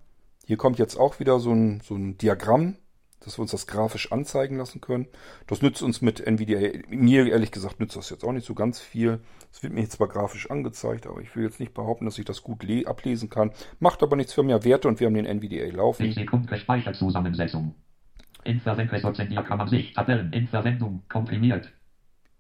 hier 0.47 0.57
kommt 0.57 0.79
jetzt 0.79 0.97
auch 0.97 1.21
wieder 1.21 1.39
so 1.41 1.53
ein, 1.53 1.81
so 1.81 1.95
ein 1.95 2.19
Diagramm, 2.19 2.77
dass 3.21 3.39
wir 3.39 3.43
uns 3.43 3.53
das 3.53 3.67
grafisch 3.69 4.11
anzeigen 4.11 4.57
lassen 4.59 4.81
können. 4.81 5.07
Das 5.47 5.63
nützt 5.63 5.83
uns 5.83 6.03
mit 6.03 6.21
NVDA, 6.27 6.79
mir 6.89 7.27
ehrlich 7.27 7.53
gesagt 7.53 7.79
nützt 7.79 7.95
das 7.97 8.11
jetzt 8.11 8.25
auch 8.25 8.33
nicht 8.33 8.47
so 8.47 8.55
ganz 8.55 8.81
viel. 8.81 9.21
Es 9.53 9.63
wird 9.63 9.73
mir 9.73 9.83
jetzt 9.83 9.93
zwar 9.93 10.09
grafisch 10.09 10.51
angezeigt, 10.51 11.07
aber 11.07 11.21
ich 11.21 11.37
will 11.37 11.45
jetzt 11.45 11.61
nicht 11.61 11.73
behaupten, 11.73 12.05
dass 12.05 12.19
ich 12.19 12.25
das 12.25 12.43
gut 12.43 12.65
le- 12.65 12.87
ablesen 12.87 13.31
kann. 13.31 13.53
Macht 13.79 14.03
aber 14.03 14.17
nichts 14.17 14.33
für 14.33 14.43
mehr 14.43 14.65
Werte 14.65 14.89
und 14.89 14.99
wir 14.99 15.07
haben 15.07 15.15
den 15.15 15.27
NVDA 15.27 15.67
laufen. 15.75 16.11
Sekunde 16.13 16.57
Speicherzusammensetzung. 16.57 17.75
In 18.45 18.59
Verwendung 18.59 19.13
Diagramm 19.15 19.61
an 19.61 19.69
sich. 19.69 19.93
Tabellen 19.93 20.33
in 20.33 20.49
Verwendung 20.49 21.03
komprimiert. 21.09 21.73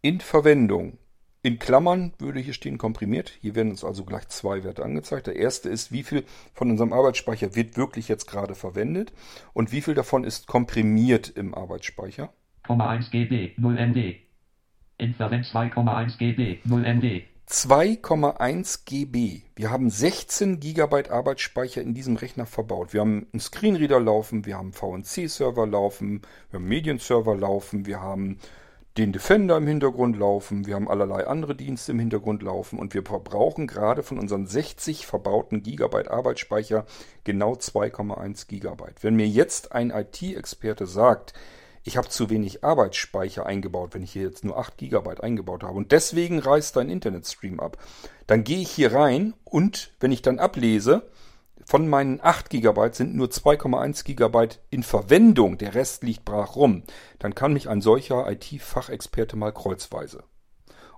In 0.01 0.19
Verwendung. 0.19 0.99
In 1.45 1.59
Klammern 1.59 2.12
würde 2.18 2.38
hier 2.38 2.53
stehen 2.53 2.78
komprimiert. 2.78 3.32
Hier 3.40 3.57
werden 3.57 3.72
uns 3.72 3.82
also 3.82 4.05
gleich 4.05 4.28
zwei 4.28 4.62
Werte 4.62 4.84
angezeigt. 4.84 5.26
Der 5.26 5.34
erste 5.34 5.68
ist, 5.68 5.90
wie 5.90 6.05
viel 6.05 6.24
von 6.55 6.70
unserem 6.70 6.93
Arbeitsspeicher 6.93 7.57
wird 7.57 7.76
wirklich 7.76 8.07
jetzt 8.07 8.28
gerade 8.28 8.55
verwendet 8.55 9.12
und 9.53 9.72
wie 9.72 9.80
viel 9.80 9.95
davon 9.95 10.22
ist 10.22 10.47
komprimiert 10.47 11.30
im 11.30 11.53
Arbeitsspeicher. 11.53 12.32
0,1 12.68 13.11
GB 13.11 13.55
0 13.57 13.76
MB. 13.76 14.14
In 14.99 15.14
Verwendung 15.14 15.51
2,1 15.51 16.16
GB 16.16 16.61
0 16.64 16.84
MB. 16.84 17.22
2,1 17.49 18.84
GB. 18.84 19.43
Wir 19.57 19.70
haben 19.72 19.90
16 19.90 20.61
GB 20.61 21.11
Arbeitsspeicher 21.11 21.82
in 21.82 21.93
diesem 21.93 22.14
Rechner 22.14 22.47
verbaut. 22.47 22.93
Wir 22.93 23.01
haben 23.01 23.26
einen 23.32 23.40
Screenreader 23.40 23.99
laufen, 23.99 24.47
wir 24.47 24.57
haben 24.57 24.72
VNC-Server 24.72 25.66
laufen, 25.66 26.22
wir 26.51 26.61
haben 26.61 26.68
Medienserver 26.68 27.36
laufen, 27.36 27.84
wir 27.84 28.01
haben 28.01 28.38
den 28.99 29.12
Defender 29.12 29.57
im 29.57 29.66
Hintergrund 29.66 30.18
laufen, 30.18 30.66
wir 30.66 30.74
haben 30.74 30.88
allerlei 30.88 31.26
andere 31.26 31.55
Dienste 31.55 31.93
im 31.93 31.99
Hintergrund 31.99 32.43
laufen 32.43 32.78
und 32.78 32.93
wir 32.93 33.03
verbrauchen 33.03 33.66
gerade 33.66 34.03
von 34.03 34.18
unseren 34.18 34.47
60 34.47 35.07
verbauten 35.07 35.62
Gigabyte 35.62 36.11
Arbeitsspeicher 36.11 36.84
genau 37.24 37.55
2,1 37.55 38.49
Gigabyte. 38.49 39.03
Wenn 39.03 39.16
mir 39.16 39.26
jetzt 39.26 39.72
ein 39.72 39.90
IT-Experte 39.90 40.86
sagt, 40.86 41.32
ich 41.84 41.97
habe 41.97 42.09
zu 42.09 42.28
wenig 42.28 42.62
Arbeitsspeicher 42.62 43.47
eingebaut, 43.47 43.95
wenn 43.95 44.03
ich 44.03 44.12
hier 44.12 44.22
jetzt 44.22 44.45
nur 44.45 44.59
8 44.59 44.76
GB 44.76 45.20
eingebaut 45.20 45.62
habe 45.62 45.78
und 45.78 45.90
deswegen 45.90 46.38
reißt 46.38 46.76
dein 46.76 46.90
Internetstream 46.90 47.61
ab. 47.61 47.78
Dann 48.26 48.45
gehe 48.45 48.61
ich 48.61 48.70
hier 48.70 48.93
rein 48.93 49.32
und 49.45 49.93
wenn 50.01 50.12
ich 50.12 50.22
dann 50.22 50.38
ablese, 50.38 51.11
von 51.65 51.89
meinen 51.89 52.21
8 52.23 52.51
GB 52.51 52.93
sind 52.93 53.15
nur 53.15 53.29
2,1 53.29 54.05
GB 54.05 54.57
in 54.71 54.83
Verwendung, 54.83 55.59
der 55.59 55.75
Rest 55.75 56.03
liegt 56.03 56.25
brach 56.25 56.57
rum, 56.57 56.83
dann 57.19 57.35
kann 57.35 57.53
mich 57.53 57.69
ein 57.69 57.81
solcher 57.81 58.31
IT-Fachexperte 58.31 59.37
mal 59.37 59.53
kreuzweise. 59.53 60.25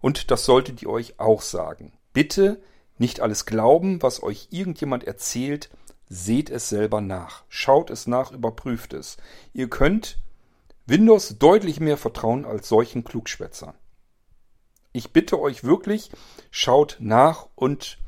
Und 0.01 0.31
das 0.31 0.45
solltet 0.45 0.83
ihr 0.83 0.91
euch 0.91 1.19
auch 1.19 1.43
sagen. 1.43 1.93
Bitte 2.12 2.61
nicht 2.99 3.21
alles 3.21 3.47
glauben, 3.47 4.03
was 4.03 4.23
euch 4.23 4.49
irgendjemand 4.51 5.05
erzählt, 5.05 5.71
seht 6.09 6.51
es 6.51 6.69
selber 6.69 7.01
nach. 7.01 7.45
Schaut 7.49 7.91
es 7.91 8.07
nach, 8.07 8.31
überprüft 8.31 8.93
es. 8.93 9.17
Ihr 9.53 9.69
könnt 9.69 10.19
Windows 10.87 11.39
deutlich 11.39 11.81
mehr 11.81 11.97
vertrauen 11.97 12.45
als 12.45 12.69
solchen 12.69 13.05
Klugschwätzern. 13.05 13.75
Ich 14.93 15.12
bitte 15.12 15.41
euch 15.41 15.65
wirklich, 15.65 16.11
schaut 16.51 16.99
nach 17.01 17.49
und 17.55 17.99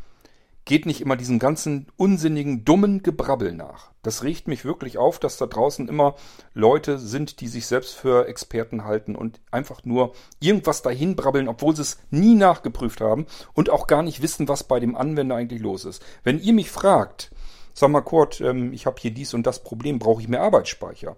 geht 0.67 0.85
nicht 0.85 1.01
immer 1.01 1.17
diesem 1.17 1.39
ganzen 1.39 1.87
unsinnigen, 1.97 2.64
dummen 2.64 3.03
Gebrabbel 3.03 3.55
nach. 3.55 3.93
Das 4.03 4.25
regt 4.25 4.49
mich 4.49 4.64
wirklich 4.64 4.99
auf, 4.99 5.19
dass 5.19 5.39
da 5.39 5.47
draußen 5.47 5.89
immer 5.89 6.17
Leute 6.55 6.99
sind, 6.99 7.41
die 7.41 7.47
sich 7.47 7.67
selbst 7.67 7.95
für 7.95 8.27
Experten 8.27 8.85
halten 8.85 9.14
und 9.14 9.41
einfach 9.53 9.85
nur 9.85 10.12
irgendwas 10.41 10.83
dahin 10.83 11.14
brabbeln, 11.17 11.49
obwohl 11.49 11.75
sie 11.75 11.83
es 11.83 11.99
nie 12.11 12.35
nachgeprüft 12.35 13.01
haben 13.01 13.27
und 13.55 13.71
auch 13.71 13.87
gar 13.87 14.03
nicht 14.03 14.23
wissen, 14.23 14.49
was 14.49 14.64
bei 14.64 14.81
dem 14.81 14.97
Anwender 14.97 15.37
eigentlich 15.37 15.62
los 15.62 15.85
ist. 15.85 16.05
Wenn 16.25 16.41
ihr 16.41 16.53
mich 16.53 16.71
fragt, 16.71 17.31
sag 17.73 17.91
mal 17.91 18.01
Kurt, 18.01 18.41
ähm, 18.41 18.73
ich 18.73 18.87
habe 18.87 19.01
hier 19.01 19.12
dies 19.12 19.35
und 19.35 19.47
das 19.47 19.62
Problem, 19.62 20.01
brauche 20.01 20.21
ich 20.21 20.29
mehr 20.29 20.43
Arbeitsspeicher? 20.43 21.17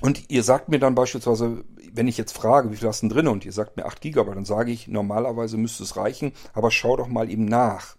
Und 0.00 0.30
ihr 0.30 0.42
sagt 0.42 0.68
mir 0.68 0.78
dann 0.78 0.94
beispielsweise, 0.94 1.64
wenn 1.92 2.06
ich 2.06 2.18
jetzt 2.18 2.36
frage, 2.36 2.70
wie 2.70 2.76
viel 2.76 2.86
hast 2.86 3.02
du 3.02 3.08
denn 3.08 3.16
drin 3.16 3.28
und 3.28 3.44
ihr 3.46 3.52
sagt 3.52 3.76
mir 3.76 3.86
8 3.86 4.00
GB, 4.00 4.34
dann 4.34 4.44
sage 4.44 4.70
ich, 4.70 4.88
normalerweise 4.88 5.56
müsste 5.56 5.84
es 5.84 5.96
reichen, 5.96 6.32
aber 6.52 6.70
schau 6.70 6.96
doch 6.96 7.08
mal 7.08 7.30
eben 7.30 7.46
nach. 7.46 7.95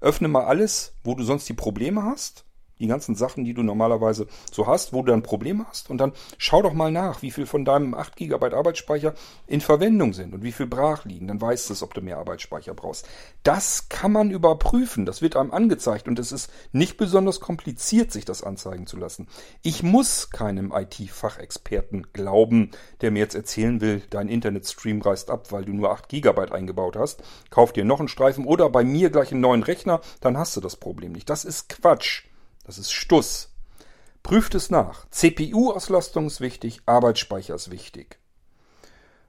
Öffne 0.00 0.28
mal 0.28 0.44
alles, 0.44 0.96
wo 1.02 1.14
du 1.14 1.24
sonst 1.24 1.48
die 1.48 1.54
Probleme 1.54 2.02
hast, 2.04 2.44
die 2.80 2.86
ganzen 2.86 3.14
Sachen, 3.14 3.44
die 3.44 3.54
du 3.54 3.62
normalerweise 3.62 4.26
so 4.50 4.66
hast, 4.66 4.92
wo 4.92 5.02
du 5.02 5.12
dann 5.12 5.22
Probleme 5.22 5.66
hast 5.68 5.90
und 5.90 5.98
dann 5.98 6.12
schau 6.36 6.62
doch 6.62 6.72
mal 6.72 6.90
nach, 6.90 7.22
wie 7.22 7.30
viel 7.30 7.46
von 7.46 7.64
deinem 7.64 7.94
8 7.94 8.16
GB 8.16 8.54
Arbeitsspeicher 8.54 9.14
in 9.46 9.60
Verwendung 9.60 10.12
sind 10.12 10.34
und 10.34 10.42
wie 10.42 10.52
viel 10.52 10.66
brach 10.66 11.04
liegen. 11.04 11.28
Dann 11.28 11.40
weißt 11.40 11.68
du 11.68 11.72
es, 11.72 11.82
ob 11.82 11.94
du 11.94 12.00
mehr 12.00 12.18
Arbeitsspeicher 12.18 12.74
brauchst. 12.74 13.06
Das 13.42 13.88
kann 13.88 14.12
man 14.12 14.30
überprüfen, 14.30 15.06
das 15.06 15.22
wird 15.22 15.36
einem 15.36 15.50
angezeigt 15.50 16.08
und 16.08 16.18
es 16.18 16.32
ist 16.32 16.50
nicht 16.72 16.96
besonders 16.96 17.40
kompliziert, 17.40 18.12
sich 18.12 18.24
das 18.24 18.42
anzeigen 18.42 18.86
zu 18.86 18.96
lassen. 18.96 19.28
Ich 19.62 19.82
muss 19.82 20.30
keinem 20.30 20.72
IT-Fachexperten 20.72 22.08
glauben, 22.12 22.70
der 23.00 23.10
mir 23.10 23.20
jetzt 23.20 23.34
erzählen 23.34 23.80
will, 23.80 24.02
dein 24.10 24.28
Internetstream 24.28 25.02
reißt 25.02 25.30
ab, 25.30 25.52
weil 25.52 25.64
du 25.64 25.72
nur 25.72 25.90
8 25.90 26.08
GB 26.08 26.52
eingebaut 26.52 26.96
hast. 26.96 27.22
Kauf 27.50 27.72
dir 27.72 27.84
noch 27.84 27.98
einen 27.98 28.08
Streifen 28.08 28.44
oder 28.44 28.70
bei 28.70 28.84
mir 28.84 29.10
gleich 29.10 29.32
einen 29.32 29.40
neuen 29.40 29.62
Rechner, 29.62 30.00
dann 30.20 30.38
hast 30.38 30.56
du 30.56 30.60
das 30.60 30.76
Problem 30.76 31.12
nicht. 31.12 31.28
Das 31.30 31.44
ist 31.44 31.68
Quatsch. 31.68 32.27
Das 32.68 32.76
ist 32.76 32.92
Stuss. 32.92 33.48
Prüft 34.22 34.54
es 34.54 34.68
nach. 34.68 35.08
CPU-Auslastung 35.08 36.26
ist 36.26 36.42
wichtig, 36.42 36.82
Arbeitsspeicher 36.84 37.54
ist 37.54 37.70
wichtig. 37.70 38.18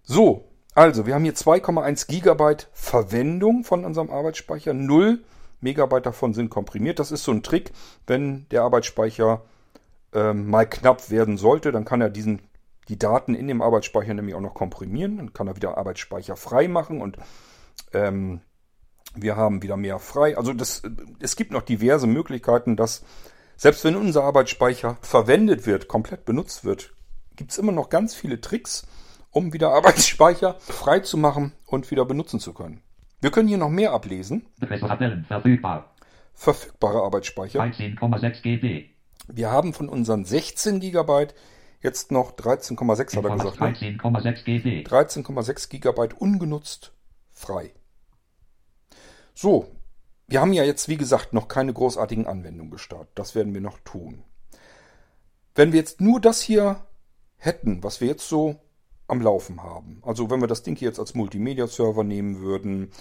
So, 0.04 0.50
also 0.76 1.06
wir 1.06 1.16
haben 1.16 1.24
hier 1.24 1.36
2,1 1.36 2.10
Gigabyte 2.10 2.68
Verwendung 2.74 3.64
von 3.64 3.86
unserem 3.86 4.10
Arbeitsspeicher, 4.10 4.74
0 4.74 5.24
Megabyte 5.62 6.08
davon 6.08 6.34
sind 6.34 6.50
komprimiert. 6.50 7.00
Das 7.00 7.14
ist 7.14 7.24
so 7.24 7.32
ein 7.32 7.42
Trick, 7.42 7.72
wenn 8.08 8.46
der 8.50 8.64
Arbeitsspeicher 8.64 9.42
ähm, 10.12 10.50
mal 10.50 10.68
knapp 10.68 11.10
werden 11.10 11.38
sollte, 11.38 11.72
dann 11.72 11.86
kann 11.86 12.02
er 12.02 12.10
diesen, 12.10 12.42
die 12.90 13.00
Daten 13.00 13.36
in 13.36 13.48
dem 13.48 13.62
Arbeitsspeicher 13.62 14.14
nämlich 14.14 14.36
auch 14.36 14.42
noch 14.42 14.54
komprimieren. 14.54 15.16
Dann 15.16 15.32
kann 15.32 15.48
er 15.48 15.56
wieder 15.56 15.78
Arbeitsspeicher 15.78 16.36
frei 16.36 16.68
machen 16.68 17.02
und 17.02 17.16
ähm, 17.94 18.42
wir 19.16 19.36
haben 19.36 19.62
wieder 19.62 19.78
mehr 19.78 20.00
frei. 20.00 20.38
Also 20.38 20.54
das, 20.54 20.84
es 21.20 21.36
gibt 21.36 21.52
noch 21.52 21.62
diverse 21.62 22.08
Möglichkeiten, 22.08 22.76
dass 22.76 23.04
selbst 23.56 23.84
wenn 23.84 23.96
unser 23.96 24.24
Arbeitsspeicher 24.24 24.98
verwendet 25.02 25.66
wird, 25.66 25.88
komplett 25.88 26.26
benutzt 26.26 26.64
wird, 26.64 26.94
gibt 27.36 27.52
es 27.52 27.58
immer 27.58 27.72
noch 27.72 27.90
ganz 27.90 28.16
viele 28.16 28.40
Tricks, 28.40 28.88
um 29.32 29.54
wieder 29.54 29.70
Arbeitsspeicher 29.74 30.56
frei 30.60 31.00
zu 31.00 31.18
machen 31.18 31.54
und 31.66 31.92
wieder 31.92 32.06
benutzen 32.06 32.40
zu 32.40 32.54
können. 32.54 32.82
Wir 33.22 33.32
können 33.32 33.50
hier 33.50 33.58
noch 33.58 33.70
mehr 33.70 33.92
ablesen. 33.92 34.46
Verfügbar. 35.26 35.94
Verfügbare 36.34 37.04
Arbeitsspeicher. 37.04 37.62
13,6 37.62 38.42
GB. 38.42 38.86
Wir 39.28 39.52
haben 39.52 39.74
von 39.74 39.90
unseren 39.90 40.24
16 40.24 40.80
GB 40.80 41.28
jetzt 41.82 42.12
noch 42.12 42.32
13,6 42.32 43.18
hat 43.18 43.26
er 43.26 43.36
gesagt. 43.36 43.60
Ne? 43.60 43.98
13,6 43.98 44.44
GB. 44.46 44.84
13,6 44.84 45.70
GB 45.70 46.16
ungenutzt 46.18 46.94
frei. 47.32 47.74
So, 49.42 49.68
wir 50.28 50.42
haben 50.42 50.52
ja 50.52 50.66
jetzt, 50.66 50.90
wie 50.90 50.98
gesagt, 50.98 51.32
noch 51.32 51.48
keine 51.48 51.72
großartigen 51.72 52.28
Anwendungen 52.28 52.72
gestartet. 52.72 53.12
Das 53.16 53.36
werden 53.36 53.54
wir 53.54 53.62
noch 53.62 53.80
tun. 53.86 54.26
Wenn 55.56 55.72
wir 55.72 55.80
jetzt 55.80 56.02
nur 56.02 56.20
das 56.20 56.42
hier 56.42 56.84
hätten, 57.38 57.82
was 57.82 58.02
wir 58.02 58.10
jetzt 58.10 58.28
so 58.28 58.58
am 59.08 59.22
Laufen 59.22 59.64
haben, 59.64 60.02
also 60.06 60.30
wenn 60.30 60.42
wir 60.42 60.50
das 60.50 60.64
Ding 60.64 60.76
hier 60.76 60.90
jetzt 60.90 61.00
als 61.00 61.16
Multimedia-Server 61.16 62.04
nehmen 62.04 62.42
würden, 62.42 62.92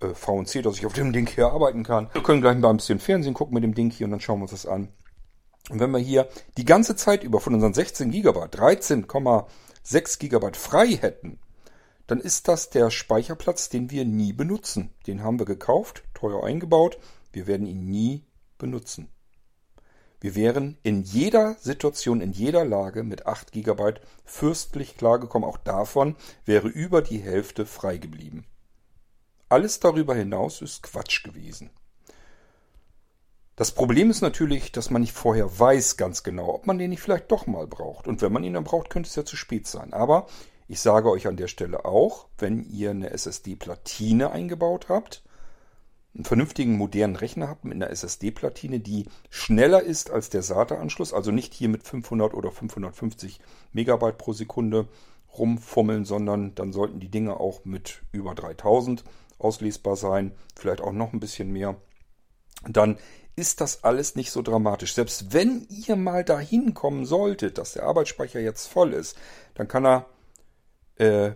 äh, 0.00 0.08
VNC, 0.08 0.60
dass 0.60 0.76
ich 0.76 0.84
auf 0.84 0.92
dem 0.92 1.14
Ding 1.14 1.26
hier 1.30 1.46
arbeiten 1.46 1.82
kann, 1.82 2.10
wir 2.12 2.22
können 2.22 2.42
gleich 2.42 2.58
mal 2.58 2.68
ein 2.68 2.76
bisschen 2.76 2.98
Fernsehen 2.98 3.32
gucken 3.32 3.54
mit 3.54 3.64
dem 3.64 3.74
Ding 3.74 3.90
hier 3.90 4.04
und 4.04 4.10
dann 4.10 4.20
schauen 4.20 4.40
wir 4.40 4.42
uns 4.42 4.50
das 4.50 4.66
an. 4.66 4.90
Und 5.70 5.80
wenn 5.80 5.92
wir 5.92 5.98
hier 5.98 6.28
die 6.58 6.66
ganze 6.66 6.94
Zeit 6.96 7.24
über 7.24 7.40
von 7.40 7.54
unseren 7.54 7.72
16 7.72 8.10
GB 8.10 8.38
13,6 8.38 10.18
GB 10.18 10.58
frei 10.58 10.88
hätten, 10.88 11.38
dann 12.06 12.20
ist 12.20 12.48
das 12.48 12.70
der 12.70 12.90
Speicherplatz, 12.90 13.68
den 13.68 13.90
wir 13.90 14.04
nie 14.04 14.32
benutzen. 14.32 14.94
Den 15.06 15.22
haben 15.22 15.38
wir 15.38 15.46
gekauft, 15.46 16.04
teuer 16.14 16.44
eingebaut, 16.44 16.98
wir 17.32 17.46
werden 17.46 17.66
ihn 17.66 17.90
nie 17.90 18.24
benutzen. 18.58 19.08
Wir 20.20 20.34
wären 20.34 20.78
in 20.82 21.02
jeder 21.02 21.56
Situation, 21.60 22.20
in 22.20 22.32
jeder 22.32 22.64
Lage 22.64 23.02
mit 23.02 23.26
8 23.26 23.52
GB 23.52 23.94
fürstlich 24.24 24.96
klargekommen. 24.96 25.48
Auch 25.48 25.58
davon 25.58 26.16
wäre 26.44 26.68
über 26.68 27.02
die 27.02 27.18
Hälfte 27.18 27.66
frei 27.66 27.98
geblieben. 27.98 28.46
Alles 29.48 29.78
darüber 29.78 30.14
hinaus 30.14 30.62
ist 30.62 30.82
Quatsch 30.82 31.22
gewesen. 31.22 31.70
Das 33.56 33.72
Problem 33.72 34.10
ist 34.10 34.20
natürlich, 34.20 34.72
dass 34.72 34.90
man 34.90 35.02
nicht 35.02 35.12
vorher 35.14 35.58
weiß 35.58 35.96
ganz 35.96 36.22
genau, 36.22 36.54
ob 36.54 36.66
man 36.66 36.78
den 36.78 36.90
nicht 36.90 37.00
vielleicht 37.00 37.30
doch 37.30 37.46
mal 37.46 37.66
braucht. 37.66 38.06
Und 38.06 38.20
wenn 38.20 38.32
man 38.32 38.44
ihn 38.44 38.54
dann 38.54 38.64
braucht, 38.64 38.90
könnte 38.90 39.08
es 39.08 39.16
ja 39.16 39.24
zu 39.24 39.36
spät 39.36 39.66
sein. 39.66 39.92
Aber 39.92 40.26
ich 40.68 40.80
sage 40.80 41.10
euch 41.10 41.26
an 41.26 41.36
der 41.36 41.48
Stelle 41.48 41.84
auch, 41.84 42.26
wenn 42.38 42.64
ihr 42.68 42.90
eine 42.90 43.10
SSD-Platine 43.10 44.30
eingebaut 44.30 44.88
habt, 44.88 45.22
einen 46.14 46.24
vernünftigen 46.24 46.76
modernen 46.76 47.16
Rechner 47.16 47.48
habt 47.48 47.64
mit 47.64 47.74
einer 47.74 47.90
SSD-Platine, 47.90 48.80
die 48.80 49.06
schneller 49.28 49.82
ist 49.82 50.10
als 50.10 50.30
der 50.30 50.42
SATA-Anschluss, 50.42 51.12
also 51.12 51.30
nicht 51.30 51.52
hier 51.52 51.68
mit 51.68 51.82
500 51.82 52.34
oder 52.34 52.50
550 52.50 53.40
Megabyte 53.72 54.16
pro 54.16 54.32
Sekunde 54.32 54.88
rumfummeln, 55.36 56.04
sondern 56.04 56.54
dann 56.54 56.72
sollten 56.72 57.00
die 57.00 57.10
Dinge 57.10 57.38
auch 57.38 57.64
mit 57.64 58.02
über 58.12 58.34
3000 58.34 59.04
auslesbar 59.38 59.96
sein, 59.96 60.32
vielleicht 60.56 60.80
auch 60.80 60.92
noch 60.92 61.12
ein 61.12 61.20
bisschen 61.20 61.52
mehr. 61.52 61.76
Dann 62.66 62.98
ist 63.36 63.60
das 63.60 63.84
alles 63.84 64.16
nicht 64.16 64.30
so 64.30 64.40
dramatisch. 64.40 64.94
Selbst 64.94 65.34
wenn 65.34 65.66
ihr 65.68 65.96
mal 65.96 66.24
dahin 66.24 66.72
kommen 66.72 67.04
solltet, 67.04 67.58
dass 67.58 67.74
der 67.74 67.82
Arbeitsspeicher 67.82 68.40
jetzt 68.40 68.66
voll 68.66 68.94
ist, 68.94 69.18
dann 69.54 69.68
kann 69.68 69.84
er 69.84 70.06
äh, 70.96 71.32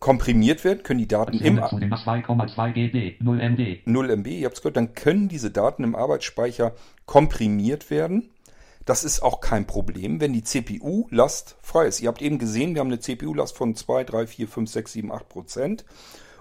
komprimiert 0.00 0.64
werden, 0.64 0.82
können 0.82 0.98
die 0.98 1.08
Daten 1.08 1.38
im 1.38 1.58
2,2 1.58 2.72
GB, 2.72 3.16
0 3.20 3.40
MB. 3.40 3.86
0 3.86 4.10
MB, 4.10 4.26
ihr 4.26 4.44
habt 4.44 4.56
es 4.56 4.62
gehört, 4.62 4.76
dann 4.76 4.94
können 4.94 5.28
diese 5.28 5.50
Daten 5.50 5.82
im 5.82 5.94
Arbeitsspeicher 5.94 6.74
komprimiert 7.06 7.90
werden. 7.90 8.30
Das 8.84 9.02
ist 9.02 9.22
auch 9.22 9.40
kein 9.40 9.66
Problem, 9.66 10.20
wenn 10.20 10.34
die 10.34 10.44
CPU-Last 10.44 11.56
frei 11.62 11.86
ist. 11.86 12.02
Ihr 12.02 12.08
habt 12.08 12.20
eben 12.20 12.38
gesehen, 12.38 12.74
wir 12.74 12.80
haben 12.80 12.88
eine 12.88 13.00
CPU-Last 13.00 13.56
von 13.56 13.74
2, 13.74 14.04
3, 14.04 14.26
4, 14.26 14.48
5, 14.48 14.70
6, 14.70 14.92
7, 14.92 15.12
8 15.12 15.28
Prozent. 15.28 15.84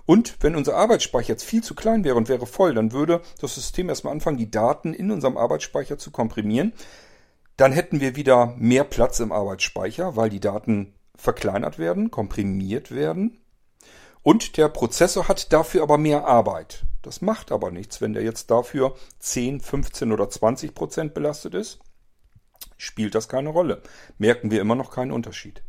Und 0.05 0.36
wenn 0.41 0.57
unser 0.57 0.75
Arbeitsspeicher 0.75 1.29
jetzt 1.29 1.45
viel 1.45 1.63
zu 1.63 1.75
klein 1.75 2.03
wäre 2.03 2.15
und 2.15 2.27
wäre 2.27 2.45
voll, 2.45 2.73
dann 2.73 2.91
würde 2.91 3.21
das 3.39 3.55
System 3.55 3.88
erstmal 3.88 4.11
anfangen, 4.13 4.38
die 4.38 4.51
Daten 4.51 4.93
in 4.93 5.09
unserem 5.09 5.38
Arbeitsspeicher 5.38 5.97
zu 5.97 6.11
komprimieren. 6.11 6.73
Dann 7.55 7.71
hätten 7.71 8.01
wir 8.01 8.17
wieder 8.17 8.55
mehr 8.57 8.84
Platz 8.84 9.21
im 9.21 9.31
Arbeitsspeicher, 9.31 10.17
weil 10.17 10.29
die 10.29 10.41
Daten 10.41 10.93
verkleinert 11.18 11.80
werden, 11.80 12.11
komprimiert 12.11 12.91
werden. 12.91 13.39
Und 14.22 14.57
der 14.57 14.70
Prozessor 14.70 15.28
hat 15.28 15.51
dafür 15.51 15.84
aber 15.84 15.97
mehr 15.97 16.26
Arbeit. 16.26 16.84
Das 17.01 17.22
macht 17.22 17.51
aber 17.51 17.72
nichts, 17.72 17.99
wenn 17.99 18.14
der 18.14 18.24
jetzt 18.24 18.49
dafür 18.49 18.95
10, 19.20 19.59
15 19.59 20.11
oder 20.11 20.30
20 20.30 20.74
Prozent 20.74 21.14
belastet 21.14 21.53
ist. 21.53 21.80
Spielt 22.78 23.16
das 23.16 23.28
keine 23.28 23.49
Rolle. 23.49 23.84
Merken 24.18 24.51
wir 24.51 24.61
immer 24.61 24.76
noch 24.76 24.91
keinen 24.91 25.11
Unterschied. 25.11 25.61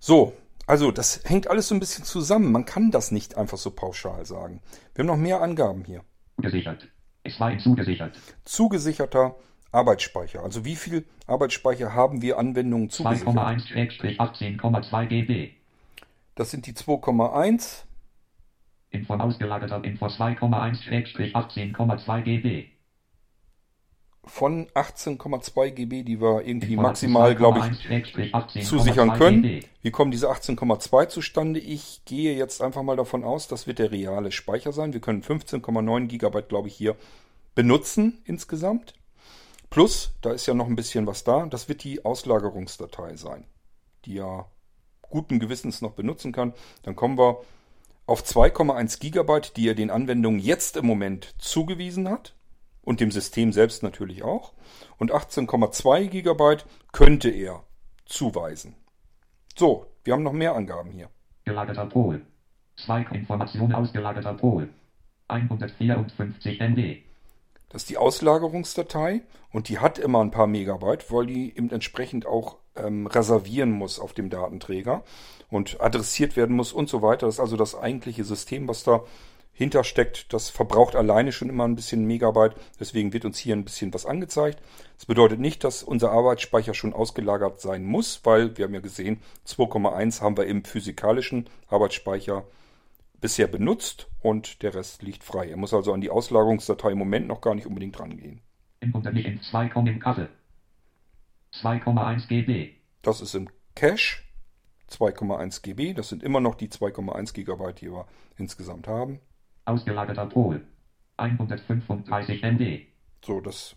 So, 0.00 0.32
also 0.66 0.90
das 0.90 1.22
hängt 1.24 1.48
alles 1.48 1.68
so 1.68 1.74
ein 1.74 1.80
bisschen 1.80 2.04
zusammen. 2.04 2.52
Man 2.52 2.64
kann 2.64 2.90
das 2.90 3.10
nicht 3.10 3.36
einfach 3.36 3.58
so 3.58 3.70
pauschal 3.70 4.26
sagen. 4.26 4.60
Wir 4.94 5.02
haben 5.02 5.06
noch 5.06 5.16
mehr 5.16 5.40
Angaben 5.40 5.84
hier. 5.84 6.04
Zugesichert. 6.36 6.88
Es 7.22 7.38
war 7.40 7.56
zugesichert. 7.58 8.18
Zugesicherter 8.44 9.36
Arbeitsspeicher. 9.72 10.42
Also 10.42 10.64
wie 10.64 10.76
viel 10.76 11.04
Arbeitsspeicher 11.26 11.94
haben 11.94 12.22
wir 12.22 12.38
Anwendungen 12.38 12.88
zugesichert? 12.90 13.36
2,1-18,2 13.36 15.06
GB. 15.06 15.50
Das 16.34 16.50
sind 16.50 16.66
die 16.66 16.72
2,1. 16.72 17.84
Info 18.90 19.14
ausgelagerter 19.14 19.84
Info 19.84 20.06
2,1-18,2 20.06 22.22
GB. 22.22 22.64
Von 24.24 24.66
18,2 24.68 25.70
GB, 25.70 26.02
die 26.02 26.20
wir 26.20 26.44
irgendwie 26.46 26.76
maximal, 26.76 27.34
glaube 27.34 27.70
ich, 27.70 27.78
zusichern 28.64 29.14
können. 29.14 29.60
Wie 29.80 29.90
kommen 29.90 30.10
diese 30.10 30.30
18,2 30.30 31.08
zustande? 31.08 31.60
Ich 31.60 32.02
gehe 32.04 32.36
jetzt 32.36 32.60
einfach 32.62 32.82
mal 32.82 32.96
davon 32.96 33.24
aus, 33.24 33.48
das 33.48 33.66
wird 33.66 33.78
der 33.78 33.90
reale 33.90 34.30
Speicher 34.30 34.72
sein. 34.72 34.92
Wir 34.92 35.00
können 35.00 35.22
15,9 35.22 36.08
GB, 36.08 36.42
glaube 36.42 36.68
ich, 36.68 36.74
hier 36.74 36.94
benutzen 37.54 38.18
insgesamt. 38.26 38.92
Plus, 39.70 40.14
da 40.22 40.32
ist 40.32 40.46
ja 40.46 40.54
noch 40.54 40.66
ein 40.66 40.76
bisschen 40.76 41.06
was 41.06 41.24
da, 41.24 41.46
das 41.46 41.68
wird 41.68 41.84
die 41.84 42.04
Auslagerungsdatei 42.04 43.16
sein, 43.16 43.44
die 44.04 44.14
ja 44.14 44.46
guten 45.02 45.38
Gewissens 45.38 45.82
noch 45.82 45.92
benutzen 45.92 46.32
kann. 46.32 46.54
Dann 46.82 46.96
kommen 46.96 47.18
wir 47.18 47.42
auf 48.06 48.22
2,1 48.22 49.00
Gigabyte, 49.00 49.56
die 49.56 49.68
er 49.68 49.74
den 49.74 49.90
Anwendungen 49.90 50.40
jetzt 50.40 50.76
im 50.76 50.86
Moment 50.86 51.34
zugewiesen 51.38 52.08
hat 52.08 52.34
und 52.82 53.00
dem 53.00 53.10
System 53.10 53.52
selbst 53.52 53.82
natürlich 53.82 54.22
auch. 54.22 54.54
Und 54.96 55.12
18,2 55.12 56.08
Gigabyte 56.08 56.64
könnte 56.92 57.28
er 57.28 57.62
zuweisen. 58.06 58.74
So, 59.56 59.86
wir 60.04 60.14
haben 60.14 60.22
noch 60.22 60.32
mehr 60.32 60.54
Angaben 60.54 60.90
hier. 60.90 61.10
Gelagerter 61.44 61.86
Pol. 61.86 62.22
Zwei 62.76 63.02
Informationen 63.02 63.74
ausgelagerter 63.74 64.34
Pol. 64.34 64.70
154 65.28 66.60
MB. 66.60 67.07
Das 67.68 67.82
ist 67.82 67.90
die 67.90 67.98
Auslagerungsdatei 67.98 69.22
und 69.52 69.68
die 69.68 69.78
hat 69.78 69.98
immer 69.98 70.20
ein 70.20 70.30
paar 70.30 70.46
Megabyte, 70.46 71.10
weil 71.12 71.26
die 71.26 71.56
eben 71.56 71.70
entsprechend 71.70 72.26
auch 72.26 72.56
ähm, 72.76 73.06
reservieren 73.06 73.70
muss 73.70 73.98
auf 73.98 74.14
dem 74.14 74.30
Datenträger 74.30 75.02
und 75.50 75.80
adressiert 75.80 76.36
werden 76.36 76.56
muss 76.56 76.72
und 76.72 76.88
so 76.88 77.02
weiter. 77.02 77.26
Das 77.26 77.36
ist 77.36 77.40
also 77.40 77.56
das 77.56 77.74
eigentliche 77.74 78.24
System, 78.24 78.68
was 78.68 78.84
da 78.84 79.04
hintersteckt. 79.52 80.32
Das 80.32 80.48
verbraucht 80.48 80.94
alleine 80.94 81.32
schon 81.32 81.48
immer 81.48 81.64
ein 81.64 81.74
bisschen 81.74 82.06
Megabyte. 82.06 82.54
Deswegen 82.78 83.12
wird 83.12 83.24
uns 83.24 83.38
hier 83.38 83.56
ein 83.56 83.64
bisschen 83.64 83.92
was 83.92 84.06
angezeigt. 84.06 84.62
Das 84.96 85.06
bedeutet 85.06 85.40
nicht, 85.40 85.64
dass 85.64 85.82
unser 85.82 86.12
Arbeitsspeicher 86.12 86.74
schon 86.74 86.94
ausgelagert 86.94 87.60
sein 87.60 87.84
muss, 87.84 88.20
weil 88.24 88.56
wir 88.56 88.66
haben 88.66 88.74
ja 88.74 88.80
gesehen, 88.80 89.20
2,1 89.46 90.20
haben 90.20 90.36
wir 90.36 90.46
im 90.46 90.64
physikalischen 90.64 91.50
Arbeitsspeicher 91.68 92.44
bisher 93.20 93.46
benutzt 93.46 94.08
und 94.20 94.62
der 94.62 94.74
Rest 94.74 95.02
liegt 95.02 95.24
frei. 95.24 95.48
Er 95.48 95.56
muss 95.56 95.74
also 95.74 95.92
an 95.92 96.00
die 96.00 96.10
Auslagerungsdatei 96.10 96.92
im 96.92 96.98
Moment 96.98 97.26
noch 97.26 97.40
gar 97.40 97.54
nicht 97.54 97.66
unbedingt 97.66 97.98
rangehen. 97.98 98.40
Im 98.80 98.94
Unternehmen 98.94 99.40
2, 99.42 99.70
im 99.74 99.98
Kasse. 99.98 100.28
2,1 101.54 102.28
GB. 102.28 102.74
Das 103.02 103.20
ist 103.20 103.34
im 103.34 103.48
Cache 103.74 104.22
2,1 104.90 105.62
GB. 105.62 105.94
Das 105.94 106.08
sind 106.08 106.22
immer 106.22 106.40
noch 106.40 106.54
die 106.54 106.68
2,1 106.68 107.34
GB, 107.34 107.72
die 107.74 107.90
wir 107.90 108.06
insgesamt 108.36 108.86
haben. 108.86 109.20
Ausgelagerter 109.64 110.26
Pol. 110.26 110.64
135 111.16 112.42
MB. 112.42 112.86
So, 113.24 113.40
das 113.40 113.74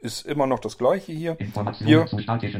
ist 0.00 0.26
immer 0.26 0.46
noch 0.46 0.60
das 0.60 0.78
gleiche 0.78 1.12
hier. 1.12 1.36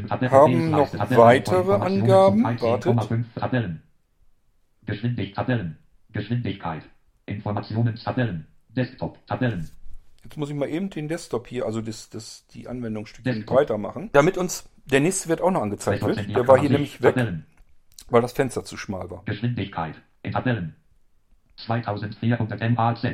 Tabellen. 0.07 0.31
haben 0.31 0.71
noch 0.71 0.93
weitere 0.93 1.73
Angaben. 1.73 2.43
Wartet. 2.43 2.97
13,5 2.97 5.33
Tabellen. 5.33 5.77
Geschwindigkeit. 6.17 6.83
Informationen 7.25 7.95
Tabellen. 7.95 8.47
Desktop. 8.69 9.25
Tabellen. 9.27 9.69
Jetzt 10.23 10.37
muss 10.37 10.49
ich 10.49 10.55
mal 10.55 10.69
eben 10.69 10.89
den 10.89 11.07
Desktop 11.07 11.47
hier, 11.47 11.65
also 11.65 11.81
das, 11.81 12.09
das, 12.09 12.45
die 12.47 12.67
Anwendung 12.67 13.05
Stückchen 13.05 13.45
breiter 13.45 13.77
machen, 13.77 14.09
damit 14.13 14.37
uns 14.37 14.69
der 14.85 14.99
nächste 14.99 15.29
Wert 15.29 15.41
auch 15.41 15.51
noch 15.51 15.61
angezeigt 15.61 16.03
wird. 16.03 16.19
2% 16.19 16.33
Der 16.33 16.47
war 16.47 16.59
hier 16.59 16.69
nämlich 16.69 17.01
weg, 17.01 17.15
Tabellen. 17.15 17.45
weil 18.09 18.21
das 18.21 18.33
Fenster 18.33 18.63
zu 18.63 18.77
schmal 18.77 19.09
war. 19.09 19.23
Geschwindigkeit. 19.25 19.95
In 20.23 20.31
Tabellen. 20.33 20.75
2400 21.65 22.71
MAZ. 22.71 23.05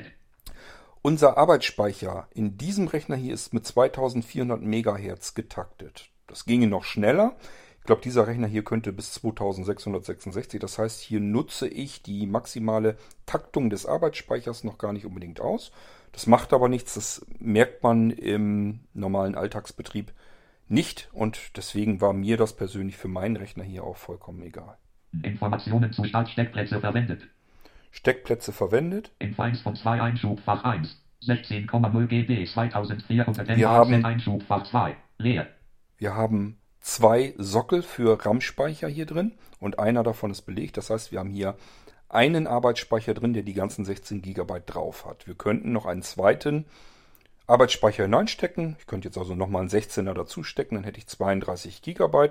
Unser 1.01 1.37
Arbeitsspeicher 1.37 2.27
in 2.33 2.57
diesem 2.57 2.87
Rechner 2.87 3.15
hier 3.15 3.33
ist 3.33 3.53
mit 3.53 3.65
2400 3.65 4.61
Megahertz 4.61 5.33
getaktet. 5.33 6.09
Das 6.27 6.45
ginge 6.45 6.67
noch 6.67 6.83
schneller. 6.83 7.35
Ich 7.83 7.85
glaube, 7.85 8.01
dieser 8.01 8.27
Rechner 8.27 8.47
hier 8.47 8.63
könnte 8.63 8.93
bis 8.93 9.11
2666. 9.15 10.57
Das 10.61 10.77
heißt, 10.79 11.01
hier 11.01 11.19
nutze 11.19 11.67
ich 11.67 12.01
die 12.01 12.25
maximale 12.25 12.95
Taktung 13.25 13.69
des 13.69 13.85
Arbeitsspeichers 13.85 14.63
noch 14.63 14.77
gar 14.77 14.93
nicht 14.93 15.05
unbedingt 15.05 15.41
aus. 15.41 15.73
Das 16.13 16.25
macht 16.25 16.53
aber 16.53 16.69
nichts. 16.69 16.93
Das 16.93 17.25
merkt 17.39 17.83
man 17.83 18.09
im 18.09 18.79
normalen 18.93 19.35
Alltagsbetrieb 19.35 20.13
nicht. 20.69 21.09
Und 21.11 21.57
deswegen 21.57 21.99
war 21.99 22.13
mir 22.13 22.37
das 22.37 22.55
persönlich 22.55 22.95
für 22.95 23.09
meinen 23.09 23.35
Rechner 23.35 23.65
hier 23.65 23.83
auch 23.83 23.97
vollkommen 23.97 24.41
egal. 24.43 24.77
Informationen 25.21 25.91
zu 25.91 26.05
Startsteckplätze 26.05 26.79
verwendet. 26.79 27.27
Steckplätze 27.91 28.53
verwendet. 28.53 29.11
In 29.19 29.33
Feins 29.35 29.59
von 29.59 29.75
2 29.75 30.01
Einschubfach 30.01 30.63
1. 30.63 31.01
16,0 31.21 32.07
GB 32.07 32.45
2400 32.45 33.57
Wir 33.57 33.67
MAZ 33.67 33.73
haben- 33.73 34.05
Einschubfach 34.05 34.63
2. 34.69 34.95
Leer. 35.17 35.47
Wir 35.97 36.15
haben 36.15 36.59
zwei 36.83 37.33
Sockel 37.37 37.81
für 37.81 38.23
RAM-Speicher 38.23 38.87
hier 38.87 39.05
drin 39.05 39.31
und 39.59 39.79
einer 39.79 40.03
davon 40.03 40.31
ist 40.31 40.43
belegt. 40.43 40.77
Das 40.77 40.89
heißt, 40.89 41.11
wir 41.11 41.19
haben 41.19 41.29
hier 41.29 41.55
einen 42.09 42.45
Arbeitsspeicher 42.45 43.13
drin, 43.13 43.33
der 43.33 43.43
die 43.43 43.53
ganzen 43.53 43.85
16 43.85 44.21
GB 44.21 44.61
drauf 44.65 45.05
hat. 45.05 45.25
Wir 45.25 45.33
könnten 45.33 45.71
noch 45.71 45.85
einen 45.85 46.03
zweiten 46.03 46.65
Arbeitsspeicher 47.47 48.03
hineinstecken. 48.03 48.75
Ich 48.79 48.85
könnte 48.85 49.07
jetzt 49.07 49.17
also 49.17 49.33
nochmal 49.33 49.61
einen 49.61 49.69
16er 49.69 50.13
dazu 50.13 50.43
stecken, 50.43 50.75
dann 50.75 50.83
hätte 50.83 50.99
ich 50.99 51.07
32 51.07 51.81
GB. 51.81 52.29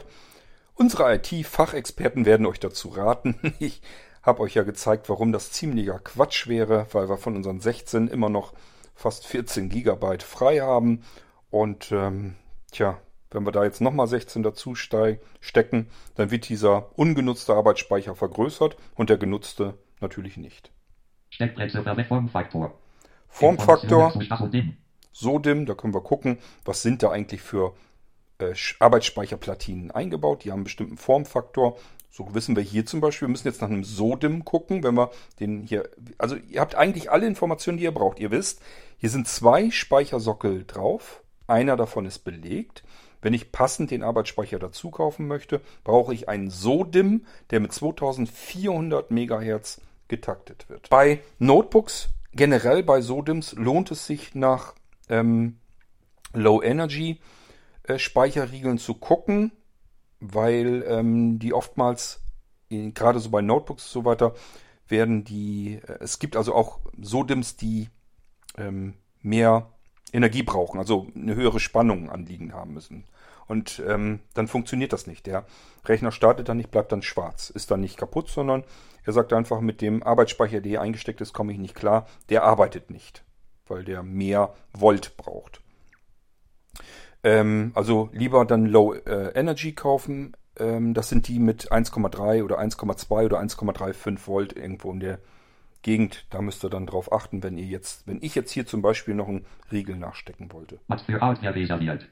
Unsere 0.75 1.15
IT-Fachexperten 1.15 2.27
werden 2.27 2.47
euch 2.47 2.61
dazu 2.61 2.89
raten. 2.89 3.37
Ich 3.59 3.83
habe 4.23 4.43
euch 4.43 4.55
ja 4.55 4.63
gezeigt, 4.63 5.09
warum 5.09 5.33
das 5.33 5.51
ziemlicher 5.51 5.99
Quatsch 5.99 6.47
wäre, 6.47 6.87
weil 6.93 7.09
wir 7.09 7.17
von 7.17 7.35
unseren 7.35 7.59
16 7.59 8.07
immer 8.07 8.29
noch 8.29 8.53
fast 8.95 9.27
14 9.27 9.69
GB 9.69 10.19
frei 10.21 10.61
haben. 10.61 11.03
Und 11.51 11.91
ähm, 11.91 12.37
tja, 12.71 13.01
wenn 13.35 13.45
wir 13.47 13.53
da 13.53 13.65
jetzt 13.65 13.81
nochmal 13.81 14.07
16 14.07 14.43
dazu 14.43 14.75
stecken, 14.75 15.89
dann 16.15 16.31
wird 16.31 16.49
dieser 16.49 16.99
ungenutzte 16.99 17.55
Arbeitsspeicher 17.55 18.15
vergrößert 18.15 18.77
und 18.95 19.11
der 19.11 19.19
genutzte 19.19 19.75
natürlich 20.01 20.37
nicht. 20.37 20.71
Steckplätze 21.31 21.83
verwendet 21.83 22.09
Formfaktor. 23.29 24.13
Stacheldim. 24.21 24.77
SODIMM, 25.13 25.67
da 25.67 25.75
können 25.75 25.95
wir 25.95 26.03
gucken, 26.03 26.39
was 26.65 26.83
sind 26.83 27.03
da 27.03 27.11
eigentlich 27.11 27.43
für 27.43 27.75
äh, 28.39 28.55
Arbeitsspeicherplatinen 28.79 29.91
eingebaut. 29.91 30.45
Die 30.45 30.51
haben 30.51 30.59
einen 30.59 30.65
bestimmten 30.65 30.97
Formfaktor. 30.97 31.79
So 32.11 32.35
wissen 32.35 32.57
wir 32.57 32.63
hier 32.63 32.85
zum 32.85 33.01
Beispiel, 33.01 33.29
wir 33.29 33.33
müssen 33.33 33.49
jetzt 33.49 33.63
nach 33.63 33.71
einem 33.71 33.85
SODIMM 33.85 34.45
gucken, 34.45 34.83
wenn 34.83 34.95
wir 34.95 35.11
den 35.41 35.63
hier, 35.63 35.89
also 36.19 36.37
ihr 36.37 36.61
habt 36.61 36.75
eigentlich 36.75 37.11
alle 37.11 37.27
Informationen, 37.27 37.79
die 37.79 37.85
ihr 37.85 37.93
braucht. 37.93 38.21
Ihr 38.21 38.31
wisst, 38.31 38.61
hier 38.99 39.09
sind 39.09 39.29
zwei 39.29 39.71
Speichersockel 39.71 40.65
drauf. 40.67 41.23
Einer 41.47 41.77
davon 41.77 42.05
ist 42.05 42.21
belegt. 42.21 42.83
Wenn 43.23 43.35
ich 43.35 43.53
passend 43.53 43.93
den 43.93 44.03
Arbeitsspeicher 44.03 44.59
dazu 44.59 44.91
kaufen 44.91 45.29
möchte, 45.29 45.61
brauche 45.85 46.13
ich 46.13 46.29
einen 46.29 46.51
SODIMM, 46.51 47.25
der 47.51 47.61
mit 47.61 47.73
2400 47.73 49.11
Megahertz 49.11 49.81
getaktet 50.09 50.69
wird. 50.69 50.91
Bei 50.91 51.21
Notebooks, 51.39 52.11
generell 52.33 52.83
bei 52.83 53.01
SODIMMs, 53.01 53.55
lohnt 53.55 53.93
es 53.93 54.07
sich 54.07 54.35
nach 54.35 54.75
ähm, 55.09 55.59
Low 56.35 56.61
Energy 56.63 57.21
äh, 57.85 57.99
Speicherriegeln 57.99 58.79
zu 58.79 58.95
gucken, 58.95 59.53
weil 60.19 60.85
ähm, 60.87 61.39
die 61.39 61.55
oftmals, 61.55 62.21
gerade 62.69 63.21
so 63.21 63.31
bei 63.31 63.41
Notebooks 63.41 63.85
und 63.87 64.03
so 64.03 64.05
weiter, 64.05 64.35
werden 64.89 65.25
die, 65.25 65.81
äh, 65.87 65.99
es 66.01 66.19
gibt 66.19 66.37
also 66.37 66.55
auch 66.55 66.81
SODIMMs, 67.01 67.57
die 67.57 67.89
ähm, 68.59 68.95
mehr 69.21 69.71
Energie 70.13 70.43
brauchen, 70.43 70.79
also 70.79 71.07
eine 71.15 71.35
höhere 71.35 71.61
Spannung 71.61 72.11
anliegen 72.11 72.53
haben 72.53 72.75
müssen. 72.75 73.05
Und 73.49 73.83
ähm, 73.87 74.21
dann 74.35 74.49
funktioniert 74.49 74.93
das 74.93 75.07
nicht. 75.07 75.27
Der 75.27 75.45
Rechner 75.85 76.13
startet 76.13 76.49
dann 76.49 76.57
nicht, 76.57 76.71
bleibt 76.71 76.93
dann 76.93 77.03
schwarz, 77.03 77.51
ist 77.51 77.71
dann 77.71 77.81
nicht 77.81 77.97
kaputt, 77.97 78.29
sondern 78.29 78.65
er 79.05 79.13
sagt 79.13 79.33
einfach, 79.33 79.61
mit 79.61 79.81
dem 79.81 80.03
Arbeitsspeicher, 80.03 80.61
der 80.61 80.71
hier 80.71 80.81
eingesteckt 80.81 81.21
ist, 81.21 81.33
komme 81.33 81.53
ich 81.53 81.59
nicht 81.59 81.75
klar. 81.75 82.07
Der 82.29 82.45
arbeitet 82.45 82.91
nicht, 82.91 83.25
weil 83.67 83.85
der 83.85 84.03
mehr 84.03 84.55
Volt 84.73 85.17
braucht. 85.17 85.61
Ähm, 87.25 87.73
also 87.75 88.11
lieber 88.13 88.45
dann 88.45 88.67
Low 88.67 88.95
äh, 88.95 89.33
Energy 89.35 89.73
kaufen. 89.73 90.37
Ähm, 90.59 90.95
das 90.95 91.09
sind 91.09 91.29
die 91.29 91.39
mit 91.39 91.73
1,3 91.73 92.45
oder 92.45 92.59
1,2 92.59 93.25
oder 93.25 93.41
1,35 93.41 94.27
Volt 94.27 94.57
irgendwo 94.57 94.93
in 94.93 95.01
der 95.01 95.19
Gegend. 95.83 96.27
Da 96.31 96.41
müsst 96.41 96.65
ihr 96.65 96.71
dann 96.71 96.87
drauf 96.87 97.13
achten, 97.13 97.43
wenn 97.43 97.59
ihr 97.59 97.67
jetzt, 97.67 98.07
wenn 98.07 98.19
ich 98.23 98.35
jetzt 98.35 98.51
hier 98.51 98.67
zum 98.67 98.83
Beispiel 98.83 99.15
noch 99.15 99.29
einen 99.29 99.45
Riegel 99.71 99.97
nachstecken 99.97 100.53
wollte. 100.53 100.81
Hat 100.89 101.03
für 101.03 101.21
Hardware 101.21 101.55
reserviert. 101.55 102.09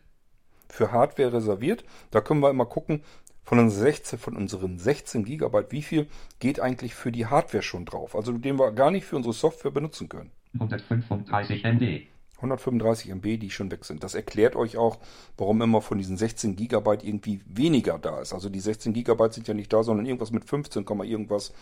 Für 0.68 0.92
Hardware 0.92 1.32
reserviert, 1.32 1.84
da 2.10 2.20
können 2.20 2.40
wir 2.40 2.50
immer 2.50 2.66
gucken, 2.66 3.02
von 3.42 3.58
unseren 3.58 3.82
16, 3.82 4.18
von 4.18 4.36
unseren 4.36 4.78
16 4.78 5.24
Gigabyte, 5.24 5.72
wie 5.72 5.82
viel 5.82 6.08
geht 6.38 6.60
eigentlich 6.60 6.94
für 6.94 7.10
die 7.10 7.26
Hardware 7.26 7.62
schon 7.62 7.84
drauf? 7.84 8.14
Also 8.14 8.32
den 8.32 8.58
wir 8.58 8.70
gar 8.72 8.90
nicht 8.90 9.06
für 9.06 9.16
unsere 9.16 9.32
Software 9.32 9.72
benutzen 9.72 10.08
können. 10.08 10.30
135 10.54 11.64
MB. 11.64 12.09
135 12.40 13.10
MB, 13.10 13.38
die 13.38 13.50
schon 13.50 13.70
weg 13.70 13.84
sind. 13.84 14.02
Das 14.02 14.14
erklärt 14.14 14.56
euch 14.56 14.76
auch, 14.76 14.98
warum 15.36 15.62
immer 15.62 15.80
von 15.80 15.98
diesen 15.98 16.16
16 16.16 16.56
Gigabyte 16.56 17.04
irgendwie 17.04 17.40
weniger 17.46 17.98
da 17.98 18.20
ist. 18.20 18.32
Also 18.32 18.48
die 18.48 18.60
16 18.60 18.92
Gigabyte 18.92 19.34
sind 19.34 19.48
ja 19.48 19.54
nicht 19.54 19.72
da, 19.72 19.82
sondern 19.82 20.06
irgendwas 20.06 20.30
mit 20.30 20.44
15, 20.44 20.84
Komma 20.84 21.04
irgendwas. 21.04 21.52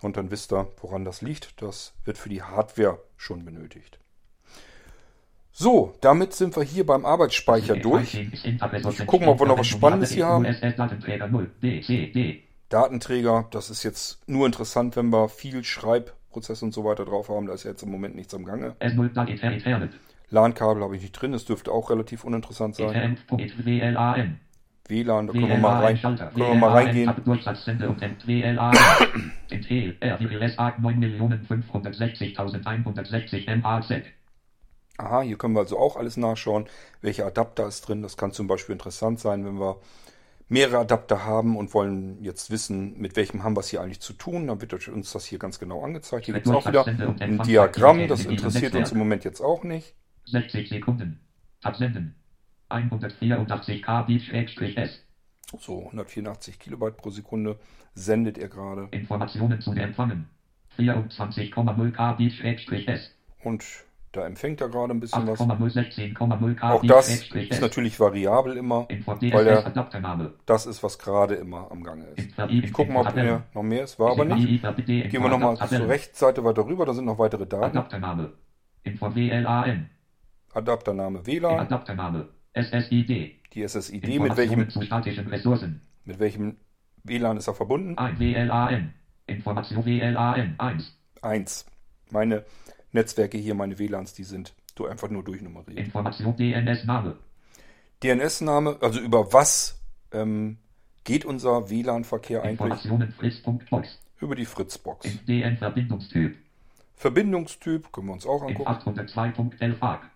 Und 0.00 0.16
dann 0.16 0.30
wisst 0.30 0.52
ihr, 0.52 0.68
woran 0.80 1.04
das 1.04 1.22
liegt. 1.22 1.60
Das 1.62 1.92
wird 2.04 2.18
für 2.18 2.28
die 2.28 2.42
Hardware 2.42 2.98
schon 3.16 3.44
benötigt. 3.44 3.98
So, 5.52 5.94
damit 6.00 6.32
sind 6.32 6.56
wir 6.56 6.62
hier 6.62 6.86
beim 6.86 7.04
Arbeitsspeicher 7.04 7.76
durch. 7.76 8.14
Ich 8.14 9.06
gucken, 9.06 9.28
ob 9.28 9.40
wir 9.40 9.46
noch 9.46 9.58
was 9.58 9.66
Spannendes 9.66 10.10
hier 10.10 10.26
haben. 10.26 10.44
datenträger 10.44 11.28
0. 11.28 11.50
DCD. 11.62 12.44
Datenträger, 12.70 13.48
das 13.50 13.68
ist 13.68 13.82
jetzt 13.82 14.20
nur 14.28 14.46
interessant, 14.46 14.96
wenn 14.96 15.10
wir 15.10 15.28
viel 15.28 15.64
Schreibprozess 15.64 16.62
und 16.62 16.72
so 16.72 16.84
weiter 16.84 17.04
drauf 17.04 17.28
haben. 17.28 17.46
Da 17.46 17.52
ist 17.52 17.64
ja 17.64 17.72
jetzt 17.72 17.82
im 17.82 17.90
Moment 17.90 18.14
nichts 18.14 18.32
am 18.32 18.44
Gange. 18.44 18.76
S0 20.30 20.30
Plug 20.30 20.30
Ethernet. 20.30 20.32
LAN-Kabel 20.32 20.82
habe 20.82 20.96
ich 20.96 21.02
nicht 21.02 21.12
drin, 21.12 21.32
das 21.32 21.44
dürfte 21.44 21.70
auch 21.72 21.90
relativ 21.90 22.24
uninteressant 22.24 22.76
sein. 22.76 23.18
WLAN, 24.88 25.26
da 25.28 25.32
können 25.32 25.48
wir 25.48 25.58
mal, 25.58 25.84
rein, 25.84 26.00
können 26.00 26.18
wir 26.34 26.54
mal 26.54 26.70
reingehen. 26.70 27.12
Durchsatzsender 27.24 27.90
und 27.90 28.00
WLAN. 28.26 28.74
Intel 29.48 29.96
RWS 30.02 30.58
9.560.160 30.58 33.56
MAZ. 33.56 33.92
Aha, 34.98 35.20
hier 35.22 35.38
können 35.38 35.54
wir 35.54 35.60
also 35.60 35.78
auch 35.78 35.96
alles 35.96 36.16
nachschauen. 36.16 36.66
Welcher 37.00 37.26
Adapter 37.26 37.68
ist 37.68 37.88
drin? 37.88 38.02
Das 38.02 38.16
kann 38.16 38.32
zum 38.32 38.48
Beispiel 38.48 38.72
interessant 38.72 39.20
sein, 39.20 39.46
wenn 39.46 39.60
wir 39.60 39.76
mehrere 40.48 40.78
Adapter 40.78 41.24
haben 41.24 41.56
und 41.56 41.72
wollen 41.72 42.20
jetzt 42.22 42.50
wissen, 42.50 43.00
mit 43.00 43.14
welchem 43.16 43.44
haben 43.44 43.56
wir 43.56 43.60
es 43.60 43.68
hier 43.68 43.80
eigentlich 43.80 44.00
zu 44.00 44.12
tun. 44.12 44.48
Dann 44.48 44.60
wird 44.60 44.88
uns 44.88 45.12
das 45.12 45.24
hier 45.24 45.38
ganz 45.38 45.60
genau 45.60 45.84
angezeigt. 45.84 46.26
Hier 46.26 46.34
gibt 46.34 46.46
es 46.46 46.52
auch 46.52 46.66
wieder 46.66 46.84
ein 46.86 47.38
Diagramm, 47.38 48.08
das 48.08 48.26
interessiert 48.26 48.74
uns 48.74 48.92
im 48.92 48.98
Moment 48.98 49.24
jetzt 49.24 49.40
auch 49.40 49.62
nicht. 49.62 49.94
60 50.24 50.68
Sekunden. 50.68 51.20
Absenden. 51.62 52.14
184 52.68 53.82
kbit-s. 53.82 55.04
So, 55.58 55.86
184 55.86 56.58
Kilobyte 56.58 56.96
pro 56.96 57.10
Sekunde 57.10 57.58
sendet 57.94 58.38
er 58.38 58.48
gerade. 58.48 58.88
Informationen 58.92 59.60
zu 59.60 59.72
empfangen. 59.72 60.28
24,0 60.78 61.90
kbit-s. 61.92 63.10
Und 63.42 63.64
da 64.12 64.26
empfängt 64.26 64.60
er 64.60 64.68
gerade 64.68 64.92
ein 64.92 65.00
bisschen 65.00 65.26
was. 65.26 65.40
8,016,0 65.40 66.60
Auch 66.62 66.82
das 66.84 67.08
ist 67.32 67.60
natürlich 67.60 67.98
variabel 68.00 68.56
immer, 68.56 68.88
weil 68.88 69.18
DSS-Adaptername. 69.18 70.32
das 70.46 70.66
ist, 70.66 70.82
was 70.82 70.98
gerade 70.98 71.34
immer 71.36 71.70
am 71.70 71.84
Gange 71.84 72.06
ist. 72.16 72.28
Ich 72.48 72.72
gucke 72.72 72.92
mal, 72.92 73.06
ob 73.06 73.12
hier 73.14 73.44
noch 73.54 73.62
mehr 73.62 73.84
ist. 73.84 73.98
War 73.98 74.12
aber 74.12 74.24
nicht. 74.24 74.62
Gehen 74.86 75.22
wir 75.22 75.28
nochmal 75.28 75.56
zur 75.56 75.88
Rechtsseite 75.88 76.44
weiter 76.44 76.66
rüber, 76.66 76.86
da 76.86 76.94
sind 76.94 77.04
noch 77.04 77.18
weitere 77.18 77.46
Daten. 77.46 77.78
Adaptername. 80.52 81.26
WLAN. 81.26 81.60
Adaptername. 81.60 82.28
SSID. 82.54 83.36
die 83.54 83.68
SSID, 83.68 84.20
mit 84.20 84.36
welchem, 84.36 84.60
Informationen 84.60 84.70
zu 84.70 84.82
statischen 84.82 85.28
Ressourcen. 85.28 85.82
mit 86.04 86.18
welchem 86.18 86.56
WLAN 87.04 87.36
ist 87.36 87.46
er 87.46 87.54
verbunden? 87.54 87.96
Ein 87.96 88.18
WLAN. 88.18 88.94
Information 89.26 89.84
WLAN 89.84 90.54
1. 90.58 90.98
1. 91.22 91.66
Meine 92.10 92.44
Netzwerke 92.92 93.38
hier, 93.38 93.54
meine 93.54 93.78
WLANs, 93.78 94.14
die 94.14 94.24
sind 94.24 94.54
du 94.74 94.86
einfach 94.86 95.10
nur 95.10 95.22
durchnummeriert. 95.22 95.78
Information 95.78 96.36
DNS-Name. 96.36 97.16
DNS-Name, 98.02 98.78
also 98.80 99.00
über 99.00 99.32
was 99.32 99.80
ähm, 100.12 100.58
geht 101.04 101.24
unser 101.24 101.70
WLAN-Verkehr 101.70 102.42
eigentlich? 102.42 102.88
Fritz.box. 103.16 104.00
Über 104.20 104.34
die 104.34 104.44
Fritzbox. 104.44 105.06
DN-Verbindungstyp. 105.26 106.36
Verbindungstyp 106.94 107.92
können 107.92 108.08
wir 108.08 108.12
uns 108.12 108.26
auch 108.26 108.42
angucken. 108.42 108.70
802.11 108.70 109.80
ARC. 109.80 110.10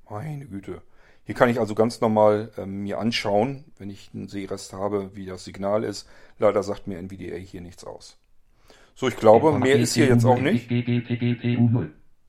Meine 0.09 0.45
Güte. 0.45 0.81
Hier 1.23 1.35
kann 1.35 1.49
ich 1.49 1.59
also 1.59 1.75
ganz 1.75 2.01
normal 2.01 2.51
ähm, 2.57 2.83
mir 2.83 2.99
anschauen, 2.99 3.65
wenn 3.77 3.89
ich 3.89 4.11
einen 4.13 4.27
Sehrest 4.27 4.73
habe, 4.73 5.11
wie 5.15 5.25
das 5.25 5.45
Signal 5.45 5.83
ist. 5.83 6.09
Leider 6.39 6.63
sagt 6.63 6.87
mir 6.87 6.97
NVDA 6.97 7.35
hier 7.35 7.61
nichts 7.61 7.83
aus. 7.85 8.17
So, 8.95 9.07
ich 9.07 9.17
glaube, 9.17 9.57
mehr 9.57 9.77
ist 9.77 9.93
hier 9.93 10.07
jetzt 10.07 10.25
auch 10.25 10.39
nicht. 10.39 10.69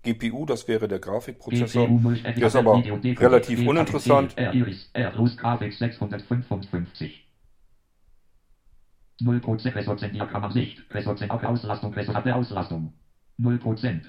GPU 0.03 0.11
0. 0.11 0.15
GPU, 0.15 0.47
das 0.47 0.69
wäre 0.69 0.89
der 0.89 0.99
Grafikprozessor. 0.99 1.87
GPU 1.87 1.99
0 2.01 2.23
Der 2.23 2.47
ist 2.47 2.57
aber 2.57 2.83
relativ 2.85 3.67
uninteressant. 3.67 4.37
R 4.37 4.53
Iris 4.53 4.91
R 4.93 5.11
Plus 5.11 5.37
Grafik 5.37 5.73
655. 5.73 7.29
0% 9.21 9.75
Ressourcen 9.75 10.19
kann 10.19 10.41
man 10.41 10.53
nicht. 10.53 10.83
Ressourcen 10.91 11.31
auch 11.31 11.43
Auslastung, 11.43 11.95
Ressourcen 11.95 12.25
der 12.25 12.37
Auslastung. 12.37 12.93
0%. 13.41 14.01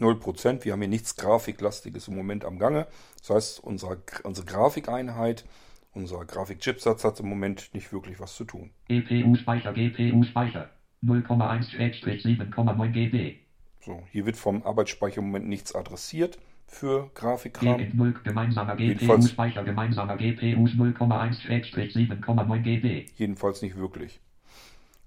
0%. 0.00 0.64
Wir 0.64 0.72
haben 0.72 0.80
hier 0.80 0.88
nichts 0.88 1.16
Grafiklastiges 1.16 2.08
im 2.08 2.16
Moment 2.16 2.44
am 2.44 2.58
Gange. 2.58 2.86
Das 3.18 3.30
heißt, 3.30 3.60
unsere, 3.60 4.02
unsere 4.24 4.46
Grafikeinheit, 4.46 5.44
unser 5.92 6.24
Grafikchipsatz 6.24 7.04
hat 7.04 7.20
im 7.20 7.28
Moment 7.28 7.70
nicht 7.74 7.92
wirklich 7.92 8.18
was 8.18 8.34
zu 8.34 8.44
tun. 8.44 8.70
GPU-Speicher, 8.88 9.72
GPU-Speicher. 9.72 10.70
0,1-7,9 11.04 12.88
GB. 12.88 13.43
So, 13.84 14.02
hier 14.10 14.24
wird 14.24 14.36
vom 14.38 14.62
Arbeitsspeicher 14.62 15.18
im 15.18 15.26
Moment 15.26 15.46
nichts 15.46 15.74
adressiert 15.74 16.38
für 16.66 17.10
Grafikkram. 17.14 17.76
Gegen 17.76 17.98
0 17.98 18.14
gemeinsamer 18.24 18.78
Jedenfalls- 18.78 19.26
GPU-Speicher, 19.26 19.62
gemeinsamer 19.62 20.16
GPUs 20.16 20.72
0,1-7,9 20.74 22.62
GB. 22.62 23.04
Jedenfalls 23.16 23.60
nicht 23.60 23.76
wirklich. 23.76 24.20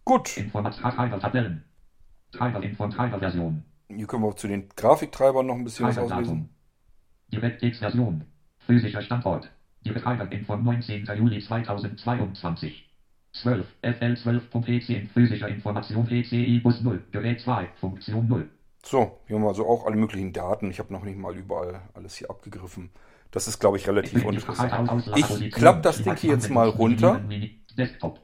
Gut, 0.05 0.37
Information 0.37 0.91
Treiber 0.91 1.19
Tabellen. 1.19 1.63
Treiber 2.31 2.61
Info 2.61 2.87
Treiber 2.87 3.17
Version. 3.17 3.63
hier 3.87 4.05
können 4.05 4.21
wir 4.21 4.35
zu 4.35 4.47
den 4.47 4.69
Grafiktreibern 4.75 5.47
noch 5.47 5.55
ein 5.55 5.63
bisschen 5.63 5.87
was 5.87 5.97
auslesen. 5.97 6.49
DirectX 7.33 7.79
Version. 7.79 8.25
Physischer 8.59 9.01
Standort. 9.01 9.49
Die 9.85 9.91
Betreiberinfo 9.91 10.55
19. 10.55 11.05
Juli 11.17 11.39
2022. 11.39 12.87
12. 13.31 13.65
FL12.PC 13.81 14.89
in 14.89 15.07
physischer 15.07 15.47
Information 15.47 16.05
PCI 16.05 16.59
Bus 16.59 16.81
0. 16.81 17.01
Gerät 17.11 17.41
2. 17.41 17.69
Funktion 17.79 18.27
0. 18.27 18.47
So, 18.83 19.19
hier 19.27 19.35
haben 19.35 19.43
wir 19.43 19.49
also 19.49 19.67
auch 19.67 19.85
alle 19.85 19.95
möglichen 19.95 20.33
Daten. 20.33 20.71
Ich 20.71 20.79
habe 20.79 20.93
noch 20.93 21.03
nicht 21.03 21.17
mal 21.17 21.35
überall 21.35 21.81
alles 21.93 22.15
hier 22.15 22.29
abgegriffen. 22.29 22.91
Das 23.31 23.47
ist, 23.47 23.59
glaube 23.59 23.77
ich, 23.77 23.87
relativ 23.87 24.23
uninteressant. 24.23 24.71
Ich 25.15 25.51
klappe 25.51 25.81
das 25.81 26.01
Ding 26.01 26.15
hier 26.15 26.33
jetzt 26.33 26.49
mal 26.49 26.69
runter. 26.69 27.21
Desktop. 27.77 28.21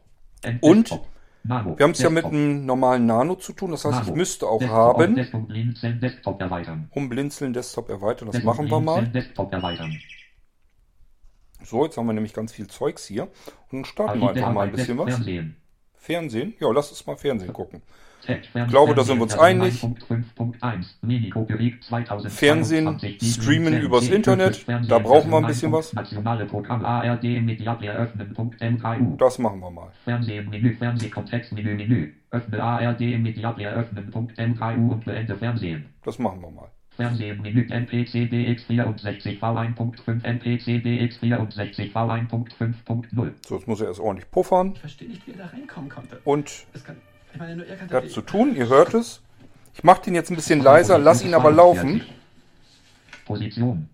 Und. 0.61 0.99
Wir 1.45 1.55
haben 1.57 1.91
es 1.91 1.99
ja 1.99 2.09
mit 2.09 2.23
einem 2.23 2.65
normalen 2.65 3.05
Nano 3.05 3.35
zu 3.35 3.51
tun. 3.51 3.71
Das 3.71 3.83
heißt, 3.83 4.07
ich 4.07 4.15
müsste 4.15 4.47
auch 4.47 4.63
haben, 4.63 5.19
um 5.33 5.47
Blinzeln 5.47 5.99
Desktop 5.99 6.39
erweitern. 6.41 6.89
Das 8.31 8.43
machen 8.43 8.69
wir 8.69 8.79
mal. 8.79 9.01
Blinzeln, 9.01 9.13
Desktop 9.13 9.51
erweitern. 9.51 9.93
So, 11.65 11.83
jetzt 11.83 11.97
haben 11.97 12.05
wir 12.05 12.13
nämlich 12.13 12.33
ganz 12.33 12.53
viel 12.53 12.67
Zeugs 12.67 13.05
hier. 13.05 13.23
Und 13.23 13.31
dann 13.71 13.85
starten 13.85 14.21
wir 14.21 14.29
Also 14.29 14.39
einfach 14.39 14.53
mal 14.53 14.67
ein 14.67 14.71
bisschen 14.71 14.97
was. 14.97 15.19
Fernsehen? 15.95 16.53
Ja, 16.61 16.71
lass 16.71 16.91
uns 16.91 17.05
mal 17.05 17.17
Fernsehen 17.17 17.51
gucken. 17.51 17.81
Glaube, 18.69 18.95
da 18.95 19.03
sind 19.03 19.17
wir 19.17 19.23
uns 19.23 19.37
einig. 19.37 19.75
5.1, 19.83 20.85
Minikopierig 21.01 21.81
2022, 21.83 22.39
Fernsehen, 22.39 22.99
streamen 23.21 23.73
7, 23.73 23.85
übers 23.85 24.05
10, 24.05 24.13
Internet, 24.15 24.65
da 24.87 24.99
brauchen 24.99 25.29
wir 25.31 25.37
ein 25.37 25.47
bisschen 25.47 25.71
was. 25.71 25.93
Nationale 25.93 26.45
Programm 26.45 26.85
ARD 26.85 27.23
Mediaplay 27.23 27.89
öffnen. 27.89 28.33
M3U. 28.33 29.17
Das 29.17 29.39
machen 29.39 29.59
wir 29.59 29.71
mal. 29.71 29.91
Fernsehen, 30.03 30.49
Menü, 30.49 30.75
Fernsehkontextmenü, 30.75 31.75
Menü. 31.75 32.13
Öffne 32.31 32.63
ARD 32.63 32.99
Mediaplay 32.99 33.67
öffnen. 33.67 34.11
M3U 34.11 34.91
und 34.91 35.05
beende 35.05 35.35
Fernsehen. 35.35 35.85
Das 36.03 36.19
machen 36.19 36.41
wir 36.41 36.51
mal. 36.51 36.69
Fernsehen, 36.95 37.41
Menü, 37.41 37.67
NPC 37.69 38.29
DX64 38.31 39.39
V1.5, 39.39 40.23
NPC 40.23 40.85
DX64 40.85 41.91
V1.5.0. 41.91 43.31
So, 43.47 43.55
jetzt 43.55 43.67
muss 43.67 43.81
er 43.81 43.87
erst 43.87 43.99
ordentlich 43.99 44.29
puffern. 44.29 44.73
Ich 44.75 44.79
verstehe 44.79 45.09
nicht, 45.09 45.25
wie 45.25 45.31
er 45.31 45.37
da 45.37 45.45
reinkommen 45.47 45.89
konnte. 45.89 46.19
Und 46.23 46.65
Das 46.73 46.83
kann, 46.83 46.97
das 47.89 48.11
zu 48.11 48.21
tun, 48.21 48.55
ihr 48.55 48.67
hört 48.67 48.93
es. 48.93 49.21
Ich 49.73 49.83
mache 49.83 50.03
den 50.03 50.15
jetzt 50.15 50.29
ein 50.29 50.35
bisschen 50.35 50.61
leiser, 50.61 50.97
lass 50.97 51.23
ihn 51.23 51.33
aber 51.33 51.51
laufen. 51.51 52.03
Position. 53.25 53.89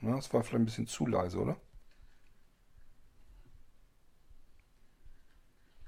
Ja, 0.00 0.16
das 0.16 0.32
war 0.32 0.42
vielleicht 0.42 0.62
ein 0.62 0.66
bisschen 0.66 0.86
zu 0.86 1.06
leise, 1.06 1.38
oder? 1.38 1.56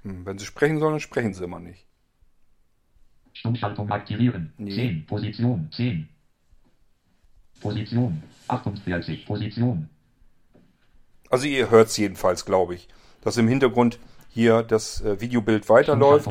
Hm, 0.03 0.25
wenn 0.25 0.37
sie 0.37 0.45
sprechen 0.45 0.79
sollen, 0.79 0.93
dann 0.93 0.99
sprechen 0.99 1.33
sie 1.33 1.43
immer 1.43 1.59
nicht. 1.59 1.85
Stummschaltung 3.33 3.89
aktivieren. 3.91 4.53
Nee. 4.57 4.75
10. 4.75 5.05
Position. 5.05 5.69
10. 5.71 6.09
Position. 7.61 8.23
48. 8.47 9.25
Position. 9.25 9.89
Also 11.29 11.45
ihr 11.45 11.69
hört 11.69 11.87
es 11.87 11.97
jedenfalls, 11.97 12.45
glaube 12.45 12.75
ich, 12.75 12.89
dass 13.21 13.37
im 13.37 13.47
Hintergrund 13.47 13.99
hier 14.33 14.63
das 14.63 15.01
äh, 15.01 15.19
Videobild 15.19 15.69
weiterläuft. 15.69 16.27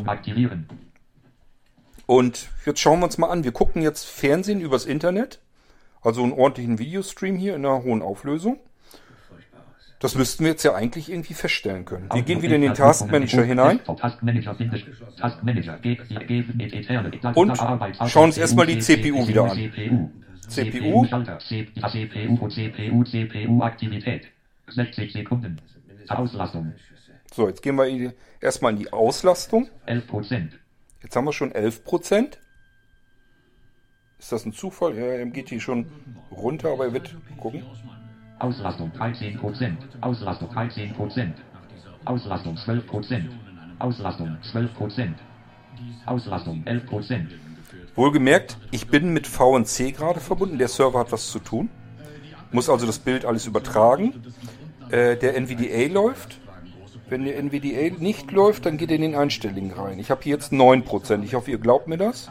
Und 2.06 2.48
jetzt 2.66 2.80
schauen 2.80 3.00
wir 3.00 3.04
uns 3.04 3.18
mal 3.18 3.28
an. 3.28 3.44
Wir 3.44 3.52
gucken 3.52 3.82
jetzt 3.82 4.04
Fernsehen 4.04 4.60
übers 4.60 4.86
Internet. 4.86 5.40
Also 6.02 6.22
einen 6.22 6.32
ordentlichen 6.32 6.78
Videostream 6.78 7.36
hier 7.36 7.54
in 7.54 7.64
einer 7.64 7.82
hohen 7.82 8.02
Auflösung. 8.02 8.58
Das 10.00 10.14
müssten 10.14 10.44
wir 10.44 10.52
jetzt 10.52 10.62
ja 10.62 10.74
eigentlich 10.74 11.10
irgendwie 11.10 11.34
feststellen 11.34 11.84
können. 11.84 12.08
Wir 12.10 12.22
gehen 12.22 12.40
wieder 12.40 12.56
in 12.56 12.62
den 12.62 12.72
Taskmanager 12.72 13.44
hinein. 13.44 13.80
Und 17.34 17.58
schauen 18.06 18.24
uns 18.24 18.38
erstmal 18.38 18.66
die 18.66 18.78
CPU 18.78 19.28
wieder 19.28 19.50
an. 19.50 19.58
CPU. 19.58 20.10
CPU. 20.48 21.04
Schalter. 21.04 21.38
CPU, 21.38 22.48
CPU, 22.48 23.04
CPU, 23.04 23.62
Aktivität. 23.62 24.22
60 24.68 25.12
Sekunden. 25.12 25.60
Auslastung. 26.08 26.72
So, 27.32 27.46
jetzt 27.46 27.62
gehen 27.62 27.76
wir 27.76 28.12
erstmal 28.40 28.72
in 28.72 28.78
die 28.78 28.92
Auslastung. 28.92 29.68
11 29.86 30.06
Prozent. 30.08 30.58
Jetzt 31.02 31.14
haben 31.14 31.24
wir 31.24 31.32
schon 31.32 31.52
11%. 31.52 32.38
Ist 34.18 34.32
das 34.32 34.44
ein 34.44 34.52
Zufall? 34.52 34.96
Ja, 34.96 35.04
er 35.06 35.26
geht 35.26 35.48
hier 35.48 35.60
schon 35.60 35.86
runter, 36.30 36.72
aber 36.72 36.86
er 36.86 36.92
wird 36.92 37.16
gucken. 37.38 37.64
Auslastung 38.38 38.92
13 38.92 39.38
Prozent. 39.38 39.78
Auslastung 40.00 40.50
13 40.50 40.92
Prozent. 40.94 41.36
Auslastung 42.04 42.56
12 42.56 42.86
Prozent. 42.86 43.30
Auslastung 43.78 44.36
12 44.50 44.74
Prozent. 44.74 45.16
Auslastung 46.06 46.62
11 46.66 46.86
Prozent. 46.86 47.30
Wohlgemerkt, 47.94 48.58
ich 48.72 48.88
bin 48.88 49.12
mit 49.12 49.26
VNC 49.26 49.94
gerade 49.94 50.20
verbunden. 50.20 50.58
Der 50.58 50.68
Server 50.68 50.98
hat 50.98 51.12
was 51.12 51.30
zu 51.30 51.38
tun. 51.38 51.70
Muss 52.50 52.68
also 52.68 52.86
das 52.86 52.98
Bild 52.98 53.24
alles 53.24 53.46
übertragen. 53.46 54.20
Äh, 54.90 55.16
der 55.16 55.36
NVDA 55.36 55.92
läuft. 55.92 56.39
Wenn 57.10 57.24
der 57.24 57.36
NVDA 57.38 57.96
nicht 57.98 58.30
läuft, 58.30 58.66
dann 58.66 58.76
geht 58.76 58.90
er 58.90 58.96
in 58.96 59.02
den 59.02 59.14
Einstellungen 59.16 59.72
rein. 59.72 59.98
Ich 59.98 60.10
habe 60.10 60.22
hier 60.22 60.34
jetzt 60.34 60.52
9%. 60.52 61.24
Ich 61.24 61.34
hoffe, 61.34 61.50
ihr 61.50 61.58
glaubt 61.58 61.88
mir 61.88 61.98
das. 61.98 62.30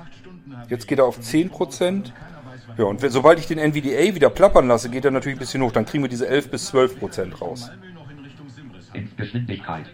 Jetzt 0.69 0.87
geht 0.87 0.99
er 0.99 1.05
auf 1.05 1.19
10%. 1.19 2.11
Ja, 2.77 2.85
und 2.85 3.01
sobald 3.01 3.39
ich 3.39 3.47
den 3.47 3.59
NVDA 3.59 4.15
wieder 4.15 4.29
plappern 4.29 4.67
lasse, 4.67 4.89
geht 4.89 5.03
er 5.03 5.11
natürlich 5.11 5.35
ein 5.35 5.39
bisschen 5.39 5.61
hoch. 5.61 5.73
Dann 5.73 5.85
kriegen 5.85 6.01
wir 6.01 6.09
diese 6.09 6.27
11 6.27 6.49
bis 6.49 6.73
12% 6.73 7.39
raus. 7.39 7.69
Geschwindigkeit 9.17 9.85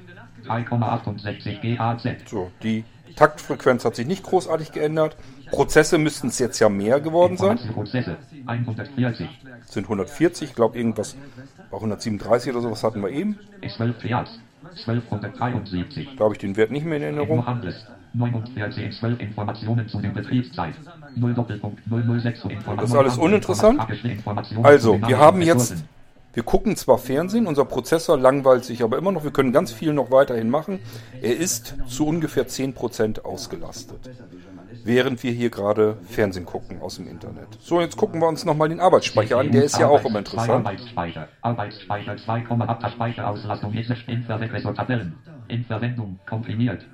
3,68 0.45 1.61
GHz. 1.61 2.29
So, 2.29 2.51
die 2.61 2.83
Taktfrequenz 3.15 3.85
hat 3.85 3.95
sich 3.95 4.05
nicht 4.05 4.23
großartig 4.23 4.71
geändert. 4.71 5.17
Prozesse 5.49 5.97
müssten 5.97 6.27
es 6.27 6.37
jetzt 6.37 6.59
ja 6.59 6.69
mehr 6.69 6.99
geworden 6.99 7.37
sein. 7.37 7.57
Prozesse 7.73 8.17
140. 8.45 9.27
sind 9.65 9.83
140, 9.85 10.49
ich 10.49 10.55
glaube 10.55 10.77
irgendwas, 10.77 11.15
war 11.71 11.79
137 11.79 12.51
oder 12.51 12.61
sowas 12.61 12.83
hatten 12.83 13.01
wir 13.01 13.09
eben. 13.09 13.39
12 13.75 14.03
Hertz 14.03 14.39
1273. 14.71 16.15
Da 16.17 16.23
habe 16.25 16.33
ich 16.33 16.39
den 16.39 16.55
Wert 16.55 16.71
nicht 16.71 16.85
mehr 16.85 16.97
in 16.97 17.03
Erinnerung. 17.03 17.37
Mohammed 17.37 17.75
49 18.13 18.97
12 18.97 19.19
Informationen 19.19 19.87
zu 19.87 19.99
der 19.99 20.09
Betriebszeit 20.09 20.75
0 21.15 21.33
Doppelpunkt 21.33 21.81
006 21.89 22.43
Informationen. 22.45 22.77
Das 22.77 22.89
ist 22.89 22.95
alles 22.95 23.17
uninteressant. 23.17 23.81
Also, 24.63 25.01
wir 25.07 25.17
haben 25.17 25.41
jetzt. 25.41 25.85
Wir 26.35 26.43
gucken 26.43 26.75
zwar 26.75 26.97
Fernsehen, 26.97 27.47
unser 27.47 27.63
Prozessor 27.63 28.17
langweilt 28.17 28.65
sich 28.65 28.83
aber 28.83 28.97
immer 28.97 29.13
noch. 29.13 29.23
Wir 29.23 29.31
können 29.31 29.53
ganz 29.53 29.71
viel 29.71 29.93
noch 29.93 30.11
weiterhin 30.11 30.49
machen. 30.49 30.79
Er 31.21 31.37
ist 31.37 31.75
zu 31.87 32.05
ungefähr 32.05 32.45
10% 32.45 33.21
ausgelastet. 33.21 34.09
Während 34.83 35.23
wir 35.23 35.31
hier 35.31 35.49
gerade 35.49 35.97
Fernsehen 36.09 36.45
gucken 36.45 36.81
aus 36.81 36.97
dem 36.97 37.07
Internet. 37.07 37.47
So, 37.61 37.79
jetzt 37.79 37.95
gucken 37.95 38.19
wir 38.21 38.27
uns 38.27 38.43
nochmal 38.43 38.67
den 38.67 38.81
Arbeitsspeicher 38.81 39.37
an. 39.37 39.49
Der 39.51 39.63
ist 39.63 39.79
ja 39.79 39.87
auch 39.87 40.03
immer 40.03 40.19
interessant. 40.19 40.67
Arbeitsspeicher. 40.67 41.29
Arbeitsspeicher 41.41 42.17
2, 42.17 42.45
Abtaspeicherauslastung 42.49 43.73
ist 43.73 43.93
in 44.07 44.23
Verwendung 44.23 44.75
Tabellen. 44.75 45.15
In 45.47 45.63
Verwendung 45.63 46.19
komprimiert. 46.27 46.85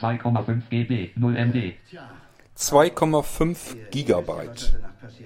2,5 0.00 0.62
GB, 0.70 1.10
0 1.16 1.36
MB. 1.36 1.72
2,5 2.56 3.56
Gigabyte. 3.90 4.78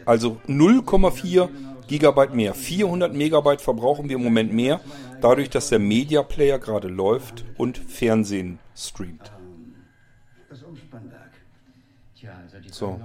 Also 0.06 0.38
0,4 0.48 1.50
Gigabyte 1.86 2.34
mehr. 2.34 2.54
400 2.54 3.12
Megabyte 3.12 3.60
verbrauchen 3.60 4.08
wir 4.08 4.16
im 4.16 4.22
Moment 4.22 4.52
mehr, 4.52 4.80
dadurch, 5.20 5.50
dass 5.50 5.68
der 5.68 5.78
Media 5.78 6.22
Player 6.22 6.58
gerade 6.58 6.88
läuft 6.88 7.44
und 7.56 7.78
Fernsehen 7.78 8.58
streamt. 8.74 9.32
So. 12.70 13.00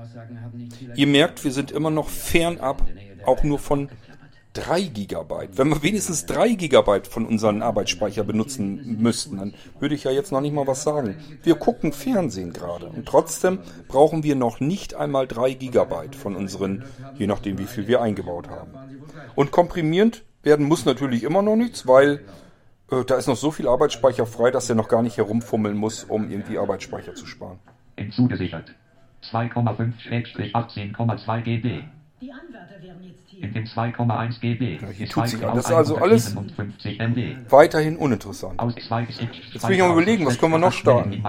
Ihr 0.95 1.07
merkt, 1.07 1.43
wir 1.43 1.51
sind 1.51 1.71
immer 1.71 1.89
noch 1.89 2.09
fernab, 2.09 2.87
auch 3.25 3.43
nur 3.43 3.59
von 3.59 3.89
3 4.57 4.81
Gigabyte. 4.81 5.57
Wenn 5.57 5.69
wir 5.69 5.81
wenigstens 5.83 6.25
3 6.25 6.55
Gigabyte 6.55 7.07
von 7.07 7.27
unserem 7.27 7.61
Arbeitsspeicher 7.61 8.23
benutzen 8.23 8.97
müssten, 8.99 9.37
dann 9.37 9.53
würde 9.79 9.93
ich 9.93 10.03
ja 10.03 10.09
jetzt 10.11 10.31
noch 10.31 10.41
nicht 10.41 10.53
mal 10.53 10.65
was 10.65 10.81
sagen. 10.83 11.15
Wir 11.43 11.53
gucken 11.55 11.93
Fernsehen 11.93 12.53
gerade 12.53 12.87
und 12.87 13.05
trotzdem 13.05 13.59
brauchen 13.87 14.23
wir 14.23 14.35
noch 14.35 14.59
nicht 14.59 14.95
einmal 14.95 15.27
3 15.27 15.53
Gigabyte 15.53 16.15
von 16.15 16.35
unseren, 16.35 16.85
je 17.17 17.27
nachdem 17.27 17.59
wie 17.59 17.65
viel 17.65 17.87
wir 17.87 18.01
eingebaut 18.01 18.49
haben. 18.49 18.73
Und 19.35 19.51
komprimierend 19.51 20.23
werden 20.41 20.65
muss 20.65 20.85
natürlich 20.85 21.21
immer 21.23 21.43
noch 21.43 21.55
nichts, 21.55 21.87
weil 21.87 22.25
äh, 22.91 23.05
da 23.05 23.15
ist 23.15 23.27
noch 23.27 23.37
so 23.37 23.51
viel 23.51 23.67
Arbeitsspeicher 23.67 24.25
frei, 24.25 24.49
dass 24.49 24.67
er 24.69 24.75
noch 24.75 24.87
gar 24.87 25.03
nicht 25.03 25.17
herumfummeln 25.17 25.77
muss, 25.77 26.03
um 26.03 26.31
irgendwie 26.31 26.57
Arbeitsspeicher 26.57 27.13
zu 27.13 27.27
sparen. 27.27 27.59
Hinzugesichert. 27.95 28.73
2,5-18,2 29.23 31.41
GB. 31.41 31.83
Die 32.21 32.33
hier. 32.33 32.66
In 33.39 33.53
dem 33.53 33.65
2,1 33.65 34.39
GB. 34.39 34.79
Ja, 34.81 34.87
hier 34.89 35.07
tut 35.07 35.27
sich 35.27 35.45
alles. 35.45 35.55
Das 35.63 35.65
ist 35.65 35.75
also 35.75 35.97
alles- 35.97 36.35
157 36.35 36.99
MB. 36.99 37.51
Weiterhin 37.51 37.97
uninteressant. 37.97 38.57
Aus 38.59 38.73
2 38.75 39.01
Jetzt 39.03 39.67
will 39.67 39.75
ich 39.75 39.81
mal 39.81 39.91
überlegen, 39.91 40.25
was 40.25 40.39
können 40.39 40.53
wir 40.53 40.57
noch 40.59 40.73
starten? 40.73 41.23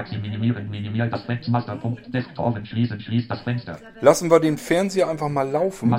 Lassen 4.00 4.30
wir 4.30 4.40
den 4.40 4.56
Fernseher 4.58 5.08
einfach 5.08 5.28
mal 5.28 5.48
laufen. 5.48 5.94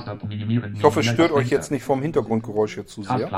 Ich 0.74 0.84
hoffe, 0.84 1.02
es 1.02 1.06
stört 1.06 1.32
euch 1.32 1.50
jetzt 1.50 1.72
nicht 1.72 1.84
vom 1.84 2.02
Hintergrundgeräusch 2.02 2.78
jetzt 2.78 2.92
zu 2.92 3.04
sehr. 3.04 3.30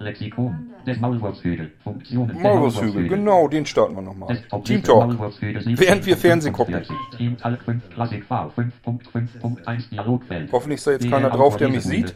Lexikon, 0.00 0.70
des 0.86 1.00
Maulwurfshügel, 1.00 1.72
Funktionen 1.82 2.40
Maulwurfshügel, 2.40 3.08
genau, 3.08 3.48
den 3.48 3.66
starten 3.66 3.94
wir 3.94 4.02
nochmal. 4.02 4.38
Team 4.64 4.82
Talk. 4.82 5.16
Während 5.40 6.06
wir 6.06 6.16
Fernsehen 6.16 6.52
gucken. 6.52 6.74
45, 6.74 6.96
Team 7.16 7.36
Talk 7.36 7.62
5, 7.62 7.90
Classic 7.90 8.24
V, 8.24 8.52
5.5.1 8.56 9.90
Dialogfeld. 9.90 10.52
Hoffentlich 10.52 10.78
ist 10.78 10.86
da 10.86 10.90
jetzt 10.92 11.10
keiner 11.10 11.30
drauf, 11.30 11.56
der 11.56 11.68
mich 11.68 11.82
sieht. 11.82 12.14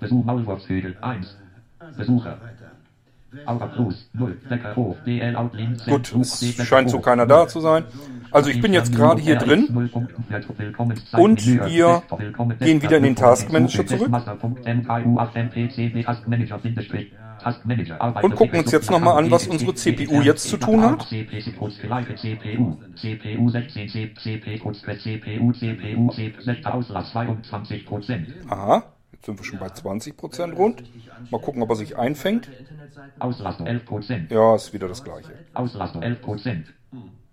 Besuch 0.00 0.24
Maulwurfshügel 0.24 0.96
1. 1.00 1.38
Besucher. 1.96 2.38
Gut, 5.86 6.14
es 6.14 6.66
scheint 6.66 6.90
so 6.90 7.00
keiner 7.00 7.26
da 7.26 7.46
zu 7.46 7.60
sein. 7.60 7.84
Also 8.30 8.50
ich 8.50 8.60
bin 8.60 8.72
jetzt 8.72 8.94
gerade 8.94 9.20
hier 9.20 9.36
drin 9.36 9.90
und 11.12 11.46
wir 11.46 12.02
gehen 12.60 12.82
wieder 12.82 12.98
in 12.98 13.02
den 13.02 13.16
Task 13.16 13.52
Manager 13.52 13.86
zurück 13.86 14.10
und 18.22 18.34
gucken 18.34 18.58
uns 18.60 18.72
jetzt 18.72 18.90
nochmal 18.90 19.16
an, 19.18 19.30
was 19.30 19.46
unsere 19.46 19.74
CPU 19.74 20.20
jetzt 20.22 20.48
zu 20.48 20.56
tun 20.56 20.82
hat. 20.82 21.02
CPU, 21.02 21.68
CPU 22.96 23.48
16, 23.48 23.88
CPU, 23.88 24.72
CPU, 24.72 25.52
CPU, 25.52 25.52
CPU, 25.52 26.10
Auslass 26.64 27.12
22 27.12 27.86
Prozent. 27.86 28.28
Aha, 28.48 28.82
jetzt 29.18 29.26
sind 29.26 29.38
wir 29.38 29.44
schon 29.44 29.58
bei 29.58 29.66
20% 29.66 30.54
rund. 30.54 30.82
Mal 31.30 31.40
gucken, 31.40 31.62
ob 31.62 31.70
er 31.70 31.76
sich 31.76 31.96
einfängt. 31.96 32.48
Auslastung 33.18 33.66
11 33.66 33.84
Prozent. 33.84 34.30
Ja, 34.30 34.54
ist 34.56 34.72
wieder 34.72 34.88
das 34.88 35.04
gleiche. 35.04 35.32
Auslastung 35.54 36.02
11 36.02 36.22
Prozent. 36.22 36.74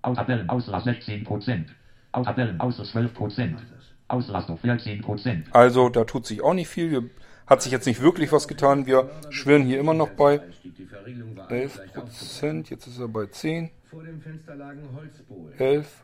Tabellen 0.02 0.50
Auslass 0.50 0.84
16 0.84 1.24
Prozent. 1.24 1.76
Tabellen 2.12 2.60
Auslass 2.60 2.90
12 2.92 3.14
Prozent. 3.14 3.60
Auslastung 4.08 4.58
14 4.58 5.02
Prozent. 5.02 5.48
Also 5.52 5.90
da 5.90 6.04
tut 6.04 6.26
sich 6.26 6.42
auch 6.42 6.54
nicht 6.54 6.68
viel. 6.68 6.92
Wir, 6.92 7.10
hat 7.48 7.62
sich 7.62 7.72
jetzt 7.72 7.86
nicht 7.86 8.02
wirklich 8.02 8.32
was 8.32 8.48
getan. 8.48 8.86
Wir 8.86 9.10
schwirren 9.30 9.64
hier 9.64 9.80
immer 9.80 9.94
noch 9.94 10.10
bei 10.10 10.42
Die 10.64 10.86
Verriegelung 10.86 11.36
war 11.38 11.50
11%. 11.50 12.70
Jetzt 12.70 12.88
ist 12.88 13.00
er 13.00 13.08
bei 13.08 13.28
10, 13.28 13.70
Vor 13.90 14.04
dem 14.04 14.20
Fenster 14.22 14.56
lagen 14.56 14.82
Holzbohlen. 14.96 15.58
11. 15.60 16.04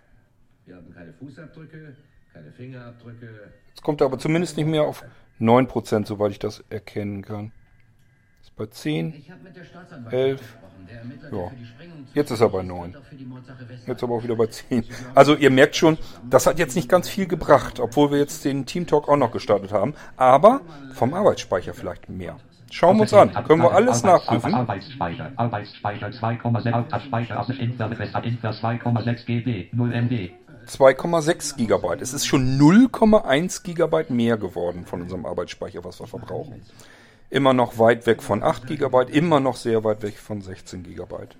Wir 0.65 0.75
haben 0.75 0.93
keine 0.93 1.13
Fußabdrücke, 1.13 1.95
keine 2.31 2.51
Fingerabdrücke. 2.51 3.51
Jetzt 3.69 3.81
kommt 3.81 4.01
er 4.01 4.05
aber 4.05 4.19
zumindest 4.19 4.57
nicht 4.57 4.67
mehr 4.67 4.83
auf 4.83 5.03
9%, 5.41 6.05
soweit 6.05 6.31
ich 6.31 6.39
das 6.39 6.63
erkennen 6.69 7.21
kann. 7.23 7.51
Ist 8.41 8.55
bei 8.55 8.65
10. 8.65 9.13
Ich 9.13 9.29
habe 9.29 9.41
mit 9.43 9.55
der 9.55 9.63
Staatsanwaltschaft 9.63 10.13
Elf. 10.13 10.39
gesprochen. 10.39 10.61
Der 10.89 10.99
Ermittler, 10.99 11.29
Ja. 11.31 11.51
Jetzt 12.13 12.31
ist 12.31 12.41
er 12.41 12.49
bei 12.49 12.63
9. 12.63 12.95
auch 12.95 13.03
für 13.03 13.15
die 13.15 13.25
Mordsache 13.25 13.69
West 13.69 13.87
Jetzt 13.87 14.03
aber 14.03 14.15
auch 14.15 14.23
wieder 14.23 14.35
bei 14.35 14.47
10. 14.47 14.83
Also 15.15 15.35
ihr 15.35 15.49
merkt 15.49 15.75
schon, 15.75 15.97
das 16.29 16.47
hat 16.47 16.59
jetzt 16.59 16.75
nicht 16.75 16.89
ganz 16.89 17.07
viel 17.07 17.27
gebracht, 17.27 17.79
obwohl 17.79 18.11
wir 18.11 18.17
jetzt 18.17 18.43
den 18.45 18.65
Team 18.65 18.87
Talk 18.87 19.07
auch 19.07 19.17
noch 19.17 19.31
gestartet 19.31 19.71
haben. 19.71 19.93
Aber 20.17 20.61
vom 20.93 21.13
Arbeitsspeicher 21.13 21.73
vielleicht 21.73 22.09
mehr. 22.09 22.37
Schauen 22.71 22.97
wir 22.97 23.01
uns 23.01 23.13
an. 23.13 23.33
Können 23.33 23.61
wir 23.63 23.71
alles 23.73 24.01
nachprüfen. 24.03 24.53
Arbeitsspeicher, 24.53 25.31
Arbeitsspeicher 25.35 26.07
2,6, 26.07 26.71
Hauptspeicher 26.71 27.39
aus 27.39 27.49
Inverquest, 27.49 28.15
Inver 28.23 28.51
2,6 28.51 29.25
GB, 29.25 29.69
0 29.73 29.93
MB. 29.93 30.29
2,6 30.67 31.57
Gigabyte. 31.57 32.01
Es 32.01 32.13
ist 32.13 32.25
schon 32.25 32.59
0,1 32.59 33.63
Gigabyte 33.63 34.09
mehr 34.09 34.37
geworden 34.37 34.85
von 34.85 35.01
unserem 35.01 35.25
Arbeitsspeicher, 35.25 35.83
was 35.83 35.99
wir 35.99 36.07
verbrauchen. 36.07 36.61
Immer 37.29 37.53
noch 37.53 37.79
weit 37.79 38.05
weg 38.07 38.21
von 38.21 38.43
8 38.43 38.67
Gigabyte, 38.67 39.09
immer 39.09 39.39
noch 39.39 39.55
sehr 39.55 39.83
weit 39.83 40.03
weg 40.03 40.17
von 40.17 40.41
16 40.41 40.83
Gigabyte. 40.83 41.37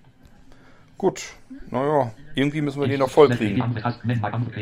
Gut, 0.97 1.23
naja, 1.71 2.11
irgendwie 2.35 2.61
müssen 2.61 2.79
wir 2.79 2.87
den 2.87 2.99
noch 2.99 3.09
voll 3.09 3.29
kriegen. 3.29 3.63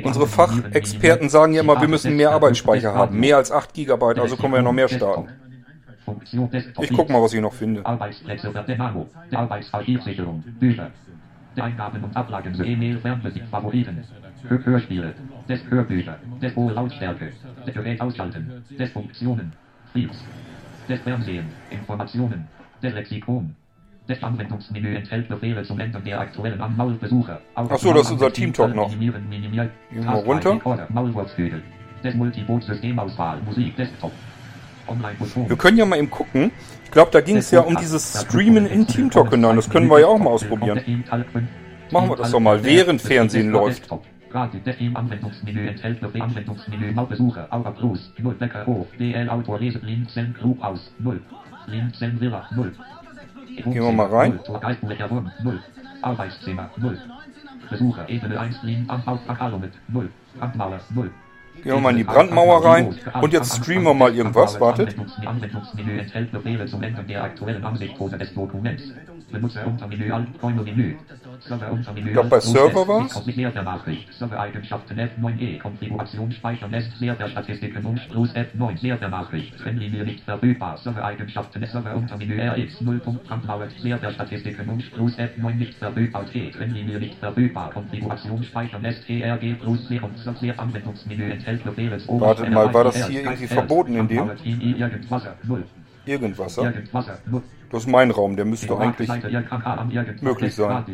Unsere 0.04 0.26
Fachexperten 0.26 1.30
sagen 1.30 1.54
ja 1.54 1.62
immer, 1.62 1.82
wir 1.82 1.88
müssen 1.90 2.16
mehr 2.16 2.32
Arbeitsspeicher 2.32 2.94
haben. 2.94 3.20
Mehr 3.20 3.38
als 3.38 3.52
8 3.52 3.74
Gigabyte, 3.74 4.20
also 4.20 4.38
können 4.38 4.54
wir 4.54 4.60
ja 4.60 4.64
noch 4.64 4.72
mehr 4.72 4.88
starten. 4.88 5.28
Ich 6.82 6.94
guck 6.96 7.10
mal, 7.10 7.22
was 7.22 7.34
ich 7.34 7.42
noch 7.42 7.54
finde. 7.54 7.86
Arbeitsplätze 7.86 8.52
der 8.52 8.80
Arbeitsarchivsicherung, 9.34 10.44
Bücher, 10.60 10.92
Eingaben 11.58 12.04
und 12.04 12.16
Ablagen 12.16 12.56
E-Mail, 12.64 13.00
Fernmusik, 13.00 13.44
Favoriten, 13.52 14.04
Hör 14.48 14.66
Hörspiele, 14.66 15.14
des 15.48 15.60
Hörbücher, 15.70 16.18
des 16.42 16.56
hohe 16.56 16.72
Lautstärke, 16.74 17.32
des 17.66 17.74
Gerät 17.74 18.02
ausschalten, 18.02 18.64
des 18.78 18.92
Funktionen, 18.92 19.52
Fields, 19.94 20.24
des 20.88 21.00
Fernsehen, 21.02 21.46
Informationen, 21.70 22.48
des 22.82 22.94
Lexikon, 22.94 23.56
des 24.08 24.24
Anwendungsmenü 24.24 24.96
enthält 24.96 25.28
Befehle 25.28 25.64
zum 25.64 25.80
Ändern 25.80 26.04
der 26.04 26.20
aktuellen 26.22 26.60
Anmaulbesucher. 26.62 27.42
Ach 27.56 27.78
so, 27.78 27.94
das 27.94 28.08
ist 28.08 28.12
unser 28.14 28.32
Teamtalk 28.32 28.76
noch. 28.76 28.90
Minimieren, 28.90 29.72
mal 30.04 30.20
runter. 30.20 30.60
Des 32.04 32.16
Multiboot-Systemauswahl, 32.16 33.42
Musik, 33.46 33.76
Desktop. 33.76 34.12
Wir 35.48 35.58
können 35.58 35.78
ja 35.78 35.86
mal 35.86 36.00
eben 36.00 36.10
gucken. 36.10 36.52
Ich 36.86 36.92
glaube, 36.92 37.12
da 37.12 37.22
ging 37.22 37.38
es 37.38 37.52
ja 37.52 37.60
um 37.60 37.76
dieses 37.76 38.22
Streamen 38.22 38.66
in 38.66 38.88
Team 38.88 39.12
Talk 39.12 39.30
hinein. 39.30 39.56
Das 39.58 39.70
können 39.70 39.88
wir 39.88 40.00
ja 40.00 40.08
auch 40.08 40.18
mal 40.18 40.32
ausprobieren. 40.32 40.80
Machen 41.92 42.10
wir 42.10 42.16
das 42.16 42.32
doch 42.32 42.40
mal, 42.40 42.64
während 42.64 43.02
Fernsehen 43.02 43.52
läuft. 43.52 43.88
Gerade 44.32 44.60
der 44.60 44.78
Team 44.78 44.96
Anwendungsmenü 44.96 45.68
enthält 45.68 46.02
Befehl 46.02 46.22
Anwendungsmenü 46.22 46.94
Hauptbesucher, 46.96 47.48
Auger 47.50 47.72
Plus, 47.72 48.12
0 48.18 48.40
Wecker 48.40 48.66
hoch, 48.66 48.86
DL 49.00 49.28
Autor 49.30 49.60
Lese 49.60 49.80
Linzen 49.80 50.36
Group 50.40 50.64
aus, 50.64 50.92
0. 51.00 51.20
Linzen 51.66 52.22
Villa, 52.22 52.48
0. 52.56 52.72
Gehen 53.56 53.74
wir 53.74 53.92
mal 53.92 54.08
rein. 54.08 54.40
Geistlicher 54.62 55.10
Wurm, 55.10 55.32
0. 55.44 55.60
Arbeitszimmer, 56.02 56.70
0. 56.78 56.98
Besucher 57.70 58.08
Ebene 58.08 58.40
1 58.40 58.64
Lin 58.64 58.86
am 58.88 59.06
Hauptverkalo 59.06 59.58
mit 59.58 59.74
0. 59.88 60.10
Brandmauer, 60.38 60.80
0. 60.94 61.12
Gehen 61.56 61.74
wir 61.74 61.82
mal 61.82 61.92
in 61.92 61.98
die 61.98 62.04
Brandmauer 62.04 62.64
rein. 62.64 62.96
Und 63.22 63.34
jetzt 63.34 63.58
streamen 63.58 63.84
wir 63.84 63.94
mal 63.94 64.16
irgendwas. 64.16 64.60
Wartet. 64.62 64.96
Anwendungsmenü 65.26 66.00
enthält 66.00 66.32
Befehle 66.32 66.66
zum 66.68 66.84
Ändern 66.84 67.08
der 67.08 67.24
aktuellen 67.24 67.64
Ansichtpose 67.64 68.18
des 68.18 68.34
Dokuments. 68.34 68.94
Glaub, 72.12 72.30
bei 72.30 72.40
Server 72.40 73.64
Nachricht. 73.64 74.14
Server-Eigenschaften 74.14 75.00
F9E. 75.00 75.60
Konfiguration 75.60 76.32
Speichern 76.32 76.74
S. 76.74 76.86
Serverstatistiken 76.98 77.86
und 77.86 78.10
Plus 78.10 78.34
F9. 78.36 78.78
Server-Nachricht. 78.78 79.58
Trennlinie 79.58 80.04
nicht 80.04 80.24
verfügbar. 80.24 80.78
Server-Eigenschaften 80.78 81.66
Server 81.66 81.96
unter 81.96 82.18
Menü 82.18 82.42
RX 82.42 82.82
0. 82.82 83.00
Brandmauer. 83.00 83.68
Serverstatistiken 83.82 84.70
und 84.70 84.92
Plus 84.92 85.18
F9 85.18 85.56
nicht 85.56 85.76
verfügbar. 85.76 86.26
T. 86.26 86.52
Trennlinie 86.52 87.00
nicht 87.00 87.20
verfügbar. 87.20 87.72
Konfiguration 87.72 88.44
Speichern 88.44 88.84
S. 88.86 89.06
TRG 89.06 89.56
Plus 89.60 89.90
Leer 89.90 90.04
und 90.04 90.18
Server-Anwendungsmenü 90.18 91.32
enthält 91.32 91.64
Befehle. 91.64 92.00
Wartet 92.08 92.50
mal, 92.52 92.74
war 92.74 92.86
das 92.86 93.08
hier 93.08 93.22
irgendwie 93.22 93.48
verboten 93.48 93.96
in 93.96 94.08
dem? 94.08 94.36
Team 94.38 94.62
I 94.62 94.76
Irgendwasser 97.72 97.78
0. 97.78 97.78
Irgendwasser. 97.78 97.78
Irgendwasser 97.78 97.78
0. 97.78 97.78
Das 97.78 97.84
ist 97.84 97.88
mein 97.88 98.12
Raum, 98.12 98.36
der 98.36 98.46
müsste 98.46 98.78
eigentlich 98.78 100.22
möglich 100.22 100.56
sein. 100.56 100.86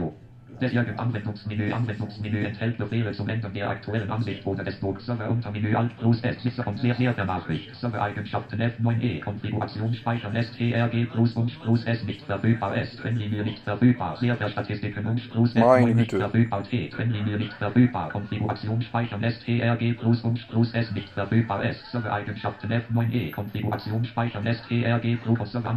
Irgend 0.59 0.99
Anwendungsmenü 0.99 1.71
Anwendungsmenü 1.73 2.43
enthält 2.45 2.77
Befehle 2.77 3.11
zum 3.11 3.27
Ändern 3.27 3.53
der 3.53 3.69
aktuellen 3.69 4.09
Ansicht 4.09 4.45
oder 4.45 4.63
des 4.63 4.79
Server 4.79 5.29
unter 5.29 5.51
Menü 5.51 5.75
Alt 5.75 5.97
plus 5.97 6.23
S 6.23 6.43
Wisse 6.45 6.63
und 6.63 6.79
sehr 6.79 6.95
sehr 6.95 7.13
der 7.13 7.25
Nachricht. 7.25 7.75
Server 7.75 8.01
Eigenschaften 8.01 8.61
F9E 8.61 9.19
Konfiguration 9.19 9.93
speichern 9.93 10.33
STRG 10.41 11.05
plus 11.11 11.35
Wunsch 11.35 11.57
plus 11.59 11.83
S 11.85 12.03
nicht 12.03 12.21
verfügbar. 12.21 12.75
S 12.77 12.95
Trennlinie 12.95 13.43
nicht 13.43 13.59
verfügbar. 13.59 14.15
Server 14.15 14.47
Statistiken 14.47 15.03
Wunsch 15.05 15.27
plus 15.27 15.53
F9 15.55 15.93
nicht 15.93 16.11
verfügbar. 16.11 16.63
T 16.63 16.87
Trennlinie 16.87 17.37
nicht 17.37 17.53
verfügbar. 17.53 18.09
Konfiguration 18.09 18.81
speichern 18.81 19.23
STRG 19.29 19.93
plus 19.93 20.23
Wunsch 20.23 20.45
plus 20.45 20.73
S 20.73 20.91
nicht 20.91 21.09
verfügbar. 21.09 21.63
S 21.63 21.91
Server 21.91 22.13
Eigenschaften 22.13 22.71
F9E 22.71 23.31
Konfiguration 23.31 24.05
speichern 24.05 24.45
STRG 24.45 25.17
plus 25.19 25.51
Server 25.51 25.69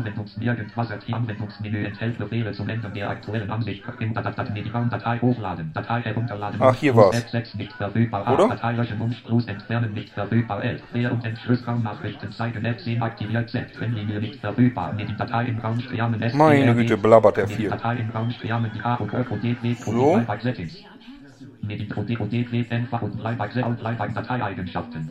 irgendwas 0.48 0.90
Anwendungsmenü 1.10 1.82
enthält 1.84 2.16
Befehle 2.18 2.52
zum 2.52 2.68
Ändern 2.68 2.92
der 2.92 3.08
aktuellen 3.08 3.50
Ansicht. 3.50 3.84
Im 3.98 4.12
Datei 4.72 4.88
Datei 4.90 5.18
hochladen 5.20 5.72
Datei 5.72 6.00
herunterladen 6.02 6.60
Ach, 6.62 6.74
hier 6.74 6.94
war's. 6.94 7.16
F6 7.16 7.56
nicht 7.56 7.72
verfügbar 7.72 8.32
Oder? 8.32 8.48
Datei 8.48 8.72
löschen 8.72 8.98
Wunsch 9.00 9.20
plus 9.26 9.46
entfernen 9.46 9.92
nicht 9.92 10.10
verfügbar 10.10 10.62
11 10.62 10.82
Quer- 10.92 11.12
und 11.12 11.24
Entschlussraum 11.24 11.82
Nachrichten 11.82 12.32
zeigen 12.32 12.64
F10 12.66 13.00
aktiviert 13.00 13.50
Z 13.50 13.72
Trennlinie 13.74 14.20
nicht 14.20 14.40
verfügbar 14.40 14.92
mit 14.92 15.18
Datei 15.18 15.46
im 15.46 15.58
Raum 15.58 15.80
Striamen 15.80 16.20
S 16.22 16.34
Meine 16.34 16.74
Güte, 16.74 16.96
blabbert 16.96 17.36
mit 17.36 17.50
viel. 17.50 17.70
Datei 17.70 17.96
im 17.96 18.10
Raum 18.10 18.30
Striamen 18.30 18.72
K 18.78 18.94
und 18.96 19.12
Ö 19.12 19.24
und 19.30 19.42
D 19.42 19.56
W 19.62 19.74
So. 19.74 19.90
und 20.14 20.26
Settings 20.42 20.84
mit 21.62 21.80
Intro 21.80 22.02
D 22.02 22.16
und 22.16 22.32
D 22.32 22.50
W 22.50 22.64
einfach 22.70 23.02
und 23.02 23.12
und 23.12 23.78
Playback 23.78 24.14
Dateieigenschaften 24.14 25.10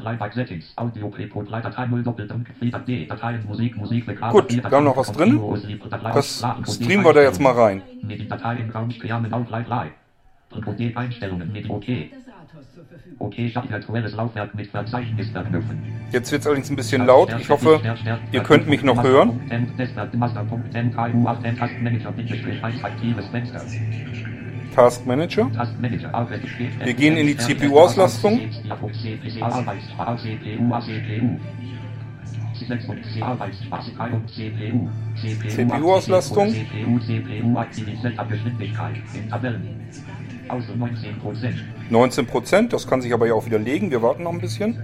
Playback 0.00 0.32
Settings 0.34 0.72
Audio 0.76 1.08
Preport 1.08 1.50
Datei 1.50 1.86
0 1.86 2.02
Doppelpunkt 2.02 2.48
Friedrich 2.58 2.84
D 2.84 3.06
Dateien 3.06 3.44
Musik 3.46 3.76
Musik 3.76 4.06
Gut, 4.30 4.54
wir 4.54 4.62
haben 4.70 4.84
noch 4.84 4.96
was 4.96 5.12
drin. 5.12 5.40
Das 6.02 6.44
streamen 6.66 7.04
wir 7.04 7.12
da 7.12 7.22
jetzt 7.22 7.40
mal 7.40 7.52
rein. 7.52 7.82
mit 8.02 8.20
den 8.20 8.28
Dateien 8.28 8.70
Raum 8.70 8.90
Striamen 8.90 9.32
auf 9.32 9.48
Live 9.50 9.68
Live 9.68 9.92
und 10.50 10.78
D 10.78 10.94
Einstellungen 10.94 11.52
mit 11.52 11.68
OK 11.68 11.86
Das 11.86 11.94
Rathaus 12.26 12.74
zur 12.74 12.84
Verfügung. 12.84 13.26
OK 13.26 13.50
statt 13.50 13.70
virtuelles 13.70 14.14
Laufwerk 14.14 14.54
mit 14.54 14.70
Verzeichnis 14.70 15.30
verknüpfen 15.30 15.82
Jetzt 16.10 16.32
wird 16.32 16.40
es 16.40 16.46
allerdings 16.46 16.70
ein 16.70 16.76
bisschen 16.76 17.04
laut. 17.04 17.34
Ich 17.38 17.50
hoffe, 17.50 17.80
ihr 18.32 18.42
könnt 18.42 18.66
mich 18.66 18.82
noch 18.82 19.02
hören. 19.02 19.40
Task 24.78 25.04
Manager. 25.06 25.50
Wir 26.84 26.94
gehen 26.94 27.16
in 27.16 27.26
die 27.26 27.36
CPU-Auslastung. 27.36 28.40
CPU-Auslastung. 35.42 36.54
Außer 40.48 40.72
19%. 40.72 41.52
19%, 41.90 42.68
das 42.68 42.86
kann 42.86 43.02
sich 43.02 43.12
aber 43.12 43.26
ja 43.26 43.34
auch 43.34 43.44
widerlegen. 43.46 43.90
Wir 43.90 44.00
warten 44.00 44.22
noch 44.22 44.32
ein 44.32 44.40
bisschen. 44.40 44.78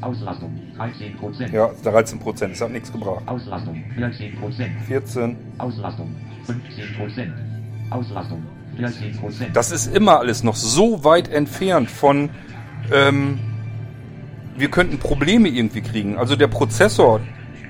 Auslastung, 0.00 0.60
13%. 0.76 1.52
Ja, 1.52 1.70
13%, 1.84 2.48
das 2.48 2.60
hat 2.60 2.72
nichts 2.72 2.92
gebracht. 2.92 3.22
Auslastung, 3.26 3.84
14%. 3.96 4.80
14. 4.88 5.36
Auslastung, 5.58 6.14
15%. 6.46 7.30
Auslastung, 7.90 8.42
14%. 8.42 8.53
Das 9.52 9.70
ist 9.70 9.94
immer 9.94 10.18
alles 10.18 10.42
noch 10.42 10.56
so 10.56 11.04
weit 11.04 11.28
entfernt 11.28 11.90
von, 11.90 12.30
ähm, 12.92 13.38
wir 14.56 14.70
könnten 14.70 14.98
Probleme 14.98 15.48
irgendwie 15.48 15.80
kriegen. 15.80 16.16
Also 16.16 16.36
der 16.36 16.48
Prozessor, 16.48 17.20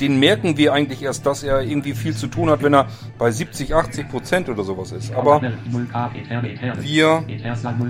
den 0.01 0.19
merken 0.19 0.57
wir 0.57 0.73
eigentlich 0.73 1.03
erst, 1.03 1.25
dass 1.27 1.43
er 1.43 1.63
irgendwie 1.63 1.95
viel 1.95 2.15
zu 2.15 2.27
tun 2.27 2.51
hat, 2.51 2.63
wenn 2.63 2.75
er 2.75 2.89
bei 3.19 3.31
70, 3.31 3.75
80 3.75 4.09
Prozent 4.09 4.49
oder 4.49 4.65
sowas 4.65 4.93
ist. 4.93 5.15
Aber 5.15 5.41
wir 6.81 7.25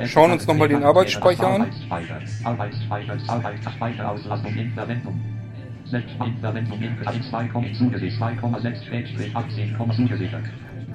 schauen 0.07 0.32
uns 0.32 0.47
noch 0.47 0.55
mal 0.55 0.69
den 0.69 0.85
Arbeitsspeicher 0.85 1.47
an. 1.49 1.66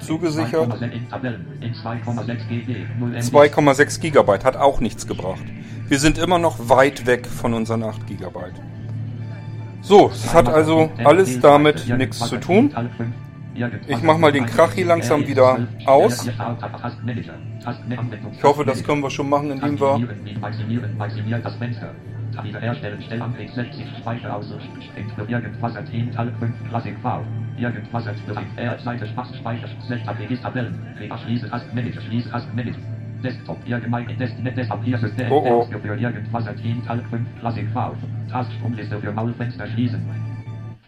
Arbeitsspeicher, 0.08 0.60
Arbeitsspeicher, 0.60 0.60
Arbeitsspeicher, 0.60 0.60
Auslastung 0.60 0.92
in 0.92 1.06
Verwendung. 1.06 1.46
Selbst 1.56 1.60
in 1.60 1.60
Verwendung 1.60 1.60
in 1.60 1.60
2, 1.60 1.60
zugesichert, 1.60 1.60
2,6 1.60 1.60
Schrägstrich 1.60 1.60
18, 1.60 1.60
zugesichert. 1.60 1.60
zugesichert. 1.60 1.60
2,6 1.60 1.60
in 1.60 1.60
Tabellen, 1.60 1.60
in 1.60 1.74
2,6 1.74 2.48
GB, 2.48 2.86
0 2.98 3.14
MB. 3.14 3.22
2,6 3.22 4.00
Gigabyte 4.00 4.44
hat 4.44 4.56
auch 4.56 4.80
nichts 4.80 5.06
gebracht. 5.06 5.44
Wir 5.88 5.98
sind 5.98 6.18
immer 6.18 6.38
noch 6.38 6.68
weit 6.68 7.06
weg 7.06 7.26
von 7.26 7.54
unseren 7.54 7.82
8 7.82 8.06
Gigabyte. 8.06 8.60
So, 9.82 10.10
es 10.12 10.32
hat 10.34 10.48
also 10.48 10.90
alles 11.04 11.40
damit 11.40 11.88
nichts 11.96 12.18
zu 12.18 12.36
tun. 12.38 12.74
Ich 13.88 14.02
mach 14.02 14.18
mal 14.18 14.32
den 14.32 14.46
Krachi 14.46 14.82
langsam 14.84 15.26
wieder 15.26 15.66
aus. 15.86 16.28
Ich 18.32 18.42
hoffe, 18.42 18.64
das 18.64 18.84
können 18.84 19.02
wir 19.02 19.10
schon 19.10 19.28
machen, 19.28 19.50
indem 19.50 19.80
wir 19.80 20.00
Fenster. 22.30 22.44
Wiederherstellen, 22.44 23.02
Stellantrieb 23.02 23.50
60, 23.50 23.86
Speicher 23.98 24.36
aus. 24.36 24.52
Irgendwas 25.28 25.76
als 25.76 25.90
in 25.90 26.10
Teil 26.12 26.32
5, 26.38 26.68
Klassik 26.68 26.96
V. 27.02 27.22
Irgendwas 27.58 28.06
als 28.06 28.20
Bereich, 28.20 28.46
R, 28.56 28.78
Seite, 28.78 29.06
Spaß, 29.06 29.36
Speicher, 29.36 29.68
Setup, 29.86 30.16
Tabellen. 30.42 30.78
Fehler, 30.96 31.18
schließe, 31.18 31.48
Tastenmanager, 31.50 32.00
schließe, 32.00 32.30
Tastenmanager. 32.30 32.78
Desktop, 33.22 33.58
allgemein, 33.70 34.06
Desktop, 34.18 34.54
Desktop, 34.54 34.82
hier 34.82 35.02
ist 35.02 35.18
der 35.18 35.30
Oh, 35.30 35.66
oh. 35.68 35.78
für 35.78 35.94
irgendwas 35.94 36.46
als 36.46 36.60
in 36.62 36.82
Teil 36.86 37.02
5, 37.10 37.28
Klassik 37.40 37.68
V. 37.72 37.94
Tastsprungliste 38.30 38.98
für 38.98 39.12
Maulfenster 39.12 39.66
schließen. 39.66 40.00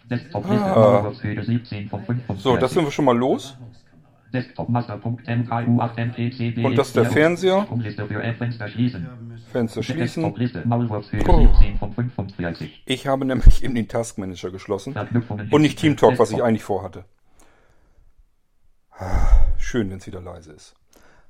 Desktop-Liste, 0.09 0.65
Ah. 0.65 0.93
Maulwurfshöhe 0.93 1.43
17 1.43 1.89
von 1.89 2.01
45. 2.03 2.43
So, 2.43 2.57
das 2.57 2.71
sind 2.73 2.83
wir 2.85 2.91
schon 2.91 3.05
mal 3.05 3.17
los. 3.17 3.55
Desktop 3.55 3.61
Master.mku 3.61 3.61
8 3.61 3.71
MPCB. 3.71 4.22
Und 6.65 6.77
das 6.77 6.87
ist 6.87 6.95
der 6.95 7.05
Fernseher. 7.05 7.67
Schließen. 8.67 9.07
Fenster 9.51 9.83
schließen. 9.83 10.23
Desktop-Liste 10.23 10.63
Maulwurfshöhe 10.65 11.23
Puh. 11.23 11.47
17 11.53 11.77
von 11.77 11.93
45. 11.93 12.83
Ich 12.85 13.07
habe 13.07 13.25
nämlich 13.25 13.63
eben 13.63 13.75
den 13.75 13.87
Task 13.87 14.17
Manager 14.17 14.51
geschlossen 14.51 14.95
und 15.51 15.61
nicht 15.61 15.79
Team 15.79 15.95
Talk, 15.97 16.19
was 16.19 16.31
ich 16.31 16.43
eigentlich 16.43 16.63
vorhatte. 16.63 17.05
Ah, 18.91 19.43
Schön, 19.73 19.89
wenn 19.89 19.97
es 19.97 20.07
wieder 20.07 20.21
leise 20.21 20.51
ist. 20.51 20.75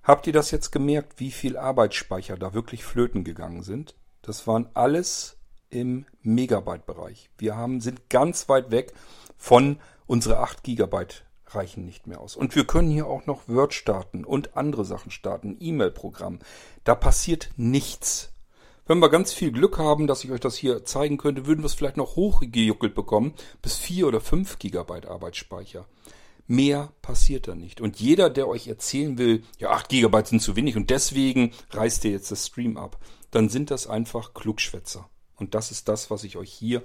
Habt 0.02 0.26
ihr 0.28 0.34
das 0.34 0.50
jetzt 0.52 0.72
gemerkt, 0.72 1.20
wie 1.20 1.32
viel 1.32 1.56
Arbeitsspeicher 1.56 2.36
da 2.36 2.54
wirklich 2.54 2.84
flöten 2.84 3.24
gegangen 3.24 3.62
sind? 3.62 3.96
Das 4.22 4.48
waren 4.48 4.68
alles 4.74 5.38
im 5.70 6.06
Megabyte-Bereich. 6.24 7.30
Wir 7.38 7.56
haben, 7.56 7.80
sind 7.80 8.10
ganz 8.10 8.50
weit 8.50 8.72
weg 8.72 8.92
von 9.38 9.78
unsere 10.08 10.40
8 10.40 10.64
Gigabyte 10.64 11.24
reichen 11.56 11.86
nicht 11.86 12.08
mehr 12.08 12.20
aus. 12.20 12.36
Und 12.36 12.56
wir 12.56 12.66
können 12.66 12.90
hier 12.90 13.08
auch 13.08 13.26
noch 13.26 13.48
Word 13.48 13.74
starten 13.74 14.24
und 14.26 14.58
andere 14.58 14.86
Sachen 14.86 15.12
starten, 15.12 15.58
E-Mail-Programm. 15.60 16.40
Da 16.84 16.96
passiert 16.96 17.50
nichts. 17.56 18.34
Wenn 18.86 19.00
wir 19.00 19.10
ganz 19.10 19.32
viel 19.32 19.52
Glück 19.52 19.78
haben, 19.78 20.08
dass 20.08 20.24
ich 20.24 20.32
euch 20.32 20.42
das 20.42 20.58
hier 20.58 20.84
zeigen 20.84 21.18
könnte, 21.18 21.46
würden 21.46 21.62
wir 21.62 21.68
es 21.68 21.74
vielleicht 21.74 21.96
noch 21.96 22.18
hochgejuckelt 22.18 22.94
bekommen, 22.94 23.34
bis 23.62 23.78
4 23.78 24.08
oder 24.08 24.20
5 24.20 24.60
Gigabyte 24.60 25.06
Arbeitsspeicher. 25.06 25.86
Mehr 26.48 26.92
passiert 27.02 27.48
da 27.48 27.56
nicht. 27.56 27.80
Und 27.80 28.02
jeder, 28.02 28.30
der 28.30 28.50
euch 28.50 28.68
erzählen 28.68 29.18
will, 29.18 29.44
ja, 29.58 29.70
8 29.70 29.88
Gigabyte 29.88 30.28
sind 30.28 30.42
zu 30.42 30.58
wenig 30.58 30.76
und 30.76 30.90
deswegen 30.90 31.54
reißt 31.70 32.04
ihr 32.04 32.12
jetzt 32.12 32.32
das 32.32 32.48
Stream 32.48 32.76
ab, 32.76 33.00
dann 33.32 33.48
sind 33.48 33.72
das 33.72 33.88
einfach 33.88 34.34
Klugschwätzer. 34.34 35.10
Und 35.38 35.56
das 35.56 35.72
ist 35.72 35.88
das, 35.88 36.12
was 36.12 36.26
ich 36.26 36.36
euch 36.36 36.52
hier 36.52 36.84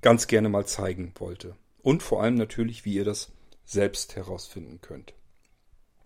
ganz 0.00 0.26
gerne 0.26 0.48
mal 0.48 0.66
zeigen 0.66 1.12
wollte. 1.18 1.54
Und 1.82 2.02
vor 2.02 2.22
allem 2.22 2.34
natürlich, 2.34 2.84
wie 2.86 2.94
ihr 2.94 3.04
das 3.04 3.30
selbst 3.66 4.16
herausfinden 4.16 4.80
könnt. 4.80 5.12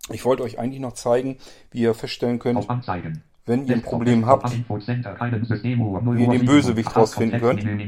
Ich 0.09 0.25
wollte 0.25 0.43
euch 0.43 0.59
eigentlich 0.59 0.81
noch 0.81 0.93
zeigen, 0.93 1.37
wie 1.69 1.81
ihr 1.81 1.93
feststellen 1.93 2.39
könnt, 2.39 2.67
wenn 3.45 3.67
ihr 3.67 3.75
ein 3.75 3.81
Problem 3.81 4.25
habt, 4.25 4.51
wie 4.51 6.23
ihr 6.23 6.29
den 6.29 6.45
Bösewicht 6.45 6.87
Task- 6.87 6.97
rausfinden 6.97 7.39
könnt. 7.39 7.63
Machen 7.63 7.79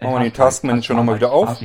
wir 0.00 0.20
den 0.20 0.32
Taskmanager 0.32 0.94
nochmal 0.94 1.16
wieder 1.16 1.32
auf. 1.32 1.60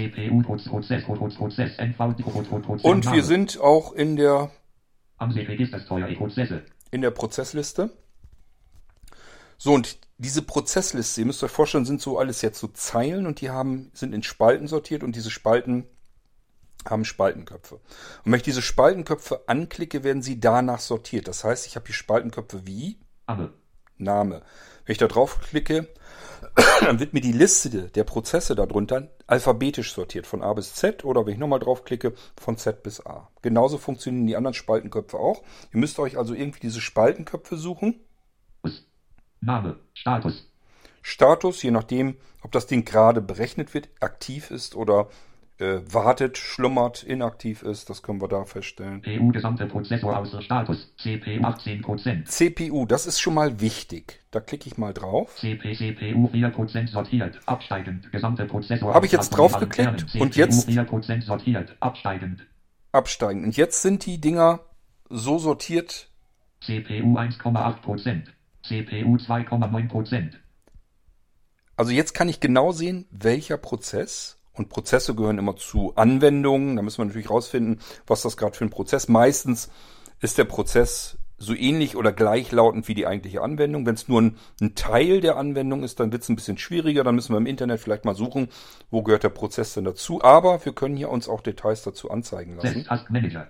Und 2.83 3.11
wir 3.11 3.23
sind 3.23 3.59
auch 3.59 3.93
in 3.93 4.15
der, 4.17 4.51
Prozesse. 6.17 6.63
in 6.91 7.01
der 7.01 7.11
Prozessliste. 7.11 7.89
So, 9.57 9.73
und 9.73 9.97
diese 10.21 10.43
Prozessliste, 10.43 11.21
ihr 11.21 11.25
müsst 11.25 11.43
euch 11.43 11.49
vorstellen, 11.49 11.85
sind 11.85 11.99
so 11.99 12.19
alles 12.19 12.43
jetzt 12.43 12.59
so 12.59 12.67
Zeilen 12.67 13.25
und 13.25 13.41
die 13.41 13.49
haben, 13.49 13.89
sind 13.95 14.13
in 14.13 14.21
Spalten 14.21 14.67
sortiert 14.67 15.03
und 15.03 15.15
diese 15.15 15.31
Spalten 15.31 15.87
haben 16.87 17.05
Spaltenköpfe. 17.05 17.75
Und 17.75 18.31
wenn 18.31 18.35
ich 18.35 18.43
diese 18.43 18.61
Spaltenköpfe 18.61 19.43
anklicke, 19.47 20.03
werden 20.03 20.21
sie 20.21 20.39
danach 20.39 20.79
sortiert. 20.79 21.27
Das 21.27 21.43
heißt, 21.43 21.65
ich 21.65 21.75
habe 21.75 21.87
hier 21.87 21.95
Spaltenköpfe 21.95 22.67
wie 22.67 22.99
Aber. 23.25 23.51
Name. 23.97 24.43
Wenn 24.85 24.93
ich 24.93 24.99
da 24.99 25.07
draufklicke, 25.07 25.87
dann 26.81 26.99
wird 26.99 27.13
mir 27.13 27.21
die 27.21 27.31
Liste 27.31 27.69
der 27.89 28.03
Prozesse 28.03 28.53
darunter 28.53 29.09
alphabetisch 29.25 29.93
sortiert, 29.93 30.27
von 30.27 30.43
A 30.43 30.53
bis 30.53 30.75
Z 30.75 31.03
oder 31.03 31.25
wenn 31.25 31.33
ich 31.33 31.39
nochmal 31.39 31.59
draufklicke, 31.59 32.13
von 32.39 32.57
Z 32.57 32.83
bis 32.83 33.03
A. 33.03 33.29
Genauso 33.41 33.79
funktionieren 33.79 34.27
die 34.27 34.35
anderen 34.35 34.53
Spaltenköpfe 34.53 35.17
auch. 35.17 35.41
Ihr 35.73 35.79
müsst 35.79 35.97
euch 35.97 36.17
also 36.17 36.35
irgendwie 36.35 36.59
diese 36.59 36.81
Spaltenköpfe 36.81 37.57
suchen 37.57 38.01
Name. 39.41 39.77
Status. 39.93 40.47
Status, 41.01 41.63
je 41.63 41.71
nachdem, 41.71 42.15
ob 42.43 42.51
das 42.51 42.67
Ding 42.67 42.85
gerade 42.85 43.21
berechnet 43.21 43.73
wird, 43.73 43.89
aktiv 43.99 44.51
ist 44.51 44.75
oder 44.75 45.09
äh, 45.57 45.79
wartet, 45.91 46.37
schlummert, 46.37 47.03
inaktiv 47.03 47.63
ist, 47.63 47.89
das 47.89 48.01
können 48.01 48.21
wir 48.21 48.27
da 48.27 48.45
feststellen. 48.45 49.01
PU 49.01 49.31
gesamte 49.31 49.65
Prozessor 49.65 50.17
außer 50.17 50.41
Status. 50.41 50.93
CPU 50.97 51.41
18%. 51.41 52.25
CPU, 52.25 52.85
das 52.85 53.05
ist 53.05 53.19
schon 53.19 53.33
mal 53.33 53.59
wichtig. 53.61 54.21
Da 54.31 54.39
klicke 54.39 54.67
ich 54.67 54.77
mal 54.77 54.93
drauf. 54.93 55.35
CP, 55.37 55.73
CPU 55.75 56.27
4% 56.27 56.87
sortiert. 56.87 57.39
Absteigend. 57.45 58.11
Gesamte 58.11 58.45
Prozessor. 58.45 58.93
Habe 58.93 59.05
ich 59.05 59.11
jetzt 59.11 59.37
allen 59.37 59.69
Kernen. 59.69 60.05
und 60.19 60.33
CPU 60.33 60.39
jetzt- 60.39 60.67
4% 60.67 61.21
sortiert. 61.23 61.75
Absteigend. 61.79 62.45
Absteigen. 62.91 63.45
Und 63.45 63.55
jetzt 63.57 63.81
sind 63.81 64.05
die 64.05 64.19
Dinger 64.19 64.59
so 65.09 65.37
sortiert, 65.37 66.09
CPU 66.61 67.17
1,8%. 67.17 68.23
CPU 68.63 69.15
2,9%. 69.15 70.33
Also 71.75 71.91
jetzt 71.91 72.13
kann 72.13 72.29
ich 72.29 72.39
genau 72.39 72.71
sehen, 72.71 73.07
welcher 73.11 73.57
Prozess, 73.57 74.37
und 74.53 74.69
Prozesse 74.69 75.15
gehören 75.15 75.37
immer 75.37 75.55
zu 75.55 75.95
Anwendungen, 75.95 76.75
da 76.75 76.81
müssen 76.81 76.99
wir 76.99 77.05
natürlich 77.05 77.29
rausfinden, 77.29 77.79
was 78.05 78.21
das 78.21 78.37
gerade 78.37 78.55
für 78.55 78.65
ein 78.65 78.69
Prozess. 78.69 79.07
Meistens 79.07 79.71
ist 80.19 80.37
der 80.37 80.43
Prozess 80.43 81.17
so 81.37 81.55
ähnlich 81.55 81.95
oder 81.95 82.11
gleichlautend 82.11 82.87
wie 82.87 82.93
die 82.93 83.07
eigentliche 83.07 83.41
Anwendung. 83.41 83.85
Wenn 83.85 83.95
es 83.95 84.07
nur 84.07 84.21
ein, 84.21 84.37
ein 84.61 84.75
Teil 84.75 85.21
der 85.21 85.37
Anwendung 85.37 85.83
ist, 85.83 85.99
dann 85.99 86.11
wird 86.11 86.21
es 86.21 86.29
ein 86.29 86.35
bisschen 86.35 86.57
schwieriger. 86.57 87.03
Dann 87.03 87.15
müssen 87.15 87.33
wir 87.33 87.37
im 87.37 87.47
Internet 87.47 87.79
vielleicht 87.79 88.05
mal 88.05 88.13
suchen, 88.13 88.49
wo 88.91 89.01
gehört 89.01 89.23
der 89.23 89.29
Prozess 89.29 89.73
denn 89.73 89.85
dazu. 89.85 90.21
Aber 90.21 90.63
wir 90.63 90.73
können 90.73 90.95
hier 90.95 91.09
uns 91.09 91.27
auch 91.27 91.41
Details 91.41 91.81
dazu 91.81 92.11
anzeigen 92.11 92.57
lassen. 92.57 92.83
Task 92.83 93.09
Manager. 93.09 93.49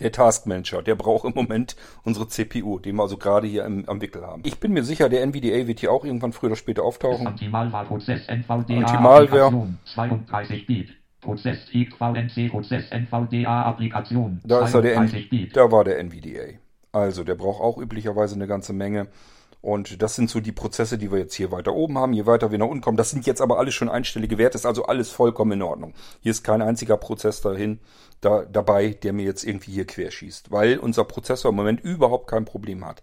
Der 0.00 0.12
Task 0.12 0.46
Manager, 0.46 0.82
der 0.82 0.94
braucht 0.94 1.24
im 1.24 1.34
Moment 1.34 1.76
unsere 2.04 2.28
CPU, 2.28 2.78
den 2.78 2.96
wir 2.96 3.02
also 3.02 3.16
gerade 3.16 3.46
hier 3.46 3.64
im, 3.64 3.88
am 3.88 4.00
Wickel 4.00 4.22
haben. 4.22 4.42
Ich 4.44 4.58
bin 4.58 4.72
mir 4.72 4.84
sicher, 4.84 5.08
der 5.08 5.22
NVDA 5.22 5.66
wird 5.66 5.80
hier 5.80 5.92
auch 5.92 6.04
irgendwann 6.04 6.32
früher 6.32 6.50
oder 6.50 6.56
später 6.56 6.82
auftauchen. 6.82 7.26
Antimalwahlprozess 7.26 8.28
NVDA 8.28 8.78
Antimalware. 8.78 9.46
Applikation 9.46 9.78
32 9.94 10.66
Bit. 10.66 10.88
Prozess 11.20 11.58
XVNC 11.72 12.50
Prozess 12.50 12.90
NVDA 12.90 13.62
Applikation 13.62 14.40
Da 14.44 14.64
ist 14.64 14.74
er 14.74 14.82
der 14.82 14.94
32 14.94 15.32
N 15.32 15.50
da 15.54 15.70
war 15.70 15.84
der 15.84 16.00
NVDA. 16.00 16.58
Also 16.90 17.24
der 17.24 17.36
braucht 17.36 17.60
auch 17.62 17.78
üblicherweise 17.78 18.34
eine 18.34 18.46
ganze 18.46 18.72
Menge. 18.72 19.06
Und 19.62 20.02
das 20.02 20.16
sind 20.16 20.28
so 20.28 20.40
die 20.40 20.50
Prozesse, 20.50 20.98
die 20.98 21.12
wir 21.12 21.20
jetzt 21.20 21.34
hier 21.34 21.52
weiter 21.52 21.72
oben 21.72 21.96
haben. 21.96 22.12
Je 22.12 22.26
weiter 22.26 22.50
wir 22.50 22.58
nach 22.58 22.66
unten 22.66 22.82
kommen, 22.82 22.96
das 22.96 23.10
sind 23.10 23.26
jetzt 23.26 23.40
aber 23.40 23.58
alles 23.58 23.74
schon 23.74 23.88
einstellige 23.88 24.36
Werte, 24.36 24.58
ist 24.58 24.66
also 24.66 24.86
alles 24.86 25.10
vollkommen 25.10 25.52
in 25.52 25.62
Ordnung. 25.62 25.94
Hier 26.20 26.32
ist 26.32 26.42
kein 26.42 26.60
einziger 26.60 26.96
Prozess 26.96 27.40
dahin 27.40 27.78
da, 28.20 28.44
dabei, 28.44 28.88
der 28.88 29.12
mir 29.12 29.24
jetzt 29.24 29.44
irgendwie 29.44 29.70
hier 29.70 29.86
querschießt, 29.86 30.50
weil 30.50 30.78
unser 30.78 31.04
Prozessor 31.04 31.50
im 31.50 31.56
Moment 31.56 31.80
überhaupt 31.80 32.28
kein 32.28 32.44
Problem 32.44 32.84
hat. 32.84 33.02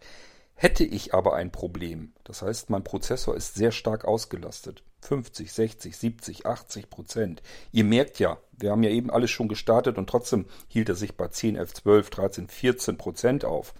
Hätte 0.54 0.84
ich 0.84 1.14
aber 1.14 1.34
ein 1.36 1.54
Problem, 1.54 2.12
das 2.26 2.42
heißt, 2.42 2.70
mein 2.70 2.84
Prozessor 2.84 3.38
ist 3.38 3.56
sehr 3.56 3.72
stark 3.72 4.04
ausgelastet. 4.04 4.84
50, 5.00 5.54
60, 5.54 5.96
70, 5.96 6.46
80 6.46 6.90
Prozent. 6.90 7.42
Ihr 7.72 7.86
merkt 7.86 8.20
ja, 8.20 8.38
wir 8.58 8.72
haben 8.72 8.84
ja 8.84 8.90
eben 8.90 9.10
alles 9.10 9.32
schon 9.32 9.48
gestartet 9.48 9.98
und 9.98 10.10
trotzdem 10.10 10.46
hielt 10.68 10.90
er 10.90 10.96
sich 10.96 11.16
bei 11.16 11.30
10, 11.30 11.56
11, 11.56 11.74
12, 11.76 12.10
13, 12.10 12.48
14 12.50 12.98
Prozent 12.98 13.46
auf. 13.46 13.74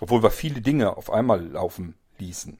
Obwohl 0.00 0.22
wir 0.22 0.30
viele 0.30 0.62
Dinge 0.62 0.96
auf 0.96 1.12
einmal 1.12 1.46
laufen 1.46 1.94
ließen. 2.18 2.58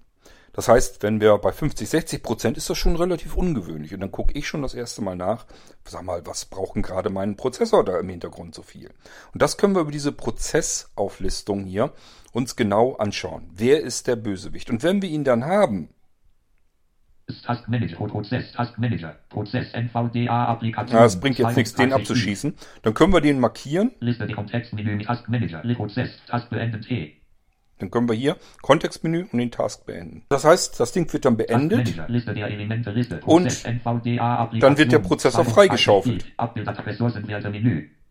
Das 0.55 0.69
heißt, 0.69 1.03
wenn 1.03 1.21
wir 1.21 1.37
bei 1.39 1.51
50, 1.51 1.89
60 1.89 2.23
Prozent 2.23 2.57
ist 2.57 2.71
das 2.71 2.79
schon 2.79 2.95
relativ 2.95 3.37
ungewöhnlich. 3.37 3.93
Und 3.93 4.01
dann 4.01 4.13
gucke 4.13 4.33
ich 4.39 4.47
schon 4.47 4.63
das 4.63 4.73
erste 4.73 5.03
Mal 5.03 5.17
nach, 5.17 5.47
sag 5.85 6.05
mal, 6.05 6.25
was 6.27 6.45
braucht 6.45 6.77
denn 6.77 6.83
gerade 6.83 7.11
mein 7.11 7.37
Prozessor 7.37 7.85
da 7.85 7.99
im 7.99 8.09
Hintergrund 8.09 8.55
so 8.55 8.63
viel? 8.63 8.91
Und 9.33 9.43
das 9.43 9.57
können 9.57 9.75
wir 9.75 9.81
über 9.83 9.91
diese 9.91 10.13
Prozessauflistung 10.13 11.65
hier 11.65 11.93
uns 12.33 12.55
genau 12.55 12.95
anschauen. 12.95 13.51
Wer 13.53 13.83
ist 13.83 14.07
der 14.07 14.15
Bösewicht? 14.15 14.71
Und 14.71 14.85
wenn 14.85 15.03
wir 15.03 15.09
ihn 15.09 15.25
dann 15.25 15.45
haben, 15.45 15.89
Task 17.45 17.69
Manager 17.69 17.97
Prozess 17.97 18.53
Task 18.53 18.79
Manager 18.79 19.17
Prozess 19.31 19.73
NVDA 19.73 20.45
Applikation 20.45 20.99
na, 21.01 21.07
es 21.07 21.19
bringt 21.19 21.39
jetzt 21.39 21.57
nichts, 21.57 21.73
den 21.73 21.89
32 21.89 21.89
Bit. 21.89 22.01
abzuschießen, 22.01 22.55
dann 22.83 22.95
können 22.95 23.15
wir 23.15 23.23
den 23.23 23.41
markieren. 23.41 23.93
Liste 24.01 24.29
Kontextmenü 24.29 25.03
Task 25.03 25.29
Manager 25.29 25.63
Prozess 25.75 26.11
Task 26.27 26.51
beenden 26.51 26.83
T 26.83 27.17
Dann 27.79 27.91
können 27.91 28.09
wir 28.09 28.15
hier 28.15 28.37
Kontextmenü 28.63 29.27
und 29.33 29.39
den 29.39 29.51
Task 29.51 29.85
beenden. 29.87 30.25
Das 30.29 30.45
heißt, 30.45 30.79
das 30.79 30.93
Ding 30.93 31.13
wird 31.13 31.25
dann 31.25 31.37
Task 31.37 31.49
beendet. 31.49 31.79
Manager 31.79 32.09
Liste 32.09 32.35
der 32.35 32.47
Elemente 32.49 32.91
Liste 32.91 33.21
Und 33.25 33.45
Prozess 33.45 33.63
dann 34.61 34.79
wird 34.79 34.93
der 34.93 34.99
Prozessor 35.01 35.45
32 35.45 35.55
freigeschaufelt. 35.55 36.27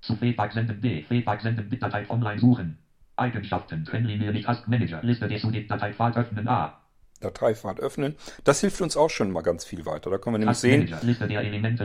Zu 0.02 0.15
Feedback 0.18 0.52
senden 0.52 0.81
D 0.81 1.03
Feedback 1.07 1.41
senden 1.41 1.69
Bitdatei 1.69 2.06
online 2.10 2.40
suchen 2.40 2.77
Eigenschaften 3.15 3.85
Trennlinie 3.85 4.34
mit 4.34 4.44
Task 4.44 4.68
Manager 4.68 5.02
Liste 5.02 5.27
der 5.27 5.40
Sudit 5.40 5.72
Datei 5.72 5.94
Pfad 5.94 6.18
öffnen 6.18 6.48
A 6.48 6.84
Dateifahrt 7.23 7.80
öffnen. 7.80 8.15
Das 8.44 8.61
hilft 8.61 8.81
uns 8.81 8.98
auch 8.98 9.10
schon 9.10 9.31
mal 9.31 9.41
ganz 9.41 9.65
viel 9.65 9.85
weiter. 9.85 10.10
Da 10.10 10.18
können 10.18 10.35
wir 10.35 10.40
nämlich 10.40 10.60
Task 10.60 10.61
sehen, 10.61 10.94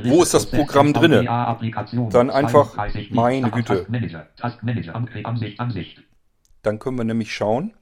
wo 0.05 0.23
ist 0.23 0.35
das 0.35 0.47
Programm 0.47 0.93
drinne? 0.93 1.25
Dann 2.11 2.31
einfach, 2.31 2.73
32 2.73 3.09
Bit. 3.09 3.17
meine 3.17 3.51
Task 3.51 3.55
Güte. 3.55 3.87
Manager, 3.89 4.27
Task 4.37 4.63
Manager, 4.63 4.95
Ansicht, 5.25 5.61
Ansicht. 5.61 6.03
Dann 6.62 6.78
können 6.78 6.97
wir 6.97 7.05
nämlich 7.05 7.32
schauen, 7.32 7.74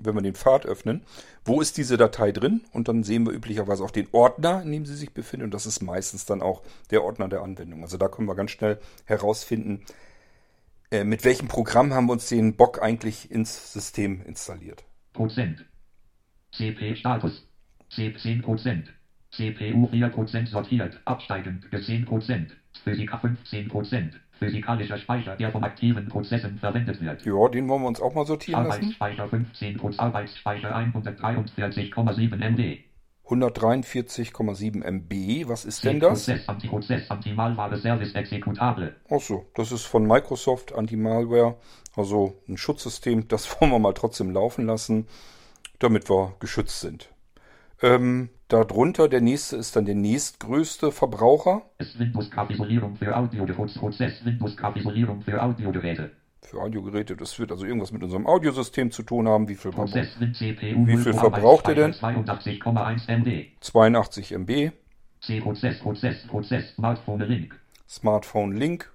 wenn 0.00 0.14
wir 0.14 0.22
den 0.22 0.34
Pfad 0.34 0.64
öffnen, 0.64 1.02
wo 1.44 1.60
ist 1.60 1.76
diese 1.76 1.96
Datei 1.96 2.30
drin 2.30 2.62
und 2.72 2.88
dann 2.88 3.02
sehen 3.02 3.26
wir 3.26 3.32
üblicherweise 3.32 3.82
auch 3.82 3.90
den 3.90 4.08
Ordner, 4.12 4.62
in 4.62 4.70
dem 4.70 4.86
sie 4.86 4.94
sich 4.94 5.12
befindet 5.12 5.46
und 5.46 5.54
das 5.54 5.66
ist 5.66 5.82
meistens 5.82 6.24
dann 6.24 6.42
auch 6.42 6.62
der 6.90 7.02
Ordner 7.02 7.28
der 7.28 7.42
Anwendung. 7.42 7.82
Also 7.82 7.96
da 7.96 8.08
können 8.08 8.28
wir 8.28 8.36
ganz 8.36 8.52
schnell 8.52 8.78
herausfinden, 9.06 9.84
äh, 10.90 11.04
mit 11.04 11.24
welchem 11.24 11.48
Programm 11.48 11.92
haben 11.92 12.06
wir 12.06 12.12
uns 12.12 12.28
den 12.28 12.56
Bock 12.56 12.80
eigentlich 12.80 13.30
ins 13.30 13.72
System 13.72 14.22
installiert. 14.22 14.84
Prozent. 15.12 15.64
CP 16.52 16.96
Status. 16.96 17.46
C 17.90 18.14
10 18.14 18.42
Prozent. 18.42 18.92
CPU 19.30 19.88
4 19.88 20.08
Prozent 20.08 20.48
sortiert, 20.48 21.00
absteigend, 21.04 21.66
10 21.70 22.06
Prozent. 22.06 22.56
Physika 22.84 23.18
15 23.18 23.68
Prozent. 23.68 24.20
Physikalischer 24.38 24.98
Speicher, 24.98 25.36
der 25.36 25.50
von 25.50 25.64
aktiven 25.64 26.08
Prozessen 26.08 26.58
verwendet 26.58 27.00
wird. 27.00 27.24
Ja, 27.24 27.48
den 27.48 27.68
wollen 27.68 27.82
wir 27.82 27.88
uns 27.88 28.00
auch 28.00 28.14
mal 28.14 28.26
sortieren 28.26 28.64
lassen. 28.64 28.82
Arbeitsspeicher 28.82 29.28
15 29.28 29.76
Prozent. 29.76 30.00
Arbeitsspeicher 30.00 30.76
143,7 30.76 32.36
MB. 32.36 32.78
143,7 33.28 34.82
MB, 34.82 35.48
was 35.48 35.66
ist 35.66 35.84
denn 35.84 36.00
das? 36.00 36.24
Prozess, 36.24 36.48
Antiprozess, 36.48 37.10
Antimalware, 37.10 37.76
Service, 37.76 38.14
Exekutable. 38.14 38.94
Ach 39.10 39.20
so, 39.20 39.44
das 39.54 39.70
ist 39.70 39.84
von 39.84 40.06
Microsoft 40.06 40.74
Anti-Malware, 40.74 41.56
also 41.94 42.40
ein 42.48 42.56
Schutzsystem. 42.56 43.28
Das 43.28 43.48
wollen 43.60 43.70
wir 43.72 43.78
mal 43.78 43.92
trotzdem 43.92 44.30
laufen 44.30 44.64
lassen, 44.66 45.06
damit 45.78 46.08
wir 46.08 46.36
geschützt 46.40 46.80
sind. 46.80 47.10
Ähm, 47.80 48.30
darunter, 48.48 49.08
der 49.08 49.20
nächste 49.20 49.56
ist 49.56 49.76
dann 49.76 49.84
der 49.84 49.94
nächstgrößte 49.94 50.90
Verbraucher 50.90 51.62
Es 51.78 51.98
Windows-Kapitulierung 51.98 52.96
für 52.96 53.16
Audiogeräte. 53.16 54.24
Windows-Kapitulierung 54.24 55.20
für 55.22 55.42
Audiogeräte. 55.42 56.10
für 56.42 56.60
Audiogeräte. 56.60 57.16
Das 57.16 57.38
wird 57.38 57.52
also 57.52 57.66
irgendwas 57.66 57.92
mit 57.92 58.02
unserem 58.02 58.26
Audiosystem 58.26 58.90
zu 58.90 59.02
tun 59.02 59.28
haben. 59.28 59.48
Wie 59.48 59.54
viel? 59.54 59.70
Prozess 59.70 60.08
CPU 60.18 60.86
Wie 60.86 60.96
viel 60.96 61.14
verbraucht 61.14 61.68
ihr 61.68 61.74
denn? 61.74 61.92
82,1 61.92 63.08
MB. 63.08 63.46
82 63.60 64.32
MB. 64.32 64.72
Prozess 65.42 65.78
Prozess 65.80 66.26
Prozess 66.26 66.74
Smartphone 66.74 67.20
Link. 67.20 67.58
Smartphone 67.88 68.52
Link. 68.56 68.90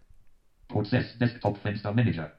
Prozess 0.68 1.18
Desktop 1.20 1.58
Fenster 1.60 1.94
Manager. 1.94 2.32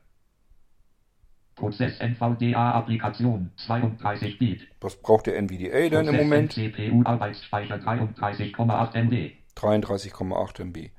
Prozess 1.55 1.99
NVDA 2.01 2.73
Applikation 2.73 3.51
32 3.67 4.39
Bit. 4.39 4.61
Was 4.81 4.97
braucht 4.97 5.27
der 5.27 5.37
NVDA 5.37 5.89
denn 5.89 6.07
im 6.07 6.07
Prozess 6.07 6.23
Moment? 6.23 6.53
CPU 6.53 7.03
Arbeitsspeicher 7.05 7.77
33,8 7.77 8.95
MB. 8.97 9.33
33,8 9.57 10.65
MB. 10.65 10.91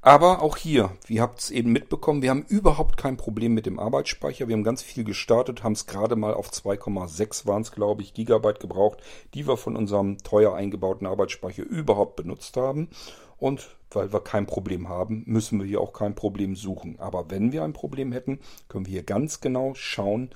Aber 0.00 0.42
auch 0.42 0.56
hier, 0.56 0.92
ihr 1.08 1.20
habt 1.20 1.40
es 1.40 1.50
eben 1.50 1.72
mitbekommen, 1.72 2.22
wir 2.22 2.30
haben 2.30 2.44
überhaupt 2.48 2.96
kein 2.96 3.16
Problem 3.16 3.52
mit 3.52 3.66
dem 3.66 3.80
Arbeitsspeicher. 3.80 4.46
Wir 4.46 4.54
haben 4.54 4.62
ganz 4.62 4.80
viel 4.80 5.02
gestartet, 5.02 5.64
haben 5.64 5.72
es 5.72 5.86
gerade 5.86 6.14
mal 6.14 6.34
auf 6.34 6.50
2,6 6.50 7.46
waren 7.46 7.62
es, 7.62 7.72
glaube 7.72 8.02
ich, 8.02 8.14
Gigabyte 8.14 8.60
gebraucht, 8.60 9.00
die 9.34 9.48
wir 9.48 9.56
von 9.56 9.76
unserem 9.76 10.18
teuer 10.18 10.54
eingebauten 10.54 11.06
Arbeitsspeicher 11.06 11.64
überhaupt 11.64 12.14
benutzt 12.14 12.56
haben. 12.56 12.90
Und 13.38 13.76
weil 13.90 14.12
wir 14.12 14.20
kein 14.20 14.46
Problem 14.46 14.88
haben, 14.88 15.22
müssen 15.26 15.58
wir 15.60 15.66
hier 15.66 15.80
auch 15.80 15.92
kein 15.92 16.14
Problem 16.14 16.56
suchen. 16.56 16.98
Aber 16.98 17.30
wenn 17.30 17.52
wir 17.52 17.64
ein 17.64 17.72
Problem 17.72 18.12
hätten, 18.12 18.40
können 18.68 18.86
wir 18.86 18.92
hier 18.92 19.02
ganz 19.04 19.40
genau 19.40 19.74
schauen, 19.74 20.30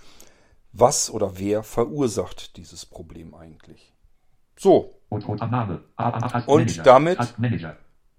was 0.73 1.11
oder 1.11 1.39
wer 1.39 1.63
verursacht 1.63 2.57
dieses 2.57 2.87
Problem 2.87 3.35
eigentlich. 3.35 3.93
So, 4.57 4.95
Und 6.47 6.87
damit- 6.87 7.19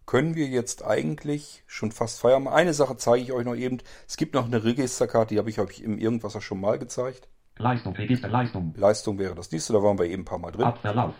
können 0.05 0.35
wir 0.35 0.47
jetzt 0.47 0.84
eigentlich 0.84 1.64
schon 1.65 1.91
fast 1.91 2.19
feiern. 2.19 2.47
Eine 2.47 2.73
Sache 2.73 2.97
zeige 2.97 3.23
ich 3.23 3.31
euch 3.31 3.45
noch 3.45 3.55
eben. 3.55 3.80
Es 4.07 4.18
gibt 4.18 4.34
noch 4.35 4.45
eine 4.45 4.64
Registerkarte, 4.64 5.34
die 5.34 5.39
habe 5.39 5.49
ich 5.49 5.60
euch 5.60 5.80
im 5.80 5.97
Irgendwas 5.97 6.41
schon 6.43 6.60
mal 6.60 6.77
gezeigt. 6.77 7.30
Leistung, 7.57 7.95
Register, 7.95 8.27
Leistung. 8.27 8.73
Leistung 8.76 9.18
wäre 9.18 9.34
das 9.34 9.51
nächste, 9.51 9.73
da 9.73 9.81
waren 9.81 9.97
wir 9.97 10.05
eben 10.05 10.23
ein 10.23 10.26
paar 10.26 10.39
Mal 10.39 10.51
drin. 10.51 10.65
Abverlauf. 10.65 11.14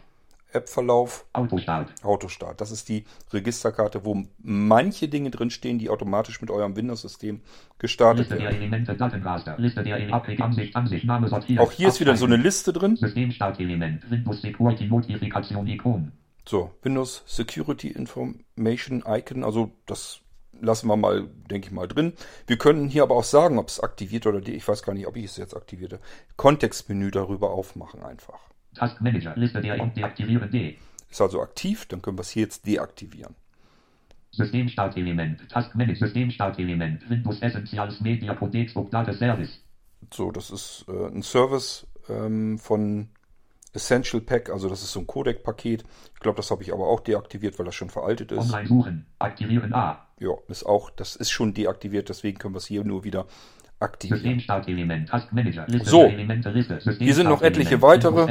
App-Verlauf, 0.54 1.26
Autostart. 1.34 1.94
Autostart. 2.04 2.62
Das 2.62 2.72
ist 2.72 2.90
die 2.90 3.06
Registerkarte, 3.32 4.06
wo 4.06 4.24
manche 4.42 5.08
Dinge 5.08 5.32
drinstehen, 5.32 5.80
die 5.80 5.90
automatisch 5.90 6.42
mit 6.42 6.52
eurem 6.52 6.76
Windows-System 6.76 7.42
gestartet 7.80 8.20
Liste 8.20 8.36
der 8.36 8.46
werden. 8.46 8.58
Elemente 8.58 8.96
Datenraster. 8.96 9.56
Liste 9.58 9.84
der 9.84 9.98
Ele- 9.98 10.14
Abbreak 10.14 10.40
Ansicht 10.40 10.76
Ansicht 10.76 11.06
Name 11.06 11.28
sortiert. 11.28 11.60
Auch 11.60 11.72
hier 11.72 11.88
ist 11.88 12.00
wieder 12.00 12.16
so 12.16 12.26
eine 12.26 12.36
Abzeichen. 12.36 12.44
Liste 12.46 12.74
drin. 12.74 12.96
Systemstartelement. 12.96 14.10
Windows 14.10 14.42
Security 14.42 14.86
Notifikation 14.88 15.68
Ikon. 15.68 16.12
So, 16.48 16.72
Windows 16.82 17.24
Security 17.26 17.88
Information 17.88 19.04
Icon, 19.08 19.44
also 19.44 19.72
das 19.86 20.20
lassen 20.62 20.88
wir 20.88 20.96
mal, 20.98 21.28
denke 21.50 21.68
ich 21.68 21.74
mal, 21.74 21.88
drin. 21.88 22.14
Wir 22.48 22.58
können 22.58 22.88
hier 22.88 23.04
aber 23.04 23.16
auch 23.16 23.24
sagen, 23.24 23.58
ob 23.58 23.68
es 23.70 23.80
aktiviert 23.80 24.28
oder 24.28 24.40
die, 24.40 24.54
ich 24.54 24.68
weiß 24.68 24.84
gar 24.84 24.94
nicht, 24.94 25.08
ob 25.08 25.16
ich 25.18 25.26
es 25.26 25.38
jetzt 25.38 25.56
aktivierte. 25.56 26.00
Kontextmenü 26.38 27.12
darüber 27.12 27.52
aufmachen 27.52 28.04
einfach. 28.04 28.40
Task 28.74 29.02
Manager. 29.02 29.34
Liste 29.36 29.62
der 29.62 29.80
und 29.82 29.96
deaktivieren 29.96 30.50
D. 30.50 30.78
Ist 31.10 31.22
also 31.22 31.42
aktiv, 31.42 31.86
dann 31.88 32.02
können 32.02 32.18
wir 32.18 32.22
es 32.22 32.32
hier 32.32 32.44
jetzt 32.44 32.66
deaktivieren. 32.66 33.36
Systemstartelement. 34.32 35.48
Task 35.50 35.76
Manager. 35.76 36.08
Systemstartelement. 36.08 37.08
Windows 37.10 37.42
Essentials 37.42 38.02
Media 38.02 38.34
Codex 38.34 38.74
Data 38.90 39.14
Service. 39.14 39.60
So, 40.12 40.32
das 40.32 40.50
ist 40.50 40.86
äh, 40.88 41.08
ein 41.08 41.22
Service 41.22 41.88
ähm, 42.10 42.58
von 42.58 43.10
Essential 43.74 44.22
Pack, 44.22 44.50
also 44.50 44.70
das 44.70 44.84
ist 44.84 44.92
so 44.92 45.00
ein 45.00 45.08
Codec-Paket. 45.08 45.84
Ich 46.14 46.20
glaube, 46.20 46.38
das 46.38 46.52
habe 46.52 46.62
ich 46.62 46.72
aber 46.72 46.88
auch 46.88 47.00
deaktiviert, 47.00 47.58
weil 47.58 47.66
das 47.66 47.76
schon 47.76 47.90
veraltet 47.90 48.32
ist. 48.32 48.40
Online 48.40 48.68
suchen. 48.68 49.06
Aktivieren 49.20 49.74
A. 49.74 50.08
Ja, 50.20 50.32
ist 50.48 50.64
auch, 50.66 50.90
das 50.92 51.16
ist 51.16 51.32
schon 51.32 51.54
deaktiviert, 51.54 52.10
deswegen 52.10 52.38
können 52.38 52.54
wir 52.54 52.60
es 52.60 52.68
hier 52.68 52.84
nur 52.84 53.04
wieder 53.04 53.26
aktivieren. 53.84 54.40
So. 55.84 56.10
Hier 57.00 57.14
sind 57.14 57.28
noch 57.30 57.42
etliche 57.42 57.82
weitere. 57.82 58.28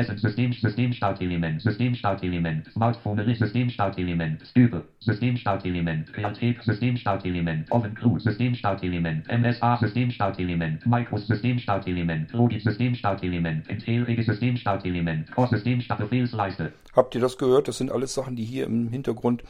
Habt 16.94 17.14
ihr 17.14 17.20
das 17.20 17.38
gehört? 17.38 17.68
Das 17.68 17.78
sind 17.78 17.92
alles 17.92 18.14
Sachen, 18.14 18.36
die 18.36 18.44
hier 18.44 18.64
im 18.64 18.88
Hintergrund 18.88 19.42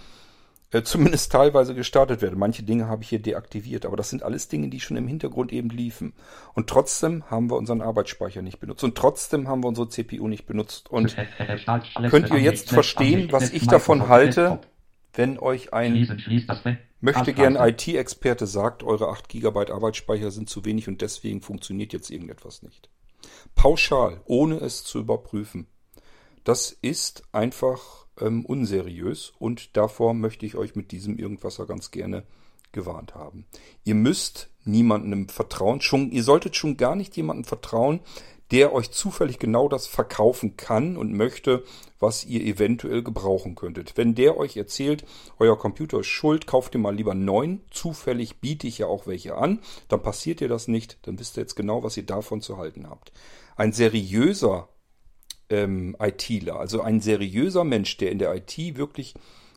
äh, 0.73 0.83
zumindest 0.83 1.31
teilweise 1.33 1.75
gestartet 1.75 2.23
werden. 2.23 2.39
Manche 2.39 2.63
Dinge 2.63 2.89
habe 2.89 3.03
ich 3.03 3.11
hier 3.11 3.21
deaktiviert, 3.21 3.85
aber 3.87 3.97
das 3.97 4.11
sind 4.11 4.23
alles 4.23 4.49
Dinge, 4.49 4.69
die 4.69 4.81
schon 4.81 4.97
im 4.97 5.07
Hintergrund 5.07 5.53
eben 5.53 5.69
liefen. 5.69 6.15
Und 6.55 6.69
trotzdem 6.69 7.31
haben 7.31 7.51
wir 7.51 7.57
unseren 7.57 7.83
Arbeitsspeicher 7.83 8.43
nicht 8.43 8.59
benutzt. 8.59 8.83
Und 8.83 8.97
trotzdem 8.97 9.49
haben 9.49 9.63
wir 9.63 9.69
unsere 9.69 9.89
CPU 9.89 10.29
nicht 10.29 10.47
benutzt. 10.47 10.91
Und 10.91 11.15
könnt 12.09 12.31
ihr 12.31 12.39
jetzt 12.39 12.71
verstehen, 12.71 13.31
was 13.31 13.51
ich 13.51 13.67
davon 13.67 14.09
halte, 14.09 14.61
wenn 15.13 15.39
euch 15.39 15.75
ein 15.75 15.95
möchte 17.03 17.35
gern. 17.35 17.57
IT-Experte 17.57 18.47
sagt, 18.47 18.83
eure 18.83 19.09
8 19.09 19.29
GB 19.29 19.71
Arbeitsspeicher 19.71 20.31
sind 20.31 20.49
zu 20.49 20.65
wenig 20.65 20.89
und 20.89 21.03
deswegen 21.03 21.43
funktioniert 21.43 21.93
jetzt 21.93 22.11
irgendetwas 22.11 22.63
nicht. 22.63 22.89
Pauschal, 23.55 24.23
ohne 24.25 24.57
es 24.57 24.85
zu 24.85 25.01
überprüfen. 25.01 25.67
Das 26.45 26.71
ist 26.71 27.25
einfach 27.33 28.02
ähm, 28.21 28.45
unseriös 28.45 29.33
und 29.39 29.77
davor 29.77 30.15
möchte 30.15 30.47
ich 30.47 30.57
euch 30.57 30.75
mit 30.77 30.93
diesem 30.93 31.19
Irgendwasser 31.19 31.67
ganz 31.67 31.91
gerne 31.91 32.25
gewarnt 32.73 33.15
haben. 33.15 33.47
Ihr 33.85 33.95
müsst 33.95 34.49
niemandem 34.65 35.29
vertrauen, 35.29 35.81
schon, 35.81 36.11
ihr 36.11 36.23
solltet 36.23 36.57
schon 36.57 36.77
gar 36.77 36.97
nicht 36.97 37.17
jemandem 37.17 37.45
vertrauen, 37.45 38.01
der 38.53 38.75
euch 38.75 38.91
zufällig 38.91 39.39
genau 39.39 39.67
das 39.67 39.87
verkaufen 39.87 40.59
kann 40.59 40.99
und 40.99 41.15
möchte, 41.15 41.65
was 41.99 42.25
ihr 42.27 42.43
eventuell 42.43 43.03
gebrauchen 43.03 43.55
könntet. 43.55 43.97
Wenn 43.97 44.15
der 44.15 44.37
euch 44.37 44.59
erzählt, 44.59 45.07
euer 45.39 45.59
Computer 45.59 46.01
ist 46.01 46.09
schuld, 46.09 46.47
kauft 46.47 46.75
ihr 46.75 46.81
mal 46.81 46.95
lieber 46.95 47.15
neuen. 47.15 47.63
Zufällig 47.71 48.41
biete 48.41 48.67
ich 48.67 48.79
ja 48.79 48.87
auch 48.89 49.07
welche 49.07 49.37
an. 49.37 49.61
Dann 49.89 50.03
passiert 50.03 50.43
ihr 50.43 50.49
das 50.49 50.69
nicht. 50.69 50.99
Dann 51.03 51.19
wisst 51.19 51.39
ihr 51.39 51.43
jetzt 51.43 51.57
genau, 51.57 51.83
was 51.83 51.97
ihr 51.97 52.05
davon 52.05 52.43
zu 52.43 52.59
halten 52.59 52.91
habt. 52.91 53.13
Ein 53.57 53.73
seriöser 53.73 54.69
ähm, 55.53 55.97
ITler, 56.01 56.59
also 56.59 56.81
ein 56.81 57.01
seriöser 57.01 57.65
Mensch, 57.65 57.97
der 57.99 58.11
in 58.11 58.19
der 58.19 58.35
IT 58.35 58.77
wirklich 58.77 59.15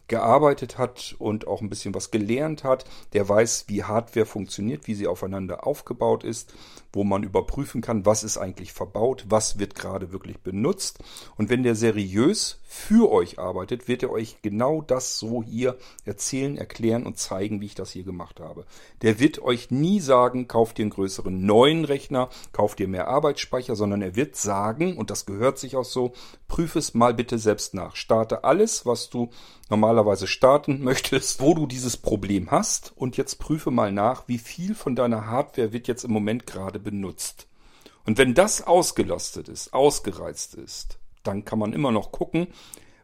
gearbeitet 0.07 0.77
hat 0.77 1.15
und 1.17 1.47
auch 1.47 1.61
ein 1.61 1.69
bisschen 1.69 1.95
was 1.95 2.11
gelernt 2.11 2.63
hat, 2.63 2.85
der 3.13 3.27
weiß, 3.27 3.65
wie 3.67 3.83
Hardware 3.83 4.25
funktioniert, 4.25 4.87
wie 4.87 4.93
sie 4.93 5.07
aufeinander 5.07 5.65
aufgebaut 5.65 6.23
ist, 6.23 6.53
wo 6.93 7.03
man 7.03 7.23
überprüfen 7.23 7.81
kann, 7.81 8.05
was 8.05 8.23
ist 8.23 8.37
eigentlich 8.37 8.71
verbaut, 8.71 9.25
was 9.29 9.57
wird 9.57 9.73
gerade 9.75 10.11
wirklich 10.11 10.39
benutzt. 10.39 10.99
Und 11.37 11.49
wenn 11.49 11.63
der 11.63 11.75
seriös 11.75 12.59
für 12.75 13.09
euch 13.09 13.39
arbeitet, 13.39 13.87
wird 13.87 14.03
er 14.03 14.11
euch 14.11 14.41
genau 14.41 14.81
das 14.81 15.17
so 15.17 15.41
hier 15.41 15.77
erzählen, 16.03 16.57
erklären 16.57 17.05
und 17.05 17.17
zeigen, 17.17 17.61
wie 17.61 17.65
ich 17.67 17.73
das 17.73 17.91
hier 17.91 18.03
gemacht 18.03 18.39
habe. 18.39 18.65
Der 19.01 19.19
wird 19.19 19.41
euch 19.41 19.71
nie 19.71 20.01
sagen, 20.01 20.47
kauft 20.47 20.77
ihr 20.77 20.83
einen 20.83 20.91
größeren 20.91 21.45
neuen 21.45 21.85
Rechner, 21.85 22.29
kauft 22.51 22.79
ihr 22.79 22.87
mehr 22.87 23.07
Arbeitsspeicher, 23.07 23.75
sondern 23.75 24.01
er 24.01 24.15
wird 24.15 24.35
sagen, 24.35 24.97
und 24.97 25.09
das 25.09 25.25
gehört 25.25 25.57
sich 25.57 25.77
auch 25.77 25.85
so, 25.85 26.13
prüfe 26.47 26.77
es 26.77 26.93
mal 26.93 27.13
bitte 27.13 27.39
selbst 27.39 27.73
nach. 27.73 27.95
Starte 27.95 28.43
alles, 28.43 28.85
was 28.85 29.09
du 29.09 29.29
normalerweise 29.69 30.27
starten 30.27 30.79
möchtest, 30.83 31.39
wo 31.39 31.53
du 31.53 31.65
dieses 31.65 31.97
Problem 31.97 32.51
hast 32.51 32.93
und 32.95 33.17
jetzt 33.17 33.39
prüfe 33.39 33.71
mal 33.71 33.91
nach, 33.91 34.27
wie 34.27 34.37
viel 34.37 34.75
von 34.75 34.95
deiner 34.95 35.27
Hardware 35.27 35.71
wird 35.71 35.87
jetzt 35.87 36.03
im 36.03 36.11
Moment 36.11 36.45
gerade 36.45 36.79
benutzt. 36.79 37.47
Und 38.05 38.17
wenn 38.19 38.35
das 38.35 38.61
ausgelastet 38.67 39.47
ist, 39.47 39.73
ausgereizt 39.73 40.55
ist, 40.55 40.99
dann 41.27 41.45
kann 41.45 41.59
man 41.59 41.73
immer 41.73 41.91
noch 41.91 42.11
gucken, 42.11 42.47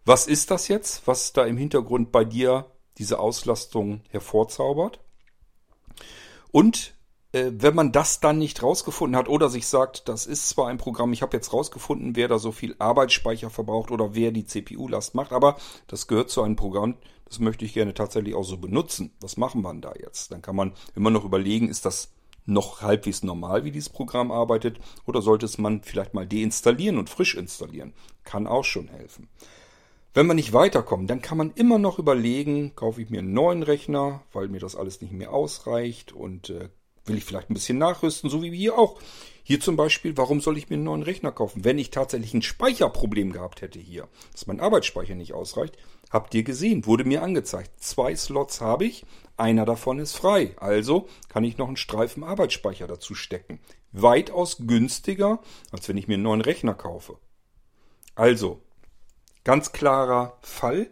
was 0.06 0.28
ist 0.28 0.52
das 0.52 0.68
jetzt, 0.68 1.06
was 1.08 1.34
da 1.34 1.46
im 1.46 1.58
Hintergrund 1.58 2.12
bei 2.12 2.26
dir 2.26 2.66
diese 2.98 3.20
Auslastung 3.20 4.02
hervorzaubert. 4.10 5.00
Und 6.52 6.96
äh, 7.32 7.52
wenn 7.54 7.76
man 7.76 7.92
das 7.92 8.20
dann 8.20 8.38
nicht 8.38 8.62
rausgefunden 8.62 9.16
hat 9.16 9.30
oder 9.30 9.50
sich 9.50 9.68
sagt, 9.68 10.10
das 10.10 10.26
ist 10.26 10.50
zwar 10.50 10.68
ein 10.68 10.78
Programm, 10.78 11.14
ich 11.14 11.22
habe 11.22 11.38
jetzt 11.38 11.54
rausgefunden, 11.54 12.16
wer 12.16 12.28
da 12.28 12.40
so 12.40 12.52
viel 12.52 12.76
Arbeitsspeicher 12.80 13.50
verbraucht 13.50 13.92
oder 13.92 14.16
wer 14.16 14.32
die 14.32 14.46
CPU-Last 14.46 15.16
macht, 15.16 15.32
aber 15.32 15.58
das 15.88 16.08
gehört 16.08 16.30
zu 16.30 16.42
einem 16.42 16.56
Programm, 16.56 16.98
das 17.26 17.40
möchte 17.40 17.64
ich 17.64 17.74
gerne 17.74 17.94
tatsächlich 17.94 18.36
auch 18.36 18.44
so 18.44 18.58
benutzen. 18.58 19.16
Was 19.22 19.38
machen 19.38 19.62
wir 19.62 19.72
denn 19.72 19.82
da 19.82 19.94
jetzt? 19.98 20.32
Dann 20.32 20.42
kann 20.42 20.56
man 20.56 20.74
immer 20.96 21.10
noch 21.10 21.24
überlegen, 21.24 21.70
ist 21.70 21.86
das 21.86 22.12
noch 22.46 22.82
halbwegs 22.82 23.24
normal, 23.24 23.64
wie 23.64 23.72
dieses 23.72 23.90
Programm 23.90 24.32
arbeitet, 24.32 24.80
oder 25.06 25.22
sollte 25.22 25.46
es 25.46 25.58
man 25.58 25.84
vielleicht 25.84 26.14
mal 26.14 26.28
deinstallieren 26.28 26.98
und 26.98 27.10
frisch 27.10 27.36
installieren? 27.36 27.94
Kann 28.24 28.48
auch 28.48 28.66
schon 28.66 28.88
helfen. 28.88 29.30
Wenn 30.14 30.28
wir 30.28 30.34
nicht 30.34 30.52
weiterkommen, 30.52 31.08
dann 31.08 31.22
kann 31.22 31.38
man 31.38 31.52
immer 31.56 31.78
noch 31.78 31.98
überlegen, 31.98 32.76
kaufe 32.76 33.02
ich 33.02 33.10
mir 33.10 33.20
einen 33.20 33.34
neuen 33.34 33.64
Rechner, 33.64 34.24
weil 34.34 34.50
mir 34.50 34.60
das 34.60 34.76
alles 34.76 35.00
nicht 35.00 35.14
mehr 35.14 35.32
ausreicht 35.32 36.12
und 36.12 36.50
äh, 36.50 36.68
will 37.06 37.18
ich 37.18 37.24
vielleicht 37.24 37.50
ein 37.50 37.54
bisschen 37.54 37.78
nachrüsten, 37.78 38.30
so 38.30 38.42
wie 38.42 38.56
hier 38.56 38.78
auch. 38.78 39.00
Hier 39.44 39.60
zum 39.60 39.76
Beispiel, 39.76 40.18
warum 40.18 40.42
soll 40.42 40.58
ich 40.58 40.70
mir 40.70 40.76
einen 40.76 40.84
neuen 40.84 41.04
Rechner 41.04 41.32
kaufen, 41.32 41.64
wenn 41.64 41.80
ich 41.80 41.90
tatsächlich 41.90 42.34
ein 42.34 42.42
Speicherproblem 42.42 43.32
gehabt 43.32 43.62
hätte 43.62 43.80
hier, 43.80 44.08
dass 44.34 44.48
mein 44.48 44.60
Arbeitsspeicher 44.60 45.16
nicht 45.16 45.34
ausreicht? 45.34 45.78
Habt 46.10 46.34
ihr 46.36 46.44
gesehen, 46.44 46.86
wurde 46.86 47.06
mir 47.06 47.24
angezeigt. 47.24 47.72
Zwei 47.78 48.16
Slots 48.16 48.60
habe 48.60 48.86
ich, 48.86 49.06
einer 49.38 49.66
davon 49.66 50.00
ist 50.00 50.16
frei. 50.16 50.56
Also 50.58 51.08
kann 51.30 51.44
ich 51.44 51.58
noch 51.58 51.68
einen 51.68 51.78
Streifen 51.78 52.24
Arbeitsspeicher 52.24 52.88
dazu 52.88 53.16
stecken. 53.16 53.60
Weitaus 53.92 54.58
günstiger, 54.60 55.40
als 55.72 55.88
wenn 55.90 55.98
ich 55.98 56.08
mir 56.08 56.16
einen 56.16 56.24
neuen 56.24 56.42
Rechner 56.42 56.74
kaufe. 56.74 57.18
Also, 58.16 58.62
ganz 59.44 59.72
klarer 59.72 60.38
Fall. 60.42 60.92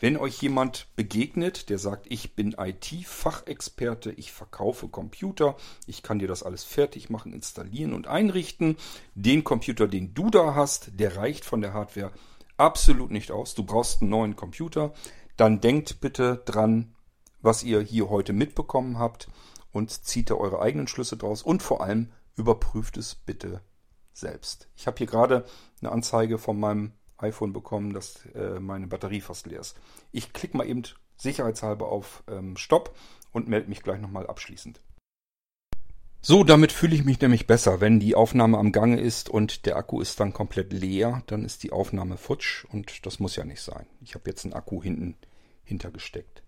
Wenn 0.00 0.16
euch 0.16 0.42
jemand 0.42 0.88
begegnet, 0.96 1.68
der 1.68 1.78
sagt, 1.78 2.06
ich 2.08 2.34
bin 2.34 2.56
IT-Fachexperte, 2.58 4.10
ich 4.10 4.32
verkaufe 4.32 4.88
Computer, 4.88 5.56
ich 5.86 6.02
kann 6.02 6.18
dir 6.18 6.26
das 6.26 6.42
alles 6.42 6.64
fertig 6.64 7.08
machen, 7.08 7.32
installieren 7.32 7.92
und 7.92 8.08
einrichten, 8.08 8.76
den 9.14 9.44
Computer, 9.44 9.86
den 9.86 10.12
du 10.12 10.28
da 10.28 10.56
hast, 10.56 10.98
der 10.98 11.16
reicht 11.16 11.44
von 11.44 11.60
der 11.60 11.72
Hardware 11.72 12.10
absolut 12.56 13.10
nicht 13.10 13.30
aus. 13.30 13.54
Du 13.54 13.64
brauchst 13.64 14.00
einen 14.00 14.10
neuen 14.10 14.36
Computer. 14.36 14.92
Dann 15.36 15.60
denkt 15.60 16.00
bitte 16.00 16.42
dran, 16.44 16.94
was 17.42 17.62
ihr 17.62 17.80
hier 17.80 18.08
heute 18.08 18.32
mitbekommen 18.32 18.98
habt 18.98 19.28
und 19.72 19.90
zieht 19.90 20.30
da 20.30 20.34
eure 20.34 20.60
eigenen 20.60 20.86
Schlüsse 20.86 21.16
draus 21.16 21.42
und 21.42 21.62
vor 21.62 21.82
allem 21.82 22.12
überprüft 22.36 22.96
es 22.96 23.14
bitte 23.14 23.60
selbst. 24.12 24.68
Ich 24.76 24.86
habe 24.86 24.98
hier 24.98 25.06
gerade 25.06 25.44
eine 25.80 25.92
Anzeige 25.92 26.38
von 26.38 26.58
meinem 26.58 26.92
iPhone 27.18 27.52
bekommen, 27.52 27.92
dass 27.92 28.26
äh, 28.34 28.60
meine 28.60 28.86
Batterie 28.86 29.20
fast 29.20 29.46
leer 29.46 29.60
ist. 29.60 29.76
Ich 30.10 30.32
klicke 30.32 30.56
mal 30.56 30.66
eben 30.66 30.82
sicherheitshalber 31.16 31.88
auf 31.88 32.24
ähm, 32.28 32.56
Stopp 32.56 32.96
und 33.32 33.48
melde 33.48 33.68
mich 33.68 33.82
gleich 33.82 34.00
nochmal 34.00 34.26
abschließend. 34.26 34.80
So, 36.24 36.44
damit 36.44 36.70
fühle 36.70 36.94
ich 36.94 37.04
mich 37.04 37.20
nämlich 37.20 37.48
besser. 37.48 37.80
Wenn 37.80 37.98
die 37.98 38.14
Aufnahme 38.14 38.58
am 38.58 38.70
Gange 38.70 39.00
ist 39.00 39.28
und 39.28 39.66
der 39.66 39.76
Akku 39.76 40.00
ist 40.00 40.20
dann 40.20 40.32
komplett 40.32 40.72
leer, 40.72 41.22
dann 41.26 41.44
ist 41.44 41.64
die 41.64 41.72
Aufnahme 41.72 42.16
futsch 42.16 42.64
und 42.66 43.06
das 43.06 43.18
muss 43.18 43.34
ja 43.34 43.44
nicht 43.44 43.60
sein. 43.60 43.86
Ich 44.00 44.14
habe 44.14 44.30
jetzt 44.30 44.44
einen 44.44 44.54
Akku 44.54 44.82
hinten 44.82 45.16
hintergesteckt. 45.64 46.44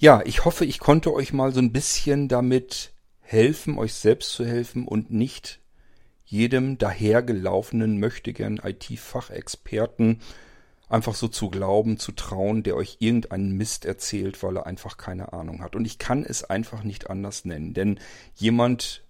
Ja, 0.00 0.22
ich 0.24 0.44
hoffe, 0.44 0.64
ich 0.64 0.78
konnte 0.78 1.12
euch 1.12 1.32
mal 1.32 1.52
so 1.52 1.58
ein 1.60 1.72
bisschen 1.72 2.28
damit 2.28 2.92
helfen, 3.20 3.78
euch 3.78 3.94
selbst 3.94 4.30
zu 4.30 4.46
helfen 4.46 4.86
und 4.86 5.10
nicht 5.10 5.58
jedem 6.24 6.78
dahergelaufenen 6.78 7.98
möchtegern 7.98 8.60
IT-Fachexperten 8.62 10.20
einfach 10.88 11.16
so 11.16 11.26
zu 11.26 11.50
glauben, 11.50 11.98
zu 11.98 12.12
trauen, 12.12 12.62
der 12.62 12.76
euch 12.76 12.98
irgendeinen 13.00 13.56
Mist 13.56 13.84
erzählt, 13.86 14.40
weil 14.44 14.58
er 14.58 14.66
einfach 14.66 14.98
keine 14.98 15.32
Ahnung 15.32 15.62
hat. 15.62 15.74
Und 15.74 15.84
ich 15.84 15.98
kann 15.98 16.24
es 16.24 16.44
einfach 16.44 16.84
nicht 16.84 17.10
anders 17.10 17.44
nennen. 17.44 17.74
Denn 17.74 17.98
jemand, 18.36 19.02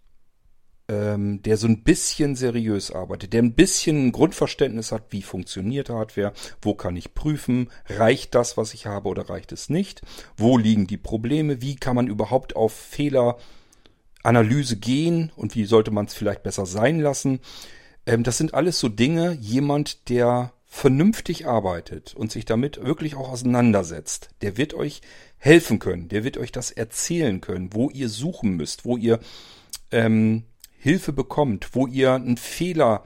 ähm, 0.89 1.43
der 1.43 1.57
so 1.57 1.67
ein 1.67 1.83
bisschen 1.83 2.35
seriös 2.35 2.91
arbeitet, 2.91 3.33
der 3.33 3.43
ein 3.43 3.53
bisschen 3.53 4.07
ein 4.07 4.13
Grundverständnis 4.13 4.91
hat, 4.91 5.05
wie 5.11 5.23
funktioniert 5.23 5.91
Hardware, 5.91 6.33
wo 6.63 6.75
kann 6.75 6.97
ich 6.97 7.15
prüfen, 7.15 7.71
reicht 7.89 8.35
das, 8.35 8.57
was 8.57 8.75
ich 8.75 8.87
habe 8.87 9.09
oder 9.09 9.29
reicht 9.29 9.53
es 9.53 9.69
nicht, 9.69 10.03
wo 10.37 10.57
liegen 10.57 10.87
die 10.87 10.97
Probleme, 10.97 11.61
wie 11.61 11.77
kann 11.77 11.97
man 11.97 12.07
überhaupt 12.07 12.57
auf 12.57 12.73
Fehleranalyse 12.73 14.77
gehen 14.77 15.31
und 15.37 15.55
wie 15.55 15.67
sollte 15.67 15.91
man 15.91 16.07
es 16.07 16.15
vielleicht 16.15 16.43
besser 16.43 16.65
sein 16.65 17.01
lassen. 17.01 17.41
Ähm, 18.07 18.23
das 18.23 18.39
sind 18.39 18.55
alles 18.55 18.81
so 18.81 18.89
Dinge, 18.89 19.37
jemand, 19.41 20.09
der 20.09 20.53
vernünftig 20.71 21.47
arbeitet 21.47 22.15
und 22.15 22.31
sich 22.31 22.45
damit 22.45 22.85
wirklich 22.85 23.15
auch 23.15 23.31
auseinandersetzt, 23.31 24.31
der 24.43 24.57
wird 24.57 24.75
euch 24.75 25.01
helfen 25.39 25.79
können, 25.79 26.09
der 26.09 26.25
wird 26.25 26.37
euch 26.37 26.53
das 26.53 26.71
erzählen 26.71 27.41
können, 27.41 27.73
wo 27.73 27.91
ihr 27.91 28.09
suchen 28.09 28.57
müsst, 28.57 28.85
wo 28.85 28.97
ihr 28.97 29.19
ähm, 29.91 30.45
Hilfe 30.79 31.13
bekommt, 31.13 31.75
wo 31.75 31.87
ihr 31.87 32.15
einen 32.15 32.37
Fehler, 32.37 33.03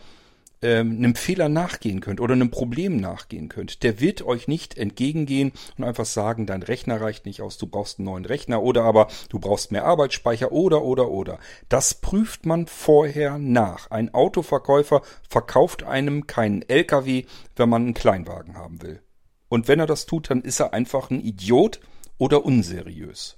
ähm, 0.60 0.98
einem 0.98 1.14
Fehler 1.14 1.48
nachgehen 1.48 2.00
könnt 2.00 2.20
oder 2.20 2.34
einem 2.34 2.50
Problem 2.50 2.98
nachgehen 2.98 3.48
könnt, 3.48 3.82
der 3.82 3.98
wird 3.98 4.22
euch 4.22 4.46
nicht 4.46 4.76
entgegengehen 4.76 5.52
und 5.78 5.84
einfach 5.84 6.04
sagen, 6.04 6.46
dein 6.46 6.62
Rechner 6.62 7.00
reicht 7.00 7.24
nicht 7.24 7.40
aus, 7.40 7.56
du 7.56 7.66
brauchst 7.66 7.98
einen 7.98 8.06
neuen 8.06 8.26
Rechner 8.26 8.62
oder 8.62 8.84
aber 8.84 9.08
du 9.30 9.38
brauchst 9.38 9.72
mehr 9.72 9.86
Arbeitsspeicher 9.86 10.52
oder 10.52 10.82
oder 10.82 11.08
oder. 11.08 11.38
Das 11.68 11.94
prüft 11.94 12.46
man 12.46 12.66
vorher 12.66 13.38
nach. 13.38 13.90
Ein 13.90 14.12
Autoverkäufer 14.12 15.02
verkauft 15.28 15.82
einem 15.82 16.26
keinen 16.26 16.62
LKW, 16.62 17.24
wenn 17.56 17.68
man 17.68 17.82
einen 17.82 17.94
Kleinwagen 17.94 18.56
haben 18.56 18.82
will. 18.82 19.00
Und 19.48 19.66
wenn 19.66 19.80
er 19.80 19.86
das 19.86 20.06
tut, 20.06 20.30
dann 20.30 20.42
ist 20.42 20.60
er 20.60 20.72
einfach 20.72 21.10
ein 21.10 21.20
Idiot 21.20 21.80
oder 22.18 22.44
unseriös. 22.44 23.36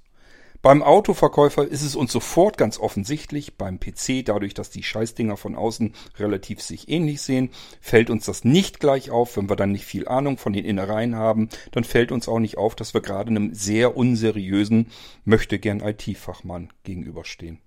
Beim 0.65 0.81
Autoverkäufer 0.81 1.67
ist 1.67 1.83
es 1.83 1.95
uns 1.95 2.11
sofort 2.11 2.57
ganz 2.57 2.79
offensichtlich, 2.79 3.55
beim 3.55 3.79
PC, 3.79 4.25
dadurch, 4.25 4.55
dass 4.55 4.71
die 4.71 4.81
Scheißdinger 4.81 5.37
von 5.37 5.53
außen 5.53 5.93
relativ 6.17 6.59
sich 6.59 6.89
ähnlich 6.89 7.21
sehen, 7.21 7.51
fällt 7.81 8.09
uns 8.09 8.25
das 8.25 8.43
nicht 8.43 8.79
gleich 8.79 9.11
auf, 9.11 9.37
wenn 9.37 9.47
wir 9.47 9.57
dann 9.57 9.71
nicht 9.71 9.85
viel 9.85 10.07
Ahnung 10.07 10.39
von 10.39 10.53
den 10.53 10.65
Innereien 10.65 11.13
haben, 11.13 11.49
dann 11.71 11.83
fällt 11.83 12.11
uns 12.11 12.27
auch 12.27 12.39
nicht 12.39 12.57
auf, 12.57 12.73
dass 12.73 12.95
wir 12.95 13.01
gerade 13.01 13.29
einem 13.29 13.53
sehr 13.53 13.95
unseriösen, 13.95 14.87
möchte 15.23 15.59
gern 15.59 15.81
IT-Fachmann 15.81 16.73
gegenüberstehen. 16.83 17.59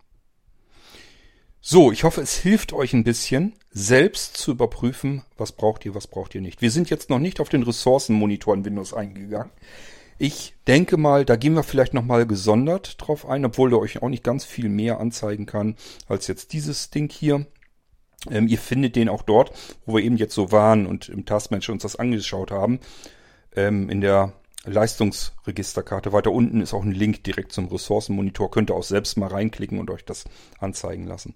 So, 1.61 1.93
ich 1.93 2.03
hoffe, 2.03 2.21
es 2.21 2.37
hilft 2.37 2.73
euch 2.73 2.95
ein 2.95 3.05
bisschen, 3.05 3.53
selbst 3.71 4.37
zu 4.37 4.51
überprüfen, 4.51 5.23
was 5.37 5.53
braucht 5.53 5.87
ihr, 5.87 5.95
was 5.95 6.09
braucht 6.09 6.35
ihr 6.35 6.41
nicht. 6.41 6.63
Wir 6.63 6.73
sind 6.73 6.91
jetzt 6.91 7.11
noch 7.11 7.21
nicht 7.21 7.39
auf 7.39 7.49
den 7.49 7.63
Ressourcenmonitor 7.63 8.55
in 8.55 8.65
Windows 8.65 8.93
eingegangen. 8.93 9.53
Ich 10.19 10.57
denke 10.67 10.97
mal, 10.97 11.25
da 11.25 11.37
gehen 11.37 11.55
wir 11.55 11.63
vielleicht 11.63 11.95
nochmal 11.95 12.27
gesondert 12.27 12.97
drauf 12.99 13.29
ein, 13.29 13.45
obwohl 13.45 13.71
der 13.71 13.79
euch 13.79 14.03
auch 14.03 14.09
nicht 14.09 14.25
ganz 14.25 14.45
viel 14.45 14.69
mehr 14.69 14.99
anzeigen 14.99 15.47
kann 15.47 15.77
als 16.09 16.27
jetzt 16.27 16.53
dieses 16.53 16.91
Ding 16.91 17.11
hier. 17.11 17.47
Ähm, 18.29 18.49
ihr 18.49 18.59
findet 18.59 18.97
den 18.97 19.09
auch 19.09 19.23
dort, 19.23 19.53
wo 19.87 19.95
wir 19.95 20.03
eben 20.03 20.17
jetzt 20.17 20.35
so 20.35 20.51
waren 20.51 20.87
und 20.87 21.09
im 21.09 21.25
Taskmanager 21.25 21.73
uns 21.73 21.85
das 21.85 21.95
angeschaut 21.97 22.51
haben. 22.51 22.81
Ähm, 23.55 23.89
in 23.89 24.01
der 24.01 24.33
Leistungsregisterkarte. 24.65 26.13
Weiter 26.13 26.33
unten 26.33 26.61
ist 26.61 26.75
auch 26.75 26.83
ein 26.83 26.93
Link 26.93 27.23
direkt 27.23 27.53
zum 27.53 27.69
Ressourcenmonitor. 27.69 28.51
Könnt 28.51 28.71
ihr 28.71 28.75
auch 28.75 28.83
selbst 28.83 29.17
mal 29.17 29.29
reinklicken 29.29 29.79
und 29.79 29.91
euch 29.91 30.05
das 30.05 30.25
anzeigen 30.59 31.07
lassen. 31.07 31.35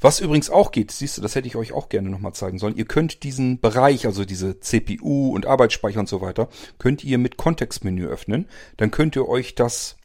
Was 0.00 0.20
übrigens 0.20 0.50
auch 0.50 0.72
geht, 0.72 0.90
siehst 0.90 1.16
du, 1.16 1.22
das 1.22 1.34
hätte 1.34 1.46
ich 1.46 1.56
euch 1.56 1.72
auch 1.72 1.88
gerne 1.88 2.10
nochmal 2.10 2.32
zeigen 2.32 2.58
sollen. 2.58 2.76
Ihr 2.76 2.86
könnt 2.86 3.22
diesen 3.22 3.60
Bereich, 3.60 4.06
also 4.06 4.24
diese 4.24 4.58
CPU 4.60 5.32
und 5.34 5.46
Arbeitsspeicher 5.46 6.00
und 6.00 6.08
so 6.08 6.20
weiter, 6.20 6.48
könnt 6.78 7.04
ihr 7.04 7.18
mit 7.18 7.36
Kontextmenü 7.36 8.06
öffnen. 8.06 8.48
Dann 8.76 8.90
könnt 8.90 9.14
ihr 9.16 9.28
euch 9.28 9.54
das 9.54 9.96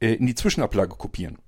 äh, 0.00 0.14
in 0.14 0.26
die 0.26 0.36
Zwischenablage 0.36 0.94
kopieren. 0.96 1.38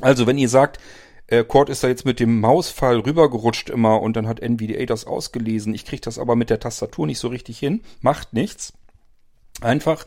Also 0.00 0.26
wenn 0.26 0.38
ihr 0.38 0.48
sagt, 0.48 0.78
äh, 1.26 1.42
Cord 1.42 1.70
ist 1.70 1.82
da 1.82 1.88
jetzt 1.88 2.04
mit 2.04 2.20
dem 2.20 2.40
Mauspfeil 2.40 2.98
rübergerutscht 2.98 3.70
immer 3.70 4.02
und 4.02 4.16
dann 4.16 4.26
hat 4.26 4.40
NVDA 4.40 4.84
das 4.84 5.06
ausgelesen. 5.06 5.74
Ich 5.74 5.86
kriege 5.86 6.02
das 6.02 6.18
aber 6.18 6.36
mit 6.36 6.50
der 6.50 6.60
Tastatur 6.60 7.06
nicht 7.06 7.18
so 7.18 7.28
richtig 7.28 7.58
hin. 7.58 7.80
Macht 8.02 8.34
nichts 8.34 8.74
einfach 9.60 10.06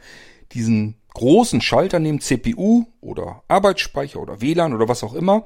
diesen 0.52 0.96
großen 1.14 1.62
Schalter 1.62 2.00
nehmen, 2.00 2.20
CPU 2.20 2.86
oder 3.02 3.44
Arbeitsspeicher 3.48 4.20
oder 4.20 4.42
WLAN 4.42 4.74
oder 4.74 4.88
was 4.88 5.04
auch 5.04 5.14
immer, 5.14 5.46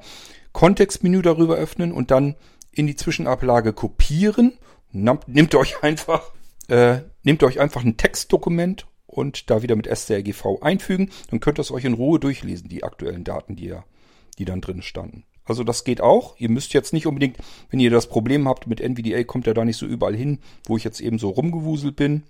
Kontextmenü 0.52 1.22
darüber 1.22 1.56
öffnen 1.56 1.92
und 1.92 2.10
dann 2.10 2.36
in 2.72 2.86
die 2.86 2.96
Zwischenablage 2.96 3.72
kopieren. 3.72 4.58
Nehmt 4.92 5.54
euch 5.54 5.82
einfach, 5.82 6.32
äh, 6.68 6.98
nehmt 7.22 7.42
euch 7.42 7.60
einfach 7.60 7.84
ein 7.84 7.96
Textdokument 7.96 8.86
und 9.06 9.50
da 9.50 9.62
wieder 9.62 9.76
mit 9.76 9.86
strgv 9.86 10.60
einfügen. 10.60 11.10
Dann 11.30 11.40
könnt 11.40 11.58
ihr 11.58 11.62
es 11.62 11.70
euch 11.70 11.84
in 11.84 11.94
Ruhe 11.94 12.18
durchlesen, 12.18 12.68
die 12.68 12.84
aktuellen 12.84 13.24
Daten, 13.24 13.56
die, 13.56 13.66
ja, 13.66 13.84
die 14.38 14.44
dann 14.44 14.60
drin 14.60 14.82
standen. 14.82 15.24
Also 15.44 15.64
das 15.64 15.84
geht 15.84 16.00
auch. 16.00 16.36
Ihr 16.38 16.48
müsst 16.48 16.74
jetzt 16.74 16.92
nicht 16.92 17.06
unbedingt, 17.06 17.36
wenn 17.70 17.80
ihr 17.80 17.90
das 17.90 18.08
Problem 18.08 18.48
habt 18.48 18.66
mit 18.66 18.80
NVDA, 18.80 19.24
kommt 19.24 19.46
er 19.46 19.54
da 19.54 19.64
nicht 19.64 19.78
so 19.78 19.86
überall 19.86 20.14
hin, 20.14 20.38
wo 20.64 20.76
ich 20.76 20.84
jetzt 20.84 21.00
eben 21.00 21.18
so 21.18 21.30
rumgewuselt 21.30 21.96
bin. 21.96 22.22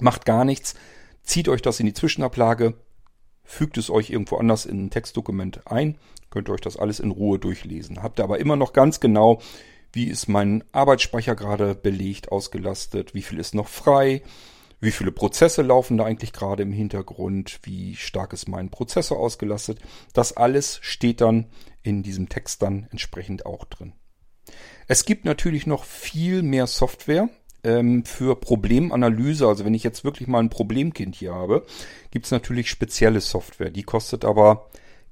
Macht 0.00 0.24
gar 0.24 0.44
nichts. 0.44 0.74
Zieht 1.22 1.48
euch 1.48 1.62
das 1.62 1.80
in 1.80 1.86
die 1.86 1.94
Zwischenablage, 1.94 2.74
fügt 3.44 3.78
es 3.78 3.90
euch 3.90 4.10
irgendwo 4.10 4.36
anders 4.36 4.66
in 4.66 4.86
ein 4.86 4.90
Textdokument 4.90 5.66
ein, 5.66 5.98
könnt 6.30 6.48
ihr 6.48 6.52
euch 6.52 6.60
das 6.60 6.76
alles 6.76 7.00
in 7.00 7.10
Ruhe 7.10 7.38
durchlesen. 7.38 8.02
Habt 8.02 8.20
ihr 8.20 8.24
aber 8.24 8.38
immer 8.38 8.56
noch 8.56 8.72
ganz 8.72 9.00
genau, 9.00 9.40
wie 9.92 10.04
ist 10.04 10.28
mein 10.28 10.64
Arbeitsspeicher 10.72 11.34
gerade 11.34 11.74
belegt, 11.74 12.30
ausgelastet, 12.30 13.14
wie 13.14 13.22
viel 13.22 13.38
ist 13.38 13.54
noch 13.54 13.68
frei, 13.68 14.22
wie 14.80 14.90
viele 14.90 15.12
Prozesse 15.12 15.62
laufen 15.62 15.96
da 15.96 16.04
eigentlich 16.04 16.32
gerade 16.32 16.62
im 16.62 16.72
Hintergrund, 16.72 17.60
wie 17.62 17.96
stark 17.96 18.32
ist 18.32 18.48
mein 18.48 18.70
Prozessor 18.70 19.18
ausgelastet. 19.18 19.80
Das 20.12 20.36
alles 20.36 20.78
steht 20.82 21.20
dann 21.20 21.46
in 21.82 22.02
diesem 22.02 22.28
Text 22.28 22.62
dann 22.62 22.86
entsprechend 22.90 23.46
auch 23.46 23.64
drin. 23.64 23.92
Es 24.86 25.04
gibt 25.04 25.24
natürlich 25.24 25.66
noch 25.66 25.84
viel 25.84 26.42
mehr 26.42 26.66
Software, 26.66 27.28
ähm, 27.64 28.04
für 28.04 28.36
Problemanalyse, 28.36 29.46
also 29.46 29.64
wenn 29.64 29.74
ich 29.74 29.82
jetzt 29.82 30.04
wirklich 30.04 30.28
mal 30.28 30.40
ein 30.40 30.50
Problemkind 30.50 31.14
hier 31.14 31.34
habe, 31.34 31.66
gibt 32.10 32.26
es 32.26 32.30
natürlich 32.30 32.70
spezielle 32.70 33.20
Software. 33.20 33.70
Die 33.70 33.82
kostet 33.82 34.24
aber 34.24 34.68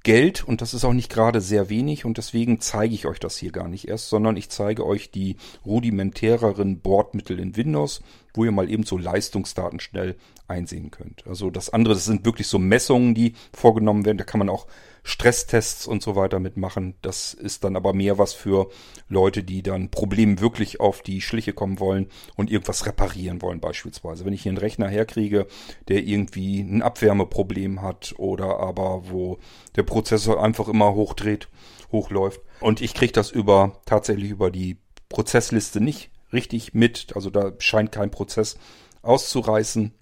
Geld 0.06 0.44
und 0.44 0.60
das 0.60 0.73
ist 0.73 0.85
auch 0.85 0.93
nicht 0.93 1.10
gerade 1.10 1.40
sehr 1.40 1.68
wenig 1.68 2.05
und 2.05 2.16
deswegen 2.16 2.60
zeige 2.60 2.94
ich 2.94 3.06
euch 3.06 3.18
das 3.18 3.36
hier 3.36 3.51
gar 3.51 3.66
nicht 3.66 3.89
erst, 3.89 4.09
sondern 4.09 4.36
ich 4.36 4.48
zeige 4.51 4.86
euch 4.86 5.10
die 5.10 5.35
rudimentäreren 5.64 6.78
Bordmittel 6.78 7.40
in 7.40 7.56
Windows, 7.56 8.02
wo 8.37 8.45
ihr 8.45 8.53
mal 8.53 8.71
eben 8.71 8.85
so 8.85 8.99
Leistungsdaten 8.99 9.81
schnell 9.81 10.17
einsehen 10.49 10.91
könnt. 10.91 11.27
Also 11.27 11.51
das 11.51 11.71
andere, 11.71 11.95
das 11.95 12.05
sind 12.05 12.25
wirklich 12.25 12.47
so 12.47 12.59
Messungen, 12.59 13.15
die 13.15 13.35
vorgenommen 13.53 14.05
werden. 14.05 14.19
Da 14.19 14.25
kann 14.25 14.39
man 14.39 14.49
auch 14.49 14.67
Stresstests 15.03 15.87
und 15.87 16.03
so 16.03 16.17
weiter 16.17 16.41
mitmachen. 16.41 16.95
Das 17.01 17.33
ist 17.33 17.63
dann 17.63 17.77
aber 17.77 17.93
mehr 17.93 18.19
was 18.19 18.35
für 18.35 18.71
Leute, 19.09 19.45
die 19.45 19.63
dann 19.63 19.91
Problemen 19.91 20.41
wirklich 20.41 20.81
auf 20.81 21.01
die 21.01 21.21
Schliche 21.21 21.53
kommen 21.53 21.79
wollen 21.79 22.09
und 22.35 22.51
irgendwas 22.51 22.87
reparieren 22.87 23.41
wollen 23.41 23.61
beispielsweise. 23.61 24.25
Wenn 24.25 24.33
ich 24.33 24.43
hier 24.43 24.51
einen 24.51 24.59
Rechner 24.59 24.89
herkriege, 24.89 25.47
der 25.87 26.03
irgendwie 26.03 26.61
ein 26.61 26.83
Abwärmeproblem 26.83 27.83
hat 27.83 28.15
oder 28.19 28.59
aber 28.59 29.09
wo 29.09 29.39
der 29.77 29.85
Prozessor 29.85 30.43
einfach 30.43 30.67
immer 30.67 30.95
hochdreht, 30.95 31.49
hochläuft 31.93 32.41
und 32.61 32.81
ich 32.81 32.93
kriege 32.93 33.13
das 33.13 33.31
über 33.31 33.81
tatsächlich 33.87 34.31
über 34.31 34.51
die 34.51 34.79
Prozessliste 35.09 35.81
nicht 35.81 36.11
richtig 36.32 36.74
mit, 36.74 37.15
also 37.15 37.31
da 37.31 37.53
scheint 37.59 37.93
kein 37.93 38.11
Prozess 38.11 38.59
auszureißen 39.03 39.93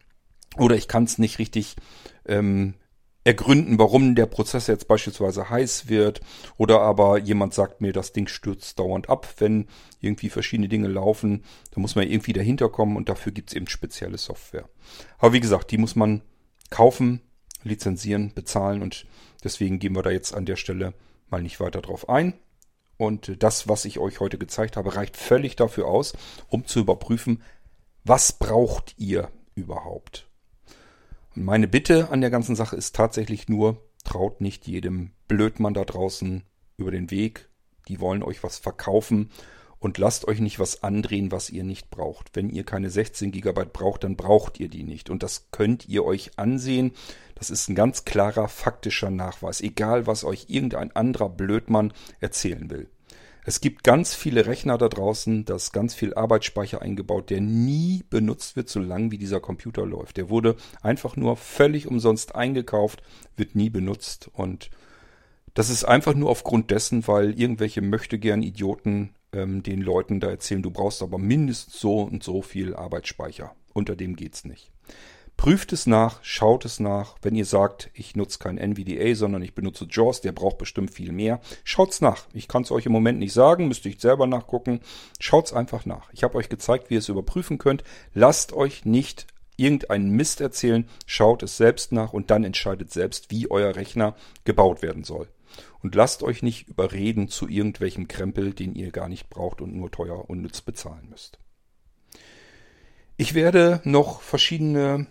oder 0.57 0.77
ich 0.77 0.89
kann 0.89 1.05
es 1.05 1.19
nicht 1.19 1.39
richtig 1.39 1.77
ähm, 2.27 2.75
ergründen, 3.25 3.79
warum 3.79 4.15
der 4.15 4.27
Prozess 4.27 4.67
jetzt 4.67 4.87
beispielsweise 4.87 5.49
heiß 5.49 5.89
wird 5.89 6.21
oder 6.59 6.81
aber 6.81 7.19
jemand 7.19 7.55
sagt 7.55 7.81
mir, 7.81 7.93
das 7.93 8.13
Ding 8.13 8.29
stürzt 8.29 8.79
dauernd 8.79 9.09
ab, 9.09 9.27
wenn 9.39 9.67
irgendwie 10.01 10.29
verschiedene 10.29 10.69
Dinge 10.69 10.89
laufen. 10.89 11.43
Da 11.73 11.81
muss 11.81 11.95
man 11.97 12.07
irgendwie 12.07 12.35
dahinter 12.35 12.69
kommen 12.69 12.97
und 12.97 13.09
dafür 13.09 13.33
gibt's 13.33 13.55
eben 13.55 13.67
spezielle 13.67 14.19
Software. 14.19 14.69
Aber 15.19 15.33
wie 15.33 15.41
gesagt, 15.41 15.71
die 15.71 15.79
muss 15.79 15.97
man 15.97 16.23
kaufen, 16.69 17.23
lizenzieren, 17.63 18.33
bezahlen 18.35 18.83
und 18.83 19.07
deswegen 19.43 19.79
gehen 19.79 19.97
wir 19.97 20.03
da 20.03 20.11
jetzt 20.11 20.35
an 20.35 20.45
der 20.45 20.57
Stelle 20.57 20.93
mal 21.31 21.43
nicht 21.43 21.61
weiter 21.61 21.81
drauf 21.81 22.11
ein. 22.11 22.35
Und 22.97 23.43
das, 23.43 23.69
was 23.69 23.85
ich 23.85 23.99
euch 23.99 24.21
heute 24.21 24.39
gezeigt 24.39 24.77
habe, 24.77 24.95
reicht 24.95 25.17
völlig 25.17 25.57
dafür 25.57 25.87
aus, 25.87 26.13
um 26.49 26.67
zu 26.67 26.81
überprüfen, 26.81 27.43
was 28.05 28.33
braucht 28.33 28.95
ihr 28.99 29.31
überhaupt? 29.55 30.29
Und 31.35 31.45
meine 31.45 31.67
Bitte 31.67 32.11
an 32.11 32.21
der 32.21 32.31
ganzen 32.31 32.55
Sache 32.55 32.77
ist 32.77 32.95
tatsächlich 32.95 33.49
nur, 33.49 33.81
traut 34.05 34.41
nicht 34.41 34.67
jedem 34.67 35.11
Blödmann 35.27 35.75
da 35.75 35.85
draußen 35.85 36.45
über 36.77 36.91
den 36.91 37.11
Weg. 37.11 37.49
Die 37.89 38.01
wollen 38.01 38.23
euch 38.23 38.43
was 38.45 38.59
verkaufen 38.59 39.31
und 39.79 39.99
lasst 39.99 40.27
euch 40.29 40.41
nicht 40.41 40.59
was 40.59 40.83
andrehen, 40.83 41.33
was 41.33 41.51
ihr 41.51 41.65
nicht 41.65 41.91
braucht. 41.91 42.31
Wenn 42.35 42.51
ihr 42.51 42.65
keine 42.65 42.91
16 42.91 43.33
GB 43.33 43.67
braucht, 43.73 44.05
dann 44.05 44.17
braucht 44.17 44.61
ihr 44.61 44.69
die 44.69 44.85
nicht. 44.85 45.11
Und 45.11 45.23
das 45.23 45.49
könnt 45.51 45.89
ihr 45.89 46.05
euch 46.05 46.39
ansehen. 46.39 46.93
Das 47.35 47.51
ist 47.51 47.69
ein 47.69 47.75
ganz 47.75 48.05
klarer 48.05 48.49
faktischer 48.49 49.11
Nachweis, 49.11 49.61
egal 49.61 50.07
was 50.07 50.25
euch 50.25 50.47
irgendein 50.49 50.95
anderer 50.95 51.29
Blödmann 51.29 51.93
erzählen 52.21 52.71
will. 52.71 52.89
Es 53.47 53.61
gibt 53.61 53.85
ganz 53.85 54.15
viele 54.15 54.47
Rechner 54.47 54.79
da 54.79 54.89
draußen, 54.89 55.45
da 55.45 55.57
ist 55.57 55.73
ganz 55.73 55.95
viel 55.95 56.15
Arbeitsspeicher 56.15 56.81
eingebaut, 56.81 57.29
der 57.29 57.43
nie 57.43 58.03
benutzt 58.09 58.57
wird, 58.57 58.71
solange 58.71 59.11
wie 59.11 59.19
dieser 59.19 59.41
Computer 59.41 59.85
läuft. 59.85 60.17
Der 60.17 60.31
wurde 60.31 60.57
einfach 60.81 61.17
nur 61.17 61.37
völlig 61.37 61.87
umsonst 61.87 62.35
eingekauft, 62.35 63.03
wird 63.37 63.55
nie 63.55 63.69
benutzt 63.69 64.31
und 64.33 64.71
das 65.53 65.71
ist 65.71 65.85
einfach 65.85 66.15
nur 66.15 66.31
aufgrund 66.31 66.71
dessen, 66.71 67.07
weil 67.07 67.39
irgendwelche 67.39 67.83
möchtegern 67.83 68.43
Idioten 68.43 69.15
ähm, 69.33 69.63
den 69.63 69.83
Leuten 69.83 70.21
da 70.21 70.29
erzählen, 70.31 70.63
du 70.63 70.71
brauchst 70.71 71.03
aber 71.03 71.19
mindestens 71.19 71.79
so 71.79 72.01
und 72.01 72.23
so 72.25 72.43
viel 72.43 72.75
Arbeitsspeicher. 72.75 73.55
Unter 73.73 73.95
dem 73.95 74.17
geht's 74.17 74.45
nicht. 74.45 74.74
Prüft 75.37 75.73
es 75.73 75.87
nach, 75.87 76.21
schaut 76.23 76.65
es 76.65 76.81
nach. 76.81 77.17
Wenn 77.21 77.35
ihr 77.35 77.45
sagt, 77.45 77.91
ich 77.93 78.17
nutze 78.17 78.39
kein 78.39 78.57
NVDA, 78.57 79.15
sondern 79.15 79.43
ich 79.43 79.55
benutze 79.55 79.87
JAWS, 79.91 80.21
der 80.21 80.33
braucht 80.33 80.59
bestimmt 80.59 80.91
viel 80.91 81.13
mehr, 81.13 81.41
schaut's 81.65 82.01
nach. 82.01 82.27
Ich 82.33 82.49
kann 82.49 82.63
es 82.63 82.71
euch 82.71 82.87
im 82.87 82.93
Moment 82.93 83.19
nicht 83.19 83.33
sagen, 83.33 83.69
müsst 83.69 83.85
ihr 83.85 83.95
selber 83.99 84.27
nachgucken. 84.27 84.81
Schaut's 85.19 85.53
einfach 85.53 85.87
nach. 85.87 86.13
Ich 86.13 86.23
habe 86.23 86.39
euch 86.39 86.49
gezeigt, 86.49 86.89
wie 86.89 86.95
ihr 86.95 87.01
es 87.01 87.09
überprüfen 87.09 87.59
könnt. 87.59 87.85
Lasst 88.15 88.53
euch 88.53 88.85
nicht 88.85 89.27
irgendeinen 89.57 90.11
Mist 90.11 90.41
erzählen, 90.41 90.89
schaut 91.07 91.43
es 91.43 91.57
selbst 91.57 91.93
nach 91.93 92.13
und 92.13 92.31
dann 92.31 92.45
entscheidet 92.45 92.93
selbst, 92.93 93.31
wie 93.31 93.51
euer 93.51 93.77
Rechner 93.77 94.17
gebaut 94.45 94.83
werden 94.83 95.05
soll. 95.05 95.29
Und 95.83 95.95
lasst 95.95 96.23
euch 96.23 96.43
nicht 96.43 96.69
überreden 96.69 97.29
zu 97.29 97.49
irgendwelchem 97.49 98.09
Krempel, 98.09 98.55
den 98.55 98.75
ihr 98.75 98.91
gar 98.91 99.09
nicht 99.09 99.29
braucht 99.29 99.61
und 99.61 99.75
nur 99.75 99.91
teuer 99.91 100.29
und 100.29 100.41
nütz 100.41 100.61
bezahlen 100.63 101.09
müsst. 101.11 101.39
Ich 103.17 103.35
werde 103.35 103.81
noch 103.85 104.23
verschiedene 104.23 105.07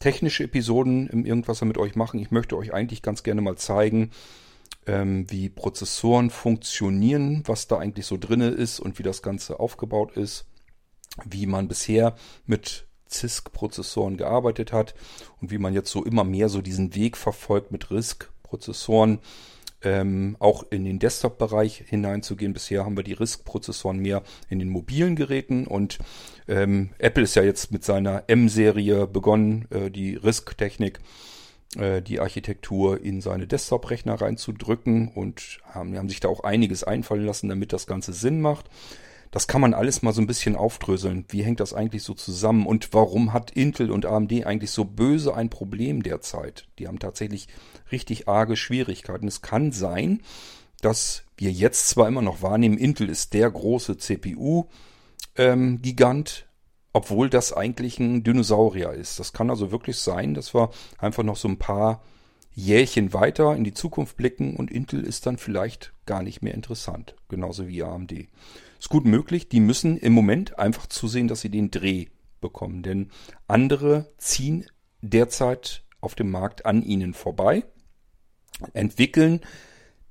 technische 0.00 0.44
Episoden 0.44 1.08
im 1.08 1.24
Irgendwasser 1.24 1.66
mit 1.66 1.78
euch 1.78 1.94
machen. 1.94 2.18
Ich 2.18 2.32
möchte 2.32 2.56
euch 2.56 2.74
eigentlich 2.74 3.02
ganz 3.02 3.22
gerne 3.22 3.42
mal 3.42 3.56
zeigen, 3.56 4.10
ähm, 4.86 5.30
wie 5.30 5.48
Prozessoren 5.48 6.30
funktionieren, 6.30 7.42
was 7.46 7.68
da 7.68 7.78
eigentlich 7.78 8.06
so 8.06 8.16
drinne 8.16 8.48
ist 8.48 8.80
und 8.80 8.98
wie 8.98 9.02
das 9.02 9.22
Ganze 9.22 9.60
aufgebaut 9.60 10.16
ist, 10.16 10.46
wie 11.24 11.46
man 11.46 11.68
bisher 11.68 12.16
mit 12.46 12.86
CISC-Prozessoren 13.08 14.16
gearbeitet 14.16 14.72
hat 14.72 14.94
und 15.40 15.50
wie 15.50 15.58
man 15.58 15.74
jetzt 15.74 15.90
so 15.90 16.04
immer 16.04 16.24
mehr 16.24 16.48
so 16.48 16.62
diesen 16.62 16.94
Weg 16.94 17.16
verfolgt 17.16 17.70
mit 17.70 17.90
RISC-Prozessoren 17.90 19.18
ähm, 19.82 20.36
auch 20.38 20.64
in 20.70 20.84
den 20.84 20.98
Desktop-Bereich 20.98 21.84
hineinzugehen. 21.86 22.52
Bisher 22.52 22.84
haben 22.84 22.96
wir 22.96 23.04
die 23.04 23.14
RISC-Prozessoren 23.14 23.98
mehr 23.98 24.22
in 24.48 24.58
den 24.58 24.68
mobilen 24.68 25.16
Geräten 25.16 25.66
und 25.66 25.98
ähm, 26.48 26.90
Apple 26.98 27.24
ist 27.24 27.36
ja 27.36 27.42
jetzt 27.42 27.72
mit 27.72 27.84
seiner 27.84 28.24
M-Serie 28.26 29.06
begonnen, 29.06 29.66
äh, 29.70 29.90
die 29.90 30.16
RISC-Technik, 30.16 31.00
äh, 31.76 32.02
die 32.02 32.20
Architektur 32.20 33.02
in 33.02 33.20
seine 33.20 33.46
Desktop-Rechner 33.46 34.20
reinzudrücken 34.20 35.08
und 35.08 35.60
haben, 35.64 35.96
haben 35.96 36.08
sich 36.08 36.20
da 36.20 36.28
auch 36.28 36.44
einiges 36.44 36.84
einfallen 36.84 37.24
lassen, 37.24 37.48
damit 37.48 37.72
das 37.72 37.86
Ganze 37.86 38.12
Sinn 38.12 38.40
macht. 38.40 38.66
Das 39.30 39.46
kann 39.46 39.60
man 39.60 39.74
alles 39.74 40.02
mal 40.02 40.12
so 40.12 40.20
ein 40.20 40.26
bisschen 40.26 40.56
aufdröseln. 40.56 41.24
Wie 41.28 41.44
hängt 41.44 41.60
das 41.60 41.72
eigentlich 41.72 42.02
so 42.02 42.14
zusammen? 42.14 42.66
Und 42.66 42.92
warum 42.92 43.32
hat 43.32 43.52
Intel 43.52 43.92
und 43.92 44.04
AMD 44.04 44.44
eigentlich 44.44 44.72
so 44.72 44.84
böse 44.84 45.34
ein 45.34 45.50
Problem 45.50 46.02
derzeit? 46.02 46.66
Die 46.78 46.88
haben 46.88 46.98
tatsächlich 46.98 47.46
richtig 47.92 48.28
arge 48.28 48.56
Schwierigkeiten. 48.56 49.28
Es 49.28 49.40
kann 49.40 49.70
sein, 49.70 50.22
dass 50.80 51.22
wir 51.36 51.52
jetzt 51.52 51.88
zwar 51.88 52.08
immer 52.08 52.22
noch 52.22 52.42
wahrnehmen, 52.42 52.76
Intel 52.76 53.08
ist 53.08 53.32
der 53.32 53.50
große 53.50 53.98
CPU-Gigant, 53.98 54.68
ähm, 55.36 56.48
obwohl 56.92 57.30
das 57.30 57.52
eigentlich 57.52 58.00
ein 58.00 58.24
Dinosaurier 58.24 58.92
ist. 58.92 59.20
Das 59.20 59.32
kann 59.32 59.48
also 59.48 59.70
wirklich 59.70 59.98
sein, 59.98 60.34
dass 60.34 60.54
wir 60.54 60.70
einfach 60.98 61.22
noch 61.22 61.36
so 61.36 61.46
ein 61.46 61.58
paar 61.58 62.02
Jährchen 62.52 63.12
weiter 63.12 63.54
in 63.54 63.62
die 63.62 63.74
Zukunft 63.74 64.16
blicken 64.16 64.56
und 64.56 64.72
Intel 64.72 65.04
ist 65.04 65.24
dann 65.26 65.38
vielleicht 65.38 65.92
gar 66.04 66.22
nicht 66.22 66.42
mehr 66.42 66.54
interessant. 66.54 67.14
Genauso 67.28 67.68
wie 67.68 67.84
AMD. 67.84 68.28
Ist 68.80 68.88
gut 68.88 69.04
möglich, 69.04 69.50
die 69.50 69.60
müssen 69.60 69.98
im 69.98 70.14
Moment 70.14 70.58
einfach 70.58 70.86
zusehen, 70.86 71.28
dass 71.28 71.42
sie 71.42 71.50
den 71.50 71.70
Dreh 71.70 72.06
bekommen. 72.40 72.82
Denn 72.82 73.10
andere 73.46 74.10
ziehen 74.16 74.64
derzeit 75.02 75.84
auf 76.00 76.14
dem 76.14 76.30
Markt 76.30 76.64
an 76.64 76.82
ihnen 76.82 77.12
vorbei, 77.12 77.64
entwickeln 78.72 79.42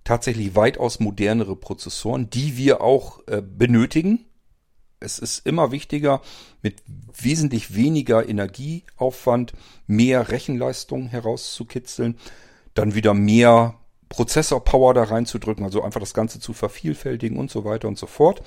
tatsächlich 0.03 0.55
weitaus 0.55 0.99
modernere 0.99 1.55
Prozessoren, 1.55 2.29
die 2.29 2.57
wir 2.57 2.81
auch 2.81 3.27
äh, 3.27 3.41
benötigen. 3.41 4.25
Es 4.99 5.17
ist 5.17 5.47
immer 5.47 5.71
wichtiger, 5.71 6.21
mit 6.61 6.83
wesentlich 7.19 7.73
weniger 7.73 8.29
Energieaufwand 8.29 9.53
mehr 9.87 10.29
Rechenleistung 10.29 11.07
herauszukitzeln, 11.07 12.19
dann 12.75 12.93
wieder 12.93 13.15
mehr 13.15 13.79
Prozessor-Power 14.09 14.93
da 14.93 15.03
reinzudrücken, 15.03 15.63
also 15.63 15.83
einfach 15.83 15.99
das 15.99 16.13
Ganze 16.13 16.39
zu 16.39 16.53
vervielfältigen 16.53 17.37
und 17.37 17.51
so 17.51 17.63
weiter 17.63 17.87
und 17.87 17.97
so 17.97 18.07
fort. 18.07 18.41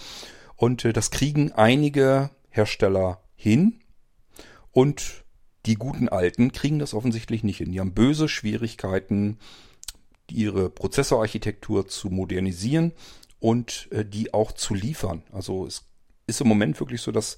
Und 0.57 0.85
äh, 0.85 0.93
das 0.93 1.11
kriegen 1.11 1.53
einige 1.53 2.31
Hersteller 2.51 3.23
hin 3.35 3.81
und 4.73 5.25
die 5.67 5.77
guten 5.77 6.09
Alten 6.09 6.53
kriegen 6.53 6.79
das 6.79 6.93
offensichtlich 6.93 7.45
nicht 7.45 7.59
hin. 7.59 7.71
Die 7.73 7.81
haben 7.81 7.95
böse 7.95 8.29
Schwierigkeiten, 8.29 9.39
ihre 10.31 10.71
Prozessorarchitektur 10.71 11.87
zu 11.87 12.09
modernisieren 12.09 12.93
und 13.39 13.89
äh, 13.93 14.05
die 14.05 14.35
auch 14.35 14.53
zu 14.53 14.75
liefern. 14.75 15.23
Also 15.33 15.67
es 15.67 15.85
ist 16.27 16.41
im 16.41 16.49
Moment 16.49 16.81
wirklich 16.81 17.01
so, 17.01 17.13
dass 17.13 17.37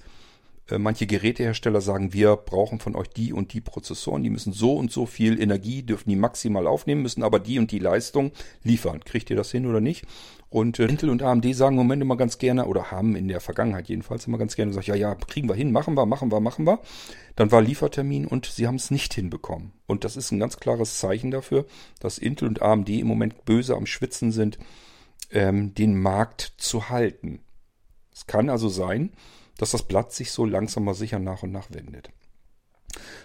manche 0.69 1.05
Gerätehersteller 1.05 1.79
sagen, 1.79 2.11
wir 2.11 2.35
brauchen 2.35 2.79
von 2.79 2.95
euch 2.95 3.09
die 3.09 3.33
und 3.33 3.53
die 3.53 3.61
Prozessoren, 3.61 4.23
die 4.23 4.31
müssen 4.31 4.51
so 4.51 4.75
und 4.75 4.91
so 4.91 5.05
viel 5.05 5.39
Energie, 5.39 5.83
dürfen 5.83 6.09
die 6.09 6.15
maximal 6.15 6.65
aufnehmen, 6.65 7.03
müssen 7.03 7.21
aber 7.21 7.39
die 7.39 7.59
und 7.59 7.71
die 7.71 7.79
Leistung 7.79 8.31
liefern. 8.63 9.03
Kriegt 9.05 9.29
ihr 9.29 9.35
das 9.35 9.51
hin 9.51 9.67
oder 9.67 9.79
nicht? 9.79 10.05
Und 10.49 10.79
äh, 10.79 10.85
Intel 10.85 11.09
und 11.09 11.21
AMD 11.21 11.53
sagen 11.53 11.75
im 11.75 11.83
Moment 11.83 12.01
immer 12.01 12.17
ganz 12.17 12.37
gerne, 12.37 12.65
oder 12.65 12.89
haben 12.89 13.15
in 13.15 13.27
der 13.27 13.41
Vergangenheit 13.41 13.89
jedenfalls 13.89 14.25
immer 14.25 14.37
ganz 14.37 14.55
gerne 14.55 14.71
gesagt, 14.71 14.87
ja, 14.87 14.95
ja, 14.95 15.13
kriegen 15.13 15.49
wir 15.49 15.55
hin, 15.55 15.71
machen 15.71 15.95
wir, 15.95 16.05
machen 16.05 16.31
wir, 16.31 16.39
machen 16.39 16.65
wir. 16.65 16.79
Dann 17.35 17.51
war 17.51 17.61
Liefertermin 17.61 18.25
und 18.25 18.45
sie 18.45 18.65
haben 18.65 18.75
es 18.75 18.89
nicht 18.89 19.13
hinbekommen. 19.13 19.73
Und 19.85 20.03
das 20.03 20.17
ist 20.17 20.31
ein 20.31 20.39
ganz 20.39 20.57
klares 20.57 20.97
Zeichen 20.97 21.29
dafür, 21.29 21.65
dass 21.99 22.17
Intel 22.17 22.47
und 22.47 22.61
AMD 22.61 22.89
im 22.89 23.07
Moment 23.07 23.45
böse 23.45 23.75
am 23.75 23.85
Schwitzen 23.85 24.31
sind, 24.31 24.57
ähm, 25.31 25.75
den 25.75 25.99
Markt 25.99 26.53
zu 26.57 26.89
halten. 26.89 27.41
Es 28.13 28.25
kann 28.25 28.49
also 28.49 28.69
sein, 28.69 29.11
dass 29.57 29.71
das 29.71 29.83
Blatt 29.83 30.11
sich 30.11 30.31
so 30.31 30.45
langsam 30.45 30.83
mal 30.83 30.93
sicher 30.93 31.19
nach 31.19 31.43
und 31.43 31.51
nach 31.51 31.71
wendet. 31.71 32.09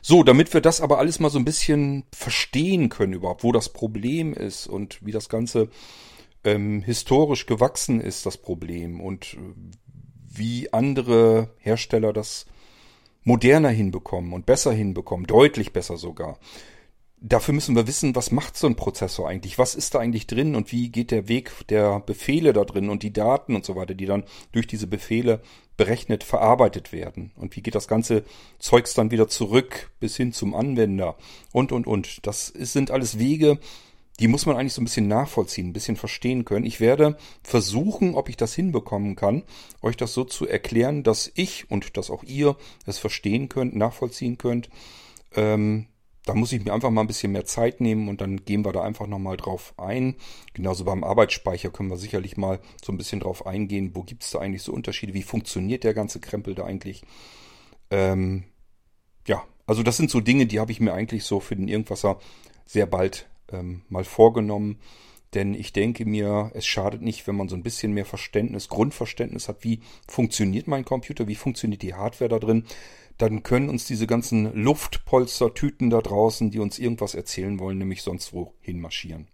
So, 0.03 0.23
damit 0.23 0.53
wir 0.53 0.61
das 0.61 0.81
aber 0.81 0.99
alles 0.99 1.21
mal 1.21 1.31
so 1.31 1.39
ein 1.39 1.45
bisschen 1.45 2.05
verstehen 2.13 2.89
können 2.89 3.13
überhaupt, 3.13 3.45
wo 3.45 3.53
das 3.53 3.69
Problem 3.69 4.33
ist 4.33 4.67
und 4.67 5.05
wie 5.05 5.13
das 5.13 5.29
Ganze 5.29 5.69
ähm, 6.45 6.83
historisch 6.83 7.47
gewachsen 7.47 8.01
ist, 8.01 8.27
das 8.27 8.39
Problem 8.39 9.01
und 9.01 9.35
äh, 9.35 9.39
wie 10.33 10.73
andere 10.73 11.55
Hersteller 11.59 12.13
das 12.13 12.47
moderner 13.23 13.69
hinbekommen 13.69 14.33
und 14.33 14.47
besser 14.47 14.73
hinbekommen, 14.73 15.27
deutlich 15.27 15.73
besser 15.73 15.97
sogar 15.97 16.39
dafür 17.21 17.55
müssen 17.55 17.77
wir 17.77 17.87
wissen, 17.87 18.15
was 18.17 18.31
macht 18.31 18.57
so 18.57 18.67
ein 18.67 18.77
Prozessor 18.77 19.29
eigentlich? 19.29 19.59
Was 19.59 19.75
ist 19.75 19.95
da 19.95 19.99
eigentlich 19.99 20.27
drin 20.27 20.55
und 20.55 20.73
wie 20.73 20.89
geht 20.89 21.11
der 21.11 21.29
Weg 21.29 21.53
der 21.69 22.01
Befehle 22.01 22.53
da 22.53 22.65
drin 22.65 22.89
und 22.89 23.03
die 23.03 23.13
Daten 23.13 23.55
und 23.55 23.65
so 23.65 23.77
weiter, 23.77 23.95
die 23.95 24.07
dann 24.07 24.25
durch 24.53 24.67
diese 24.67 24.87
Befehle 24.87 25.43
berechnet 25.77 26.25
verarbeitet 26.25 26.93
werden? 26.93 27.33
Und 27.37 27.55
wie 27.57 27.63
geht 27.63 27.75
das 27.75 27.89
ganze 27.89 28.25
Zeugs 28.59 28.95
dann 28.95 29.11
wieder 29.11 29.29
zurück 29.29 29.91
bis 30.01 30.17
hin 30.17 30.33
zum 30.33 30.55
Anwender? 30.55 31.17
Und, 31.53 31.73
und, 31.73 31.87
und. 31.87 32.27
Das 32.27 32.47
sind 32.47 32.91
alles 32.91 33.19
Wege, 33.19 33.59
die 34.19 34.29
muss 34.29 34.45
man 34.45 34.57
eigentlich 34.57 34.75
so 34.75 34.83
ein 34.83 34.85
bisschen 34.85 35.09
nachvollziehen, 35.09 35.69
ein 35.69 35.73
bisschen 35.73 35.97
verstehen 35.97 36.45
können. 36.45 36.67
Ich 36.67 36.81
werde 36.81 37.17
versuchen, 37.43 38.15
ob 38.15 38.29
ich 38.29 38.37
das 38.37 38.55
hinbekommen 38.55 39.17
kann, 39.17 39.45
euch 39.83 39.97
das 39.97 40.13
so 40.13 40.25
zu 40.25 40.47
erklären, 40.47 41.03
dass 41.03 41.31
ich 41.35 41.71
und 41.71 41.97
dass 41.97 42.11
auch 42.11 42.23
ihr 42.23 42.57
es 42.87 42.99
verstehen 42.99 43.49
könnt, 43.49 43.75
nachvollziehen 43.75 44.37
könnt. 44.37 44.69
Ähm, 45.35 45.87
da 46.27 46.35
muss 46.35 46.53
ich 46.53 46.65
mir 46.65 46.73
einfach 46.73 46.91
mal 46.91 47.01
ein 47.01 47.07
bisschen 47.07 47.33
mehr 47.33 47.47
Zeit 47.47 47.81
nehmen 47.81 48.09
und 48.09 48.21
dann 48.21 48.45
gehen 48.45 48.65
wir 48.65 48.73
da 48.73 48.83
einfach 48.83 49.07
nochmal 49.07 49.37
drauf 49.37 49.75
ein. 49.79 50.17
Genauso 50.53 50.85
beim 50.85 51.03
Arbeitsspeicher 51.03 51.71
können 51.71 51.91
wir 51.91 51.97
sicherlich 51.97 52.37
mal 52.37 52.61
so 52.85 52.93
ein 52.93 52.99
bisschen 52.99 53.21
drauf 53.21 53.47
eingehen. 53.47 53.93
Wo 53.95 54.03
gibt 54.03 54.23
es 54.23 54.31
da 54.31 54.39
eigentlich 54.39 54.63
so 54.63 54.73
Unterschiede? 54.73 55.15
Wie 55.15 55.23
funktioniert 55.23 55.85
der 55.85 55.95
ganze 55.95 56.21
Krempel 56.21 56.55
da 56.55 56.65
eigentlich? 56.65 57.03
Ähm, 57.91 58.45
ja, 59.27 59.45
also 59.67 59.83
das 59.83 59.97
sind 59.97 60.11
so 60.11 60.21
Dinge, 60.21 60.47
die 60.47 60.61
habe 60.61 60.73
ich 60.73 60.81
mir 60.81 60.93
eigentlich 60.93 61.25
so 61.25 61.41
für 61.41 61.57
den 61.57 61.69
Irgendwasser 61.69 62.19
sehr 62.67 62.87
bald 62.87 63.29
ähm, 63.51 63.83
mal 63.89 64.05
vorgenommen. 64.05 64.79
Denn 65.35 65.55
ich 65.55 65.73
denke 65.73 66.05
mir, 66.07 66.51
es 66.55 66.67
schadet 66.67 67.03
nicht, 67.03 67.27
wenn 67.29 67.37
man 67.37 67.49
so 67.49 67.55
ein 67.55 67.63
bisschen 67.63 67.93
mehr 67.93 68.05
Verständnis, 68.05 68.69
Grundverständnis 68.69 69.49
hat, 69.49 69.63
wie 69.63 69.81
funktioniert 70.09 70.67
mein 70.67 70.85
Computer, 70.85 71.29
wie 71.29 71.37
funktioniert 71.37 71.83
die 71.83 71.95
Hardware 71.95 72.29
da 72.29 72.39
drin 72.41 72.65
dann 73.21 73.43
können 73.43 73.69
uns 73.69 73.85
diese 73.85 74.07
ganzen 74.07 74.55
Luftpolstertüten 74.55 75.91
da 75.91 76.01
draußen, 76.01 76.51
die 76.51 76.59
uns 76.59 76.79
irgendwas 76.79 77.15
erzählen 77.15 77.59
wollen, 77.59 77.79
nämlich 77.79 78.03
sonst 78.03 78.33
wo 78.33 78.55
hinmarschieren. 78.61 79.29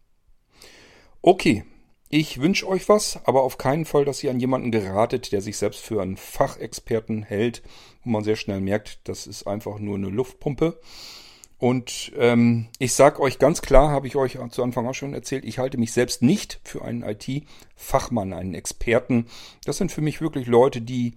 Okay, 1.23 1.65
ich 2.09 2.41
wünsche 2.41 2.69
euch 2.69 2.89
was, 2.89 3.19
aber 3.25 3.43
auf 3.43 3.59
keinen 3.59 3.85
Fall, 3.85 4.05
dass 4.05 4.23
ihr 4.23 4.31
an 4.31 4.39
jemanden 4.39 4.71
geratet, 4.71 5.33
der 5.33 5.41
sich 5.41 5.57
selbst 5.57 5.81
für 5.81 6.01
einen 6.01 6.17
Fachexperten 6.17 7.23
hält, 7.25 7.63
wo 8.05 8.11
man 8.11 8.23
sehr 8.23 8.37
schnell 8.37 8.61
merkt, 8.61 9.01
das 9.05 9.27
ist 9.27 9.47
einfach 9.47 9.79
nur 9.79 9.97
eine 9.97 10.09
Luftpumpe. 10.09 10.81
Und 11.59 12.13
ähm, 12.17 12.69
ich 12.79 12.93
sage 12.93 13.21
euch 13.21 13.39
ganz 13.39 13.63
klar, 13.63 13.91
habe 13.91 14.07
ich 14.07 14.17
euch 14.17 14.39
zu 14.51 14.63
Anfang 14.63 14.87
auch 14.87 14.95
schon 14.95 15.15
erzählt, 15.15 15.45
ich 15.45 15.59
halte 15.59 15.79
mich 15.79 15.93
selbst 15.93 16.23
nicht 16.23 16.61
für 16.65 16.85
einen 16.85 17.03
IT-Fachmann, 17.03 18.33
einen 18.33 18.55
Experten. 18.55 19.27
Das 19.65 19.79
sind 19.79 19.91
für 19.91 20.03
mich 20.03 20.21
wirklich 20.21 20.47
Leute, 20.47 20.83
die 20.83 21.15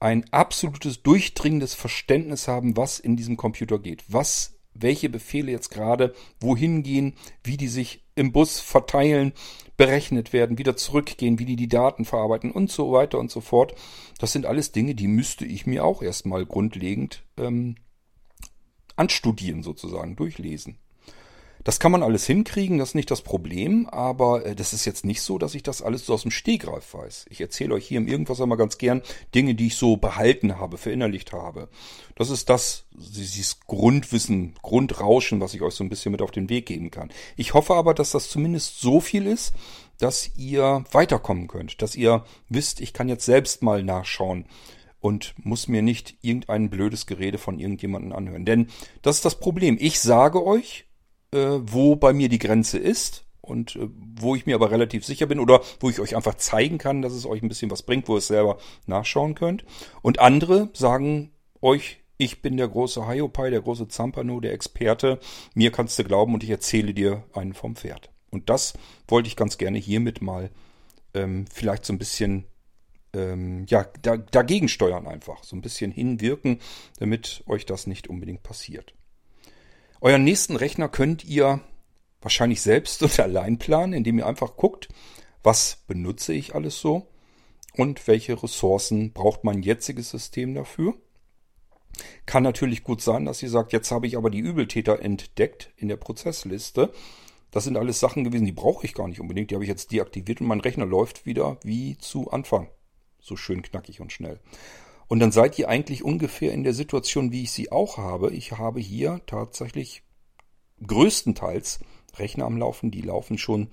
ein 0.00 0.24
absolutes 0.32 1.02
durchdringendes 1.02 1.74
Verständnis 1.74 2.48
haben, 2.48 2.76
was 2.76 2.98
in 2.98 3.16
diesem 3.16 3.36
Computer 3.36 3.78
geht, 3.78 4.04
was 4.08 4.58
welche 4.74 5.08
Befehle 5.08 5.50
jetzt 5.50 5.70
gerade 5.70 6.14
wohin 6.40 6.82
gehen, 6.82 7.14
wie 7.42 7.56
die 7.56 7.68
sich 7.68 8.04
im 8.14 8.32
Bus 8.32 8.60
verteilen, 8.60 9.32
berechnet 9.76 10.32
werden, 10.32 10.58
wieder 10.58 10.76
zurückgehen, 10.76 11.38
wie 11.38 11.44
die 11.44 11.56
die 11.56 11.68
Daten 11.68 12.04
verarbeiten 12.04 12.50
und 12.50 12.70
so 12.70 12.92
weiter 12.92 13.18
und 13.18 13.30
so 13.30 13.40
fort. 13.40 13.74
Das 14.18 14.32
sind 14.32 14.46
alles 14.46 14.72
Dinge, 14.72 14.94
die 14.94 15.06
müsste 15.06 15.44
ich 15.44 15.66
mir 15.66 15.84
auch 15.84 16.02
erstmal 16.02 16.44
grundlegend 16.46 17.24
ähm, 17.36 17.76
anstudieren 18.96 19.62
sozusagen, 19.62 20.16
durchlesen. 20.16 20.78
Das 21.64 21.80
kann 21.80 21.92
man 21.92 22.02
alles 22.02 22.26
hinkriegen, 22.26 22.78
das 22.78 22.90
ist 22.90 22.94
nicht 22.94 23.10
das 23.10 23.22
Problem, 23.22 23.86
aber 23.88 24.46
äh, 24.46 24.54
das 24.54 24.72
ist 24.72 24.84
jetzt 24.84 25.04
nicht 25.04 25.22
so, 25.22 25.38
dass 25.38 25.54
ich 25.54 25.62
das 25.62 25.82
alles 25.82 26.06
so 26.06 26.14
aus 26.14 26.22
dem 26.22 26.30
Stegreif 26.30 26.94
weiß. 26.94 27.26
Ich 27.30 27.40
erzähle 27.40 27.74
euch 27.74 27.86
hier 27.86 27.98
im 27.98 28.08
Irgendwas 28.08 28.40
einmal 28.40 28.58
ganz 28.58 28.78
gern 28.78 29.02
Dinge, 29.34 29.54
die 29.54 29.68
ich 29.68 29.76
so 29.76 29.96
behalten 29.96 30.58
habe, 30.58 30.78
verinnerlicht 30.78 31.32
habe. 31.32 31.68
Das 32.14 32.30
ist 32.30 32.48
das, 32.48 32.84
dieses 32.92 33.60
Grundwissen, 33.60 34.54
Grundrauschen, 34.62 35.40
was 35.40 35.54
ich 35.54 35.62
euch 35.62 35.74
so 35.74 35.84
ein 35.84 35.90
bisschen 35.90 36.12
mit 36.12 36.22
auf 36.22 36.30
den 36.30 36.48
Weg 36.48 36.66
geben 36.66 36.90
kann. 36.90 37.10
Ich 37.36 37.54
hoffe 37.54 37.74
aber, 37.74 37.94
dass 37.94 38.10
das 38.10 38.28
zumindest 38.28 38.80
so 38.80 39.00
viel 39.00 39.26
ist, 39.26 39.52
dass 39.98 40.30
ihr 40.36 40.84
weiterkommen 40.92 41.48
könnt, 41.48 41.82
dass 41.82 41.96
ihr 41.96 42.24
wisst, 42.48 42.80
ich 42.80 42.92
kann 42.92 43.08
jetzt 43.08 43.24
selbst 43.24 43.62
mal 43.62 43.82
nachschauen, 43.82 44.46
und 45.00 45.34
muss 45.38 45.68
mir 45.68 45.82
nicht 45.82 46.16
irgendein 46.22 46.70
blödes 46.70 47.06
Gerede 47.06 47.38
von 47.38 47.60
irgendjemandem 47.60 48.12
anhören. 48.12 48.44
Denn 48.44 48.68
das 49.02 49.16
ist 49.16 49.24
das 49.24 49.38
Problem. 49.38 49.76
Ich 49.78 50.00
sage 50.00 50.44
euch, 50.44 50.87
äh, 51.32 51.58
wo 51.60 51.96
bei 51.96 52.12
mir 52.12 52.28
die 52.28 52.38
Grenze 52.38 52.78
ist 52.78 53.24
und 53.40 53.76
äh, 53.76 53.88
wo 53.92 54.34
ich 54.34 54.46
mir 54.46 54.54
aber 54.54 54.70
relativ 54.70 55.04
sicher 55.04 55.26
bin 55.26 55.40
oder 55.40 55.60
wo 55.80 55.90
ich 55.90 56.00
euch 56.00 56.16
einfach 56.16 56.34
zeigen 56.34 56.78
kann, 56.78 57.02
dass 57.02 57.12
es 57.12 57.26
euch 57.26 57.42
ein 57.42 57.48
bisschen 57.48 57.70
was 57.70 57.82
bringt, 57.82 58.08
wo 58.08 58.14
ihr 58.14 58.18
es 58.18 58.28
selber 58.28 58.58
nachschauen 58.86 59.34
könnt. 59.34 59.64
Und 60.02 60.18
andere 60.18 60.70
sagen 60.74 61.30
euch, 61.60 61.98
ich 62.16 62.42
bin 62.42 62.56
der 62.56 62.68
große 62.68 63.08
Hiopai, 63.08 63.50
der 63.50 63.60
große 63.60 63.88
Zampano, 63.88 64.40
der 64.40 64.52
Experte. 64.52 65.20
Mir 65.54 65.70
kannst 65.70 65.98
du 65.98 66.04
glauben 66.04 66.34
und 66.34 66.42
ich 66.42 66.50
erzähle 66.50 66.92
dir 66.92 67.24
einen 67.32 67.54
vom 67.54 67.76
Pferd. 67.76 68.10
Und 68.30 68.50
das 68.50 68.74
wollte 69.06 69.28
ich 69.28 69.36
ganz 69.36 69.56
gerne 69.56 69.78
hiermit 69.78 70.20
mal 70.20 70.50
ähm, 71.14 71.46
vielleicht 71.52 71.84
so 71.84 71.92
ein 71.92 71.98
bisschen 71.98 72.44
ähm, 73.14 73.64
ja, 73.68 73.86
da, 74.02 74.16
dagegen 74.16 74.68
steuern 74.68 75.06
einfach. 75.06 75.42
So 75.44 75.56
ein 75.56 75.62
bisschen 75.62 75.90
hinwirken, 75.90 76.60
damit 76.98 77.44
euch 77.46 77.66
das 77.66 77.86
nicht 77.86 78.08
unbedingt 78.08 78.42
passiert. 78.42 78.94
Euren 80.00 80.22
nächsten 80.24 80.54
Rechner 80.54 80.88
könnt 80.88 81.24
ihr 81.24 81.60
wahrscheinlich 82.20 82.60
selbst 82.60 83.02
und 83.04 83.18
allein 83.20 83.58
planen, 83.58 83.92
indem 83.92 84.18
ihr 84.18 84.26
einfach 84.26 84.56
guckt, 84.56 84.88
was 85.42 85.78
benutze 85.86 86.32
ich 86.32 86.54
alles 86.54 86.80
so 86.80 87.06
und 87.74 88.06
welche 88.06 88.42
Ressourcen 88.42 89.12
braucht 89.12 89.44
mein 89.44 89.62
jetziges 89.62 90.10
System 90.10 90.54
dafür. 90.54 90.94
Kann 92.26 92.42
natürlich 92.42 92.84
gut 92.84 93.00
sein, 93.00 93.24
dass 93.24 93.42
ihr 93.42 93.50
sagt, 93.50 93.72
jetzt 93.72 93.90
habe 93.90 94.06
ich 94.06 94.16
aber 94.16 94.30
die 94.30 94.38
Übeltäter 94.38 95.00
entdeckt 95.00 95.72
in 95.76 95.88
der 95.88 95.96
Prozessliste. 95.96 96.92
Das 97.50 97.64
sind 97.64 97.76
alles 97.76 97.98
Sachen 97.98 98.24
gewesen, 98.24 98.44
die 98.44 98.52
brauche 98.52 98.84
ich 98.84 98.94
gar 98.94 99.08
nicht 99.08 99.20
unbedingt. 99.20 99.50
Die 99.50 99.54
habe 99.54 99.64
ich 99.64 99.70
jetzt 99.70 99.90
deaktiviert 99.90 100.40
und 100.40 100.46
mein 100.46 100.60
Rechner 100.60 100.86
läuft 100.86 101.26
wieder 101.26 101.58
wie 101.62 101.96
zu 101.98 102.30
Anfang. 102.30 102.68
So 103.20 103.36
schön 103.36 103.62
knackig 103.62 104.00
und 104.00 104.12
schnell. 104.12 104.38
Und 105.08 105.20
dann 105.20 105.32
seid 105.32 105.58
ihr 105.58 105.68
eigentlich 105.68 106.04
ungefähr 106.04 106.52
in 106.52 106.62
der 106.62 106.74
Situation, 106.74 107.32
wie 107.32 107.42
ich 107.42 107.50
sie 107.50 107.72
auch 107.72 107.96
habe. 107.96 108.30
Ich 108.30 108.52
habe 108.52 108.78
hier 108.78 109.20
tatsächlich 109.26 110.02
größtenteils 110.86 111.80
Rechner 112.16 112.44
am 112.44 112.58
Laufen, 112.58 112.90
die 112.90 113.00
laufen 113.00 113.38
schon 113.38 113.68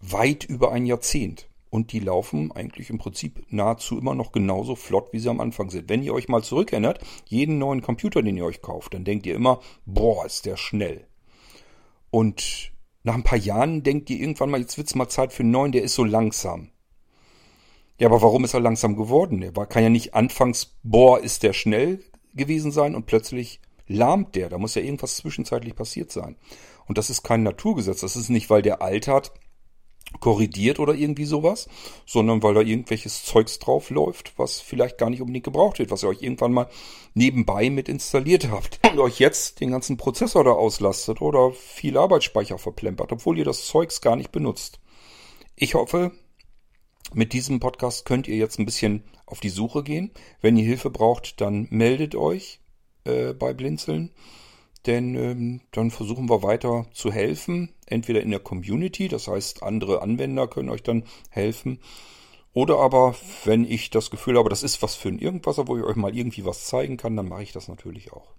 weit 0.00 0.44
über 0.44 0.72
ein 0.72 0.86
Jahrzehnt. 0.86 1.48
Und 1.70 1.90
die 1.90 1.98
laufen 1.98 2.52
eigentlich 2.52 2.88
im 2.88 2.98
Prinzip 2.98 3.46
nahezu 3.48 3.98
immer 3.98 4.14
noch 4.14 4.30
genauso 4.30 4.76
flott, 4.76 5.12
wie 5.12 5.18
sie 5.18 5.28
am 5.28 5.40
Anfang 5.40 5.70
sind. 5.70 5.88
Wenn 5.88 6.04
ihr 6.04 6.14
euch 6.14 6.28
mal 6.28 6.44
zurückerinnert, 6.44 7.00
jeden 7.26 7.58
neuen 7.58 7.82
Computer, 7.82 8.22
den 8.22 8.36
ihr 8.36 8.44
euch 8.44 8.62
kauft, 8.62 8.94
dann 8.94 9.04
denkt 9.04 9.26
ihr 9.26 9.34
immer, 9.34 9.58
boah, 9.84 10.24
ist 10.24 10.46
der 10.46 10.56
schnell. 10.56 11.08
Und 12.10 12.70
nach 13.02 13.14
ein 13.14 13.24
paar 13.24 13.38
Jahren 13.38 13.82
denkt 13.82 14.08
ihr 14.08 14.20
irgendwann 14.20 14.50
mal, 14.50 14.60
jetzt 14.60 14.78
wird's 14.78 14.94
mal 14.94 15.08
Zeit 15.08 15.32
für 15.32 15.42
einen 15.42 15.50
neuen, 15.50 15.72
der 15.72 15.82
ist 15.82 15.96
so 15.96 16.04
langsam. 16.04 16.70
Ja, 17.98 18.08
aber 18.08 18.22
warum 18.22 18.44
ist 18.44 18.54
er 18.54 18.60
langsam 18.60 18.96
geworden? 18.96 19.42
Er 19.42 19.54
war, 19.54 19.66
kann 19.66 19.82
ja 19.82 19.90
nicht 19.90 20.14
anfangs, 20.14 20.74
boah, 20.82 21.20
ist 21.20 21.42
der 21.42 21.52
schnell 21.52 22.02
gewesen 22.34 22.72
sein 22.72 22.94
und 22.94 23.06
plötzlich 23.06 23.60
lahmt 23.86 24.34
der. 24.34 24.48
Da 24.48 24.58
muss 24.58 24.74
ja 24.74 24.82
irgendwas 24.82 25.16
zwischenzeitlich 25.16 25.76
passiert 25.76 26.10
sein. 26.10 26.36
Und 26.86 26.98
das 26.98 27.10
ist 27.10 27.22
kein 27.22 27.42
Naturgesetz. 27.42 28.00
Das 28.00 28.16
ist 28.16 28.30
nicht, 28.30 28.50
weil 28.50 28.62
der 28.62 28.82
altert, 28.82 29.32
korrigiert 30.20 30.78
oder 30.78 30.94
irgendwie 30.94 31.24
sowas, 31.24 31.68
sondern 32.06 32.42
weil 32.42 32.54
da 32.54 32.60
irgendwelches 32.60 33.24
Zeugs 33.24 33.58
drauf 33.58 33.90
läuft, 33.90 34.32
was 34.36 34.60
vielleicht 34.60 34.98
gar 34.98 35.10
nicht 35.10 35.20
unbedingt 35.20 35.44
gebraucht 35.44 35.78
wird, 35.78 35.90
was 35.90 36.02
ihr 36.02 36.08
euch 36.08 36.22
irgendwann 36.22 36.52
mal 36.52 36.68
nebenbei 37.14 37.70
mit 37.70 37.88
installiert 37.88 38.50
habt 38.50 38.80
und 38.90 38.98
euch 38.98 39.18
jetzt 39.18 39.60
den 39.60 39.70
ganzen 39.70 39.96
Prozessor 39.96 40.44
da 40.44 40.52
auslastet 40.52 41.20
oder 41.20 41.52
viel 41.52 41.96
Arbeitsspeicher 41.96 42.58
verplempert, 42.58 43.12
obwohl 43.12 43.38
ihr 43.38 43.44
das 43.44 43.66
Zeugs 43.66 44.00
gar 44.00 44.16
nicht 44.16 44.30
benutzt. 44.30 44.78
Ich 45.56 45.74
hoffe, 45.74 46.12
mit 47.12 47.32
diesem 47.32 47.60
Podcast 47.60 48.06
könnt 48.06 48.28
ihr 48.28 48.36
jetzt 48.36 48.58
ein 48.58 48.66
bisschen 48.66 49.04
auf 49.26 49.40
die 49.40 49.50
Suche 49.50 49.82
gehen. 49.82 50.10
Wenn 50.40 50.56
ihr 50.56 50.64
Hilfe 50.64 50.90
braucht, 50.90 51.40
dann 51.40 51.66
meldet 51.70 52.14
euch 52.14 52.60
äh, 53.04 53.32
bei 53.34 53.52
Blinzeln. 53.52 54.10
Denn 54.86 55.14
ähm, 55.14 55.60
dann 55.72 55.90
versuchen 55.90 56.28
wir 56.28 56.42
weiter 56.42 56.86
zu 56.92 57.10
helfen. 57.12 57.72
Entweder 57.86 58.20
in 58.20 58.30
der 58.30 58.40
Community, 58.40 59.08
das 59.08 59.28
heißt, 59.28 59.62
andere 59.62 60.02
Anwender 60.02 60.46
können 60.46 60.68
euch 60.68 60.82
dann 60.82 61.04
helfen. 61.30 61.80
Oder 62.52 62.78
aber, 62.78 63.16
wenn 63.44 63.64
ich 63.64 63.90
das 63.90 64.10
Gefühl 64.10 64.38
habe, 64.38 64.50
das 64.50 64.62
ist 64.62 64.82
was 64.82 64.94
für 64.94 65.08
ein 65.08 65.18
Irgendwasser, 65.18 65.66
wo 65.66 65.76
ich 65.76 65.84
euch 65.84 65.96
mal 65.96 66.16
irgendwie 66.16 66.44
was 66.44 66.66
zeigen 66.66 66.96
kann, 66.96 67.16
dann 67.16 67.28
mache 67.28 67.42
ich 67.42 67.52
das 67.52 67.68
natürlich 67.68 68.12
auch. 68.12 68.34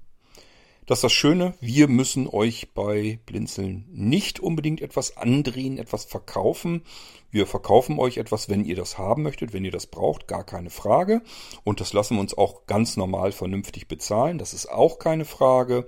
Das 0.87 0.99
ist 0.99 1.03
das 1.05 1.13
Schöne, 1.13 1.55
wir 1.59 1.87
müssen 1.87 2.27
euch 2.27 2.71
bei 2.75 3.17
Blinzeln 3.25 3.85
nicht 3.91 4.39
unbedingt 4.39 4.81
etwas 4.81 5.17
andrehen, 5.17 5.79
etwas 5.79 6.05
verkaufen. 6.05 6.83
Wir 7.31 7.47
verkaufen 7.47 7.97
euch 7.97 8.17
etwas, 8.17 8.49
wenn 8.49 8.63
ihr 8.63 8.75
das 8.75 8.99
haben 8.99 9.23
möchtet, 9.23 9.51
wenn 9.51 9.65
ihr 9.65 9.71
das 9.71 9.87
braucht, 9.87 10.27
gar 10.27 10.43
keine 10.43 10.69
Frage. 10.69 11.23
Und 11.63 11.81
das 11.81 11.91
lassen 11.93 12.17
wir 12.17 12.21
uns 12.21 12.37
auch 12.37 12.67
ganz 12.67 12.97
normal 12.97 13.31
vernünftig 13.31 13.87
bezahlen. 13.87 14.37
Das 14.37 14.53
ist 14.53 14.71
auch 14.71 14.99
keine 14.99 15.25
Frage. 15.25 15.87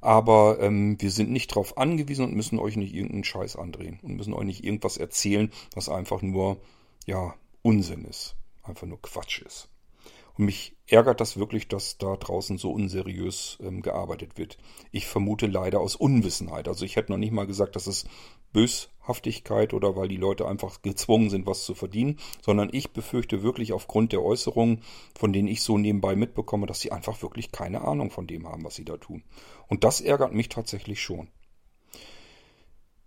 Aber 0.00 0.58
ähm, 0.62 0.96
wir 0.98 1.10
sind 1.10 1.30
nicht 1.30 1.50
darauf 1.50 1.76
angewiesen 1.76 2.24
und 2.24 2.34
müssen 2.34 2.58
euch 2.58 2.76
nicht 2.76 2.94
irgendeinen 2.94 3.24
Scheiß 3.24 3.56
andrehen 3.56 3.98
und 4.02 4.16
müssen 4.16 4.32
euch 4.32 4.46
nicht 4.46 4.64
irgendwas 4.64 4.96
erzählen, 4.96 5.52
was 5.74 5.90
einfach 5.90 6.22
nur 6.22 6.56
ja 7.04 7.34
Unsinn 7.60 8.06
ist, 8.06 8.34
einfach 8.62 8.86
nur 8.86 9.02
Quatsch 9.02 9.42
ist. 9.42 9.68
Mich 10.40 10.76
ärgert 10.86 11.20
das 11.20 11.36
wirklich, 11.36 11.66
dass 11.66 11.98
da 11.98 12.16
draußen 12.16 12.58
so 12.58 12.70
unseriös 12.70 13.58
ähm, 13.60 13.82
gearbeitet 13.82 14.38
wird. 14.38 14.56
Ich 14.92 15.08
vermute 15.08 15.48
leider 15.48 15.80
aus 15.80 15.96
Unwissenheit. 15.96 16.68
Also 16.68 16.84
ich 16.84 16.94
hätte 16.94 17.10
noch 17.10 17.18
nicht 17.18 17.32
mal 17.32 17.48
gesagt, 17.48 17.74
dass 17.74 17.88
es 17.88 18.06
Böshaftigkeit 18.52 19.74
oder 19.74 19.96
weil 19.96 20.06
die 20.06 20.16
Leute 20.16 20.46
einfach 20.46 20.80
gezwungen 20.80 21.28
sind, 21.28 21.44
was 21.46 21.64
zu 21.64 21.74
verdienen, 21.74 22.20
sondern 22.40 22.70
ich 22.72 22.92
befürchte 22.92 23.42
wirklich 23.42 23.72
aufgrund 23.72 24.12
der 24.12 24.22
Äußerungen, 24.22 24.82
von 25.18 25.32
denen 25.32 25.48
ich 25.48 25.62
so 25.62 25.76
nebenbei 25.76 26.14
mitbekomme, 26.14 26.66
dass 26.66 26.80
sie 26.80 26.92
einfach 26.92 27.20
wirklich 27.20 27.50
keine 27.50 27.80
Ahnung 27.80 28.12
von 28.12 28.28
dem 28.28 28.46
haben, 28.46 28.62
was 28.62 28.76
sie 28.76 28.84
da 28.84 28.96
tun. 28.96 29.24
Und 29.66 29.82
das 29.82 30.00
ärgert 30.00 30.34
mich 30.34 30.48
tatsächlich 30.48 31.02
schon. 31.02 31.26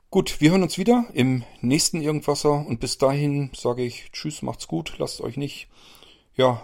Gut, 0.10 0.42
wir 0.42 0.52
hören 0.52 0.64
uns 0.64 0.78
wieder 0.78 1.06
im 1.14 1.46
nächsten 1.62 2.02
Irgendwasser 2.02 2.68
und 2.68 2.82
bis 2.82 2.98
dahin 2.98 3.52
sage 3.56 3.86
ich 3.86 4.12
Tschüss, 4.12 4.42
macht's 4.42 4.68
gut, 4.68 4.96
lasst 4.98 5.22
euch 5.22 5.38
nicht 5.38 5.70
ja, 6.36 6.64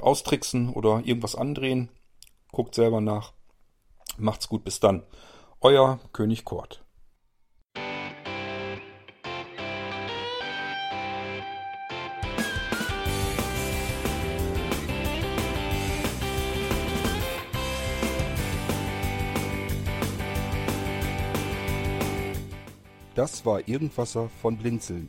austricksen 0.00 0.70
oder 0.70 1.02
irgendwas 1.04 1.34
andrehen. 1.34 1.90
Guckt 2.52 2.74
selber 2.74 3.00
nach. 3.00 3.32
Macht's 4.18 4.48
gut, 4.48 4.64
bis 4.64 4.80
dann. 4.80 5.02
Euer 5.60 6.00
König 6.12 6.44
Kort. 6.44 6.86
Das 23.14 23.46
war 23.46 23.66
Irgendwasser 23.66 24.28
von 24.42 24.58
Blinzeln. 24.58 25.08